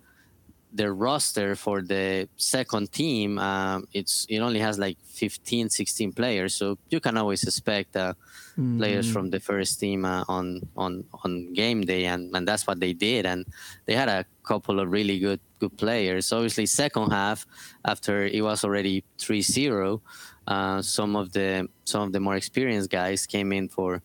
their 0.75 0.93
roster 0.93 1.55
for 1.55 1.83
the 1.83 2.29
second 2.37 2.91
team, 2.91 3.39
um, 3.39 3.87
it's 3.93 4.27
it 4.29 4.41
only 4.41 4.59
has 4.59 4.77
like 4.77 4.99
15, 5.07 5.71
16 5.71 6.13
players, 6.13 6.53
so 6.55 6.77
you 6.91 6.99
can 6.99 7.17
always 7.17 7.45
expect 7.45 7.97
uh, 7.97 8.13
mm-hmm. 8.59 8.79
players 8.79 9.11
from 9.11 9.31
the 9.31 9.39
first 9.39 9.79
team 9.79 10.05
uh, 10.05 10.25
on 10.27 10.61
on 10.77 11.05
on 11.23 11.53
game 11.53 11.83
day, 11.83 12.07
and, 12.07 12.35
and 12.35 12.47
that's 12.47 12.67
what 12.67 12.81
they 12.81 12.93
did, 12.93 13.25
and 13.25 13.47
they 13.87 13.95
had 13.95 14.09
a 14.09 14.25
couple 14.43 14.81
of 14.81 14.91
really 14.91 15.21
good 15.21 15.41
good 15.61 15.77
players. 15.79 16.33
Obviously, 16.33 16.67
second 16.67 17.11
half 17.11 17.47
after 17.85 18.27
it 18.27 18.43
was 18.43 18.65
already 18.65 19.05
3-0, 19.19 20.01
uh, 20.49 20.83
some 20.83 21.15
of 21.15 21.33
the 21.33 21.69
some 21.85 22.03
of 22.03 22.13
the 22.13 22.21
more 22.21 22.35
experienced 22.35 22.91
guys 22.91 23.27
came 23.27 23.53
in 23.53 23.69
for 23.69 24.03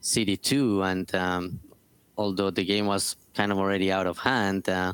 City 0.00 0.36
two, 0.36 0.82
and 0.82 1.12
um, 1.14 1.60
although 2.18 2.50
the 2.50 2.64
game 2.64 2.86
was 2.86 3.16
kind 3.34 3.50
of 3.50 3.58
already 3.58 3.90
out 3.90 4.06
of 4.06 4.18
hand 4.18 4.68
uh, 4.68 4.92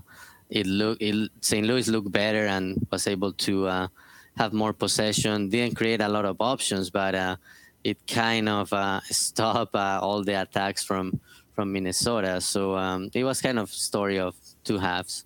it 0.50 0.66
looked 0.66 1.02
St. 1.40 1.66
Louis 1.66 1.88
looked 1.88 2.12
better 2.12 2.46
and 2.46 2.86
was 2.90 3.06
able 3.06 3.32
to 3.32 3.66
uh, 3.66 3.88
have 4.36 4.52
more 4.52 4.72
possession. 4.72 5.48
Didn't 5.48 5.76
create 5.76 6.00
a 6.00 6.08
lot 6.08 6.24
of 6.24 6.36
options, 6.40 6.90
but 6.90 7.14
uh, 7.14 7.36
it 7.82 7.98
kind 8.06 8.48
of 8.48 8.72
uh, 8.72 9.00
stopped 9.10 9.74
uh, 9.74 9.98
all 10.02 10.22
the 10.22 10.40
attacks 10.40 10.84
from 10.84 11.20
from 11.54 11.72
Minnesota. 11.72 12.40
So 12.40 12.76
um, 12.76 13.10
it 13.14 13.24
was 13.24 13.40
kind 13.40 13.58
of 13.58 13.70
story 13.70 14.18
of 14.18 14.34
two 14.64 14.78
halves. 14.78 15.24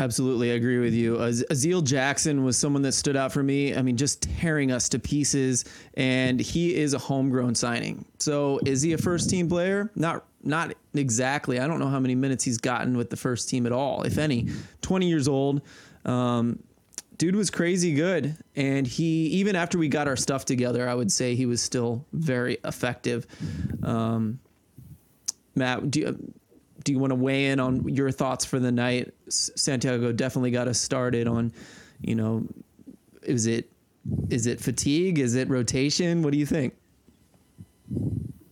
Absolutely, 0.00 0.52
I 0.52 0.54
agree 0.54 0.78
with 0.78 0.94
you. 0.94 1.16
Aziel 1.16 1.82
Jackson 1.82 2.44
was 2.44 2.56
someone 2.56 2.82
that 2.82 2.92
stood 2.92 3.16
out 3.16 3.32
for 3.32 3.42
me. 3.42 3.74
I 3.74 3.82
mean, 3.82 3.96
just 3.96 4.22
tearing 4.22 4.70
us 4.70 4.88
to 4.90 5.00
pieces, 5.00 5.64
and 5.94 6.38
he 6.38 6.76
is 6.76 6.94
a 6.94 6.98
homegrown 6.98 7.56
signing. 7.56 8.04
So, 8.18 8.60
is 8.64 8.80
he 8.80 8.92
a 8.92 8.98
first 8.98 9.28
team 9.28 9.48
player? 9.48 9.90
Not 9.96 10.24
not 10.44 10.74
exactly. 10.94 11.58
I 11.58 11.66
don't 11.66 11.80
know 11.80 11.88
how 11.88 11.98
many 11.98 12.14
minutes 12.14 12.44
he's 12.44 12.58
gotten 12.58 12.96
with 12.96 13.10
the 13.10 13.16
first 13.16 13.48
team 13.48 13.66
at 13.66 13.72
all, 13.72 14.02
if 14.04 14.18
any. 14.18 14.48
20 14.82 15.08
years 15.08 15.26
old. 15.26 15.62
Um, 16.04 16.62
dude 17.16 17.34
was 17.34 17.50
crazy 17.50 17.92
good. 17.92 18.36
And 18.56 18.86
he, 18.86 19.26
even 19.26 19.56
after 19.56 19.78
we 19.78 19.88
got 19.88 20.08
our 20.08 20.16
stuff 20.16 20.44
together, 20.44 20.88
I 20.88 20.94
would 20.94 21.12
say 21.12 21.34
he 21.34 21.46
was 21.46 21.60
still 21.60 22.06
very 22.12 22.58
effective. 22.64 23.26
Um, 23.82 24.38
Matt, 25.54 25.90
do 25.90 26.00
you, 26.00 26.32
do 26.88 26.94
you 26.94 26.98
want 26.98 27.10
to 27.10 27.16
weigh 27.16 27.48
in 27.48 27.60
on 27.60 27.86
your 27.86 28.10
thoughts 28.10 28.46
for 28.46 28.58
the 28.58 28.72
night? 28.72 29.12
Santiago 29.28 30.10
definitely 30.10 30.50
got 30.50 30.68
us 30.68 30.80
started 30.80 31.28
on, 31.28 31.52
you 32.00 32.14
know, 32.14 32.46
is 33.22 33.46
it 33.46 33.70
is 34.30 34.46
it 34.46 34.58
fatigue? 34.58 35.18
Is 35.18 35.34
it 35.34 35.50
rotation? 35.50 36.22
What 36.22 36.32
do 36.32 36.38
you 36.38 36.46
think? 36.46 36.74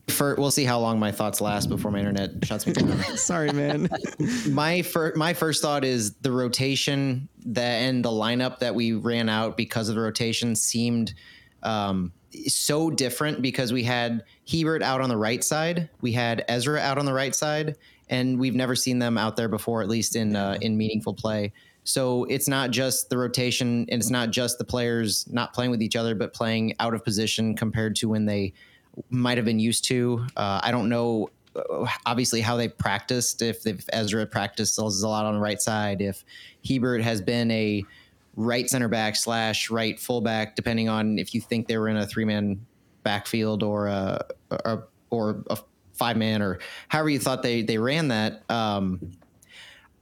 for 0.09 0.34
we'll 0.37 0.51
see 0.51 0.64
how 0.64 0.78
long 0.78 0.99
my 0.99 1.12
thoughts 1.12 1.41
last 1.41 1.68
before 1.68 1.91
my 1.91 1.99
internet 1.99 2.45
shuts 2.45 2.66
me 2.66 2.74
down. 2.74 2.99
Sorry, 3.16 3.53
man. 3.53 3.89
my 4.51 4.82
first 4.82 5.16
my 5.16 5.32
first 5.32 5.62
thought 5.62 5.82
is 5.82 6.12
the 6.16 6.30
rotation 6.30 7.28
that 7.47 7.76
and 7.82 8.05
the 8.05 8.11
lineup 8.11 8.59
that 8.59 8.74
we 8.74 8.93
ran 8.93 9.30
out 9.30 9.57
because 9.57 9.89
of 9.89 9.95
the 9.95 10.01
rotation 10.03 10.55
seemed 10.55 11.14
um, 11.62 12.12
so 12.47 12.91
different 12.91 13.41
because 13.41 13.72
we 13.72 13.82
had 13.82 14.24
Hiebert 14.51 14.82
out 14.82 15.01
on 15.01 15.09
the 15.09 15.16
right 15.16 15.43
side, 15.43 15.89
we 16.03 16.12
had 16.12 16.45
Ezra 16.49 16.80
out 16.80 16.99
on 16.99 17.07
the 17.07 17.14
right 17.14 17.34
side, 17.34 17.76
and 18.09 18.38
we've 18.38 18.54
never 18.54 18.76
seen 18.76 18.98
them 18.98 19.18
out 19.18 19.36
there 19.36 19.48
before, 19.48 19.82
at 19.82 19.88
least 19.88 20.16
in 20.16 20.36
uh, 20.36 20.59
in 20.61 20.76
meaningful 20.76 21.14
play. 21.14 21.52
So 21.84 22.24
it's 22.24 22.48
not 22.48 22.72
just 22.72 23.11
the 23.11 23.18
rotation, 23.18 23.86
and 23.88 24.00
it's 24.00 24.11
not 24.11 24.30
just 24.30 24.59
the 24.59 24.64
players 24.64 25.24
not 25.30 25.52
playing 25.52 25.70
with 25.70 25.82
each 25.82 25.94
other, 25.94 26.14
but 26.14 26.34
playing 26.34 26.74
out 26.80 26.94
of 26.94 27.04
position 27.04 27.54
compared 27.54 27.94
to 27.96 28.09
when 28.09 28.26
they 28.26 28.54
might 29.11 29.38
have 29.38 29.44
been 29.44 29.61
used 29.61 29.84
to. 29.84 30.26
Uh, 30.36 30.61
I 30.64 30.72
don't 30.72 30.88
know, 30.88 31.30
uh, 31.54 31.86
obviously, 32.04 32.40
how 32.40 32.57
they 32.57 32.68
practiced. 32.68 33.40
If, 33.40 33.64
Ezra 33.92 34.26
practiced 34.26 34.78
a 34.78 34.82
lot 34.82 35.26
on 35.26 35.34
the 35.34 35.40
right 35.40 35.62
side, 35.62 36.02
if 36.02 36.24
Hiebert 36.66 37.02
has 37.02 37.20
been 37.20 37.52
a 37.52 37.84
right 38.34 38.68
center 38.68 38.88
back 38.88 39.14
slash 39.14 39.70
right 39.70 39.98
fullback, 39.98 40.57
depending 40.57 40.88
on 40.88 41.20
if 41.20 41.34
you 41.34 41.40
think 41.40 41.68
they 41.68 41.78
were 41.78 41.88
in 41.88 41.96
a 41.96 42.07
three 42.07 42.24
man 42.24 42.66
backfield 43.04 43.62
or 43.62 43.86
a, 43.86 44.26
a 44.50 44.78
or 45.11 45.44
a 45.50 45.59
five 45.97 46.16
man 46.16 46.42
or 46.42 46.59
however 46.88 47.11
you 47.11 47.18
thought 47.18 47.42
they 47.42 47.62
they 47.62 47.78
ran 47.78 48.09
that. 48.09 48.42
Um, 48.51 49.12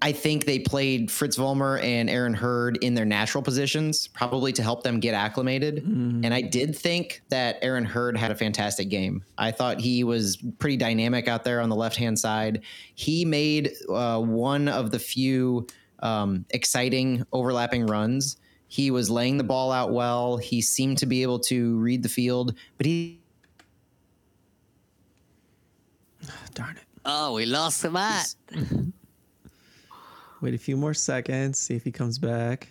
I 0.04 0.12
think 0.12 0.44
they 0.44 0.58
played 0.58 1.10
Fritz 1.10 1.38
Vollmer 1.38 1.82
and 1.82 2.10
Aaron 2.10 2.34
Hurd 2.34 2.76
in 2.82 2.92
their 2.92 3.06
natural 3.06 3.42
positions, 3.42 4.06
probably 4.06 4.52
to 4.52 4.62
help 4.62 4.82
them 4.82 5.00
get 5.00 5.14
acclimated. 5.14 5.82
Mm. 5.82 6.26
And 6.26 6.34
I 6.34 6.42
did 6.42 6.76
think 6.76 7.22
that 7.30 7.56
Aaron 7.62 7.86
Hurd 7.86 8.18
had 8.18 8.30
a 8.30 8.34
fantastic 8.34 8.90
game. 8.90 9.24
I 9.38 9.50
thought 9.50 9.80
he 9.80 10.04
was 10.04 10.36
pretty 10.58 10.76
dynamic 10.76 11.26
out 11.26 11.42
there 11.42 11.58
on 11.58 11.70
the 11.70 11.76
left 11.76 11.96
hand 11.96 12.18
side. 12.18 12.60
He 12.94 13.24
made 13.24 13.72
uh, 13.88 14.20
one 14.20 14.68
of 14.68 14.90
the 14.90 14.98
few 14.98 15.66
um, 16.00 16.44
exciting 16.50 17.24
overlapping 17.32 17.86
runs. 17.86 18.36
He 18.68 18.90
was 18.90 19.08
laying 19.08 19.38
the 19.38 19.44
ball 19.44 19.72
out 19.72 19.92
well. 19.92 20.36
He 20.36 20.60
seemed 20.60 20.98
to 20.98 21.06
be 21.06 21.22
able 21.22 21.38
to 21.40 21.78
read 21.78 22.02
the 22.02 22.10
field, 22.10 22.54
but 22.76 22.84
he. 22.84 23.20
Darn 26.54 26.76
it 26.76 26.84
Oh, 27.06 27.34
we 27.34 27.44
lost 27.46 27.84
Matt. 27.90 28.34
Wait 30.40 30.54
a 30.54 30.58
few 30.58 30.76
more 30.76 30.94
seconds. 30.94 31.58
See 31.58 31.74
if 31.74 31.84
he 31.84 31.92
comes 31.92 32.18
back. 32.18 32.68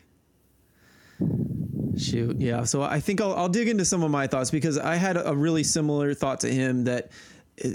Shoot, 1.98 2.40
yeah. 2.40 2.64
So 2.64 2.82
I 2.82 3.00
think 3.00 3.22
I'll, 3.22 3.34
I'll 3.34 3.50
dig 3.50 3.68
into 3.68 3.86
some 3.86 4.04
of 4.04 4.10
my 4.10 4.26
thoughts 4.26 4.50
because 4.50 4.78
I 4.78 4.96
had 4.96 5.18
a 5.24 5.36
really 5.36 5.64
similar 5.64 6.14
thought 6.14 6.40
to 6.42 6.52
him 6.52 6.84
that 6.86 7.12
uh, 7.64 7.70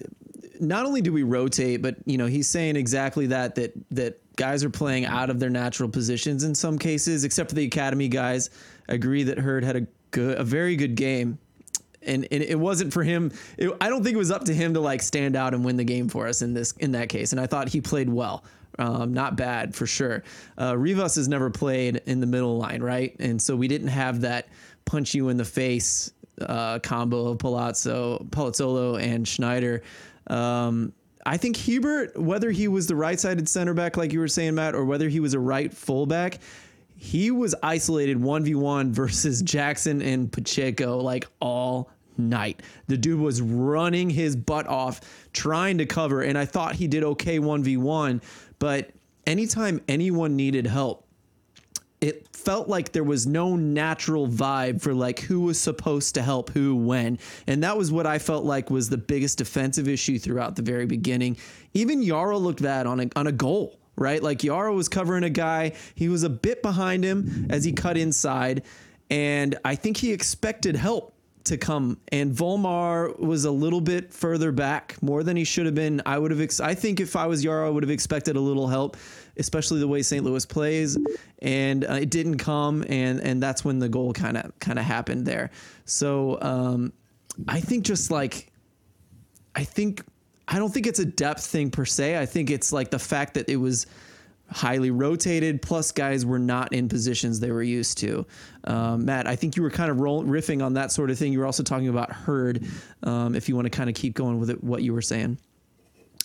not 0.61 0.87
only 0.87 1.01
do 1.01 1.13
we 1.13 1.23
rotate, 1.23 1.81
but 1.83 1.97
you 2.05 2.19
know 2.19 2.27
he's 2.27 2.49
saying 2.49 2.75
exactly 2.75 3.27
that 3.29 3.55
that 3.55 3.73
that 3.93 4.21
guys 4.37 4.65
are 4.65 4.71
playing 4.71 5.05
out 5.05 5.31
of 5.31 5.39
their 5.39 5.51
natural 5.51 5.89
positions 5.89 6.43
in 6.43 6.55
some 6.55 6.79
cases, 6.79 7.23
except 7.25 7.51
for 7.51 7.57
the 7.57 7.65
academy 7.65 8.09
guys. 8.09 8.51
I 8.89 8.95
agree 8.95 9.23
that 9.25 9.39
Hurd 9.39 9.65
had 9.65 9.77
a 9.77 9.87
good, 10.11 10.39
a 10.39 10.45
very 10.45 10.75
good 10.75 10.97
game. 10.97 11.39
And, 12.09 12.27
and 12.31 12.43
it 12.43 12.59
wasn't 12.59 12.93
for 12.93 13.03
him. 13.03 13.33
It, 13.57 13.71
I 13.81 13.89
don't 13.89 14.03
think 14.03 14.15
it 14.15 14.19
was 14.19 14.31
up 14.31 14.45
to 14.45 14.55
him 14.55 14.75
to 14.75 14.81
like 14.81 15.03
stand 15.03 15.37
out 15.37 15.55
and 15.55 15.65
win 15.65 15.77
the 15.77 15.85
game 15.85 16.09
for 16.09 16.27
us 16.27 16.43
in 16.43 16.55
this 16.55 16.73
in 16.73 16.93
that 16.93 17.09
case. 17.09 17.33
And 17.33 17.41
I 17.41 17.47
thought 17.47 17.69
he 17.69 17.81
played 17.81 18.09
well. 18.09 18.45
Um, 18.79 19.13
not 19.13 19.37
bad 19.37 19.75
for 19.75 19.87
sure. 19.87 20.23
Uh, 20.61 20.77
Rivas 20.77 21.17
has 21.17 21.29
never 21.29 21.51
played 21.51 22.01
in 22.07 22.21
the 22.21 22.27
middle 22.27 22.59
line, 22.59 22.81
right? 22.81 23.15
And 23.19 23.41
so 23.43 23.57
we 23.57 23.67
didn't 23.67 23.89
have 23.89 24.21
that 24.21 24.49
punch 24.85 25.15
you 25.15 25.31
in 25.31 25.37
the 25.37 25.45
face 25.45 26.13
uh, 26.41 26.79
combo 26.79 27.29
of 27.29 27.39
Palazzo, 27.39 28.25
Palazzolo 28.31 29.03
and 29.03 29.27
Schneider. 29.27 29.83
Um, 30.29 30.93
I 31.27 31.37
think 31.37 31.57
Hiebert, 31.57 32.17
whether 32.17 32.51
he 32.51 32.69
was 32.69 32.87
the 32.87 32.97
right-sided 32.97 33.49
center 33.49 33.75
back, 33.75 33.97
like 33.97 34.13
you 34.13 34.21
were 34.21 34.29
saying, 34.29 34.55
Matt, 34.55 34.75
or 34.75 34.85
whether 34.85 35.09
he 35.09 35.21
was 35.21 35.35
a 35.35 35.39
right 35.41 35.73
fullback, 35.73 36.39
he 36.97 37.31
was 37.31 37.55
isolated 37.63 38.19
1v1 38.19 38.91
versus 38.91 39.43
Jackson 39.43 40.03
and 40.03 40.31
Pacheco 40.33 40.99
like 40.99 41.27
all 41.41 41.91
night. 42.19 42.63
The 42.87 42.97
dude 42.97 43.21
was 43.21 43.41
running 43.41 44.11
his 44.11 44.37
butt 44.37 44.67
off 44.67 45.01
trying 45.33 45.79
to 45.79 45.87
cover, 45.87 46.23
and 46.23 46.37
I 46.37 46.45
thought 46.45 46.75
he 46.75 46.89
did 46.89 47.05
okay 47.05 47.39
1v1, 47.39 48.23
but 48.59 48.91
anytime 49.27 49.81
anyone 49.89 50.37
needed 50.37 50.67
help, 50.67 51.07
it 52.01 52.29
felt 52.35 52.69
like 52.69 52.93
there 52.93 53.05
was 53.05 53.27
no 53.27 53.57
natural 53.57 54.29
vibe 54.29 54.81
for 54.81 54.95
like 54.95 55.19
who 55.21 55.41
was 55.41 55.61
supposed 55.61 56.15
to 56.15 56.23
help 56.23 56.51
who 56.51 56.77
when. 56.77 57.19
And 57.47 57.63
that 57.65 57.77
was 57.77 57.91
what 57.91 58.07
I 58.07 58.19
felt 58.19 58.45
like 58.45 58.71
was 58.71 58.89
the 58.89 58.99
biggest 58.99 59.39
defensive 59.39 59.89
issue 59.89 60.19
throughout 60.19 60.55
the 60.55 60.63
very 60.63 60.87
beginning. 60.87 61.37
Even 61.75 62.01
Yaro 62.01 62.41
looked 62.41 62.63
bad 62.63 62.87
on 62.87 63.01
a 63.01 63.09
on 63.17 63.27
a 63.27 63.33
goal, 63.33 63.79
right? 63.97 64.23
Like 64.23 64.39
Yaro 64.39 64.75
was 64.75 64.89
covering 64.89 65.25
a 65.25 65.31
guy, 65.31 65.73
he 65.95 66.09
was 66.09 66.23
a 66.23 66.31
bit 66.31 66.63
behind 66.63 67.03
him 67.03 67.49
as 67.51 67.65
he 67.65 67.73
cut 67.73 67.97
inside, 67.97 68.63
and 69.11 69.59
I 69.65 69.75
think 69.75 69.97
he 69.97 70.13
expected 70.13 70.77
help 70.77 71.15
to 71.49 71.59
come. 71.59 71.99
And 72.13 72.33
Volmer 72.33 73.15
was 73.19 73.45
a 73.45 73.51
little 73.51 73.81
bit 73.81 74.13
further 74.13 74.53
back, 74.53 74.97
more 75.03 75.23
than 75.23 75.37
he 75.37 75.45
should 75.45 75.67
have 75.67 75.75
been. 75.75 76.01
I 76.07 76.19
would 76.19 76.31
have. 76.31 76.41
Ex- 76.41 76.61
I 76.61 76.75
think 76.75 77.01
if 77.01 77.17
I 77.17 77.27
was 77.27 77.45
Yaro, 77.45 77.67
I 77.67 77.71
would 77.71 77.83
have 77.83 77.91
expected 77.91 78.37
a 78.37 78.41
little 78.41 78.69
help, 78.69 78.97
especially 79.37 79.81
the 79.81 79.89
way 79.89 80.03
St. 80.03 80.25
Louis 80.25 80.47
plays. 80.47 80.97
And 81.41 81.85
uh, 81.85 81.95
it 81.95 82.11
didn't 82.11 82.39
come, 82.39 82.85
and 82.89 83.21
and 83.21 83.43
that's 83.43 83.65
when 83.65 83.79
the 83.79 83.89
goal 83.89 84.13
kind 84.13 84.37
of 84.37 84.59
kind 84.59 84.79
of 84.79 84.85
happened 84.85 85.27
there. 85.27 85.51
So 85.85 86.39
um, 86.41 86.93
I 87.47 87.61
think 87.61 87.85
just 87.85 88.11
like, 88.11 88.53
I 89.55 89.65
think 89.65 90.03
I 90.47 90.59
don't 90.59 90.73
think 90.73 90.87
it's 90.87 90.99
a 90.99 91.05
depth 91.05 91.45
thing 91.45 91.71
per 91.71 91.85
se. 91.85 92.19
I 92.19 92.27
think 92.27 92.51
it's 92.51 92.73
like 92.73 92.91
the 92.91 92.99
fact 92.99 93.35
that 93.35 93.49
it 93.49 93.57
was 93.57 93.87
highly 94.51 94.91
rotated, 94.91 95.61
plus 95.63 95.93
guys 95.93 96.25
were 96.25 96.39
not 96.39 96.73
in 96.73 96.89
positions 96.89 97.41
they 97.41 97.51
were 97.51 97.63
used 97.63 97.99
to. 97.99 98.27
Um, 98.65 99.05
Matt, 99.05 99.27
I 99.27 99.37
think 99.37 99.57
you 99.57 99.63
were 99.63 99.71
kind 99.71 99.91
of 99.91 100.01
roll, 100.01 100.25
riffing 100.25 100.65
on 100.65 100.75
that 100.75 100.93
sort 100.93 101.11
of 101.11 101.19
thing. 101.19 101.33
You 101.33 101.41
were 101.41 101.47
also 101.47 101.63
talking 101.63 101.89
about 101.89 102.13
Hurd. 102.13 102.67
Um, 103.03 103.35
if 103.35 103.49
you 103.49 103.57
want 103.57 103.67
to 103.67 103.71
kind 103.71 103.89
of 103.89 103.97
keep 103.97 104.15
going 104.15 104.39
with 104.39 104.51
it, 104.51 104.63
what 104.63 104.83
you 104.83 104.93
were 104.93 105.03
saying. 105.03 105.39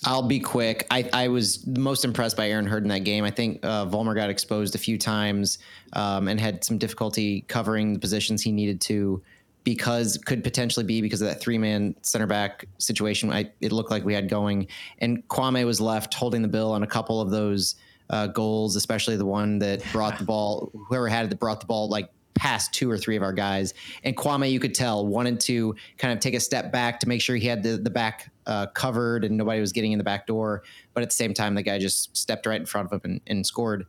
I'll 0.05 0.27
be 0.27 0.39
quick. 0.39 0.85
I, 0.91 1.09
I 1.13 1.27
was 1.29 1.65
most 1.65 2.03
impressed 2.03 2.35
by 2.35 2.49
Aaron 2.49 2.65
Hurd 2.65 2.83
in 2.83 2.89
that 2.89 3.05
game. 3.05 3.23
I 3.23 3.31
think 3.31 3.59
uh, 3.63 3.85
got 3.85 4.29
exposed 4.29 4.75
a 4.75 4.77
few 4.77 4.97
times 4.97 5.59
um, 5.93 6.27
and 6.27 6.39
had 6.39 6.63
some 6.63 6.77
difficulty 6.77 7.41
covering 7.47 7.93
the 7.93 7.99
positions 7.99 8.41
he 8.41 8.51
needed 8.51 8.81
to 8.81 9.21
because 9.63 10.17
could 10.17 10.43
potentially 10.43 10.85
be 10.85 11.01
because 11.01 11.21
of 11.21 11.29
that 11.29 11.39
three 11.39 11.57
man 11.57 11.95
center 12.01 12.27
back 12.27 12.65
situation 12.79 13.31
I, 13.31 13.49
it 13.61 13.71
looked 13.71 13.91
like 13.91 14.03
we 14.03 14.13
had 14.13 14.27
going. 14.27 14.67
And 14.99 15.25
Kwame 15.29 15.65
was 15.65 15.79
left 15.79 16.13
holding 16.13 16.41
the 16.41 16.49
bill 16.49 16.71
on 16.73 16.83
a 16.83 16.87
couple 16.87 17.21
of 17.21 17.29
those 17.29 17.75
uh, 18.09 18.27
goals, 18.27 18.75
especially 18.75 19.15
the 19.15 19.25
one 19.25 19.59
that 19.59 19.83
brought 19.91 20.17
the 20.17 20.25
ball, 20.25 20.71
whoever 20.87 21.07
had 21.07 21.25
it 21.25 21.29
that 21.29 21.39
brought 21.39 21.59
the 21.59 21.65
ball 21.65 21.89
like 21.89 22.09
past 22.35 22.73
two 22.73 22.89
or 22.89 22.97
three 22.97 23.15
of 23.15 23.23
our 23.23 23.33
guys. 23.33 23.73
And 24.03 24.17
Kwame, 24.17 24.51
you 24.51 24.59
could 24.59 24.73
tell, 24.73 25.05
wanted 25.05 25.39
to 25.41 25.75
kind 25.97 26.13
of 26.13 26.19
take 26.19 26.33
a 26.33 26.39
step 26.39 26.71
back 26.71 26.99
to 27.01 27.07
make 27.07 27.21
sure 27.21 27.35
he 27.35 27.47
had 27.47 27.63
the, 27.63 27.77
the 27.77 27.89
back 27.89 28.31
uh, 28.45 28.67
covered 28.67 29.23
and 29.23 29.37
nobody 29.37 29.59
was 29.59 29.71
getting 29.71 29.91
in 29.91 29.97
the 29.97 30.03
back 30.03 30.27
door. 30.27 30.63
But 30.93 31.03
at 31.03 31.09
the 31.09 31.15
same 31.15 31.33
time, 31.33 31.55
the 31.55 31.63
guy 31.63 31.79
just 31.79 32.15
stepped 32.15 32.45
right 32.45 32.59
in 32.59 32.65
front 32.65 32.91
of 32.91 32.93
him 32.93 33.01
and, 33.03 33.21
and 33.27 33.45
scored. 33.45 33.85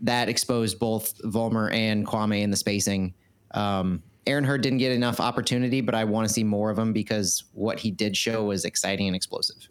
That 0.00 0.28
exposed 0.28 0.78
both 0.78 1.20
Volmer 1.24 1.70
and 1.70 2.06
Kwame 2.06 2.42
in 2.42 2.50
the 2.50 2.56
spacing. 2.56 3.14
Um, 3.50 4.02
Aaron 4.26 4.44
Hurd 4.44 4.60
didn't 4.60 4.78
get 4.78 4.92
enough 4.92 5.20
opportunity, 5.20 5.80
but 5.80 5.94
I 5.94 6.04
want 6.04 6.28
to 6.28 6.32
see 6.32 6.44
more 6.44 6.70
of 6.70 6.78
him 6.78 6.92
because 6.92 7.44
what 7.52 7.78
he 7.78 7.90
did 7.90 8.16
show 8.16 8.44
was 8.44 8.64
exciting 8.64 9.06
and 9.06 9.16
explosive. 9.16 9.68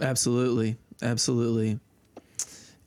Absolutely. 0.00 0.76
Absolutely. 1.02 1.80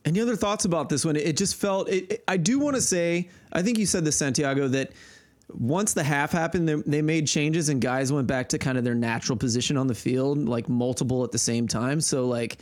Any 0.04 0.20
other 0.20 0.36
thoughts 0.36 0.64
about 0.64 0.88
this 0.88 1.04
one? 1.04 1.16
It 1.16 1.36
just 1.36 1.56
felt. 1.56 1.88
It, 1.88 2.12
it, 2.12 2.24
I 2.26 2.36
do 2.36 2.58
want 2.58 2.76
to 2.76 2.82
say. 2.82 3.28
I 3.52 3.62
think 3.62 3.78
you 3.78 3.86
said 3.86 4.04
this, 4.04 4.16
Santiago, 4.16 4.68
that 4.68 4.92
once 5.52 5.92
the 5.92 6.02
half 6.02 6.32
happened, 6.32 6.68
they, 6.68 6.74
they 6.74 7.02
made 7.02 7.26
changes 7.26 7.68
and 7.68 7.80
guys 7.80 8.12
went 8.12 8.26
back 8.26 8.48
to 8.50 8.58
kind 8.58 8.78
of 8.78 8.84
their 8.84 8.94
natural 8.94 9.36
position 9.36 9.76
on 9.76 9.86
the 9.86 9.94
field, 9.94 10.48
like 10.48 10.68
multiple 10.68 11.24
at 11.24 11.32
the 11.32 11.38
same 11.38 11.68
time. 11.68 12.00
So 12.00 12.26
like, 12.26 12.58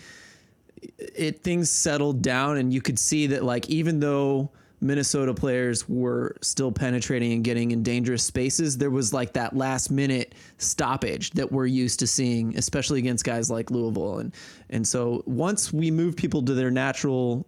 it 0.99 1.43
things 1.43 1.71
settled 1.71 2.23
down, 2.23 2.57
and 2.57 2.73
you 2.73 2.81
could 2.81 2.99
see 2.99 3.29
that 3.29 3.45
like 3.45 3.69
even 3.69 4.01
though 4.01 4.51
Minnesota 4.81 5.35
players 5.35 5.89
were 5.89 6.37
still 6.41 6.71
penetrating 6.71 7.33
and 7.33 7.43
getting 7.43 7.73
in 7.73 7.83
dangerous 7.83 8.23
spaces, 8.23 8.79
there 8.79 8.91
was 8.91 9.13
like 9.13 9.33
that 9.33 9.57
last 9.57 9.91
minute 9.91 10.35
stoppage 10.59 11.31
that 11.33 11.51
we're 11.51 11.67
used 11.67 11.99
to 12.01 12.07
seeing, 12.07 12.57
especially 12.57 12.99
against 13.01 13.25
guys 13.25 13.51
like 13.51 13.71
Louisville. 13.71 14.19
And 14.21 14.35
and 14.71 14.87
so 14.87 15.23
once 15.27 15.73
we 15.73 15.91
move 15.91 16.17
people 16.17 16.43
to 16.45 16.55
their 16.55 16.71
natural, 16.71 17.47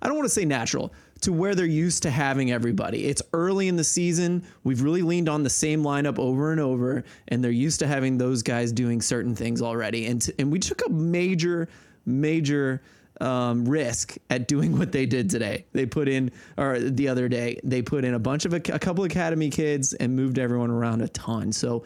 I 0.00 0.06
don't 0.08 0.16
want 0.16 0.26
to 0.26 0.34
say 0.34 0.44
natural, 0.44 0.92
to 1.20 1.32
where 1.32 1.54
they're 1.54 1.66
used 1.66 2.02
to 2.04 2.10
having 2.10 2.50
everybody. 2.50 3.06
It's 3.06 3.22
early 3.34 3.68
in 3.68 3.76
the 3.76 3.84
season. 3.84 4.42
We've 4.64 4.80
really 4.80 5.02
leaned 5.02 5.28
on 5.28 5.42
the 5.42 5.50
same 5.50 5.82
lineup 5.82 6.18
over 6.18 6.50
and 6.50 6.60
over, 6.60 7.04
and 7.28 7.44
they're 7.44 7.50
used 7.50 7.78
to 7.80 7.86
having 7.86 8.16
those 8.16 8.42
guys 8.42 8.72
doing 8.72 9.02
certain 9.02 9.34
things 9.34 9.60
already. 9.60 10.06
And 10.06 10.22
t- 10.22 10.32
and 10.38 10.50
we 10.50 10.58
took 10.58 10.80
a 10.86 10.90
major, 10.90 11.68
major 12.06 12.80
um, 13.20 13.64
risk 13.64 14.16
at 14.28 14.48
doing 14.48 14.78
what 14.78 14.92
they 14.92 15.06
did 15.06 15.30
today. 15.30 15.64
They 15.72 15.86
put 15.86 16.08
in, 16.08 16.30
or 16.56 16.78
the 16.78 17.08
other 17.08 17.28
day, 17.28 17.60
they 17.64 17.82
put 17.82 18.04
in 18.04 18.14
a 18.14 18.18
bunch 18.18 18.44
of 18.44 18.54
a, 18.54 18.56
a 18.72 18.78
couple 18.78 19.04
academy 19.04 19.50
kids 19.50 19.92
and 19.94 20.14
moved 20.14 20.38
everyone 20.38 20.70
around 20.70 21.02
a 21.02 21.08
ton. 21.08 21.52
So 21.52 21.84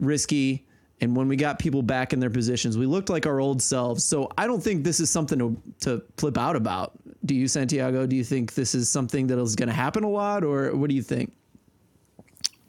risky. 0.00 0.64
And 1.00 1.14
when 1.14 1.28
we 1.28 1.36
got 1.36 1.60
people 1.60 1.82
back 1.82 2.12
in 2.12 2.18
their 2.18 2.30
positions, 2.30 2.76
we 2.76 2.86
looked 2.86 3.08
like 3.08 3.24
our 3.24 3.40
old 3.40 3.62
selves. 3.62 4.04
So 4.04 4.30
I 4.36 4.46
don't 4.46 4.60
think 4.60 4.82
this 4.82 4.98
is 4.98 5.10
something 5.10 5.38
to, 5.38 5.62
to 5.80 6.02
flip 6.16 6.36
out 6.36 6.56
about. 6.56 6.92
Do 7.24 7.34
you, 7.34 7.46
Santiago? 7.46 8.06
Do 8.06 8.16
you 8.16 8.24
think 8.24 8.54
this 8.54 8.74
is 8.74 8.88
something 8.88 9.28
that 9.28 9.38
is 9.38 9.54
going 9.54 9.68
to 9.68 9.74
happen 9.74 10.02
a 10.02 10.08
lot, 10.08 10.42
or 10.42 10.74
what 10.74 10.88
do 10.88 10.96
you 10.96 11.02
think? 11.02 11.32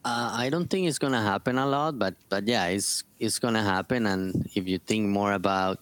Uh, 0.05 0.31
I 0.33 0.49
don't 0.49 0.69
think 0.69 0.87
it's 0.87 0.97
gonna 0.97 1.21
happen 1.21 1.57
a 1.57 1.67
lot, 1.67 1.99
but 1.99 2.15
but 2.29 2.47
yeah, 2.47 2.67
it's 2.67 3.03
it's 3.19 3.37
gonna 3.37 3.61
happen. 3.61 4.07
And 4.07 4.49
if 4.55 4.67
you 4.67 4.79
think 4.79 5.07
more 5.07 5.33
about 5.33 5.79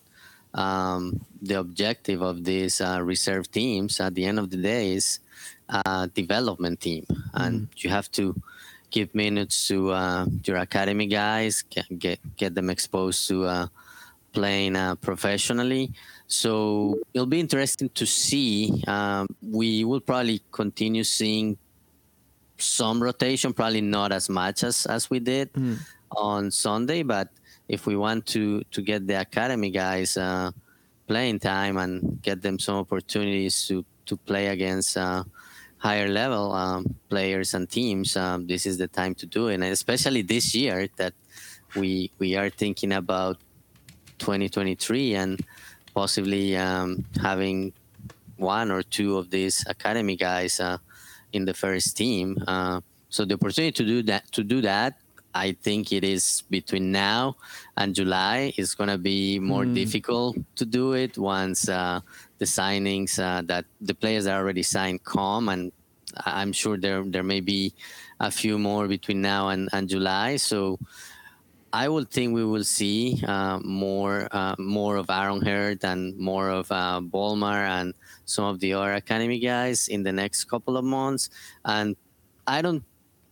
um, 0.58 1.22
the 1.41 1.60
objective 1.60 2.22
of 2.22 2.43
these 2.43 2.82
uh, 2.82 2.99
reserve 3.01 3.49
teams 3.51 3.99
at 3.99 4.16
the 4.16 4.26
end 4.26 4.39
of 4.39 4.49
the 4.49 4.58
day 4.58 4.93
is 4.93 5.20
a 5.70 6.10
development 6.14 6.82
team, 6.82 7.05
and 7.34 7.70
mm. 7.70 7.84
you 7.84 7.89
have 7.89 8.10
to 8.12 8.36
give 8.89 9.14
minutes 9.14 9.68
to 9.68 9.91
uh, 9.91 10.26
your 10.43 10.58
academy 10.58 11.08
guys, 11.08 11.62
get 11.62 11.86
get, 11.99 12.20
get 12.38 12.55
them 12.55 12.70
exposed 12.70 13.28
to 13.28 13.45
uh, 13.45 13.68
playing 14.34 14.76
uh, 14.76 14.95
professionally. 14.95 15.91
So 16.28 16.99
it'll 17.14 17.28
be 17.28 17.39
interesting 17.39 17.89
to 17.93 18.05
see. 18.05 18.84
Um, 18.88 19.28
we 19.41 19.86
will 19.86 20.01
probably 20.01 20.41
continue 20.51 21.03
seeing 21.03 21.58
some 22.58 23.01
rotation, 23.01 23.53
probably 23.53 23.82
not 23.82 24.12
as 24.12 24.30
much 24.30 24.64
as 24.64 24.86
as 24.88 25.10
we 25.10 25.20
did 25.20 25.53
mm. 25.53 25.78
on 26.12 26.49
Sunday, 26.49 27.03
but 27.03 27.30
if 27.68 27.86
we 27.86 27.95
want 27.95 28.26
to 28.26 28.63
to 28.72 28.82
get 28.82 29.07
the 29.07 29.20
academy 29.20 29.70
guys 29.70 30.18
uh, 30.18 30.51
playing 31.07 31.39
time 31.39 31.78
and 31.78 32.22
get 32.22 32.41
them 32.41 32.59
some 32.59 32.78
opportunities 32.78 33.68
to 33.68 33.86
to 34.05 34.18
play 34.18 34.47
against 34.47 34.97
uh, 34.97 35.24
higher 35.78 36.07
level 36.07 36.53
um, 36.53 36.95
players 37.09 37.53
and 37.53 37.70
teams, 37.70 38.18
um, 38.18 38.47
this 38.47 38.65
is 38.65 38.78
the 38.78 38.88
time 38.88 39.13
to 39.15 39.26
do 39.26 39.47
it. 39.47 39.55
And 39.55 39.63
especially 39.65 40.22
this 40.22 40.55
year 40.55 40.88
that 40.97 41.13
we 41.76 42.11
we 42.20 42.36
are 42.36 42.49
thinking 42.49 42.93
about 42.93 43.38
2023 44.20 45.15
and 45.15 45.39
possibly 45.93 46.55
um, 46.57 47.05
having 47.22 47.74
one 48.38 48.72
or 48.72 48.84
two 48.84 49.18
of 49.18 49.30
these 49.30 49.65
academy 49.68 50.15
guys 50.15 50.59
uh, 50.59 50.78
in 51.34 51.45
the 51.45 51.53
first 51.53 51.97
team. 51.97 52.38
Uh, 52.47 52.82
so 53.09 53.26
the 53.26 53.34
opportunity 53.34 53.72
to 53.72 53.84
do 53.84 54.03
that 54.03 54.32
to 54.32 54.43
do 54.43 54.61
that 54.61 54.99
I 55.38 55.55
think 55.61 55.91
it 55.91 56.03
is 56.03 56.43
between 56.49 56.91
now 56.91 57.38
and 57.77 57.93
July. 57.93 58.53
It's 58.57 58.73
going 58.73 58.89
to 58.89 58.97
be 58.97 59.38
more 59.38 59.65
mm. 59.65 59.75
difficult 59.75 60.38
to 60.55 60.65
do 60.65 60.93
it 60.93 61.17
once 61.17 61.69
uh, 61.69 62.01
the 62.39 62.45
signings 62.45 63.19
uh, 63.19 63.41
that 63.45 63.65
the 63.79 63.93
players 63.93 64.25
that 64.25 64.35
already 64.35 64.63
signed 64.63 65.03
come, 65.03 65.49
and 65.53 65.71
I'm 66.25 66.51
sure 66.51 66.77
there 66.77 67.03
there 67.05 67.23
may 67.23 67.41
be 67.41 67.73
a 68.19 68.31
few 68.31 68.57
more 68.57 68.88
between 68.88 69.21
now 69.21 69.49
and, 69.53 69.69
and 69.73 69.88
July. 69.88 70.38
So 70.38 70.79
I 71.73 71.88
would 71.88 72.09
think 72.09 72.33
we 72.33 72.45
will 72.45 72.63
see 72.63 73.21
uh, 73.27 73.59
more 73.61 74.27
uh, 74.31 74.55
more 74.57 74.97
of 74.97 75.09
Aaron 75.09 75.45
Hurd 75.45 75.83
and 75.83 76.17
more 76.17 76.49
of 76.49 76.71
uh, 76.71 77.01
Volmer 77.01 77.61
and 77.77 77.93
some 78.25 78.45
of 78.45 78.59
the 78.59 78.73
other 78.73 78.93
academy 78.93 79.39
guys 79.39 79.88
in 79.88 80.01
the 80.01 80.11
next 80.11 80.45
couple 80.45 80.77
of 80.77 80.85
months. 80.85 81.29
And 81.65 81.95
I 82.47 82.61
don't, 82.61 82.83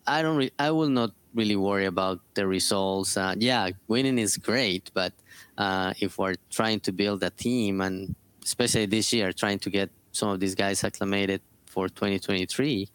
I 0.06 0.22
don't, 0.22 0.38
re- 0.38 0.58
I 0.60 0.70
will 0.72 0.90
not 0.90 1.12
really 1.36 1.56
worry 1.56 1.86
about 1.86 2.20
the 2.34 2.48
results. 2.48 3.18
Uh, 3.18 3.36
yeah, 3.38 3.70
winning 3.88 4.18
is 4.18 4.38
great, 4.38 4.90
but 4.94 5.14
uh, 5.58 5.94
if 6.00 6.18
we're 6.18 6.36
trying 6.50 6.80
to 6.82 6.92
build 6.92 7.22
a 7.24 7.30
team 7.30 7.82
and 7.82 8.16
especially 8.44 8.86
this 8.86 9.12
year, 9.12 9.32
trying 9.34 9.60
to 9.60 9.70
get 9.70 9.90
some 10.12 10.30
of 10.30 10.40
these 10.40 10.56
guys 10.56 10.84
acclimated 10.84 11.42
for 11.66 11.90
2023, 11.90 12.88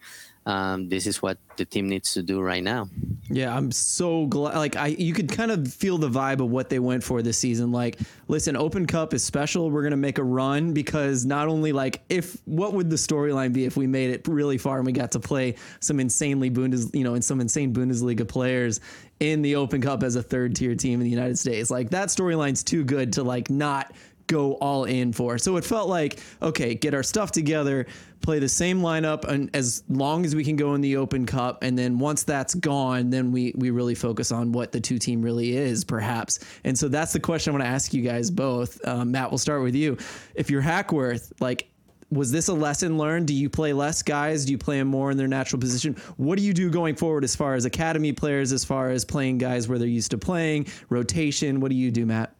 um, 0.45 0.89
this 0.89 1.05
is 1.05 1.21
what 1.21 1.37
the 1.57 1.65
team 1.65 1.87
needs 1.87 2.13
to 2.13 2.23
do 2.23 2.41
right 2.41 2.63
now. 2.63 2.89
Yeah, 3.29 3.55
I'm 3.55 3.71
so 3.71 4.25
glad. 4.25 4.55
Like, 4.55 4.75
I 4.75 4.87
you 4.87 5.13
could 5.13 5.29
kind 5.29 5.51
of 5.51 5.71
feel 5.71 5.97
the 5.97 6.09
vibe 6.09 6.41
of 6.41 6.49
what 6.49 6.69
they 6.69 6.79
went 6.79 7.03
for 7.03 7.21
this 7.21 7.37
season. 7.37 7.71
Like, 7.71 7.99
listen, 8.27 8.57
Open 8.57 8.85
Cup 8.87 9.13
is 9.13 9.23
special. 9.23 9.69
We're 9.69 9.83
gonna 9.83 9.97
make 9.97 10.17
a 10.17 10.23
run 10.23 10.73
because 10.73 11.25
not 11.25 11.47
only 11.47 11.71
like 11.71 12.01
if 12.09 12.37
what 12.45 12.73
would 12.73 12.89
the 12.89 12.95
storyline 12.95 13.53
be 13.53 13.65
if 13.65 13.77
we 13.77 13.87
made 13.87 14.09
it 14.09 14.27
really 14.27 14.57
far 14.57 14.77
and 14.77 14.85
we 14.85 14.91
got 14.91 15.11
to 15.11 15.19
play 15.19 15.55
some 15.79 15.99
insanely 15.99 16.49
Bundes, 16.49 16.93
you 16.93 17.03
know, 17.03 17.13
in 17.13 17.21
some 17.21 17.39
insane 17.39 17.73
Bundesliga 17.73 18.27
players 18.27 18.81
in 19.19 19.43
the 19.43 19.55
Open 19.55 19.79
Cup 19.81 20.01
as 20.01 20.15
a 20.15 20.23
third 20.23 20.55
tier 20.55 20.75
team 20.75 20.99
in 20.99 21.03
the 21.03 21.09
United 21.09 21.37
States. 21.37 21.69
Like 21.69 21.91
that 21.91 22.09
storyline's 22.09 22.63
too 22.63 22.83
good 22.83 23.13
to 23.13 23.23
like 23.23 23.49
not 23.51 23.93
go 24.31 24.53
all 24.55 24.85
in 24.85 25.11
for. 25.11 25.37
So 25.37 25.57
it 25.57 25.65
felt 25.65 25.89
like, 25.89 26.19
okay, 26.41 26.73
get 26.73 26.93
our 26.93 27.03
stuff 27.03 27.31
together, 27.31 27.85
play 28.21 28.39
the 28.39 28.49
same 28.49 28.81
lineup 28.81 29.25
and 29.25 29.53
as 29.53 29.83
long 29.89 30.25
as 30.25 30.35
we 30.35 30.43
can 30.43 30.55
go 30.55 30.73
in 30.73 30.81
the 30.81 30.95
Open 30.95 31.25
Cup 31.25 31.63
and 31.63 31.77
then 31.77 31.99
once 31.99 32.23
that's 32.23 32.53
gone, 32.53 33.09
then 33.09 33.31
we 33.31 33.53
we 33.55 33.71
really 33.71 33.95
focus 33.95 34.31
on 34.31 34.51
what 34.51 34.71
the 34.71 34.79
two 34.79 34.97
team 34.97 35.21
really 35.21 35.55
is 35.57 35.83
perhaps. 35.83 36.39
And 36.63 36.77
so 36.77 36.87
that's 36.87 37.13
the 37.13 37.19
question 37.19 37.51
I 37.51 37.53
want 37.57 37.65
to 37.65 37.69
ask 37.69 37.93
you 37.93 38.01
guys 38.01 38.31
both. 38.31 38.79
Um, 38.87 39.11
Matt, 39.11 39.31
we'll 39.31 39.37
start 39.37 39.63
with 39.63 39.75
you. 39.75 39.97
If 40.33 40.49
you're 40.49 40.61
Hackworth, 40.61 41.33
like 41.41 41.67
was 42.11 42.31
this 42.31 42.49
a 42.49 42.53
lesson 42.53 42.97
learned? 42.97 43.27
Do 43.27 43.33
you 43.33 43.49
play 43.49 43.71
less 43.73 44.03
guys? 44.03 44.45
Do 44.45 44.51
you 44.51 44.57
play 44.57 44.77
them 44.77 44.89
more 44.89 45.11
in 45.11 45.17
their 45.17 45.29
natural 45.29 45.59
position? 45.59 45.95
What 46.17 46.37
do 46.37 46.43
you 46.43 46.53
do 46.53 46.69
going 46.69 46.95
forward 46.95 47.23
as 47.23 47.35
far 47.35 47.55
as 47.55 47.63
academy 47.63 48.11
players, 48.11 48.51
as 48.51 48.65
far 48.65 48.89
as 48.89 49.05
playing 49.05 49.37
guys 49.37 49.69
where 49.69 49.79
they're 49.79 49.87
used 49.87 50.11
to 50.11 50.17
playing, 50.17 50.67
rotation? 50.89 51.61
What 51.61 51.69
do 51.69 51.75
you 51.75 51.89
do, 51.89 52.05
Matt? 52.05 52.35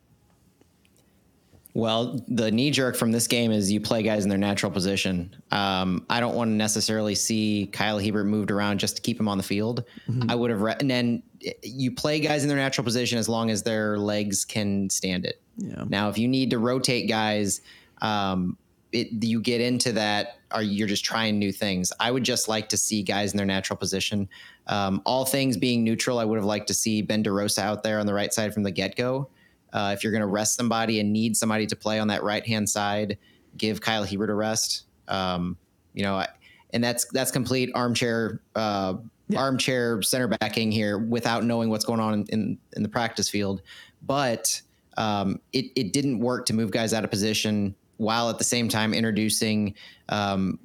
Well, 1.73 2.21
the 2.27 2.51
knee 2.51 2.71
jerk 2.71 2.97
from 2.97 3.11
this 3.11 3.27
game 3.27 3.51
is 3.51 3.71
you 3.71 3.79
play 3.79 4.03
guys 4.03 4.23
in 4.23 4.29
their 4.29 4.37
natural 4.37 4.71
position. 4.71 5.33
Um, 5.51 6.05
I 6.09 6.19
don't 6.19 6.35
want 6.35 6.49
to 6.49 6.53
necessarily 6.53 7.15
see 7.15 7.69
Kyle 7.71 7.97
Hiebert 7.97 8.25
moved 8.25 8.51
around 8.51 8.79
just 8.79 8.97
to 8.97 9.01
keep 9.01 9.19
him 9.19 9.29
on 9.29 9.37
the 9.37 9.43
field. 9.43 9.85
Mm-hmm. 10.09 10.29
I 10.29 10.35
would 10.35 10.49
have, 10.49 10.61
re- 10.61 10.75
and 10.79 10.91
then 10.91 11.23
you 11.63 11.91
play 11.91 12.19
guys 12.19 12.43
in 12.43 12.49
their 12.49 12.57
natural 12.57 12.83
position 12.83 13.17
as 13.17 13.29
long 13.29 13.49
as 13.49 13.63
their 13.63 13.97
legs 13.97 14.43
can 14.43 14.89
stand 14.89 15.25
it. 15.25 15.41
Yeah. 15.57 15.85
Now, 15.87 16.09
if 16.09 16.17
you 16.17 16.27
need 16.27 16.49
to 16.49 16.59
rotate 16.59 17.07
guys, 17.07 17.61
um, 18.01 18.57
it, 18.91 19.23
you 19.23 19.39
get 19.39 19.61
into 19.61 19.93
that, 19.93 20.39
or 20.53 20.61
you're 20.61 20.87
just 20.87 21.05
trying 21.05 21.39
new 21.39 21.53
things. 21.53 21.93
I 22.01 22.11
would 22.11 22.23
just 22.23 22.49
like 22.49 22.67
to 22.69 22.77
see 22.77 23.03
guys 23.03 23.31
in 23.31 23.37
their 23.37 23.45
natural 23.45 23.77
position. 23.77 24.27
Um, 24.67 25.01
all 25.05 25.23
things 25.23 25.55
being 25.55 25.85
neutral, 25.85 26.19
I 26.19 26.25
would 26.25 26.35
have 26.35 26.45
liked 26.45 26.67
to 26.67 26.73
see 26.73 27.01
Ben 27.01 27.23
DeRosa 27.23 27.59
out 27.59 27.83
there 27.83 27.99
on 27.99 28.05
the 28.05 28.13
right 28.13 28.33
side 28.33 28.53
from 28.53 28.63
the 28.63 28.71
get 28.71 28.97
go. 28.97 29.29
Uh, 29.73 29.93
if 29.95 30.03
you're 30.03 30.11
going 30.11 30.21
to 30.21 30.27
rest 30.27 30.55
somebody 30.55 30.99
and 30.99 31.11
need 31.13 31.35
somebody 31.37 31.65
to 31.67 31.75
play 31.75 31.99
on 31.99 32.07
that 32.07 32.23
right 32.23 32.45
hand 32.45 32.69
side, 32.69 33.17
give 33.57 33.81
Kyle 33.81 34.05
Hiebert 34.05 34.29
a 34.29 34.33
rest. 34.33 34.83
Um, 35.07 35.57
you 35.93 36.03
know, 36.03 36.25
and 36.73 36.83
that's 36.83 37.05
that's 37.05 37.31
complete 37.31 37.69
armchair 37.75 38.41
uh, 38.55 38.95
yeah. 39.27 39.39
armchair 39.39 40.01
center 40.01 40.27
backing 40.27 40.71
here 40.71 40.97
without 40.97 41.43
knowing 41.43 41.69
what's 41.69 41.85
going 41.85 41.99
on 41.99 42.13
in, 42.13 42.25
in, 42.29 42.57
in 42.75 42.83
the 42.83 42.89
practice 42.89 43.29
field. 43.29 43.61
But 44.01 44.61
um, 44.97 45.39
it 45.53 45.65
it 45.75 45.93
didn't 45.93 46.19
work 46.19 46.45
to 46.47 46.53
move 46.53 46.71
guys 46.71 46.93
out 46.93 47.03
of 47.03 47.09
position 47.09 47.75
while 47.97 48.29
at 48.29 48.37
the 48.37 48.43
same 48.43 48.67
time 48.67 48.93
introducing 48.93 49.75
um, 50.09 50.59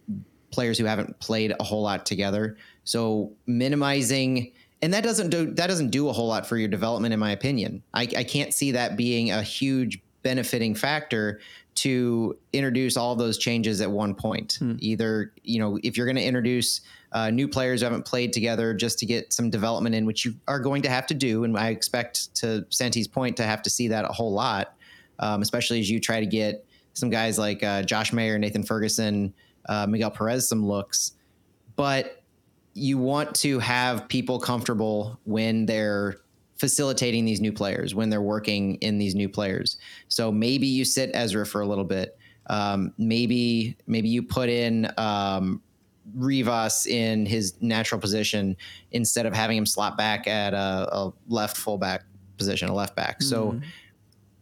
players 0.50 0.78
who 0.78 0.84
haven't 0.84 1.18
played 1.20 1.54
a 1.58 1.62
whole 1.62 1.82
lot 1.82 2.06
together. 2.06 2.56
So 2.84 3.32
minimizing 3.46 4.52
and 4.82 4.92
that 4.92 5.02
doesn't 5.02 5.30
do 5.30 5.46
that 5.54 5.66
doesn't 5.68 5.90
do 5.90 6.08
a 6.08 6.12
whole 6.12 6.28
lot 6.28 6.46
for 6.46 6.56
your 6.56 6.68
development, 6.68 7.14
in 7.14 7.20
my 7.20 7.30
opinion. 7.30 7.82
I, 7.94 8.02
I 8.02 8.24
can't 8.24 8.52
see 8.52 8.72
that 8.72 8.96
being 8.96 9.30
a 9.30 9.42
huge 9.42 10.00
benefiting 10.22 10.74
factor 10.74 11.40
to 11.76 12.36
introduce 12.52 12.96
all 12.96 13.14
those 13.14 13.38
changes 13.38 13.80
at 13.80 13.90
one 13.90 14.14
point. 14.14 14.56
Hmm. 14.58 14.76
Either 14.78 15.32
you 15.42 15.58
know 15.58 15.78
if 15.82 15.96
you're 15.96 16.06
going 16.06 16.16
to 16.16 16.24
introduce 16.24 16.82
uh, 17.12 17.30
new 17.30 17.48
players 17.48 17.80
who 17.80 17.84
haven't 17.84 18.04
played 18.04 18.32
together 18.32 18.74
just 18.74 18.98
to 18.98 19.06
get 19.06 19.32
some 19.32 19.48
development 19.48 19.94
in, 19.94 20.04
which 20.04 20.24
you 20.24 20.34
are 20.46 20.60
going 20.60 20.82
to 20.82 20.90
have 20.90 21.06
to 21.06 21.14
do, 21.14 21.44
and 21.44 21.56
I 21.56 21.68
expect 21.68 22.34
to 22.36 22.66
Santi's 22.70 23.08
point 23.08 23.36
to 23.38 23.44
have 23.44 23.62
to 23.62 23.70
see 23.70 23.88
that 23.88 24.04
a 24.04 24.12
whole 24.12 24.32
lot, 24.32 24.74
um, 25.20 25.40
especially 25.40 25.80
as 25.80 25.88
you 25.88 26.00
try 26.00 26.20
to 26.20 26.26
get 26.26 26.66
some 26.92 27.08
guys 27.08 27.38
like 27.38 27.62
uh, 27.62 27.82
Josh 27.82 28.12
Mayer, 28.12 28.38
Nathan 28.38 28.62
Ferguson, 28.62 29.32
uh, 29.68 29.86
Miguel 29.86 30.10
Perez 30.10 30.48
some 30.48 30.66
looks, 30.66 31.12
but 31.76 32.22
you 32.76 32.98
want 32.98 33.34
to 33.36 33.58
have 33.58 34.06
people 34.08 34.38
comfortable 34.38 35.18
when 35.24 35.66
they're 35.66 36.18
facilitating 36.56 37.24
these 37.24 37.40
new 37.40 37.52
players, 37.52 37.94
when 37.94 38.10
they're 38.10 38.22
working 38.22 38.74
in 38.76 38.98
these 38.98 39.14
new 39.14 39.28
players. 39.28 39.78
So 40.08 40.30
maybe 40.30 40.66
you 40.66 40.84
sit 40.84 41.10
Ezra 41.14 41.46
for 41.46 41.60
a 41.60 41.66
little 41.66 41.84
bit. 41.84 42.18
Um, 42.48 42.92
maybe 42.98 43.76
maybe 43.86 44.08
you 44.08 44.22
put 44.22 44.48
in 44.48 44.90
um, 44.98 45.62
Rivas 46.14 46.86
in 46.86 47.26
his 47.26 47.54
natural 47.60 48.00
position 48.00 48.56
instead 48.92 49.26
of 49.26 49.34
having 49.34 49.56
him 49.56 49.66
slot 49.66 49.96
back 49.96 50.28
at 50.28 50.54
a, 50.54 50.88
a 50.92 51.12
left 51.28 51.56
fullback 51.56 52.04
position, 52.38 52.68
a 52.68 52.74
left 52.74 52.94
back. 52.94 53.20
Mm-hmm. 53.20 53.28
So 53.28 53.60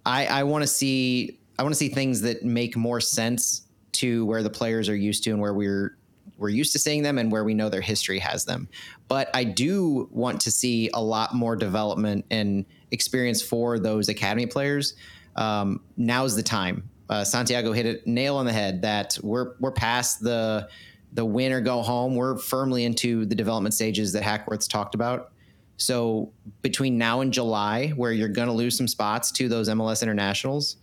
I, 0.05 0.26
I 0.26 0.43
want 0.43 0.62
to 0.62 0.68
see 0.68 1.39
I 1.59 1.62
want 1.62 1.72
to 1.72 1.78
see 1.78 1.89
things 1.89 2.20
that 2.22 2.45
make 2.45 2.76
more 2.76 3.01
sense 3.01 3.62
to 3.93 4.26
where 4.26 4.43
the 4.43 4.51
players 4.51 4.89
are 4.89 4.97
used 4.97 5.22
to 5.24 5.30
and 5.30 5.41
where 5.41 5.55
we're 5.55 5.97
we're 6.37 6.49
used 6.49 6.72
to 6.72 6.78
seeing 6.78 7.03
them 7.03 7.18
and 7.18 7.30
where 7.30 7.45
we 7.45 7.55
know 7.55 7.68
their 7.68 7.80
history 7.80 8.18
has 8.18 8.45
them. 8.45 8.68
But 9.09 9.30
I 9.35 9.45
do 9.45 10.09
want 10.11 10.41
to 10.43 10.51
see 10.51 10.91
a 10.95 11.03
lot 11.03 11.35
more 11.35 11.57
development 11.57 12.24
and 12.30 12.64
experience 12.91 13.43
for 13.43 13.78
those 13.78 14.09
academy 14.09 14.47
players. 14.47 14.95
Um, 15.37 15.80
now's 15.97 16.37
the 16.37 16.43
time. 16.43 16.89
Uh, 17.09 17.24
Santiago 17.24 17.72
hit 17.72 17.87
a 17.87 18.11
nail 18.11 18.37
on 18.37 18.47
the 18.47 18.53
head 18.53 18.82
that 18.82 19.18
we're 19.22 19.55
we're 19.61 19.72
past 19.72 20.20
the 20.20 20.68
the 21.12 21.24
win 21.24 21.53
or 21.53 21.61
go 21.61 21.82
home. 21.82 22.14
We're 22.16 22.39
firmly 22.39 22.85
into 22.85 23.24
the 23.26 23.35
development 23.35 23.74
stages 23.74 24.12
that 24.12 24.22
Hackworth's 24.22 24.66
talked 24.66 24.95
about. 24.95 25.32
So 25.76 26.32
between 26.62 26.99
now 26.99 27.20
and 27.20 27.32
July, 27.32 27.89
where 27.91 28.12
you're 28.12 28.28
going 28.28 28.49
to 28.49 28.55
lose 28.55 28.76
some 28.76 28.89
spots 28.89 29.30
to 29.32 29.49
those 29.49 29.68
MLS 29.68 30.03
internationals, 30.03 30.76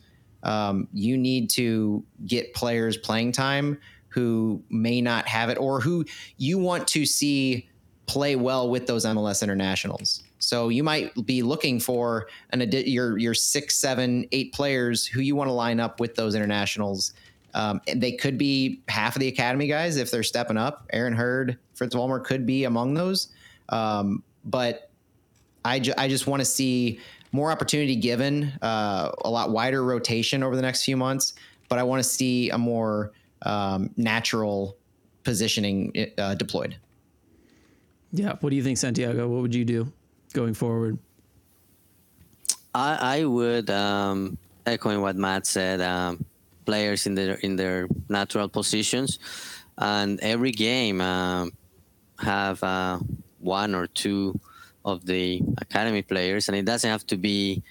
um, 0.43 0.87
you 0.93 1.17
need 1.17 1.49
to 1.51 2.03
get 2.25 2.53
players 2.53 2.97
playing 2.97 3.31
time 3.31 3.77
who 4.11 4.61
may 4.69 5.01
not 5.01 5.27
have 5.27 5.49
it 5.49 5.57
or 5.57 5.79
who 5.79 6.05
you 6.37 6.57
want 6.57 6.87
to 6.89 7.05
see 7.05 7.67
play 8.05 8.35
well 8.35 8.69
with 8.69 8.87
those 8.87 9.05
MLS 9.05 9.41
internationals. 9.41 10.21
So 10.39 10.69
you 10.69 10.83
might 10.83 11.13
be 11.25 11.43
looking 11.43 11.79
for 11.79 12.27
an 12.49 12.61
your 12.71 13.17
your 13.17 13.33
six, 13.33 13.75
seven, 13.75 14.25
eight 14.31 14.53
players 14.53 15.05
who 15.05 15.21
you 15.21 15.35
want 15.35 15.47
to 15.47 15.53
line 15.53 15.79
up 15.79 15.99
with 15.99 16.15
those 16.15 16.35
internationals. 16.35 17.13
Um, 17.53 17.81
and 17.87 18.01
they 18.01 18.13
could 18.13 18.37
be 18.37 18.81
half 18.87 19.15
of 19.15 19.19
the 19.19 19.27
academy 19.27 19.67
guys 19.67 19.97
if 19.97 20.09
they're 20.09 20.23
stepping 20.23 20.57
up. 20.57 20.87
Aaron 20.93 21.13
Hurd, 21.13 21.57
Fritz 21.73 21.95
Volmer 21.95 22.19
could 22.19 22.45
be 22.45 22.63
among 22.63 22.93
those. 22.93 23.29
Um, 23.69 24.23
but 24.45 24.89
I, 25.63 25.79
ju- 25.79 25.93
I 25.97 26.07
just 26.07 26.27
want 26.27 26.41
to 26.41 26.45
see 26.45 26.99
more 27.31 27.51
opportunity 27.51 27.95
given, 27.95 28.53
uh, 28.61 29.11
a 29.23 29.29
lot 29.29 29.51
wider 29.51 29.83
rotation 29.83 30.43
over 30.43 30.55
the 30.55 30.61
next 30.61 30.83
few 30.83 30.97
months. 30.97 31.33
But 31.69 31.79
I 31.79 31.83
want 31.83 32.03
to 32.03 32.07
see 32.07 32.49
a 32.49 32.57
more 32.57 33.11
um, 33.43 33.89
natural 33.97 34.77
positioning 35.23 35.93
uh, 36.17 36.35
deployed. 36.35 36.77
Yeah. 38.11 38.35
What 38.39 38.49
do 38.49 38.55
you 38.55 38.63
think, 38.63 38.77
Santiago? 38.77 39.27
What 39.27 39.41
would 39.41 39.55
you 39.55 39.65
do 39.65 39.91
going 40.33 40.53
forward? 40.53 40.97
I, 42.73 43.19
I 43.19 43.25
would 43.25 43.69
um, 43.69 44.37
echoing 44.65 45.01
what 45.01 45.15
Matt 45.15 45.45
said. 45.45 45.81
Um, 45.81 46.25
players 46.65 47.07
in 47.07 47.15
their 47.15 47.35
in 47.35 47.55
their 47.55 47.87
natural 48.09 48.47
positions, 48.47 49.19
and 49.77 50.19
every 50.21 50.51
game 50.51 51.01
uh, 51.01 51.47
have 52.19 52.63
uh, 52.63 52.99
one 53.39 53.75
or 53.75 53.87
two 53.87 54.39
of 54.85 55.05
the 55.05 55.41
academy 55.57 56.01
players, 56.01 56.47
and 56.47 56.55
it 56.57 56.65
doesn't 56.65 56.89
have 56.89 57.05
to 57.07 57.17
be 57.17 57.61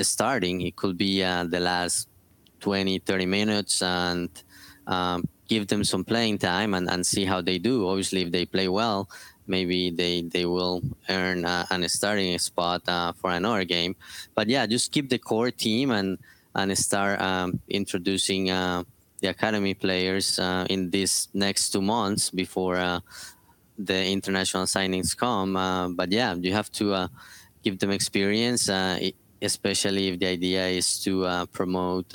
starting. 0.00 0.60
It 0.60 0.76
could 0.76 0.96
be 0.96 1.22
uh, 1.22 1.44
the 1.44 1.60
last 1.60 2.08
20, 2.60 2.98
30 3.00 3.26
minutes, 3.26 3.82
and 3.82 4.30
um, 4.86 5.28
give 5.48 5.66
them 5.68 5.84
some 5.84 6.04
playing 6.04 6.38
time 6.38 6.74
and, 6.74 6.90
and 6.90 7.06
see 7.06 7.24
how 7.24 7.40
they 7.40 7.58
do. 7.58 7.88
Obviously, 7.88 8.22
if 8.22 8.30
they 8.30 8.46
play 8.46 8.68
well, 8.68 9.08
maybe 9.46 9.90
they 9.90 10.22
they 10.22 10.44
will 10.44 10.82
earn 11.08 11.44
uh, 11.44 11.66
an 11.70 11.88
starting 11.88 12.38
spot 12.38 12.82
uh, 12.88 13.12
for 13.12 13.30
another 13.30 13.64
game. 13.64 13.94
But 14.34 14.48
yeah, 14.48 14.66
just 14.66 14.92
keep 14.92 15.08
the 15.08 15.18
core 15.18 15.50
team 15.50 15.90
and 15.90 16.18
and 16.54 16.76
start 16.76 17.20
um, 17.20 17.60
introducing 17.68 18.50
uh, 18.50 18.82
the 19.20 19.28
academy 19.28 19.74
players 19.74 20.38
uh, 20.38 20.66
in 20.68 20.90
these 20.90 21.28
next 21.34 21.70
two 21.70 21.82
months 21.82 22.30
before 22.30 22.76
uh, 22.76 23.00
the 23.78 24.06
international 24.06 24.64
signings 24.64 25.16
come. 25.16 25.56
Uh, 25.56 25.88
but 25.88 26.10
yeah, 26.10 26.34
you 26.34 26.52
have 26.52 26.70
to 26.72 27.08
give 27.62 27.78
them 27.78 27.90
experience, 27.90 28.70
especially 29.42 30.08
if 30.08 30.18
the 30.18 30.26
idea 30.26 30.66
is 30.68 31.02
to 31.02 31.46
promote 31.52 32.06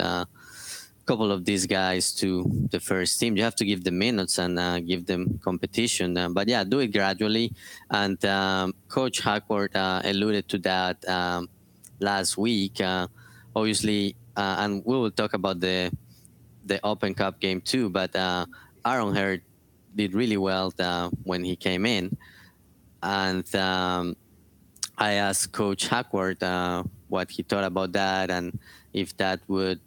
couple 1.05 1.31
of 1.31 1.45
these 1.45 1.65
guys 1.65 2.13
to 2.13 2.43
the 2.71 2.79
first 2.79 3.19
team. 3.19 3.35
You 3.35 3.43
have 3.43 3.55
to 3.55 3.65
give 3.65 3.83
them 3.83 3.97
minutes 3.97 4.37
and 4.37 4.57
uh, 4.59 4.79
give 4.79 5.05
them 5.05 5.39
competition. 5.43 6.17
Uh, 6.17 6.29
but 6.29 6.47
yeah, 6.47 6.63
do 6.63 6.79
it 6.79 6.87
gradually. 6.87 7.53
And 7.89 8.23
um, 8.25 8.73
Coach 8.87 9.19
Hackworth 9.19 9.75
uh, 9.75 10.01
alluded 10.03 10.47
to 10.49 10.57
that 10.59 11.07
um, 11.09 11.49
last 11.99 12.37
week. 12.37 12.79
Uh, 12.81 13.07
obviously, 13.55 14.15
uh, 14.37 14.57
and 14.59 14.83
we 14.85 14.95
will 14.95 15.11
talk 15.11 15.33
about 15.33 15.59
the 15.59 15.91
the 16.65 16.79
Open 16.83 17.13
Cup 17.13 17.39
game 17.39 17.61
too. 17.61 17.89
But 17.89 18.15
uh, 18.15 18.45
Aaron 18.85 19.15
Hurd 19.15 19.41
did 19.95 20.13
really 20.13 20.37
well 20.37 20.71
when 21.23 21.43
he 21.43 21.55
came 21.55 21.85
in, 21.85 22.15
and 23.03 23.43
um, 23.55 24.15
I 24.97 25.13
asked 25.13 25.51
Coach 25.51 25.87
Hackworth 25.87 26.43
what 27.09 27.29
he 27.29 27.43
thought 27.43 27.65
about 27.65 27.91
that 27.91 28.31
and 28.31 28.57
if 28.93 29.15
that 29.17 29.41
would 29.49 29.81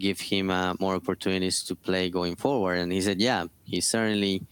give 0.00 0.20
him 0.20 0.50
uh, 0.50 0.74
more 0.80 0.94
opportunities 0.96 1.62
to 1.64 1.76
play 1.76 2.10
going 2.10 2.34
forward. 2.36 2.78
And 2.78 2.90
he 2.90 3.00
said, 3.00 3.20
yeah, 3.20 3.46
he 3.64 3.80
certainly 3.80 4.42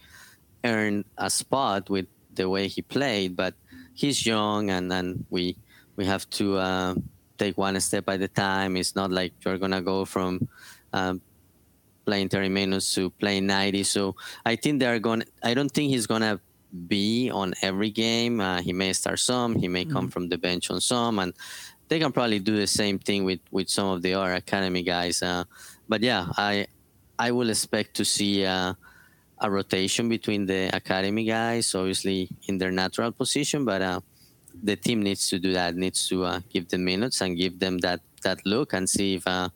earned 0.62 1.04
a 1.16 1.30
spot 1.30 1.90
with 1.90 2.06
the 2.34 2.48
way 2.48 2.68
he 2.68 2.82
played, 2.82 3.34
but 3.34 3.54
he's 3.94 4.24
young 4.24 4.70
and, 4.70 4.92
and 4.92 5.24
we 5.30 5.56
we 5.96 6.06
have 6.06 6.30
to 6.30 6.56
uh, 6.56 6.94
take 7.38 7.58
one 7.58 7.78
step 7.80 8.08
at 8.08 8.22
a 8.22 8.28
time. 8.28 8.76
It's 8.76 8.94
not 8.94 9.10
like 9.10 9.32
you're 9.44 9.58
gonna 9.58 9.82
go 9.82 10.04
from 10.04 10.48
um, 10.92 11.20
playing 12.06 12.28
30 12.28 12.48
minutes 12.48 12.94
to 12.94 13.10
playing 13.10 13.46
90. 13.46 13.82
So 13.82 14.14
I 14.46 14.54
think 14.54 14.78
they're 14.78 15.00
going. 15.00 15.24
I 15.42 15.54
don't 15.54 15.70
think 15.70 15.90
he's 15.90 16.06
gonna 16.06 16.40
be 16.86 17.30
on 17.30 17.54
every 17.62 17.90
game. 17.90 18.40
Uh, 18.40 18.60
he 18.62 18.72
may 18.72 18.92
start 18.92 19.18
some. 19.18 19.56
He 19.56 19.68
may 19.68 19.84
mm-hmm. 19.84 19.92
come 19.92 20.08
from 20.08 20.28
the 20.28 20.38
bench 20.38 20.70
on 20.70 20.80
some, 20.80 21.18
and 21.18 21.34
they 21.88 21.98
can 21.98 22.12
probably 22.12 22.38
do 22.38 22.56
the 22.56 22.66
same 22.66 22.98
thing 22.98 23.24
with 23.24 23.40
with 23.50 23.68
some 23.68 23.88
of 23.88 24.02
the 24.02 24.14
other 24.14 24.34
academy 24.34 24.82
guys. 24.82 25.22
Uh, 25.22 25.44
but 25.88 26.02
yeah, 26.02 26.26
I 26.36 26.66
I 27.18 27.32
will 27.32 27.50
expect 27.50 27.94
to 27.96 28.04
see 28.04 28.44
uh, 28.44 28.74
a 29.40 29.50
rotation 29.50 30.08
between 30.08 30.46
the 30.46 30.70
academy 30.74 31.24
guys, 31.24 31.74
obviously 31.74 32.28
in 32.46 32.58
their 32.58 32.70
natural 32.70 33.12
position, 33.12 33.64
but 33.64 33.82
uh, 33.82 34.00
the 34.62 34.76
team 34.76 35.02
needs 35.02 35.28
to 35.30 35.38
do 35.38 35.52
that. 35.52 35.76
Needs 35.76 36.08
to 36.08 36.24
uh, 36.24 36.40
give 36.50 36.68
them 36.68 36.84
minutes 36.84 37.20
and 37.20 37.36
give 37.36 37.58
them 37.58 37.78
that 37.78 38.00
that 38.22 38.44
look 38.44 38.72
and 38.72 38.88
see 38.88 39.14
if 39.14 39.26
uh, 39.26 39.48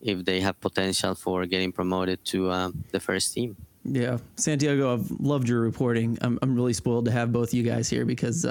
if 0.00 0.24
they 0.24 0.40
have 0.40 0.60
potential 0.60 1.14
for 1.14 1.46
getting 1.46 1.72
promoted 1.72 2.24
to 2.26 2.50
uh, 2.50 2.70
the 2.92 3.00
first 3.00 3.34
team. 3.34 3.56
Yeah, 3.84 4.18
Santiago, 4.36 4.92
I've 4.92 5.10
loved 5.18 5.48
your 5.48 5.60
reporting. 5.60 6.18
I'm, 6.20 6.38
I'm 6.42 6.54
really 6.54 6.74
spoiled 6.74 7.06
to 7.06 7.10
have 7.10 7.32
both 7.32 7.54
you 7.54 7.62
guys 7.62 7.88
here 7.88 8.04
because, 8.04 8.44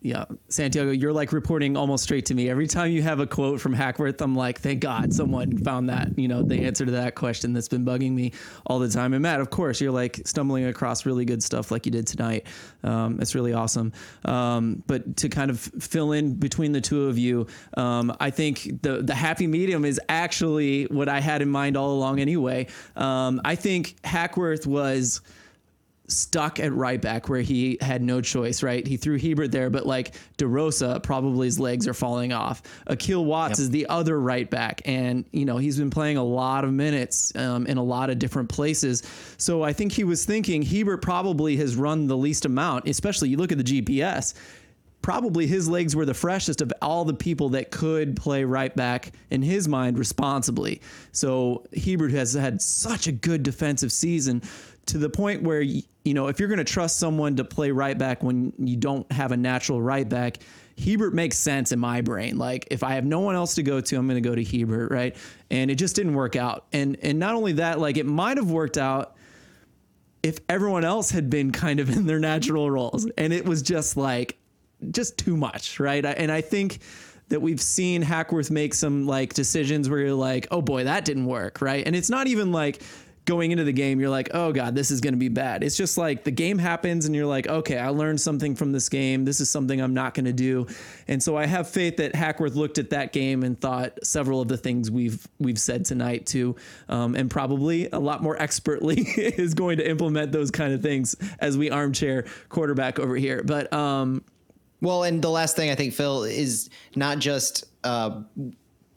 yeah, 0.00 0.26
Santiago, 0.48 0.92
you're 0.92 1.12
like 1.12 1.32
reporting 1.32 1.76
almost 1.76 2.04
straight 2.04 2.26
to 2.26 2.34
me. 2.34 2.48
Every 2.48 2.68
time 2.68 2.92
you 2.92 3.02
have 3.02 3.18
a 3.18 3.26
quote 3.26 3.60
from 3.60 3.72
Hackworth, 3.72 4.20
I'm 4.20 4.36
like, 4.36 4.60
thank 4.60 4.80
God 4.80 5.12
someone 5.12 5.58
found 5.58 5.88
that, 5.88 6.16
you 6.16 6.28
know, 6.28 6.42
the 6.42 6.64
answer 6.64 6.84
to 6.86 6.92
that 6.92 7.16
question 7.16 7.52
that's 7.52 7.68
been 7.68 7.84
bugging 7.84 8.12
me 8.12 8.32
all 8.66 8.78
the 8.78 8.88
time. 8.88 9.12
And 9.12 9.22
Matt, 9.22 9.40
of 9.40 9.50
course, 9.50 9.80
you're 9.80 9.90
like 9.92 10.20
stumbling 10.24 10.66
across 10.66 11.04
really 11.04 11.24
good 11.24 11.42
stuff 11.42 11.72
like 11.72 11.84
you 11.84 11.90
did 11.90 12.06
tonight. 12.06 12.46
Um, 12.84 13.18
it's 13.20 13.34
really 13.34 13.52
awesome. 13.52 13.92
Um, 14.24 14.84
but 14.86 15.16
to 15.16 15.28
kind 15.28 15.50
of 15.50 15.58
fill 15.58 16.12
in 16.12 16.34
between 16.34 16.70
the 16.70 16.80
two 16.80 17.06
of 17.06 17.18
you, 17.18 17.48
um, 17.76 18.14
I 18.20 18.30
think 18.30 18.82
the 18.82 19.02
the 19.02 19.14
happy 19.14 19.48
medium 19.48 19.84
is 19.84 20.00
actually 20.08 20.84
what 20.84 21.08
I 21.08 21.20
had 21.20 21.42
in 21.42 21.48
mind 21.48 21.76
all 21.76 21.92
along. 21.92 22.20
Anyway, 22.20 22.68
um, 22.94 23.40
I 23.44 23.56
think 23.56 23.96
Hackworth 24.04 24.66
was 24.66 25.22
stuck 26.08 26.58
at 26.58 26.72
right 26.72 27.00
back 27.00 27.28
where 27.28 27.42
he 27.42 27.78
had 27.80 28.02
no 28.02 28.20
choice, 28.20 28.62
right? 28.62 28.86
He 28.86 28.96
threw 28.96 29.18
Hiebert 29.18 29.52
there, 29.52 29.70
but 29.70 29.86
like 29.86 30.14
DeRosa, 30.38 31.02
probably 31.02 31.46
his 31.46 31.60
legs 31.60 31.86
are 31.86 31.94
falling 31.94 32.32
off. 32.32 32.62
Akil 32.86 33.24
Watts 33.24 33.58
yep. 33.58 33.64
is 33.64 33.70
the 33.70 33.86
other 33.86 34.18
right 34.18 34.48
back. 34.48 34.80
And, 34.86 35.26
you 35.32 35.44
know, 35.44 35.58
he's 35.58 35.78
been 35.78 35.90
playing 35.90 36.16
a 36.16 36.24
lot 36.24 36.64
of 36.64 36.72
minutes 36.72 37.34
um, 37.36 37.66
in 37.66 37.76
a 37.76 37.82
lot 37.82 38.10
of 38.10 38.18
different 38.18 38.48
places. 38.48 39.02
So 39.36 39.62
I 39.62 39.72
think 39.72 39.92
he 39.92 40.04
was 40.04 40.24
thinking 40.24 40.62
Hiebert 40.62 41.02
probably 41.02 41.56
has 41.58 41.76
run 41.76 42.06
the 42.06 42.16
least 42.16 42.46
amount, 42.46 42.88
especially 42.88 43.28
you 43.28 43.36
look 43.36 43.52
at 43.52 43.58
the 43.58 43.64
GPS. 43.64 44.34
Probably 45.00 45.46
his 45.46 45.68
legs 45.68 45.94
were 45.94 46.04
the 46.04 46.14
freshest 46.14 46.60
of 46.60 46.72
all 46.82 47.04
the 47.04 47.14
people 47.14 47.50
that 47.50 47.70
could 47.70 48.16
play 48.16 48.44
right 48.44 48.74
back 48.74 49.12
in 49.30 49.42
his 49.42 49.68
mind 49.68 49.96
responsibly. 49.96 50.80
So 51.12 51.64
Hiebert 51.72 52.10
has 52.12 52.34
had 52.34 52.60
such 52.60 53.06
a 53.06 53.12
good 53.12 53.42
defensive 53.42 53.92
season 53.92 54.42
to 54.88 54.98
the 54.98 55.08
point 55.08 55.42
where 55.42 55.60
you 55.60 55.84
know 56.06 56.28
if 56.28 56.40
you're 56.40 56.48
going 56.48 56.58
to 56.58 56.64
trust 56.64 56.98
someone 56.98 57.36
to 57.36 57.44
play 57.44 57.70
right 57.70 57.96
back 57.96 58.22
when 58.22 58.52
you 58.58 58.76
don't 58.76 59.10
have 59.12 59.32
a 59.32 59.36
natural 59.36 59.80
right 59.80 60.08
back 60.08 60.38
Hiebert 60.78 61.12
makes 61.12 61.36
sense 61.36 61.72
in 61.72 61.78
my 61.80 62.00
brain. 62.00 62.38
Like 62.38 62.68
if 62.70 62.84
I 62.84 62.92
have 62.92 63.04
no 63.04 63.20
one 63.20 63.34
else 63.34 63.56
to 63.56 63.62
go 63.62 63.80
to 63.80 63.96
I'm 63.96 64.06
going 64.06 64.22
to 64.22 64.28
go 64.28 64.34
to 64.34 64.44
Hiebert 64.44 64.90
right? 64.90 65.16
And 65.50 65.70
it 65.70 65.74
just 65.74 65.96
didn't 65.96 66.14
work 66.14 66.36
out. 66.36 66.66
And 66.72 66.96
and 67.02 67.18
not 67.18 67.34
only 67.34 67.52
that 67.54 67.80
like 67.80 67.96
it 67.96 68.06
might 68.06 68.36
have 68.36 68.50
worked 68.50 68.78
out 68.78 69.16
if 70.22 70.38
everyone 70.48 70.84
else 70.84 71.10
had 71.10 71.30
been 71.30 71.52
kind 71.52 71.80
of 71.80 71.90
in 71.90 72.06
their 72.06 72.20
natural 72.20 72.70
roles. 72.70 73.08
And 73.18 73.32
it 73.32 73.44
was 73.44 73.62
just 73.62 73.96
like 73.96 74.38
just 74.90 75.18
too 75.18 75.36
much 75.36 75.80
right? 75.80 76.04
And 76.04 76.30
I 76.30 76.40
think 76.40 76.78
that 77.28 77.42
we've 77.42 77.60
seen 77.60 78.00
Hackworth 78.00 78.50
make 78.50 78.72
some 78.72 79.06
like 79.06 79.34
decisions 79.34 79.90
where 79.90 79.98
you're 79.98 80.14
like, 80.14 80.46
oh 80.50 80.62
boy, 80.62 80.84
that 80.84 81.04
didn't 81.04 81.26
work, 81.26 81.60
right? 81.60 81.86
And 81.86 81.94
it's 81.94 82.08
not 82.08 82.26
even 82.26 82.52
like 82.52 82.82
going 83.28 83.50
into 83.50 83.62
the 83.62 83.72
game, 83.72 84.00
you're 84.00 84.08
like, 84.08 84.30
oh 84.32 84.52
God, 84.52 84.74
this 84.74 84.90
is 84.90 85.02
going 85.02 85.12
to 85.12 85.18
be 85.18 85.28
bad. 85.28 85.62
It's 85.62 85.76
just 85.76 85.98
like 85.98 86.24
the 86.24 86.30
game 86.30 86.56
happens 86.56 87.04
and 87.04 87.14
you're 87.14 87.26
like, 87.26 87.46
okay, 87.46 87.76
I 87.76 87.90
learned 87.90 88.22
something 88.22 88.56
from 88.56 88.72
this 88.72 88.88
game. 88.88 89.26
This 89.26 89.38
is 89.38 89.50
something 89.50 89.82
I'm 89.82 89.92
not 89.92 90.14
going 90.14 90.24
to 90.24 90.32
do. 90.32 90.66
And 91.08 91.22
so 91.22 91.36
I 91.36 91.44
have 91.44 91.68
faith 91.68 91.98
that 91.98 92.14
Hackworth 92.14 92.54
looked 92.54 92.78
at 92.78 92.88
that 92.88 93.12
game 93.12 93.42
and 93.42 93.60
thought 93.60 93.98
several 94.02 94.40
of 94.40 94.48
the 94.48 94.56
things 94.56 94.90
we've 94.90 95.28
we've 95.38 95.58
said 95.58 95.84
tonight 95.84 96.24
too, 96.24 96.56
um, 96.88 97.14
and 97.14 97.30
probably 97.30 97.90
a 97.90 97.98
lot 97.98 98.22
more 98.22 98.40
expertly 98.40 98.96
is 99.16 99.52
going 99.52 99.76
to 99.76 99.86
implement 99.86 100.32
those 100.32 100.50
kind 100.50 100.72
of 100.72 100.80
things 100.80 101.14
as 101.38 101.58
we 101.58 101.70
armchair 101.70 102.24
quarterback 102.48 102.98
over 102.98 103.14
here. 103.14 103.42
But 103.44 103.70
um, 103.74 104.24
well, 104.80 105.02
and 105.02 105.20
the 105.20 105.28
last 105.28 105.54
thing 105.54 105.68
I 105.68 105.74
think 105.74 105.92
Phil 105.92 106.24
is 106.24 106.70
not 106.96 107.18
just. 107.18 107.66
Uh, 107.84 108.22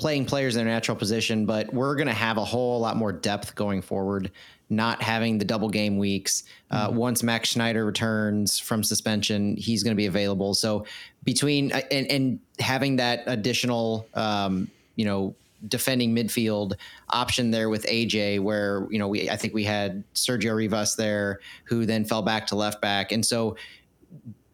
playing 0.01 0.25
players 0.25 0.55
in 0.55 0.65
their 0.65 0.73
natural 0.73 0.97
position, 0.97 1.45
but 1.45 1.71
we're 1.71 1.95
going 1.95 2.07
to 2.07 2.13
have 2.13 2.37
a 2.37 2.43
whole 2.43 2.79
lot 2.79 2.97
more 2.97 3.11
depth 3.11 3.53
going 3.53 3.83
forward. 3.83 4.31
Not 4.67 4.99
having 5.03 5.37
the 5.37 5.45
double 5.45 5.69
game 5.69 5.99
weeks. 5.99 6.43
Uh, 6.71 6.87
mm-hmm. 6.87 6.97
Once 6.97 7.21
Max 7.21 7.49
Schneider 7.49 7.85
returns 7.85 8.57
from 8.57 8.83
suspension, 8.83 9.55
he's 9.57 9.83
going 9.83 9.91
to 9.91 9.97
be 9.97 10.07
available. 10.07 10.55
So 10.55 10.85
between 11.23 11.71
uh, 11.71 11.81
and, 11.91 12.09
and 12.09 12.39
having 12.57 12.95
that 12.95 13.23
additional, 13.27 14.07
um, 14.15 14.71
you 14.95 15.05
know, 15.05 15.35
defending 15.67 16.15
midfield 16.15 16.73
option 17.09 17.51
there 17.51 17.69
with 17.69 17.85
AJ, 17.85 18.39
where 18.39 18.87
you 18.89 18.97
know 18.97 19.07
we 19.07 19.29
I 19.29 19.35
think 19.35 19.53
we 19.53 19.65
had 19.65 20.03
Sergio 20.15 20.55
Rivas 20.55 20.95
there, 20.95 21.41
who 21.65 21.85
then 21.85 22.05
fell 22.05 22.23
back 22.23 22.47
to 22.47 22.55
left 22.55 22.81
back, 22.81 23.11
and 23.11 23.23
so 23.23 23.57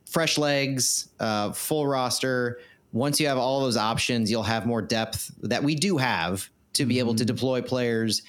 fresh 0.08 0.38
legs, 0.38 1.10
uh, 1.20 1.52
full 1.52 1.86
roster 1.88 2.60
once 2.91 3.19
you 3.19 3.27
have 3.27 3.38
all 3.38 3.61
those 3.61 3.77
options, 3.77 4.31
you'll 4.31 4.43
have 4.43 4.65
more 4.65 4.81
depth 4.81 5.31
that 5.41 5.63
we 5.63 5.75
do 5.75 5.97
have 5.97 6.49
to 6.73 6.85
be 6.85 6.99
able 6.99 7.15
to 7.15 7.23
mm-hmm. 7.23 7.35
deploy 7.35 7.61
players 7.61 8.21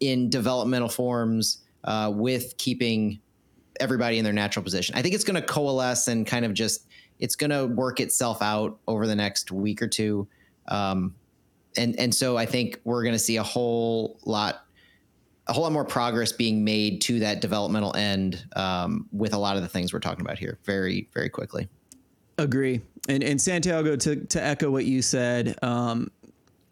in 0.00 0.30
developmental 0.30 0.88
forms 0.88 1.62
uh, 1.84 2.10
with 2.14 2.56
keeping 2.58 3.20
everybody 3.80 4.18
in 4.18 4.24
their 4.24 4.32
natural 4.32 4.62
position. 4.62 4.94
I 4.96 5.02
think 5.02 5.14
it's 5.14 5.24
going 5.24 5.40
to 5.40 5.46
coalesce 5.46 6.08
and 6.08 6.26
kind 6.26 6.44
of 6.44 6.54
just 6.54 6.86
it's 7.18 7.36
going 7.36 7.50
to 7.50 7.66
work 7.66 8.00
itself 8.00 8.42
out 8.42 8.78
over 8.86 9.06
the 9.06 9.16
next 9.16 9.50
week 9.50 9.82
or 9.82 9.88
two. 9.88 10.28
Um, 10.68 11.14
and 11.76 11.98
and 11.98 12.14
so 12.14 12.36
I 12.36 12.46
think 12.46 12.80
we're 12.84 13.02
going 13.02 13.14
to 13.14 13.18
see 13.18 13.36
a 13.36 13.42
whole 13.42 14.18
lot 14.24 14.64
a 15.46 15.52
whole 15.52 15.62
lot 15.62 15.72
more 15.72 15.84
progress 15.84 16.32
being 16.32 16.64
made 16.64 17.00
to 17.02 17.20
that 17.20 17.40
developmental 17.40 17.96
end 17.96 18.44
um, 18.54 19.06
with 19.12 19.32
a 19.32 19.38
lot 19.38 19.56
of 19.56 19.62
the 19.62 19.68
things 19.68 19.92
we're 19.92 20.00
talking 20.00 20.24
about 20.24 20.38
here 20.38 20.58
very 20.64 21.08
very 21.14 21.28
quickly. 21.28 21.68
Agree. 22.38 22.80
And 23.08 23.22
and 23.22 23.40
Santiago 23.40 23.96
to 23.96 24.16
to 24.26 24.42
echo 24.42 24.70
what 24.70 24.84
you 24.84 25.02
said, 25.02 25.56
um, 25.62 26.10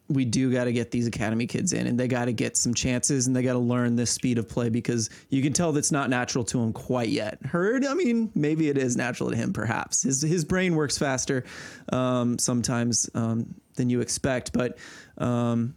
we 0.08 0.24
do 0.24 0.52
got 0.52 0.64
to 0.64 0.72
get 0.72 0.90
these 0.90 1.06
academy 1.06 1.46
kids 1.46 1.72
in 1.72 1.86
and 1.86 1.98
they 1.98 2.06
got 2.06 2.26
to 2.26 2.32
get 2.32 2.56
some 2.56 2.72
chances 2.72 3.26
and 3.26 3.34
they 3.34 3.42
got 3.42 3.54
to 3.54 3.58
learn 3.58 3.96
this 3.96 4.10
speed 4.10 4.38
of 4.38 4.48
play 4.48 4.68
because 4.68 5.10
you 5.30 5.42
can 5.42 5.52
tell 5.52 5.72
that's 5.72 5.90
not 5.90 6.08
natural 6.08 6.44
to 6.44 6.62
him 6.62 6.72
quite 6.72 7.08
yet. 7.08 7.44
Heard? 7.44 7.84
I 7.84 7.94
mean, 7.94 8.30
maybe 8.34 8.68
it 8.68 8.78
is 8.78 8.96
natural 8.96 9.30
to 9.30 9.36
him, 9.36 9.52
perhaps. 9.52 10.02
His 10.02 10.22
his 10.22 10.44
brain 10.44 10.76
works 10.76 10.96
faster 10.96 11.44
um, 11.92 12.38
sometimes 12.38 13.10
um, 13.14 13.54
than 13.74 13.90
you 13.90 14.00
expect, 14.00 14.52
but 14.52 14.78
um, 15.18 15.74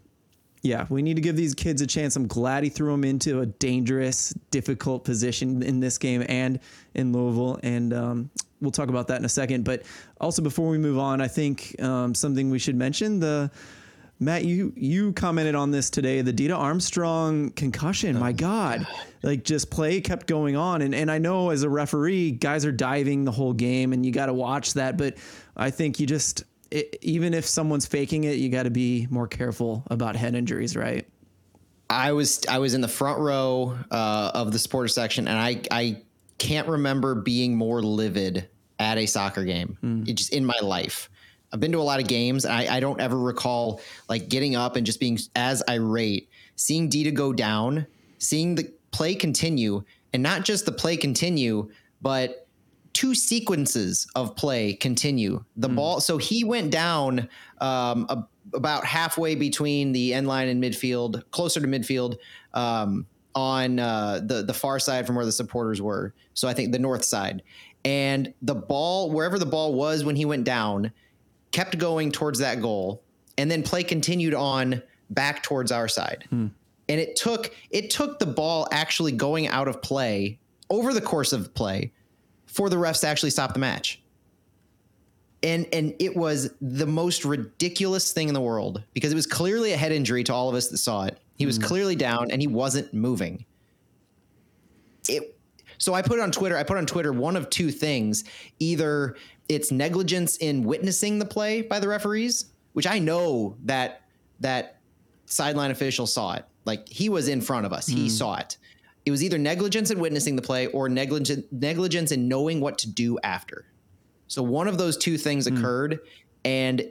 Yeah, 0.62 0.86
we 0.90 1.02
need 1.02 1.16
to 1.16 1.22
give 1.22 1.38
these 1.38 1.56
kids 1.56 1.82
a 1.82 1.88
chance. 1.88 2.16
I'm 2.16 2.28
glad 2.28 2.64
he 2.64 2.70
threw 2.70 2.92
them 2.92 3.06
into 3.06 3.40
a 3.40 3.46
dangerous, 3.46 4.34
difficult 4.52 5.06
position 5.06 5.64
in 5.64 5.80
this 5.80 5.98
game 5.98 6.26
and 6.28 6.60
in 6.96 7.14
Louisville. 7.14 7.60
And 7.64 7.94
um, 7.94 8.30
we'll 8.60 8.72
talk 8.72 8.90
about 8.90 9.08
that 9.08 9.20
in 9.20 9.26
a 9.26 9.30
second. 9.30 9.64
But 9.64 9.84
also, 10.20 10.42
before 10.42 10.70
we 10.70 10.78
move 10.78 10.98
on, 10.98 11.22
I 11.22 11.28
think 11.28 11.82
um, 11.82 12.14
something 12.14 12.50
we 12.50 12.60
should 12.60 12.76
mention 12.76 13.20
the. 13.20 13.52
Matt, 14.22 14.44
you 14.44 14.74
you 14.76 15.14
commented 15.14 15.56
on 15.56 15.72
this 15.72 15.90
today. 15.90 16.22
The 16.22 16.34
Dita 16.34 16.54
Armstrong 16.54 17.52
concussion. 17.52 18.20
my 18.20 18.34
God, 18.34 18.86
like 19.24 19.46
just 19.46 19.72
play 19.72 20.02
kept 20.02 20.28
going 20.28 20.58
on, 20.58 20.82
and 20.82 20.94
and 20.94 21.10
I 21.10 21.20
know 21.20 21.52
as 21.52 21.64
a 21.64 21.70
referee, 21.70 22.32
guys 22.32 22.66
are 22.66 22.72
diving 22.74 23.24
the 23.24 23.32
whole 23.32 23.54
game, 23.54 23.94
and 23.94 24.06
you 24.06 24.12
got 24.12 24.26
to 24.26 24.34
watch 24.34 24.74
that. 24.74 24.98
But 24.98 25.16
I 25.56 25.72
think 25.72 26.02
you 26.02 26.06
just 26.06 26.44
it, 26.72 26.98
even 27.02 27.34
if 27.34 27.46
someone's 27.46 27.86
faking 27.86 28.26
it, 28.26 28.38
you 28.38 28.50
got 28.50 28.64
to 28.64 28.70
be 28.70 29.08
more 29.10 29.28
careful 29.28 29.84
about 29.88 30.16
head 30.16 30.36
injuries, 30.36 30.76
right? 30.76 31.08
I 31.90 32.12
was 32.12 32.42
I 32.48 32.60
was 32.60 32.74
in 32.76 32.82
the 32.82 32.88
front 32.88 33.20
row 33.20 33.76
uh, 33.90 34.32
of 34.34 34.52
the 34.52 34.60
supporter 34.60 34.88
section, 34.88 35.28
and 35.28 35.38
I 35.38 35.62
I 35.72 36.02
can't 36.38 36.68
remember 36.68 37.16
being 37.16 37.56
more 37.56 37.82
livid 37.82 38.48
at 38.78 38.98
a 38.98 39.06
soccer 39.06 39.44
game 39.44 39.78
mm. 39.84 40.16
just 40.16 40.34
in 40.34 40.46
my 40.46 40.58
life. 40.62 41.10
I've 41.52 41.60
been 41.60 41.72
to 41.72 41.80
a 41.80 41.82
lot 41.82 42.00
of 42.00 42.08
games. 42.08 42.46
And 42.46 42.54
I, 42.54 42.78
I 42.78 42.80
don't 42.80 43.00
ever 43.02 43.20
recall 43.20 43.82
like 44.08 44.30
getting 44.30 44.56
up 44.56 44.76
and 44.76 44.86
just 44.86 45.00
being 45.00 45.18
as 45.36 45.64
irate, 45.70 46.30
seeing 46.56 46.90
Dita 46.90 47.12
go 47.12 47.34
down, 47.34 47.88
seeing 48.20 48.56
the 48.56 48.72
play 48.92 49.16
continue, 49.16 49.84
and 50.14 50.24
not 50.24 50.44
just 50.44 50.66
the 50.66 50.72
play 50.72 50.98
continue, 50.98 51.70
but 52.02 52.48
two 53.00 53.16
sequences 53.16 54.06
of 54.14 54.36
play 54.36 54.74
continue. 54.74 55.42
The 55.56 55.70
mm. 55.70 55.76
ball, 55.78 56.02
so 56.02 56.18
he 56.18 56.44
went 56.44 56.70
down 56.70 57.30
um, 57.62 58.06
a, 58.10 58.26
about 58.54 58.84
halfway 58.84 59.36
between 59.36 59.94
the 59.94 60.14
end 60.14 60.28
line 60.28 60.50
and 60.50 60.62
midfield, 60.62 61.24
closer 61.32 61.62
to 61.62 61.68
midfield, 61.68 62.18
um, 62.54 63.06
on 63.34 63.80
uh, 63.80 64.20
the 64.26 64.44
the 64.44 64.54
far 64.54 64.80
side 64.80 65.08
from 65.08 65.16
where 65.16 65.24
the 65.24 65.32
supporters 65.32 65.82
were. 65.82 66.14
So 66.34 66.50
I 66.50 66.54
think 66.54 66.74
the 66.74 66.80
north 66.80 67.06
side, 67.06 67.42
and 67.86 68.34
the 68.42 68.56
ball 68.56 69.12
wherever 69.12 69.40
the 69.40 69.46
ball 69.46 69.74
was 69.76 70.04
when 70.04 70.18
he 70.18 70.26
went 70.26 70.44
down, 70.44 70.92
kept 71.52 71.78
going 71.78 72.12
towards 72.12 72.40
that 72.40 72.62
goal, 72.62 73.02
and 73.38 73.50
then 73.50 73.64
play 73.64 73.82
continued 73.82 74.34
on 74.34 74.84
back 75.10 75.42
towards 75.42 75.72
our 75.72 75.88
side. 75.88 76.26
Mm. 76.34 76.52
And 76.90 77.00
it 77.00 77.16
took 77.16 77.56
it 77.70 77.92
took 77.92 78.20
the 78.20 78.26
ball 78.26 78.68
actually 78.74 79.14
going 79.14 79.48
out 79.48 79.70
of 79.70 79.82
play 79.82 80.38
over 80.70 80.94
the 80.94 81.02
course 81.02 81.32
of 81.32 81.54
play 81.54 81.94
for 82.60 82.70
the 82.70 82.76
refs 82.76 83.00
to 83.00 83.08
actually 83.08 83.30
stop 83.30 83.54
the 83.54 83.60
match. 83.60 84.02
And 85.42 85.66
and 85.72 85.96
it 85.98 86.18
was 86.18 86.54
the 86.60 86.86
most 86.86 87.24
ridiculous 87.24 88.12
thing 88.12 88.28
in 88.28 88.34
the 88.34 88.42
world 88.42 88.84
because 88.94 89.14
it 89.14 89.16
was 89.16 89.26
clearly 89.26 89.72
a 89.72 89.78
head 89.78 89.94
injury 89.94 90.26
to 90.26 90.34
all 90.34 90.50
of 90.50 90.56
us 90.56 90.68
that 90.68 90.78
saw 90.80 91.06
it. 91.06 91.18
He 91.38 91.46
was 91.46 91.58
mm. 91.58 91.64
clearly 91.64 91.96
down 91.96 92.32
and 92.32 92.42
he 92.42 92.48
wasn't 92.48 92.94
moving. 92.94 93.46
It 95.08 95.40
so 95.78 95.94
I 95.94 96.02
put 96.02 96.20
on 96.20 96.34
Twitter, 96.34 96.58
I 96.58 96.64
put 96.64 96.76
on 96.76 96.86
Twitter 96.86 97.14
one 97.14 97.38
of 97.38 97.50
two 97.50 97.72
things. 97.72 98.26
Either 98.60 99.16
it's 99.48 99.72
negligence 99.72 100.36
in 100.36 100.64
witnessing 100.64 101.18
the 101.18 101.26
play 101.26 101.62
by 101.62 101.80
the 101.80 101.88
referees, 101.88 102.52
which 102.74 102.88
I 102.88 103.00
know 103.00 103.56
that 103.64 104.02
that 104.42 104.82
sideline 105.28 105.72
official 105.72 106.06
saw 106.06 106.34
it. 106.34 106.46
Like 106.66 106.90
he 106.90 107.08
was 107.08 107.30
in 107.30 107.40
front 107.40 107.66
of 107.66 107.72
us. 107.72 107.90
Mm. 107.90 107.94
He 107.94 108.10
saw 108.10 108.36
it 108.36 108.58
it 109.06 109.12
was 109.12 109.24
either 109.24 109.38
negligence 109.38 109.92
in 109.92 110.00
witnessing 110.00 110.36
the 110.36 110.42
play 110.42 110.68
or 110.68 110.90
negligence 110.90 111.46
negligence 111.52 112.12
in 112.12 112.28
knowing 112.28 112.60
what 112.60 112.78
to 112.80 112.90
do 112.90 113.18
after. 113.24 113.66
So 114.28 114.44
one 114.44 114.68
of 114.68 114.78
those 114.78 114.98
two 114.98 115.18
things 115.18 115.48
mm. 115.48 115.58
occurred, 115.58 116.00
and 116.46 116.88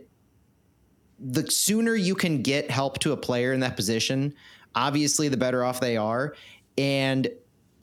the 1.19 1.51
sooner 1.51 1.95
you 1.95 2.15
can 2.15 2.43
get 2.43 2.71
help 2.71 2.99
to 3.01 3.13
a 3.13 3.17
player 3.17 3.53
in 3.53 3.61
that 3.61 3.77
position, 3.77 4.35
obviously 4.75 5.29
the 5.29 5.37
better 5.37 5.65
off 5.65 5.81
they 5.81 5.97
are. 5.97 6.35
And 6.77 7.29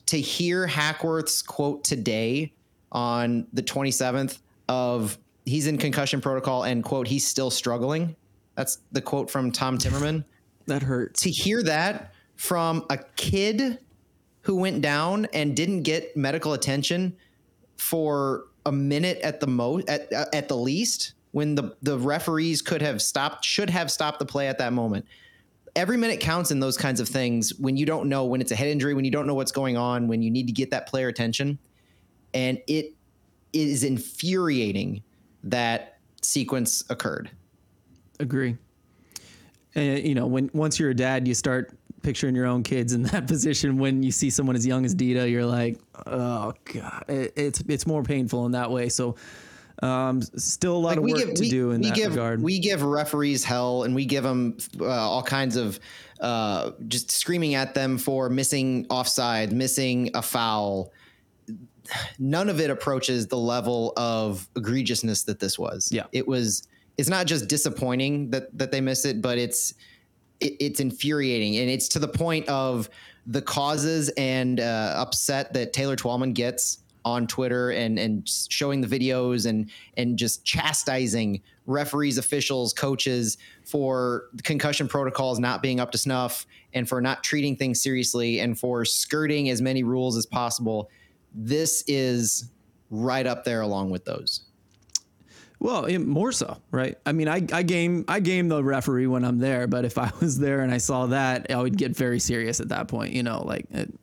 to 0.07 0.19
hear 0.19 0.67
Hackworth's 0.67 1.41
quote 1.41 1.83
today 1.83 2.53
on 2.91 3.47
the 3.53 3.63
27th 3.63 4.39
of 4.69 5.17
he's 5.45 5.67
in 5.67 5.77
concussion 5.77 6.21
protocol 6.21 6.63
and 6.63 6.83
quote 6.83 7.07
he's 7.07 7.27
still 7.27 7.51
struggling. 7.51 8.15
That's 8.55 8.79
the 8.91 9.01
quote 9.01 9.29
from 9.29 9.51
Tom 9.51 9.77
Timmermann. 9.77 10.23
that 10.67 10.81
hurts. 10.81 11.21
To 11.23 11.29
hear 11.29 11.61
that 11.63 12.13
from 12.35 12.85
a 12.89 12.97
kid 13.15 13.79
who 14.45 14.55
went 14.55 14.79
down 14.81 15.25
and 15.33 15.55
didn't 15.55 15.81
get 15.81 16.15
medical 16.15 16.53
attention 16.53 17.17
for 17.77 18.45
a 18.67 18.71
minute 18.71 19.17
at 19.23 19.39
the 19.39 19.47
most 19.47 19.89
at, 19.89 20.11
uh, 20.13 20.25
at 20.33 20.47
the 20.47 20.55
least 20.55 21.13
when 21.31 21.55
the 21.55 21.75
the 21.81 21.97
referees 21.97 22.61
could 22.61 22.81
have 22.81 23.01
stopped 23.01 23.43
should 23.43 23.71
have 23.71 23.91
stopped 23.91 24.19
the 24.19 24.25
play 24.25 24.47
at 24.47 24.59
that 24.59 24.71
moment. 24.71 25.05
Every 25.75 25.97
minute 25.97 26.19
counts 26.19 26.51
in 26.51 26.59
those 26.59 26.77
kinds 26.77 26.99
of 26.99 27.09
things 27.09 27.55
when 27.55 27.75
you 27.75 27.87
don't 27.87 28.07
know 28.07 28.25
when 28.25 28.39
it's 28.39 28.51
a 28.51 28.55
head 28.55 28.67
injury 28.67 28.93
when 28.93 29.03
you 29.03 29.09
don't 29.09 29.25
know 29.25 29.33
what's 29.33 29.51
going 29.51 29.77
on 29.77 30.07
when 30.07 30.21
you 30.21 30.29
need 30.29 30.45
to 30.45 30.53
get 30.53 30.69
that 30.71 30.87
player 30.87 31.07
attention. 31.07 31.57
And 32.35 32.61
it 32.67 32.93
is 33.51 33.83
infuriating 33.83 35.01
that 35.43 35.97
sequence 36.21 36.83
occurred. 36.91 37.31
Agree. 38.19 38.57
And 39.73 40.05
you 40.05 40.13
know 40.13 40.27
when 40.27 40.51
once 40.53 40.79
you're 40.79 40.91
a 40.91 40.95
dad 40.95 41.27
you 41.27 41.33
start 41.33 41.74
picturing 42.05 42.35
your 42.35 42.45
own 42.45 42.61
kids 42.61 42.93
in 42.93 43.01
that 43.03 43.27
position 43.27 43.77
when 43.77 44.03
you 44.03 44.11
see 44.11 44.29
someone 44.29 44.55
as 44.55 44.65
young 44.65 44.85
as 44.85 44.93
Dita. 44.93 45.27
You're 45.27 45.45
like, 45.45 45.79
oh 46.05 46.53
god, 46.71 47.05
it, 47.09 47.33
it's 47.35 47.63
it's 47.67 47.87
more 47.87 48.03
painful 48.03 48.45
in 48.45 48.53
that 48.53 48.71
way. 48.71 48.87
So. 48.87 49.15
Um, 49.83 50.21
still 50.21 50.77
a 50.77 50.79
lot 50.79 50.87
like 50.87 50.97
of 50.99 51.03
work 51.03 51.17
give, 51.17 51.33
to 51.33 51.41
we, 51.41 51.49
do 51.49 51.71
in 51.71 51.81
that 51.81 51.93
give, 51.95 52.11
regard. 52.11 52.41
We 52.41 52.59
give 52.59 52.81
referees 52.81 53.43
hell, 53.43 53.83
and 53.83 53.93
we 53.93 54.05
give 54.05 54.23
them 54.23 54.55
uh, 54.79 54.85
all 54.85 55.21
kinds 55.21 55.57
of 55.57 55.81
uh, 56.21 56.71
just 56.87 57.11
screaming 57.11 57.55
at 57.55 57.73
them 57.73 57.97
for 57.97 58.29
missing 58.29 58.87
offside, 58.89 59.51
missing 59.51 60.11
a 60.13 60.21
foul. 60.21 60.93
None 62.19 62.47
of 62.47 62.61
it 62.61 62.69
approaches 62.69 63.27
the 63.27 63.37
level 63.37 63.91
of 63.97 64.47
egregiousness 64.53 65.25
that 65.25 65.41
this 65.41 65.59
was. 65.59 65.89
Yeah, 65.91 66.05
it 66.13 66.25
was. 66.25 66.69
It's 66.97 67.09
not 67.09 67.25
just 67.25 67.49
disappointing 67.49 68.29
that 68.29 68.57
that 68.57 68.71
they 68.71 68.79
miss 68.79 69.03
it, 69.03 69.21
but 69.21 69.37
it's 69.37 69.73
it, 70.39 70.55
it's 70.59 70.79
infuriating, 70.79 71.57
and 71.57 71.69
it's 71.69 71.87
to 71.89 71.99
the 71.99 72.07
point 72.07 72.47
of 72.47 72.89
the 73.27 73.41
causes 73.41 74.09
and 74.09 74.59
uh, 74.59 74.93
upset 74.97 75.53
that 75.53 75.73
Taylor 75.73 75.95
Twellman 75.95 76.33
gets 76.33 76.79
on 77.03 77.27
Twitter 77.27 77.69
and 77.69 77.99
and 77.99 78.27
showing 78.27 78.81
the 78.81 78.87
videos 78.87 79.45
and 79.45 79.69
and 79.95 80.17
just 80.17 80.43
chastising 80.43 81.41
referees, 81.67 82.17
officials, 82.17 82.73
coaches 82.73 83.37
for 83.63 84.25
concussion 84.43 84.87
protocols 84.87 85.39
not 85.39 85.61
being 85.61 85.79
up 85.79 85.91
to 85.91 85.97
snuff 85.97 86.45
and 86.73 86.87
for 86.87 87.01
not 87.01 87.23
treating 87.23 87.55
things 87.55 87.81
seriously 87.81 88.39
and 88.39 88.59
for 88.59 88.85
skirting 88.85 89.49
as 89.49 89.61
many 89.61 89.83
rules 89.83 90.17
as 90.17 90.25
possible. 90.25 90.89
This 91.33 91.83
is 91.87 92.49
right 92.89 93.25
up 93.25 93.43
there 93.43 93.61
along 93.61 93.89
with 93.89 94.05
those. 94.05 94.44
Well, 95.59 95.87
more 95.99 96.31
so, 96.31 96.57
right? 96.71 96.97
I 97.05 97.11
mean, 97.11 97.27
I, 97.27 97.45
I 97.51 97.63
game 97.63 98.05
I 98.07 98.19
game 98.19 98.49
the 98.49 98.63
referee 98.63 99.07
when 99.07 99.23
I'm 99.23 99.39
there, 99.39 99.67
but 99.67 99.85
if 99.85 99.97
I 99.97 100.11
was 100.19 100.37
there 100.37 100.61
and 100.61 100.71
I 100.71 100.77
saw 100.77 101.07
that, 101.07 101.51
I 101.51 101.61
would 101.61 101.77
get 101.77 101.95
very 101.95 102.19
serious 102.19 102.59
at 102.59 102.69
that 102.69 102.87
point. 102.87 103.13
You 103.13 103.23
know, 103.23 103.43
like 103.43 103.65
it, 103.71 103.93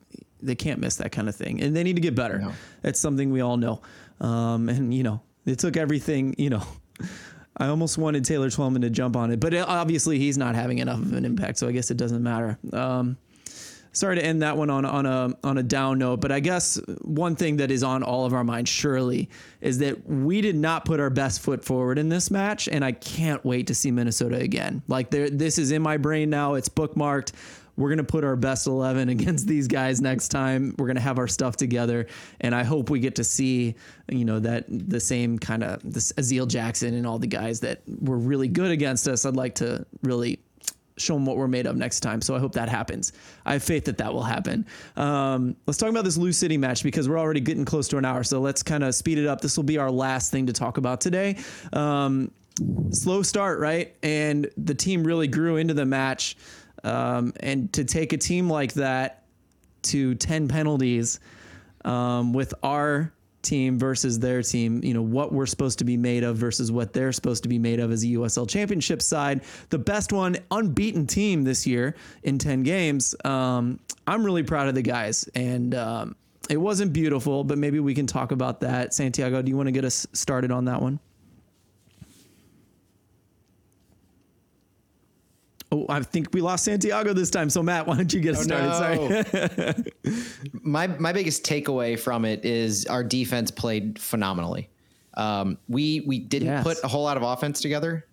they 0.41 0.55
can't 0.55 0.79
miss 0.79 0.97
that 0.97 1.11
kind 1.11 1.29
of 1.29 1.35
thing, 1.35 1.61
and 1.61 1.75
they 1.75 1.83
need 1.83 1.95
to 1.95 2.01
get 2.01 2.15
better. 2.15 2.39
No. 2.39 2.53
That's 2.81 2.99
something 2.99 3.31
we 3.31 3.41
all 3.41 3.57
know. 3.57 3.81
Um, 4.19 4.69
and 4.69 4.93
you 4.93 5.03
know, 5.03 5.21
it 5.45 5.59
took 5.59 5.77
everything. 5.77 6.35
You 6.37 6.51
know, 6.51 6.63
I 7.57 7.67
almost 7.67 7.97
wanted 7.97 8.25
Taylor 8.25 8.49
Twellman 8.49 8.81
to 8.81 8.89
jump 8.89 9.15
on 9.15 9.31
it, 9.31 9.39
but 9.39 9.53
it, 9.53 9.67
obviously 9.67 10.19
he's 10.19 10.37
not 10.37 10.55
having 10.55 10.79
enough 10.79 10.99
of 10.99 11.13
an 11.13 11.25
impact, 11.25 11.59
so 11.59 11.67
I 11.67 11.71
guess 11.71 11.91
it 11.91 11.97
doesn't 11.97 12.23
matter. 12.23 12.57
Um, 12.71 13.17
sorry 13.93 14.15
to 14.17 14.25
end 14.25 14.41
that 14.41 14.57
one 14.57 14.69
on 14.69 14.83
on 14.83 15.05
a 15.05 15.33
on 15.43 15.57
a 15.57 15.63
down 15.63 15.99
note, 15.99 16.19
but 16.19 16.31
I 16.31 16.39
guess 16.39 16.79
one 17.01 17.35
thing 17.35 17.57
that 17.57 17.71
is 17.71 17.83
on 17.83 18.03
all 18.03 18.25
of 18.25 18.33
our 18.33 18.43
minds 18.43 18.69
surely 18.69 19.29
is 19.61 19.77
that 19.77 20.07
we 20.09 20.41
did 20.41 20.55
not 20.55 20.83
put 20.83 20.99
our 20.99 21.09
best 21.09 21.41
foot 21.41 21.63
forward 21.63 21.97
in 21.97 22.09
this 22.09 22.29
match, 22.29 22.67
and 22.67 22.83
I 22.83 22.91
can't 22.91 23.43
wait 23.45 23.67
to 23.67 23.75
see 23.75 23.91
Minnesota 23.91 24.37
again. 24.37 24.81
Like 24.87 25.09
there, 25.11 25.29
this 25.29 25.57
is 25.57 25.71
in 25.71 25.81
my 25.81 25.97
brain 25.97 26.29
now. 26.29 26.55
It's 26.55 26.69
bookmarked. 26.69 27.31
We're 27.75 27.89
gonna 27.89 28.03
put 28.03 28.23
our 28.23 28.35
best 28.35 28.67
eleven 28.67 29.09
against 29.17 29.47
these 29.47 29.67
guys 29.67 30.01
next 30.01 30.29
time. 30.29 30.75
We're 30.77 30.87
gonna 30.87 30.99
have 30.99 31.19
our 31.19 31.27
stuff 31.27 31.55
together, 31.55 32.07
and 32.41 32.53
I 32.53 32.63
hope 32.63 32.89
we 32.89 32.99
get 32.99 33.15
to 33.15 33.23
see, 33.23 33.75
you 34.09 34.25
know, 34.25 34.39
that 34.39 34.65
the 34.67 34.99
same 34.99 35.39
kind 35.39 35.63
of 35.63 35.79
this 35.83 36.11
Aziel 36.13 36.47
Jackson 36.47 36.93
and 36.95 37.07
all 37.07 37.19
the 37.19 37.27
guys 37.27 37.61
that 37.61 37.81
were 37.87 38.17
really 38.17 38.47
good 38.47 38.71
against 38.71 39.07
us. 39.07 39.25
I'd 39.25 39.35
like 39.35 39.55
to 39.55 39.85
really 40.01 40.39
show 40.97 41.13
them 41.13 41.25
what 41.25 41.37
we're 41.37 41.47
made 41.47 41.65
of 41.65 41.75
next 41.75 42.01
time. 42.01 42.21
So 42.21 42.35
I 42.35 42.39
hope 42.39 42.53
that 42.53 42.69
happens. 42.69 43.13
I 43.45 43.53
have 43.53 43.63
faith 43.63 43.85
that 43.85 43.97
that 43.97 44.13
will 44.13 44.23
happen. 44.23 44.65
Um, 44.95 45.55
let's 45.65 45.77
talk 45.77 45.89
about 45.89 46.03
this 46.03 46.17
Lou 46.17 46.31
City 46.31 46.57
match 46.57 46.83
because 46.83 47.09
we're 47.09 47.19
already 47.19 47.39
getting 47.39 47.65
close 47.65 47.87
to 47.89 47.97
an 47.97 48.05
hour. 48.05 48.23
So 48.23 48.39
let's 48.39 48.63
kind 48.63 48.83
of 48.83 48.93
speed 48.95 49.17
it 49.17 49.27
up. 49.27 49.41
This 49.41 49.57
will 49.57 49.63
be 49.63 49.77
our 49.77 49.91
last 49.91 50.31
thing 50.31 50.47
to 50.47 50.53
talk 50.53 50.77
about 50.77 51.01
today. 51.01 51.37
Um, 51.71 52.31
slow 52.91 53.23
start, 53.23 53.59
right? 53.59 53.95
And 54.03 54.49
the 54.57 54.75
team 54.75 55.03
really 55.03 55.27
grew 55.27 55.57
into 55.57 55.73
the 55.73 55.85
match. 55.85 56.37
Um, 56.83 57.33
and 57.39 57.71
to 57.73 57.85
take 57.85 58.13
a 58.13 58.17
team 58.17 58.49
like 58.49 58.73
that 58.73 59.23
to 59.83 60.15
10 60.15 60.47
penalties 60.47 61.19
um, 61.85 62.33
with 62.33 62.53
our 62.63 63.13
team 63.43 63.77
versus 63.77 64.19
their 64.19 64.41
team, 64.41 64.83
you 64.83 64.93
know, 64.93 65.01
what 65.01 65.31
we're 65.31 65.45
supposed 65.45 65.79
to 65.79 65.85
be 65.85 65.97
made 65.97 66.23
of 66.23 66.37
versus 66.37 66.71
what 66.71 66.93
they're 66.93 67.11
supposed 67.11 67.43
to 67.43 67.49
be 67.49 67.59
made 67.59 67.79
of 67.79 67.91
as 67.91 68.03
a 68.03 68.07
USL 68.07 68.49
championship 68.49 69.01
side. 69.01 69.41
The 69.69 69.77
best 69.77 70.11
one, 70.11 70.37
unbeaten 70.49 71.05
team 71.05 71.43
this 71.43 71.67
year 71.67 71.95
in 72.23 72.39
10 72.39 72.63
games. 72.63 73.15
Um, 73.23 73.79
I'm 74.07 74.23
really 74.23 74.43
proud 74.43 74.67
of 74.67 74.75
the 74.75 74.81
guys. 74.81 75.29
And 75.35 75.75
um, 75.75 76.15
it 76.49 76.57
wasn't 76.57 76.93
beautiful, 76.93 77.43
but 77.43 77.57
maybe 77.57 77.79
we 77.79 77.93
can 77.93 78.07
talk 78.07 78.31
about 78.31 78.61
that. 78.61 78.93
Santiago, 78.93 79.41
do 79.41 79.49
you 79.49 79.57
want 79.57 79.67
to 79.67 79.71
get 79.71 79.85
us 79.85 80.07
started 80.13 80.51
on 80.51 80.65
that 80.65 80.81
one? 80.81 80.99
Oh, 85.73 85.85
I 85.89 86.01
think 86.01 86.29
we 86.33 86.41
lost 86.41 86.65
Santiago 86.65 87.13
this 87.13 87.31
time. 87.31 87.49
So 87.49 87.63
Matt, 87.63 87.87
why 87.87 87.97
don't 87.97 88.13
you 88.13 88.19
get 88.21 88.35
us 88.35 88.43
started? 88.43 88.67
no. 89.33 89.73
Sorry. 90.13 90.23
my 90.61 90.85
my 90.87 91.11
biggest 91.11 91.43
takeaway 91.43 91.99
from 91.99 92.25
it 92.25 92.45
is 92.45 92.85
our 92.85 93.03
defense 93.03 93.49
played 93.49 93.97
phenomenally. 93.99 94.69
Um, 95.15 95.57
we 95.67 96.01
we 96.01 96.19
didn't 96.19 96.47
Yes. 96.49 96.63
put 96.63 96.77
a 96.83 96.87
whole 96.87 97.03
lot 97.03 97.17
of 97.17 97.23
offense 97.23 97.59
together. 97.59 98.05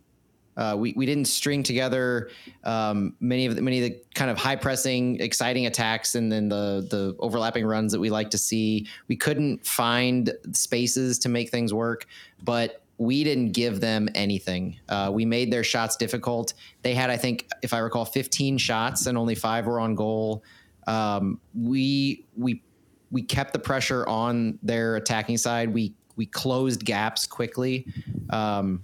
Uh, 0.56 0.74
we 0.76 0.92
we 0.96 1.06
didn't 1.06 1.26
string 1.26 1.62
together 1.62 2.30
um, 2.64 3.14
many 3.20 3.46
of 3.46 3.56
the, 3.56 3.62
many 3.62 3.82
of 3.82 3.90
the 3.90 4.00
kind 4.14 4.30
of 4.30 4.36
high 4.38 4.56
pressing, 4.56 5.20
exciting 5.20 5.66
attacks, 5.66 6.14
and 6.14 6.30
then 6.32 6.48
the 6.48 6.86
the 6.90 7.14
overlapping 7.18 7.64
runs 7.66 7.92
that 7.92 8.00
we 8.00 8.11
like 8.11 8.30
to 8.30 8.38
see. 8.38 8.86
We 9.08 9.16
couldn't 9.16 9.66
find 9.66 10.32
spaces 10.52 11.18
to 11.20 11.28
make 11.28 11.50
things 11.50 11.72
work, 11.74 12.06
but 12.42 12.82
we 13.01 13.24
didn't 13.24 13.53
give 13.53 13.80
them 13.80 14.11
anything. 14.14 14.78
Uh, 14.86 15.11
we 15.11 15.24
made 15.24 15.51
their 15.51 15.64
shots 15.64 15.96
difficult. 15.96 16.53
They 16.82 16.92
had, 16.92 17.09
I 17.09 17.16
think, 17.16 17.48
if 17.62 17.72
I 17.72 17.78
recall, 17.78 18.05
15 18.05 18.59
shots 18.59 19.07
and 19.07 19.16
only 19.16 19.34
five 19.34 19.66
were 19.66 19.80
on 19.80 19.94
goal. 19.94 20.44
Um, 20.86 21.40
we 21.55 22.26
we 22.36 22.62
we 23.11 23.22
kept 23.22 23.55
the 23.55 23.59
pressure 23.59 24.07
on 24.07 24.59
their 24.62 24.96
attacking 24.96 25.38
side. 25.38 25.72
We 25.72 25.94
we 26.16 26.26
closed 26.26 26.84
gaps 26.84 27.26
quickly. 27.26 27.86
Um, 28.28 28.82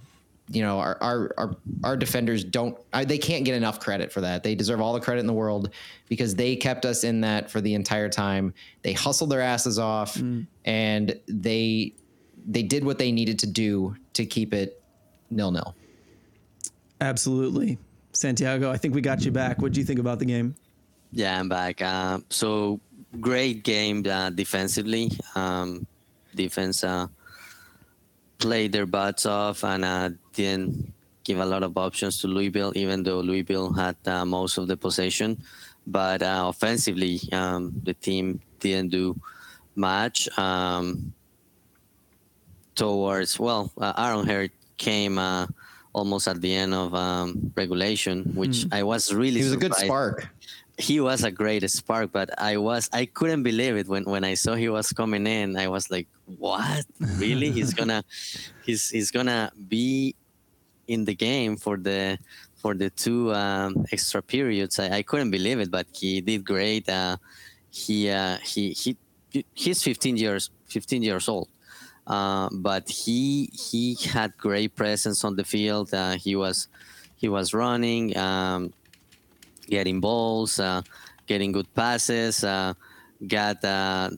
you 0.49 0.63
know, 0.63 0.79
our 0.79 0.97
our 1.03 1.35
our, 1.37 1.57
our 1.85 1.97
defenders 1.99 2.43
don't 2.43 2.79
they 3.05 3.19
can't 3.19 3.45
get 3.45 3.55
enough 3.55 3.81
credit 3.81 4.11
for 4.11 4.23
that. 4.23 4.43
They 4.43 4.55
deserve 4.55 4.81
all 4.81 4.95
the 4.95 5.01
credit 5.01 5.21
in 5.21 5.27
the 5.27 5.35
world 5.35 5.75
because 6.09 6.35
they 6.35 6.57
kept 6.57 6.87
us 6.87 7.05
in 7.05 7.21
that 7.21 7.51
for 7.51 7.61
the 7.61 7.75
entire 7.75 8.09
time. 8.09 8.55
They 8.81 8.95
hustled 8.95 9.29
their 9.29 9.43
asses 9.43 9.79
off 9.79 10.17
and 10.65 11.21
they 11.29 11.93
they 12.47 12.63
did 12.63 12.85
what 12.85 12.99
they 12.99 13.13
needed 13.13 13.39
to 13.41 13.47
do 13.47 13.97
to 14.15 14.25
keep 14.25 14.55
it 14.55 14.81
nil 15.31 15.51
nil. 15.51 15.75
Absolutely. 17.01 17.79
Santiago, 18.13 18.71
I 18.71 18.79
think 18.79 18.95
we 18.95 19.01
got 19.03 19.25
you 19.25 19.31
back. 19.31 19.61
What 19.61 19.73
do 19.73 19.81
you 19.81 19.87
think 19.87 19.99
about 19.99 20.19
the 20.19 20.25
game? 20.25 20.55
Yeah, 21.13 21.39
I'm 21.39 21.49
back. 21.49 21.83
Uh, 21.83 22.21
so 22.31 22.81
great 23.21 23.63
game 23.63 24.05
uh, 24.09 24.31
defensively. 24.31 25.11
Um, 25.35 25.87
defense 26.35 26.83
uh, 26.85 27.09
played 28.39 28.73
their 28.73 28.87
butts 28.87 29.27
off 29.27 29.65
and 29.65 29.85
uh, 29.85 30.11
didn't 30.33 30.93
give 31.25 31.41
a 31.41 31.45
lot 31.45 31.63
of 31.63 31.77
options 31.77 32.21
to 32.21 32.29
Louisville, 32.29 32.73
even 32.77 33.03
though 33.03 33.21
Louisville 33.21 33.73
had 33.73 33.97
uh, 34.07 34.25
most 34.25 34.59
of 34.59 34.69
the 34.69 34.77
possession. 34.77 35.43
But 35.87 36.23
uh, 36.23 36.47
offensively, 36.49 37.21
um, 37.33 37.73
the 37.83 37.95
team 37.95 38.41
didn't 38.61 38.91
do 38.91 39.19
much. 39.75 40.29
Um, 40.39 41.13
towards 42.77 43.41
well, 43.41 43.73
uh, 43.81 43.93
Aaron 43.97 44.27
Hurt 44.27 44.53
came 44.77 45.19
uh, 45.19 45.47
almost 45.93 46.29
at 46.29 46.41
the 46.41 46.55
end 46.55 46.75
of 46.75 46.95
um, 46.95 47.53
regulation, 47.57 48.23
which 48.35 48.67
I 48.71 48.83
was 48.83 49.13
really 49.13 49.41
He 49.41 49.45
was 49.45 49.53
a 49.55 49.57
good 49.57 49.75
spark. 49.75 50.29
he 50.79 51.01
was 51.01 51.25
a 51.25 51.31
great 51.31 51.69
spark, 51.71 52.13
but 52.13 52.31
I 52.39 52.59
was 52.59 52.89
I 52.93 53.07
couldn't 53.07 53.43
believe 53.43 53.77
it 53.77 53.89
when 53.89 54.05
when 54.05 54.23
I 54.25 54.35
saw 54.35 54.55
he 54.55 54.69
was 54.69 54.93
coming 54.93 55.27
in. 55.27 55.57
I 55.57 55.69
was 55.69 55.91
like, 55.91 56.07
"What? 56.39 56.85
Really? 57.17 57.51
he's 57.51 57.73
gonna 57.73 58.05
he's 58.67 58.91
he's 58.91 59.11
gonna 59.11 59.51
be 59.69 60.15
in 60.87 61.05
the 61.05 61.15
game 61.15 61.57
for 61.57 61.77
the 61.77 62.19
for 62.61 62.75
the 62.75 62.91
two 62.91 63.33
um, 63.33 63.87
extra 63.91 64.21
periods." 64.21 64.79
I, 64.79 64.99
I 64.99 65.03
couldn't 65.03 65.31
believe 65.33 65.59
it, 65.61 65.71
but 65.71 65.87
he 65.93 66.21
did 66.21 66.45
great. 66.45 66.87
Uh, 66.89 67.17
he 67.71 68.11
uh, 68.11 68.37
he 68.45 68.73
he 68.73 68.97
he's 69.55 69.83
15 69.83 70.17
years 70.17 70.51
15 70.69 71.03
years 71.03 71.29
old. 71.29 71.49
Uh, 72.07 72.49
but 72.53 72.89
he 72.89 73.51
he 73.53 73.97
had 74.13 74.37
great 74.39 74.75
presence 74.77 75.25
on 75.25 75.37
the 75.37 75.45
field. 75.45 75.93
Uh, 75.93 76.17
he 76.17 76.37
was 76.37 76.69
he 77.17 77.29
was 77.29 77.53
running. 77.55 78.17
Um, 78.17 78.73
getting 79.69 80.01
balls, 80.01 80.61
uh, 80.61 80.83
getting 81.27 81.51
good 81.53 81.67
passes. 81.75 82.45
Uh, 82.45 82.73
got 83.27 83.59
uh, 83.65 84.11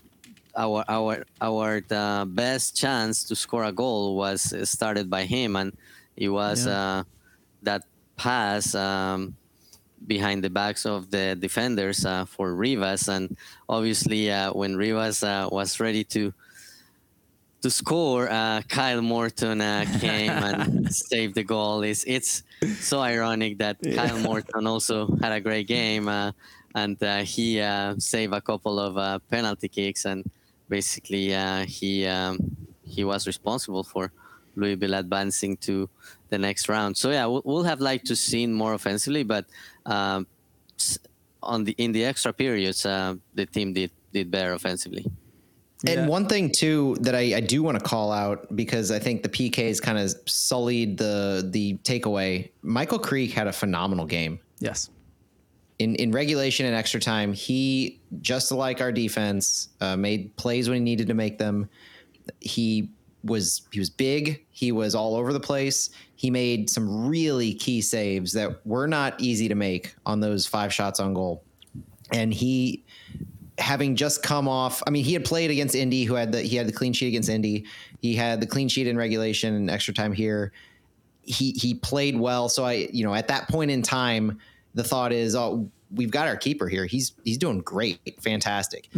our 0.57 0.85
our 0.89 1.25
our 1.41 1.81
uh, 1.91 2.25
best 2.27 2.77
chance 2.77 3.25
to 3.25 3.35
score 3.35 3.65
a 3.65 3.73
goal 3.73 4.17
was 4.17 4.53
started 4.69 5.09
by 5.09 5.25
him, 5.25 5.57
and 5.57 5.73
it 6.17 6.29
was 6.29 6.67
Yeah. 6.67 7.01
uh, 7.01 7.05
that 7.63 7.83
pass 8.17 8.75
um, 8.75 9.35
behind 10.07 10.45
the 10.45 10.51
backs 10.51 10.85
of 10.85 11.11
the 11.11 11.35
defenders 11.39 12.05
uh, 12.05 12.25
for 12.27 12.55
Rivas, 12.55 13.09
and 13.09 13.37
obviously 13.69 14.31
uh, 14.31 14.53
when 14.53 14.77
Rivas 14.77 15.23
uh, 15.23 15.49
was 15.51 15.81
ready 15.81 16.05
to 16.13 16.33
to 17.63 17.71
score, 17.71 18.31
uh, 18.31 18.63
Kyle 18.69 19.03
Morton 19.03 19.61
uh, 19.61 19.85
came 20.01 20.31
and 20.31 20.95
saved 21.11 21.35
the 21.35 21.43
goal. 21.43 21.83
It's 21.83 22.05
it's 22.05 22.43
so 22.81 23.01
ironic 23.01 23.59
that 23.59 23.77
Kyle 23.83 24.19
Morton 24.19 24.67
also 24.67 25.17
had 25.21 25.33
a 25.33 25.41
great 25.41 25.67
game, 25.67 26.09
uh, 26.09 26.33
and 26.75 27.03
uh, 27.03 27.19
he 27.19 27.61
uh, 27.61 27.95
saved 27.99 28.33
a 28.33 28.41
couple 28.41 28.79
of 28.79 28.97
uh, 28.97 29.19
penalty 29.31 29.69
kicks, 29.69 30.05
and 30.05 30.29
basically 30.69 31.35
uh, 31.35 31.65
he 31.67 32.07
um, 32.07 32.39
he 32.85 33.05
was 33.05 33.27
responsible 33.27 33.83
for 33.83 34.13
Louisville 34.55 34.95
advancing 34.95 35.57
to 35.59 35.89
the 36.31 36.39
next 36.39 36.69
round. 36.69 36.97
So 36.97 37.11
yeah, 37.11 37.27
we'll, 37.27 37.43
we'll 37.45 37.65
have 37.65 37.81
liked 37.81 38.07
to 38.07 38.17
seen 38.17 38.53
more 38.53 38.75
offensively, 38.75 39.25
but 39.25 39.47
um, 39.87 40.27
on 41.43 41.65
the 41.65 41.75
in 41.79 41.93
the 41.93 42.05
extra 42.05 42.33
periods, 42.33 42.87
uh, 42.87 43.17
the 43.35 43.47
team 43.47 43.73
did 43.73 43.91
did 44.13 44.31
better 44.31 44.53
offensively. 44.53 45.07
And 45.87 45.95
Yeah. 45.95 46.07
one 46.07 46.27
thing 46.27 46.51
too 46.51 46.97
that 47.03 47.15
I, 47.15 47.37
I 47.37 47.41
do 47.41 47.63
want 47.63 47.79
to 47.79 47.85
call 47.85 48.11
out 48.11 48.55
because 48.57 48.91
I 48.91 48.99
think 48.99 49.23
the 49.23 49.29
PKs 49.29 49.81
kind 49.81 49.97
of 49.99 50.13
sullied 50.27 50.99
the 50.99 51.49
the 51.53 51.79
takeaway. 51.85 52.51
Michael 52.63 52.99
Creek 52.99 53.33
had 53.33 53.47
a 53.47 53.53
phenomenal 53.53 54.05
game 54.07 54.41
Yes. 54.59 54.91
in 55.79 55.95
in 55.95 56.11
regulation 56.11 56.67
and 56.67 56.75
extra 56.75 57.01
time. 57.01 57.33
He 57.33 58.01
just 58.21 58.51
like 58.51 58.81
our 58.81 58.91
defense 58.91 59.69
uh, 59.81 59.97
made 59.97 60.37
plays 60.37 60.69
when 60.69 60.79
he 60.79 60.83
needed 60.85 61.07
to 61.09 61.15
make 61.15 61.39
them. 61.39 61.69
He 62.41 62.91
was 63.23 63.63
he 63.71 63.79
was 63.79 63.91
big. 63.91 64.45
He 64.51 64.73
was 64.73 64.97
all 64.97 65.15
over 65.15 65.33
the 65.33 65.41
place. 65.41 65.91
He 66.17 66.31
made 66.31 66.69
some 66.71 67.07
really 67.07 67.55
key 67.55 67.83
saves 67.83 68.33
that 68.33 68.67
were 68.67 68.89
not 68.89 69.21
easy 69.21 69.47
to 69.49 69.55
make 69.55 69.95
on 70.05 70.19
those 70.19 70.45
five 70.47 70.73
shots 70.75 70.99
on 70.99 71.15
goal. 71.15 71.45
And 72.11 72.35
he 72.35 72.85
having 73.59 73.97
just 73.97 74.23
come 74.23 74.47
off 74.47 74.83
i 74.87 74.91
mean 74.91 75.05
he 75.05 75.13
had 75.13 75.25
played 75.25 75.51
against 75.51 75.75
indy 75.75 76.05
who 76.05 76.15
had 76.15 76.31
the 76.33 76.41
he 76.41 76.57
had 76.57 76.67
the 76.69 76.73
clean 76.73 76.93
sheet 76.93 77.09
against 77.09 77.29
indy. 77.29 77.65
He 78.01 78.15
had 78.15 78.41
the 78.41 78.47
clean 78.47 78.69
sheet 78.69 78.87
in 78.87 78.97
regulation 78.97 79.55
and 79.55 79.69
extra 79.69 79.93
time 79.93 80.13
here. 80.13 80.53
He 81.23 81.51
he 81.53 81.75
played 81.75 82.17
well. 82.17 82.49
So 82.49 82.65
i 82.65 82.89
you 82.93 83.05
know 83.05 83.15
at 83.15 83.29
that 83.29 83.49
point 83.49 83.71
in 83.71 83.83
time 83.83 84.39
the 84.75 84.85
thought 84.85 85.13
is 85.13 85.35
oh 85.35 85.69
we've 85.91 86.11
got 86.11 86.29
our 86.29 86.37
keeper 86.37 86.69
here. 86.69 86.87
He's 86.87 87.13
he's 87.25 87.39
doing 87.39 87.61
great. 87.61 88.01
Fantastic. 88.21 88.89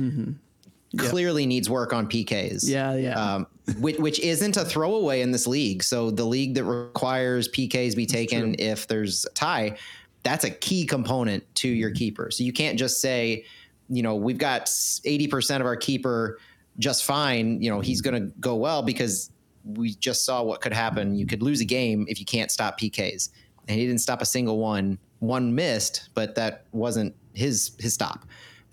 Clearly 0.99 1.47
needs 1.47 1.71
work 1.71 1.93
on 1.93 2.09
pks 2.09 2.69
Yeah, 2.69 2.95
yeah. 2.95 3.15
um, 3.15 3.47
which, 3.79 3.99
which 3.99 4.19
isn't 4.21 4.57
a 4.57 4.65
throwaway 4.65 5.21
in 5.21 5.31
this 5.31 5.47
league. 5.47 5.85
So 5.85 6.11
the 6.11 6.25
league 6.25 6.55
that 6.57 6.65
requires 6.65 7.49
PKs 7.49 7.95
be 7.95 8.07
taken 8.07 8.57
if 8.59 8.89
there's 8.89 9.25
a 9.25 9.31
tie, 9.31 9.79
that's 10.25 10.45
a 10.45 10.51
key 10.51 10.85
component 10.85 11.45
to 11.57 11.69
your 11.69 11.93
keeper. 11.93 12.31
So 12.33 12.43
you 12.43 12.53
can't 12.53 12.77
just 12.77 13.01
say, 13.01 13.45
you 13.91 14.03
know, 14.03 14.15
we've 14.15 14.39
got 14.39 14.67
80% 14.67 15.61
of 15.61 15.67
our 15.67 15.77
keeper 15.77 16.39
just 16.79 17.05
fine. 17.05 17.61
You 17.63 17.71
know, 17.71 17.81
he's 17.81 18.01
going 18.01 18.21
to 18.21 18.33
go 18.41 18.57
well 18.57 18.83
because 18.83 19.31
we 19.65 19.95
just 19.95 20.25
saw 20.25 20.43
what 20.43 20.61
could 20.61 20.73
happen. 20.73 21.15
You 21.15 21.27
could 21.27 21.43
lose 21.43 21.61
a 21.61 21.65
game 21.65 22.07
if 22.09 22.19
you 22.19 22.25
can't 22.25 22.51
stop 22.51 22.81
PKs. 22.81 23.31
And 23.69 23.79
he 23.79 23.87
didn't 23.87 24.01
stop 24.01 24.23
a 24.23 24.27
single 24.27 24.59
one. 24.59 24.99
One 25.19 25.55
missed, 25.55 26.09
but 26.15 26.35
that 26.37 26.65
wasn't 26.73 27.15
his 27.35 27.73
his 27.79 27.93
stop 27.93 28.25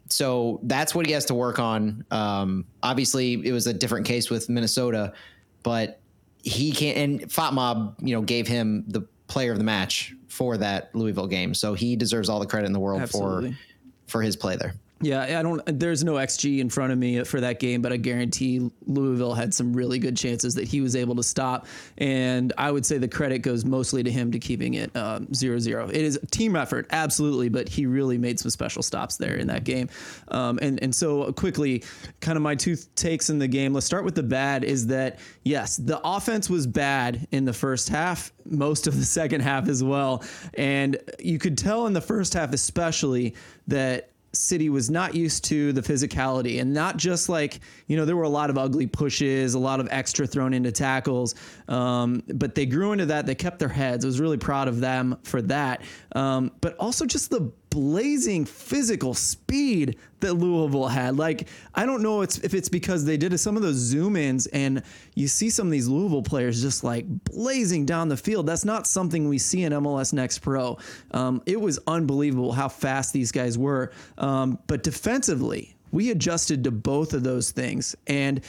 so 0.09 0.59
that's 0.63 0.95
what 0.95 1.05
he 1.05 1.11
has 1.13 1.25
to 1.25 1.33
work 1.33 1.59
on. 1.59 2.05
Um, 2.11 2.65
obviously, 2.83 3.33
it 3.45 3.51
was 3.51 3.67
a 3.67 3.73
different 3.73 4.05
case 4.05 4.29
with 4.29 4.49
Minnesota, 4.49 5.13
but 5.63 5.99
he 6.43 6.71
can't. 6.71 6.97
And 6.97 7.21
FotMob, 7.29 7.95
you 8.01 8.15
know, 8.15 8.21
gave 8.21 8.47
him 8.47 8.85
the 8.87 9.01
player 9.27 9.51
of 9.51 9.57
the 9.57 9.63
match 9.63 10.13
for 10.27 10.57
that 10.57 10.93
Louisville 10.95 11.27
game, 11.27 11.53
so 11.53 11.73
he 11.73 11.95
deserves 11.95 12.29
all 12.29 12.39
the 12.39 12.45
credit 12.45 12.67
in 12.67 12.73
the 12.73 12.79
world 12.79 13.01
Absolutely. 13.01 13.51
for 13.51 13.57
for 14.07 14.21
his 14.21 14.35
play 14.35 14.55
there. 14.55 14.73
Yeah, 14.99 15.39
I 15.39 15.43
don't. 15.43 15.61
There's 15.67 16.03
no 16.03 16.13
XG 16.13 16.57
in 16.57 16.69
front 16.69 16.91
of 16.91 16.97
me 16.97 17.23
for 17.23 17.39
that 17.39 17.59
game, 17.59 17.83
but 17.83 17.93
I 17.93 17.97
guarantee 17.97 18.71
Louisville 18.87 19.35
had 19.35 19.53
some 19.53 19.71
really 19.73 19.99
good 19.99 20.17
chances 20.17 20.55
that 20.55 20.67
he 20.67 20.81
was 20.81 20.95
able 20.95 21.15
to 21.15 21.23
stop. 21.23 21.67
And 21.99 22.51
I 22.57 22.71
would 22.71 22.83
say 22.83 22.97
the 22.97 23.07
credit 23.07 23.39
goes 23.39 23.63
mostly 23.63 24.01
to 24.01 24.09
him 24.09 24.31
to 24.31 24.39
keeping 24.39 24.73
it 24.73 24.95
um, 24.95 25.31
zero 25.35 25.59
zero. 25.59 25.87
It 25.87 26.01
is 26.01 26.15
a 26.15 26.25
team 26.25 26.55
effort, 26.55 26.87
absolutely, 26.89 27.47
but 27.49 27.69
he 27.69 27.85
really 27.85 28.17
made 28.17 28.39
some 28.39 28.49
special 28.49 28.81
stops 28.81 29.17
there 29.17 29.35
in 29.35 29.45
that 29.47 29.65
game. 29.65 29.87
Um, 30.29 30.57
and 30.63 30.81
and 30.81 30.93
so 30.93 31.31
quickly, 31.33 31.83
kind 32.19 32.35
of 32.35 32.41
my 32.41 32.55
two 32.55 32.75
takes 32.95 33.29
in 33.29 33.37
the 33.37 33.47
game. 33.47 33.73
Let's 33.73 33.85
start 33.85 34.03
with 34.03 34.15
the 34.15 34.23
bad. 34.23 34.63
Is 34.63 34.87
that 34.87 35.19
yes, 35.43 35.77
the 35.77 36.01
offense 36.03 36.49
was 36.49 36.65
bad 36.65 37.27
in 37.31 37.45
the 37.45 37.53
first 37.53 37.87
half, 37.89 38.33
most 38.45 38.87
of 38.87 38.97
the 38.97 39.05
second 39.05 39.41
half 39.41 39.67
as 39.67 39.83
well, 39.83 40.23
and 40.55 40.97
you 41.19 41.37
could 41.37 41.55
tell 41.55 41.85
in 41.85 41.93
the 41.93 42.01
first 42.01 42.33
half 42.33 42.51
especially 42.51 43.35
that 43.67 44.09
City 44.33 44.69
was 44.69 44.89
not 44.89 45.15
used 45.15 45.45
to 45.45 45.73
the 45.73 45.81
physicality 45.81 46.61
and 46.61 46.73
not 46.73 46.97
just 46.97 47.29
like, 47.29 47.59
you 47.87 47.97
know, 47.97 48.05
there 48.05 48.15
were 48.15 48.23
a 48.23 48.29
lot 48.29 48.49
of 48.49 48.57
ugly 48.57 48.87
pushes, 48.87 49.53
a 49.53 49.59
lot 49.59 49.79
of 49.79 49.87
extra 49.91 50.27
thrown 50.27 50.53
into 50.53 50.71
tackles, 50.71 51.35
um, 51.67 52.21
but 52.33 52.55
they 52.55 52.65
grew 52.65 52.91
into 52.91 53.05
that. 53.07 53.25
They 53.25 53.35
kept 53.35 53.59
their 53.59 53.69
heads. 53.69 54.05
I 54.05 54.07
was 54.07 54.19
really 54.19 54.37
proud 54.37 54.67
of 54.67 54.79
them 54.79 55.17
for 55.23 55.41
that. 55.43 55.81
Um, 56.13 56.51
but 56.61 56.75
also 56.77 57.05
just 57.05 57.29
the 57.29 57.51
blazing 57.69 58.45
physical 58.45 59.13
speed 59.13 59.97
that 60.19 60.33
Louisville 60.33 60.87
had. 60.87 61.17
Like, 61.17 61.47
I 61.75 61.85
don't 61.85 62.01
know 62.01 62.21
if 62.21 62.53
it's 62.53 62.69
because 62.69 63.05
they 63.05 63.17
did 63.17 63.37
some 63.39 63.55
of 63.55 63.61
those 63.61 63.75
zoom 63.75 64.15
ins 64.15 64.47
and 64.47 64.83
you 65.15 65.27
see 65.27 65.49
some 65.49 65.67
of 65.67 65.71
these 65.71 65.87
Louisville 65.87 66.23
players 66.23 66.61
just 66.61 66.83
like 66.83 67.05
blazing 67.25 67.85
down 67.85 68.09
the 68.09 68.17
field. 68.17 68.47
That's 68.47 68.65
not 68.65 68.87
something 68.87 69.29
we 69.29 69.37
see 69.37 69.63
in 69.63 69.73
MLS 69.73 70.13
Next 70.13 70.39
Pro. 70.39 70.77
Um, 71.11 71.41
it 71.45 71.59
was 71.59 71.79
unbelievable 71.87 72.51
how 72.51 72.69
fast 72.69 73.13
these 73.13 73.31
guys 73.31 73.57
were. 73.57 73.91
Um, 74.17 74.59
but 74.67 74.83
defensively, 74.83 75.75
we 75.91 76.11
adjusted 76.11 76.63
to 76.63 76.71
both 76.71 77.13
of 77.13 77.23
those 77.23 77.51
things. 77.51 77.95
And 78.07 78.41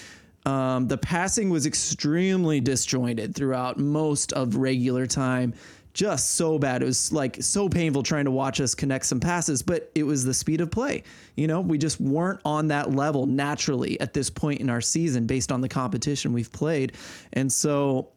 um, 0.46 0.88
the 0.88 0.96
passing 0.96 1.50
was 1.50 1.66
extremely 1.66 2.60
disjointed 2.60 3.34
throughout 3.34 3.78
most 3.78 4.32
of 4.32 4.56
regular 4.56 5.06
time 5.06 5.52
just 5.98 6.36
so 6.36 6.60
bad. 6.60 6.80
It 6.80 6.84
was 6.84 7.12
like 7.12 7.42
so 7.42 7.68
painful 7.68 8.04
trying 8.04 8.26
to 8.26 8.30
watch 8.30 8.60
us 8.60 8.72
connect 8.72 9.04
some 9.04 9.18
passes, 9.18 9.62
but 9.62 9.90
it 9.96 10.04
was 10.04 10.24
the 10.24 10.32
speed 10.32 10.60
of 10.60 10.70
play. 10.70 11.02
You 11.34 11.48
know, 11.48 11.60
we 11.60 11.76
just 11.76 12.00
weren't 12.00 12.38
on 12.44 12.68
that 12.68 12.94
level 12.94 13.26
naturally 13.26 13.98
at 13.98 14.14
this 14.14 14.30
point 14.30 14.60
in 14.60 14.70
our 14.70 14.80
season 14.80 15.26
based 15.26 15.50
on 15.50 15.60
the 15.60 15.68
competition 15.68 16.32
we've 16.32 16.52
played. 16.52 16.92
And 17.32 17.52
so 17.52 18.10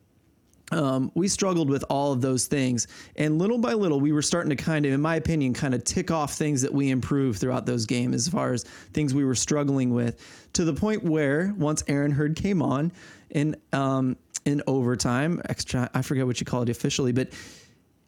um, 0.71 1.11
we 1.15 1.27
struggled 1.27 1.71
with 1.71 1.83
all 1.89 2.11
of 2.11 2.21
those 2.21 2.45
things. 2.45 2.85
And 3.15 3.39
little 3.39 3.57
by 3.57 3.73
little, 3.73 3.99
we 3.99 4.11
were 4.11 4.21
starting 4.21 4.51
to 4.51 4.55
kind 4.55 4.85
of, 4.85 4.93
in 4.93 5.01
my 5.01 5.15
opinion, 5.15 5.55
kind 5.55 5.73
of 5.73 5.83
tick 5.83 6.11
off 6.11 6.35
things 6.35 6.61
that 6.61 6.71
we 6.71 6.91
improved 6.91 7.39
throughout 7.39 7.65
those 7.65 7.87
games 7.87 8.13
as 8.13 8.29
far 8.29 8.53
as 8.53 8.63
things 8.93 9.15
we 9.15 9.25
were 9.25 9.33
struggling 9.33 9.91
with 9.91 10.23
to 10.53 10.65
the 10.65 10.73
point 10.73 11.03
where 11.03 11.51
once 11.57 11.83
Aaron 11.87 12.11
Hurd 12.11 12.35
came 12.35 12.61
on 12.61 12.91
in, 13.31 13.55
um, 13.73 14.17
in 14.45 14.61
overtime, 14.67 15.41
extra, 15.49 15.89
I 15.95 16.03
forget 16.03 16.27
what 16.27 16.39
you 16.39 16.45
call 16.45 16.61
it 16.61 16.69
officially, 16.69 17.11
but 17.11 17.29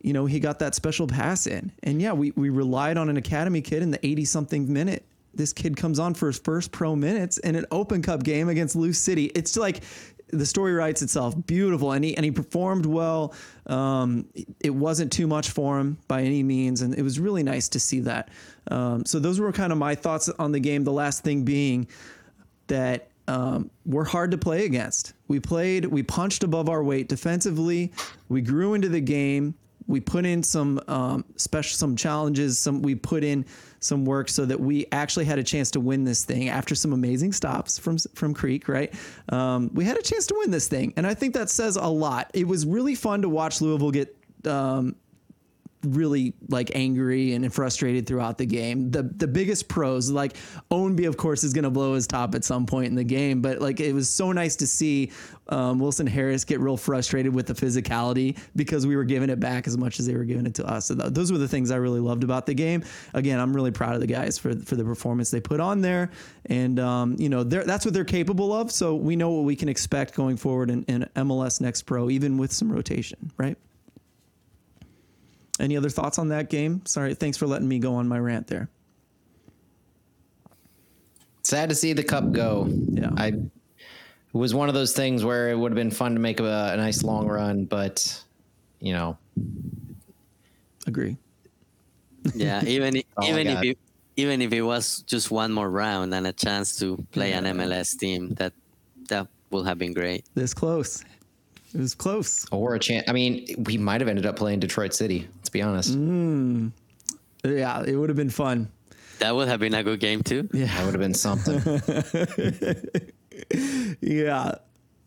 you 0.03 0.11
know, 0.13 0.25
he 0.25 0.39
got 0.39 0.59
that 0.59 0.75
special 0.75 1.07
pass 1.07 1.47
in. 1.47 1.71
And 1.81 2.01
yeah, 2.01 2.13
we, 2.13 2.31
we 2.31 2.49
relied 2.49 2.97
on 2.97 3.09
an 3.09 3.17
academy 3.17 3.61
kid 3.61 3.81
in 3.81 3.89
the 3.89 4.05
80 4.05 4.25
something 4.25 4.71
minute. 4.71 5.05
This 5.33 5.53
kid 5.53 5.77
comes 5.77 5.97
on 5.97 6.13
for 6.13 6.27
his 6.27 6.37
first 6.37 6.71
pro 6.71 6.95
minutes 6.95 7.39
in 7.39 7.55
an 7.55 7.65
Open 7.71 8.03
Cup 8.03 8.21
game 8.21 8.49
against 8.49 8.75
Lou 8.75 8.93
City. 8.93 9.31
It's 9.33 9.57
like 9.57 9.81
the 10.27 10.45
story 10.45 10.73
writes 10.73 11.01
itself. 11.01 11.33
Beautiful. 11.47 11.93
And 11.93 12.03
he 12.03 12.15
and 12.15 12.25
he 12.25 12.31
performed 12.31 12.85
well. 12.85 13.33
Um, 13.65 14.27
it 14.59 14.69
wasn't 14.71 15.11
too 15.11 15.25
much 15.25 15.49
for 15.49 15.79
him 15.79 15.97
by 16.07 16.21
any 16.21 16.43
means. 16.43 16.81
And 16.81 16.93
it 16.93 17.01
was 17.01 17.19
really 17.19 17.41
nice 17.41 17.69
to 17.69 17.79
see 17.79 18.01
that. 18.01 18.29
Um, 18.69 19.05
so 19.05 19.19
those 19.19 19.39
were 19.39 19.51
kind 19.53 19.71
of 19.71 19.79
my 19.79 19.95
thoughts 19.95 20.29
on 20.37 20.51
the 20.51 20.59
game. 20.59 20.83
The 20.83 20.91
last 20.91 21.23
thing 21.23 21.45
being 21.45 21.87
that 22.67 23.07
um, 23.27 23.71
we're 23.85 24.03
hard 24.03 24.31
to 24.31 24.37
play 24.37 24.65
against. 24.65 25.13
We 25.29 25.39
played 25.39 25.85
we 25.85 26.03
punched 26.03 26.43
above 26.43 26.67
our 26.67 26.83
weight 26.83 27.07
defensively. 27.07 27.93
We 28.27 28.41
grew 28.41 28.73
into 28.73 28.89
the 28.89 29.01
game 29.01 29.55
we 29.87 29.99
put 29.99 30.25
in 30.25 30.43
some 30.43 30.79
um, 30.87 31.25
special 31.35 31.75
some 31.77 31.95
challenges 31.95 32.59
some 32.59 32.81
we 32.81 32.95
put 32.95 33.23
in 33.23 33.45
some 33.79 34.05
work 34.05 34.29
so 34.29 34.45
that 34.45 34.59
we 34.59 34.85
actually 34.91 35.25
had 35.25 35.39
a 35.39 35.43
chance 35.43 35.71
to 35.71 35.79
win 35.79 36.03
this 36.03 36.23
thing 36.23 36.49
after 36.49 36.75
some 36.75 36.93
amazing 36.93 37.33
stops 37.33 37.77
from 37.77 37.97
from 38.15 38.33
creek 38.33 38.67
right? 38.67 38.93
Um, 39.29 39.69
we 39.73 39.85
had 39.85 39.97
a 39.97 40.01
chance 40.01 40.27
to 40.27 40.35
win 40.37 40.51
this 40.51 40.67
thing. 40.67 40.93
And 40.97 41.05
i 41.05 41.13
think 41.13 41.33
that 41.33 41.49
says 41.49 41.75
a 41.75 41.87
lot. 41.87 42.31
It 42.33 42.47
was 42.47 42.65
really 42.65 42.95
fun 42.95 43.21
to 43.21 43.29
watch 43.29 43.61
louisville 43.61 43.91
get 43.91 44.15
um, 44.45 44.95
really 45.83 46.33
like 46.49 46.71
angry 46.75 47.33
and 47.33 47.53
frustrated 47.53 48.07
throughout 48.07 48.37
the 48.37 48.45
game. 48.45 48.91
The 48.91 49.03
the 49.03 49.27
biggest 49.27 49.67
pros 49.67 50.09
like 50.09 50.33
Ownby 50.71 51.07
of 51.07 51.17
course 51.17 51.43
is 51.43 51.53
going 51.53 51.63
to 51.63 51.69
blow 51.69 51.93
his 51.93 52.07
top 52.07 52.35
at 52.35 52.43
some 52.43 52.65
point 52.65 52.87
in 52.87 52.95
the 52.95 53.03
game, 53.03 53.41
but 53.41 53.59
like 53.59 53.79
it 53.79 53.93
was 53.93 54.09
so 54.09 54.31
nice 54.31 54.55
to 54.57 54.67
see 54.67 55.11
um, 55.49 55.79
Wilson 55.79 56.07
Harris 56.07 56.45
get 56.45 56.59
real 56.59 56.77
frustrated 56.77 57.33
with 57.33 57.47
the 57.47 57.53
physicality 57.53 58.37
because 58.55 58.87
we 58.87 58.95
were 58.95 59.03
giving 59.03 59.29
it 59.29 59.39
back 59.39 59.67
as 59.67 59.77
much 59.77 59.99
as 59.99 60.05
they 60.05 60.15
were 60.15 60.23
giving 60.23 60.45
it 60.45 60.55
to 60.55 60.65
us. 60.65 60.85
So 60.85 60.95
th- 60.95 61.13
those 61.13 61.31
were 61.31 61.37
the 61.37 61.47
things 61.47 61.69
I 61.69 61.75
really 61.75 61.99
loved 61.99 62.23
about 62.23 62.45
the 62.45 62.53
game. 62.53 62.83
Again, 63.13 63.39
I'm 63.39 63.53
really 63.53 63.71
proud 63.71 63.95
of 63.95 64.01
the 64.01 64.07
guys 64.07 64.37
for 64.37 64.55
for 64.55 64.75
the 64.75 64.83
performance 64.83 65.31
they 65.31 65.41
put 65.41 65.59
on 65.59 65.81
there, 65.81 66.11
and 66.45 66.79
um, 66.79 67.15
you 67.19 67.29
know 67.29 67.43
that's 67.43 67.85
what 67.85 67.93
they're 67.93 68.05
capable 68.05 68.53
of. 68.53 68.71
So 68.71 68.95
we 68.95 69.15
know 69.15 69.31
what 69.31 69.43
we 69.43 69.55
can 69.55 69.69
expect 69.69 70.15
going 70.15 70.37
forward 70.37 70.69
in, 70.69 70.83
in 70.83 71.09
MLS 71.15 71.59
Next 71.61 71.83
Pro, 71.83 72.09
even 72.09 72.37
with 72.37 72.51
some 72.51 72.71
rotation, 72.71 73.31
right? 73.37 73.57
Any 75.63 75.77
other 75.77 75.89
thoughts 75.89 76.19
on 76.19 76.27
that 76.27 76.49
game? 76.49 76.85
Sorry, 76.85 77.15
thanks 77.15 77.37
for 77.37 77.47
letting 77.47 77.69
me 77.69 77.79
go 77.79 77.95
on 77.95 78.05
my 78.05 78.19
rant 78.19 78.47
there. 78.47 78.67
Sad 81.43 81.69
to 81.69 81.75
see 81.75 81.93
the 81.93 82.03
cup 82.03 82.33
go. 82.33 82.67
Yeah. 82.69 83.11
I 83.15 83.27
it 83.27 84.37
was 84.37 84.53
one 84.53 84.67
of 84.67 84.75
those 84.75 84.91
things 84.91 85.23
where 85.23 85.51
it 85.51 85.57
would 85.57 85.71
have 85.71 85.77
been 85.77 85.89
fun 85.89 86.15
to 86.15 86.19
make 86.19 86.41
a, 86.41 86.71
a 86.73 86.75
nice 86.75 87.01
long 87.01 87.27
run, 87.27 87.63
but 87.63 88.21
you 88.81 88.91
know. 88.91 89.17
Agree. 90.85 91.15
Yeah, 92.35 92.61
even 92.65 92.97
even 93.23 93.47
if 93.47 93.63
it, 93.63 93.77
even 94.17 94.41
if 94.41 94.51
it 94.51 94.63
was 94.63 95.01
just 95.03 95.31
one 95.31 95.53
more 95.53 95.69
round 95.69 96.13
and 96.13 96.27
a 96.27 96.33
chance 96.33 96.77
to 96.79 96.97
play 97.11 97.29
yeah. 97.29 97.37
an 97.37 97.45
MLS 97.57 97.97
team, 97.97 98.33
that 98.33 98.51
that 99.07 99.27
would 99.49 99.65
have 99.65 99.77
been 99.77 99.93
great. 99.93 100.25
This 100.35 100.53
close. 100.53 101.05
It 101.73 101.79
was 101.79 101.95
close. 101.95 102.45
Or 102.51 102.75
a 102.75 102.79
chance. 102.79 103.05
I 103.07 103.13
mean, 103.13 103.63
we 103.65 103.77
might 103.77 104.01
have 104.01 104.09
ended 104.09 104.25
up 104.25 104.35
playing 104.35 104.59
Detroit 104.59 104.93
City. 104.93 105.29
Let's 105.53 105.53
be 105.53 105.61
honest. 105.61 105.95
Mm. 105.95 106.71
Yeah, 107.45 107.83
it 107.85 107.95
would 107.95 108.09
have 108.09 108.15
been 108.15 108.31
fun. 108.31 108.71
That 109.19 109.35
would 109.35 109.47
have 109.47 109.59
been 109.59 109.75
a 109.75 109.83
good 109.83 109.99
game 109.99 110.23
too. 110.23 110.49
Yeah, 110.51 110.65
that 110.65 110.85
would 110.85 110.95
have 110.95 110.99
been 110.99 111.13
something. 111.13 111.61
yeah, 114.01 114.55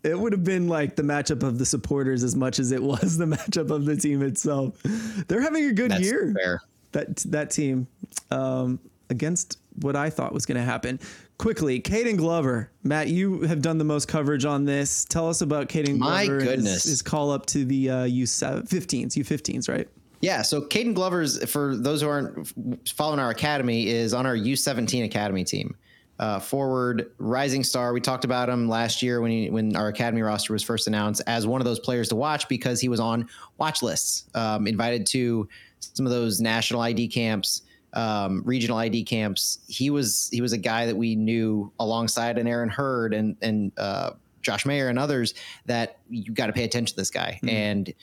it 0.05 0.16
would 0.16 0.32
have 0.32 0.44
been 0.44 0.68
like 0.68 0.94
the 0.94 1.03
matchup 1.03 1.42
of 1.42 1.59
the 1.59 1.66
supporters 1.66 2.22
as 2.22 2.36
much 2.36 2.61
as 2.61 2.70
it 2.70 2.80
was 2.80 3.18
the 3.18 3.24
matchup 3.24 3.72
of 3.72 3.86
the 3.86 3.97
team 3.97 4.22
itself. 4.22 4.80
They're 5.26 5.40
having 5.40 5.64
a 5.64 5.72
good 5.72 5.90
That's 5.90 6.05
year. 6.05 6.32
Fair. 6.40 6.61
That 6.92 7.16
that 7.30 7.51
team 7.51 7.88
um, 8.30 8.78
against 9.11 9.59
what 9.80 9.97
I 9.97 10.11
thought 10.11 10.32
was 10.32 10.47
going 10.47 10.59
to 10.59 10.64
happen 10.64 11.01
quickly, 11.38 11.80
Caden 11.80 12.16
Glover. 12.16 12.70
Matt, 12.82 13.09
you 13.09 13.42
have 13.42 13.62
done 13.62 13.78
the 13.78 13.84
most 13.84 14.09
coverage 14.09 14.44
on 14.44 14.64
this. 14.64 15.05
Tell 15.05 15.28
us 15.28 15.40
about 15.40 15.68
Caden 15.68 15.99
Glover. 15.99 16.14
My 16.14 16.26
Glover 16.26 16.44
goodness. 16.44 16.84
his, 16.84 16.84
his, 16.84 17.03
call 17.03 17.30
up 17.30 17.47
to 17.47 17.64
the 17.64 17.90
uh, 17.90 17.94
U15s, 18.05 19.14
U15s, 19.14 19.68
right? 19.68 19.88
Yeah, 20.20 20.42
so 20.42 20.62
Caden 20.62 20.94
Glover's 20.94 21.48
for 21.50 21.76
those 21.76 22.00
who 22.00 22.08
aren't 22.08 22.52
following 22.88 23.20
our 23.20 23.30
academy 23.30 23.88
is 23.88 24.14
on 24.14 24.26
our 24.26 24.36
U17 24.36 25.04
academy 25.04 25.44
team. 25.44 25.76
Uh, 26.18 26.40
forward 26.40 27.10
rising 27.18 27.62
star. 27.62 27.92
We 27.92 28.00
talked 28.00 28.24
about 28.24 28.48
him 28.48 28.70
last 28.70 29.02
year 29.02 29.20
when 29.20 29.30
he, 29.30 29.50
when 29.50 29.76
our 29.76 29.88
academy 29.88 30.22
roster 30.22 30.54
was 30.54 30.62
first 30.62 30.86
announced 30.86 31.20
as 31.26 31.46
one 31.46 31.60
of 31.60 31.66
those 31.66 31.78
players 31.78 32.08
to 32.08 32.16
watch 32.16 32.48
because 32.48 32.80
he 32.80 32.88
was 32.88 33.00
on 33.00 33.28
watch 33.58 33.82
lists, 33.82 34.24
um, 34.34 34.66
invited 34.66 35.06
to 35.08 35.47
some 35.80 36.06
of 36.06 36.12
those 36.12 36.40
national 36.40 36.80
ID 36.80 37.09
camps 37.09 37.62
um, 37.97 38.43
regional 38.44 38.76
ID 38.76 39.05
camps. 39.05 39.59
He 39.66 39.90
was 39.90 40.28
he 40.30 40.40
was 40.40 40.52
a 40.52 40.59
guy 40.59 40.86
that 40.86 40.97
we 40.97 41.16
knew 41.16 41.72
alongside 41.80 42.38
an 42.38 42.47
Aaron 42.47 42.68
Hurd 42.68 43.14
and 43.14 43.36
and 43.40 43.72
uh, 43.78 44.10
Josh 44.43 44.66
Mayer 44.66 44.88
and 44.88 44.98
others 44.98 45.34
that 45.64 45.98
you 46.09 46.32
got 46.32 46.47
to 46.47 46.52
pay 46.52 46.64
attention 46.64 46.94
to 46.94 46.97
this 46.97 47.10
guy 47.10 47.40
mm-hmm. 47.43 47.48
and 47.48 47.94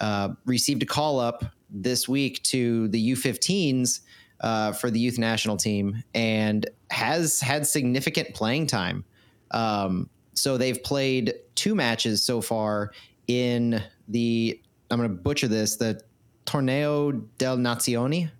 uh, 0.00 0.30
received 0.44 0.82
a 0.82 0.86
call 0.86 1.18
up 1.18 1.44
this 1.68 2.08
week 2.08 2.42
to 2.44 2.88
the 2.88 3.12
U15s 3.12 4.00
uh, 4.40 4.72
for 4.72 4.90
the 4.90 4.98
youth 4.98 5.18
national 5.18 5.56
team 5.56 6.02
and 6.14 6.68
has 6.90 7.40
had 7.40 7.66
significant 7.66 8.34
playing 8.34 8.66
time. 8.66 9.04
Um, 9.50 10.08
so 10.34 10.56
they've 10.56 10.82
played 10.82 11.34
two 11.54 11.74
matches 11.74 12.22
so 12.22 12.40
far 12.40 12.92
in 13.26 13.82
the 14.08 14.60
I'm 14.90 14.98
going 14.98 15.08
to 15.08 15.14
butcher 15.14 15.46
this 15.46 15.76
the 15.76 16.00
Torneo 16.46 17.26
del 17.38 17.58
Nazioni 17.58 18.30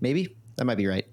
maybe 0.00 0.36
that 0.56 0.64
might 0.64 0.76
be 0.76 0.86
right. 0.86 1.06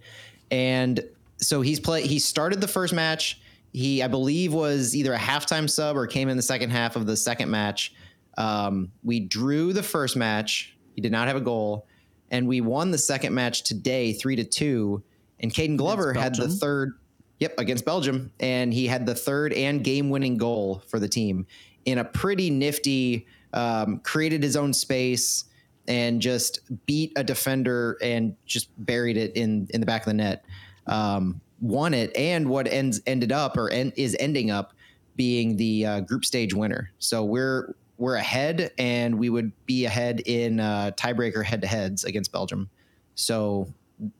And 0.51 1.03
so 1.37 1.61
he's 1.61 1.79
play. 1.79 2.05
He 2.07 2.19
started 2.19 2.61
the 2.61 2.67
first 2.67 2.93
match. 2.93 3.41
He, 3.71 4.03
I 4.03 4.07
believe, 4.07 4.53
was 4.53 4.95
either 4.95 5.13
a 5.13 5.17
halftime 5.17 5.69
sub 5.69 5.97
or 5.97 6.07
came 6.07 6.29
in 6.29 6.37
the 6.37 6.43
second 6.43 6.69
half 6.69 6.95
of 6.95 7.05
the 7.05 7.17
second 7.17 7.49
match. 7.49 7.93
Um, 8.37 8.91
we 9.03 9.19
drew 9.19 9.73
the 9.73 9.83
first 9.83 10.15
match. 10.15 10.75
He 10.95 11.01
did 11.01 11.11
not 11.11 11.27
have 11.27 11.37
a 11.37 11.41
goal, 11.41 11.87
and 12.31 12.47
we 12.47 12.61
won 12.61 12.91
the 12.91 12.97
second 12.97 13.33
match 13.33 13.63
today, 13.63 14.13
three 14.13 14.35
to 14.35 14.43
two. 14.43 15.03
and 15.39 15.53
Caden 15.53 15.77
Glover 15.77 16.13
had 16.13 16.35
the 16.35 16.47
third. 16.47 16.93
Yep, 17.39 17.55
against 17.59 17.83
Belgium, 17.83 18.31
and 18.39 18.73
he 18.73 18.87
had 18.87 19.05
the 19.05 19.15
third 19.15 19.51
and 19.53 19.83
game-winning 19.83 20.37
goal 20.37 20.81
for 20.87 20.97
the 20.99 21.09
team 21.09 21.45
in 21.83 21.97
a 21.97 22.05
pretty 22.05 22.49
nifty. 22.49 23.27
Um, 23.53 23.99
created 23.99 24.41
his 24.41 24.55
own 24.55 24.73
space 24.73 25.45
and 25.87 26.21
just 26.21 26.61
beat 26.87 27.11
a 27.15 27.23
defender 27.23 27.97
and 28.01 28.35
just 28.45 28.69
buried 28.83 29.17
it 29.17 29.35
in 29.35 29.67
in 29.71 29.79
the 29.79 29.85
back 29.85 30.01
of 30.01 30.05
the 30.05 30.13
net. 30.13 30.45
Um, 30.87 31.41
won 31.59 31.93
it, 31.93 32.15
and 32.15 32.49
what 32.49 32.67
ends 32.67 33.01
ended 33.05 33.31
up 33.31 33.57
or 33.57 33.69
en- 33.69 33.93
is 33.95 34.15
ending 34.19 34.49
up 34.49 34.73
being 35.15 35.57
the 35.57 35.85
uh, 35.85 35.99
group 35.99 36.25
stage 36.25 36.53
winner. 36.53 36.91
So 36.99 37.23
we're 37.23 37.75
we're 38.03 38.15
ahead, 38.15 38.73
and 38.77 39.17
we 39.17 39.29
would 39.29 39.53
be 39.65 39.85
ahead 39.85 40.19
in 40.25 40.59
uh, 40.59 40.91
tiebreaker 40.97 41.41
head 41.41 41.61
to 41.61 41.67
heads 41.67 42.03
against 42.03 42.33
Belgium. 42.33 42.69
So 43.15 43.73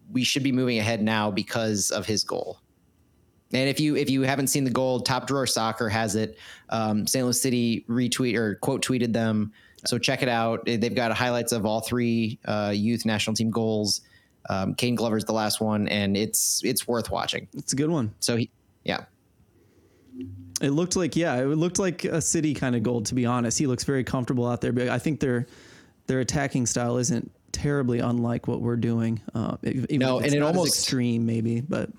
we 0.09 0.23
should 0.23 0.41
be 0.41 0.53
moving 0.53 0.79
ahead 0.79 1.01
now 1.01 1.29
because 1.29 1.91
of 1.91 2.05
his 2.05 2.23
goal. 2.23 2.59
And 3.51 3.67
if 3.67 3.81
you 3.81 3.97
if 3.97 4.09
you 4.09 4.21
haven't 4.21 4.47
seen 4.47 4.63
the 4.63 4.71
goal, 4.71 5.01
Top 5.01 5.27
Drawer 5.27 5.45
Soccer 5.45 5.89
has 5.89 6.15
it. 6.15 6.37
Um, 6.69 7.05
St. 7.05 7.25
Louis 7.25 7.41
City 7.41 7.85
retweet 7.89 8.35
or 8.37 8.55
quote 8.55 8.85
tweeted 8.85 9.11
them, 9.11 9.51
so 9.85 9.97
check 9.97 10.23
it 10.23 10.29
out. 10.29 10.63
They've 10.65 10.95
got 10.95 11.11
highlights 11.11 11.51
of 11.51 11.65
all 11.65 11.81
three 11.81 12.39
uh, 12.45 12.71
youth 12.73 13.05
national 13.05 13.35
team 13.35 13.51
goals. 13.51 13.99
Um, 14.49 14.75
Caden 14.75 14.95
Glover's 14.95 15.25
the 15.25 15.33
last 15.33 15.59
one, 15.59 15.89
and 15.89 16.15
it's 16.15 16.61
it's 16.63 16.87
worth 16.87 17.11
watching. 17.11 17.49
It's 17.53 17.73
a 17.73 17.75
good 17.75 17.89
one. 17.89 18.15
So 18.21 18.37
he, 18.37 18.49
yeah, 18.85 19.03
It 20.63 20.71
looked 20.71 20.95
like 20.95 21.15
yeah, 21.15 21.35
it 21.41 21.45
looked 21.45 21.77
like 21.77 22.05
a 22.05 22.21
city 22.21 22.53
kind 22.53 22.75
of 22.75 22.83
goal. 22.83 23.01
To 23.03 23.13
be 23.15 23.25
honest, 23.25 23.59
he 23.59 23.67
looks 23.67 23.83
very 23.83 24.03
comfortable 24.03 24.47
out 24.47 24.61
there. 24.61 24.71
But 24.71 24.87
I 24.89 24.97
think 24.97 25.19
their 25.19 25.45
their 26.07 26.19
attacking 26.21 26.65
style 26.65 26.97
isn't 26.97 27.29
terribly 27.51 27.99
unlike 27.99 28.47
what 28.47 28.61
we're 28.61 28.77
doing. 28.77 29.21
Uh, 29.35 29.57
even 29.63 29.99
No, 29.99 30.19
and 30.19 30.33
it 30.33 30.41
almost- 30.41 30.75
extreme 30.75 31.25
maybe, 31.25 31.61
but 31.61 31.89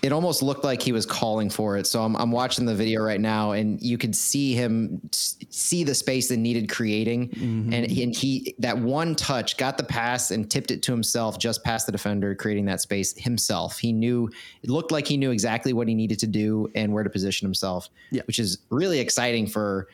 it 0.00 0.12
almost 0.12 0.42
looked 0.42 0.62
like 0.62 0.80
he 0.80 0.92
was 0.92 1.04
calling 1.04 1.50
for 1.50 1.76
it. 1.76 1.86
So 1.86 2.02
I'm, 2.02 2.14
I'm 2.16 2.30
watching 2.30 2.66
the 2.66 2.74
video 2.74 3.02
right 3.02 3.20
now, 3.20 3.52
and 3.52 3.80
you 3.82 3.98
could 3.98 4.14
see 4.14 4.54
him 4.54 5.00
see 5.12 5.82
the 5.82 5.94
space 5.94 6.28
that 6.28 6.36
needed 6.36 6.68
creating, 6.68 7.30
mm-hmm. 7.30 7.72
and, 7.72 7.90
he, 7.90 8.02
and 8.04 8.14
he 8.14 8.54
that 8.60 8.78
one 8.78 9.16
touch 9.16 9.56
got 9.56 9.76
the 9.76 9.82
pass 9.82 10.30
and 10.30 10.48
tipped 10.50 10.70
it 10.70 10.82
to 10.84 10.92
himself 10.92 11.38
just 11.38 11.64
past 11.64 11.86
the 11.86 11.92
defender, 11.92 12.34
creating 12.34 12.66
that 12.66 12.80
space 12.80 13.16
himself. 13.16 13.78
He 13.78 13.92
knew 13.92 14.30
it 14.62 14.70
looked 14.70 14.92
like 14.92 15.06
he 15.06 15.16
knew 15.16 15.30
exactly 15.30 15.72
what 15.72 15.88
he 15.88 15.94
needed 15.94 16.20
to 16.20 16.26
do 16.26 16.70
and 16.74 16.92
where 16.92 17.02
to 17.02 17.10
position 17.10 17.46
himself, 17.46 17.88
Yeah. 18.10 18.22
which 18.26 18.38
is 18.38 18.58
really 18.70 19.00
exciting 19.00 19.46
for 19.46 19.88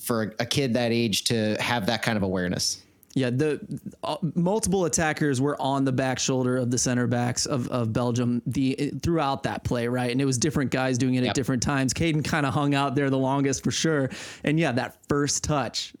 for 0.00 0.34
a 0.38 0.46
kid 0.46 0.74
that 0.74 0.92
age 0.92 1.24
to 1.24 1.56
have 1.60 1.86
that 1.86 2.02
kind 2.02 2.16
of 2.16 2.22
awareness. 2.22 2.82
Yeah, 3.14 3.30
the 3.30 3.60
uh, 4.04 4.18
multiple 4.36 4.84
attackers 4.84 5.40
were 5.40 5.60
on 5.60 5.84
the 5.84 5.90
back 5.90 6.20
shoulder 6.20 6.56
of 6.56 6.70
the 6.70 6.78
center 6.78 7.08
backs 7.08 7.44
of, 7.44 7.68
of 7.68 7.92
Belgium 7.92 8.40
the 8.46 8.92
throughout 9.02 9.42
that 9.42 9.64
play, 9.64 9.88
right? 9.88 10.12
And 10.12 10.20
it 10.20 10.24
was 10.24 10.38
different 10.38 10.70
guys 10.70 10.96
doing 10.96 11.16
it 11.16 11.24
at 11.24 11.34
different 11.34 11.62
times. 11.62 11.92
Caden 11.92 12.24
kind 12.24 12.46
of 12.46 12.54
hung 12.54 12.74
out 12.74 12.94
there 12.94 13.10
the 13.10 13.18
longest 13.18 13.64
for 13.64 13.72
sure. 13.72 14.10
And 14.44 14.60
yeah, 14.60 14.70
that 14.72 14.96
first 15.08 15.42
touch 15.42 15.92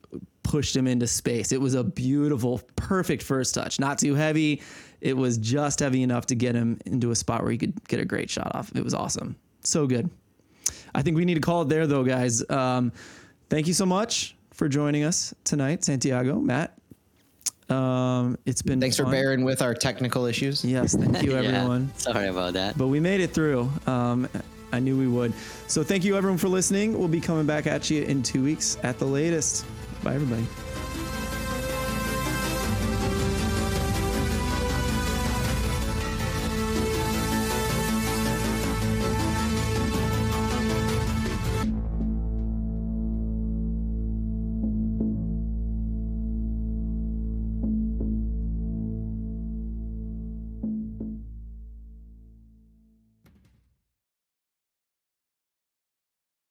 pushed 0.44 0.74
him 0.74 0.86
into 0.86 1.06
space. 1.06 1.50
It 1.50 1.60
was 1.60 1.74
a 1.74 1.82
beautiful, 1.82 2.60
perfect 2.76 3.24
first 3.24 3.54
touch. 3.54 3.80
Not 3.80 3.98
too 3.98 4.14
heavy. 4.14 4.62
It 5.00 5.16
was 5.16 5.36
just 5.38 5.80
heavy 5.80 6.02
enough 6.02 6.26
to 6.26 6.36
get 6.36 6.54
him 6.54 6.78
into 6.86 7.10
a 7.10 7.16
spot 7.16 7.42
where 7.42 7.50
he 7.50 7.58
could 7.58 7.88
get 7.88 7.98
a 7.98 8.04
great 8.04 8.30
shot 8.30 8.54
off. 8.54 8.70
It 8.74 8.84
was 8.84 8.94
awesome. 8.94 9.34
So 9.64 9.86
good. 9.86 10.10
I 10.94 11.02
think 11.02 11.16
we 11.16 11.24
need 11.24 11.34
to 11.34 11.40
call 11.40 11.62
it 11.62 11.68
there 11.68 11.86
though, 11.86 12.04
guys. 12.04 12.48
Um, 12.50 12.92
thank 13.48 13.66
you 13.66 13.74
so 13.74 13.86
much 13.86 14.36
for 14.52 14.68
joining 14.68 15.04
us 15.04 15.34
tonight, 15.44 15.84
Santiago, 15.84 16.36
Matt. 16.38 16.76
Um, 17.70 18.36
it's 18.46 18.62
been 18.62 18.80
Thanks 18.80 18.96
for 18.96 19.04
bearing 19.04 19.44
with 19.44 19.62
our 19.62 19.74
technical 19.74 20.26
issues. 20.26 20.64
Yes, 20.64 20.94
thank 20.94 21.22
you, 21.22 21.32
Yeah, 21.40 21.48
everyone. 21.48 21.92
sorry 21.96 22.28
about 22.28 22.54
that. 22.54 22.76
But 22.76 22.88
we 22.88 22.98
made 23.00 23.20
it 23.20 23.32
through. 23.32 23.70
Um, 23.86 24.28
I 24.72 24.80
knew 24.80 24.96
we 24.98 25.08
would. 25.08 25.32
So 25.68 25.82
thank 25.82 26.04
you, 26.04 26.16
everyone, 26.16 26.38
for 26.38 26.48
listening. 26.48 26.98
We'll 26.98 27.08
be 27.08 27.20
coming 27.20 27.46
back 27.46 27.66
at 27.66 27.90
you 27.90 28.02
in 28.02 28.22
two 28.22 28.42
weeks 28.44 28.76
at 28.82 28.98
the 28.98 29.04
latest. 29.06 29.64
Bye, 30.02 30.14
everybody. 30.14 30.46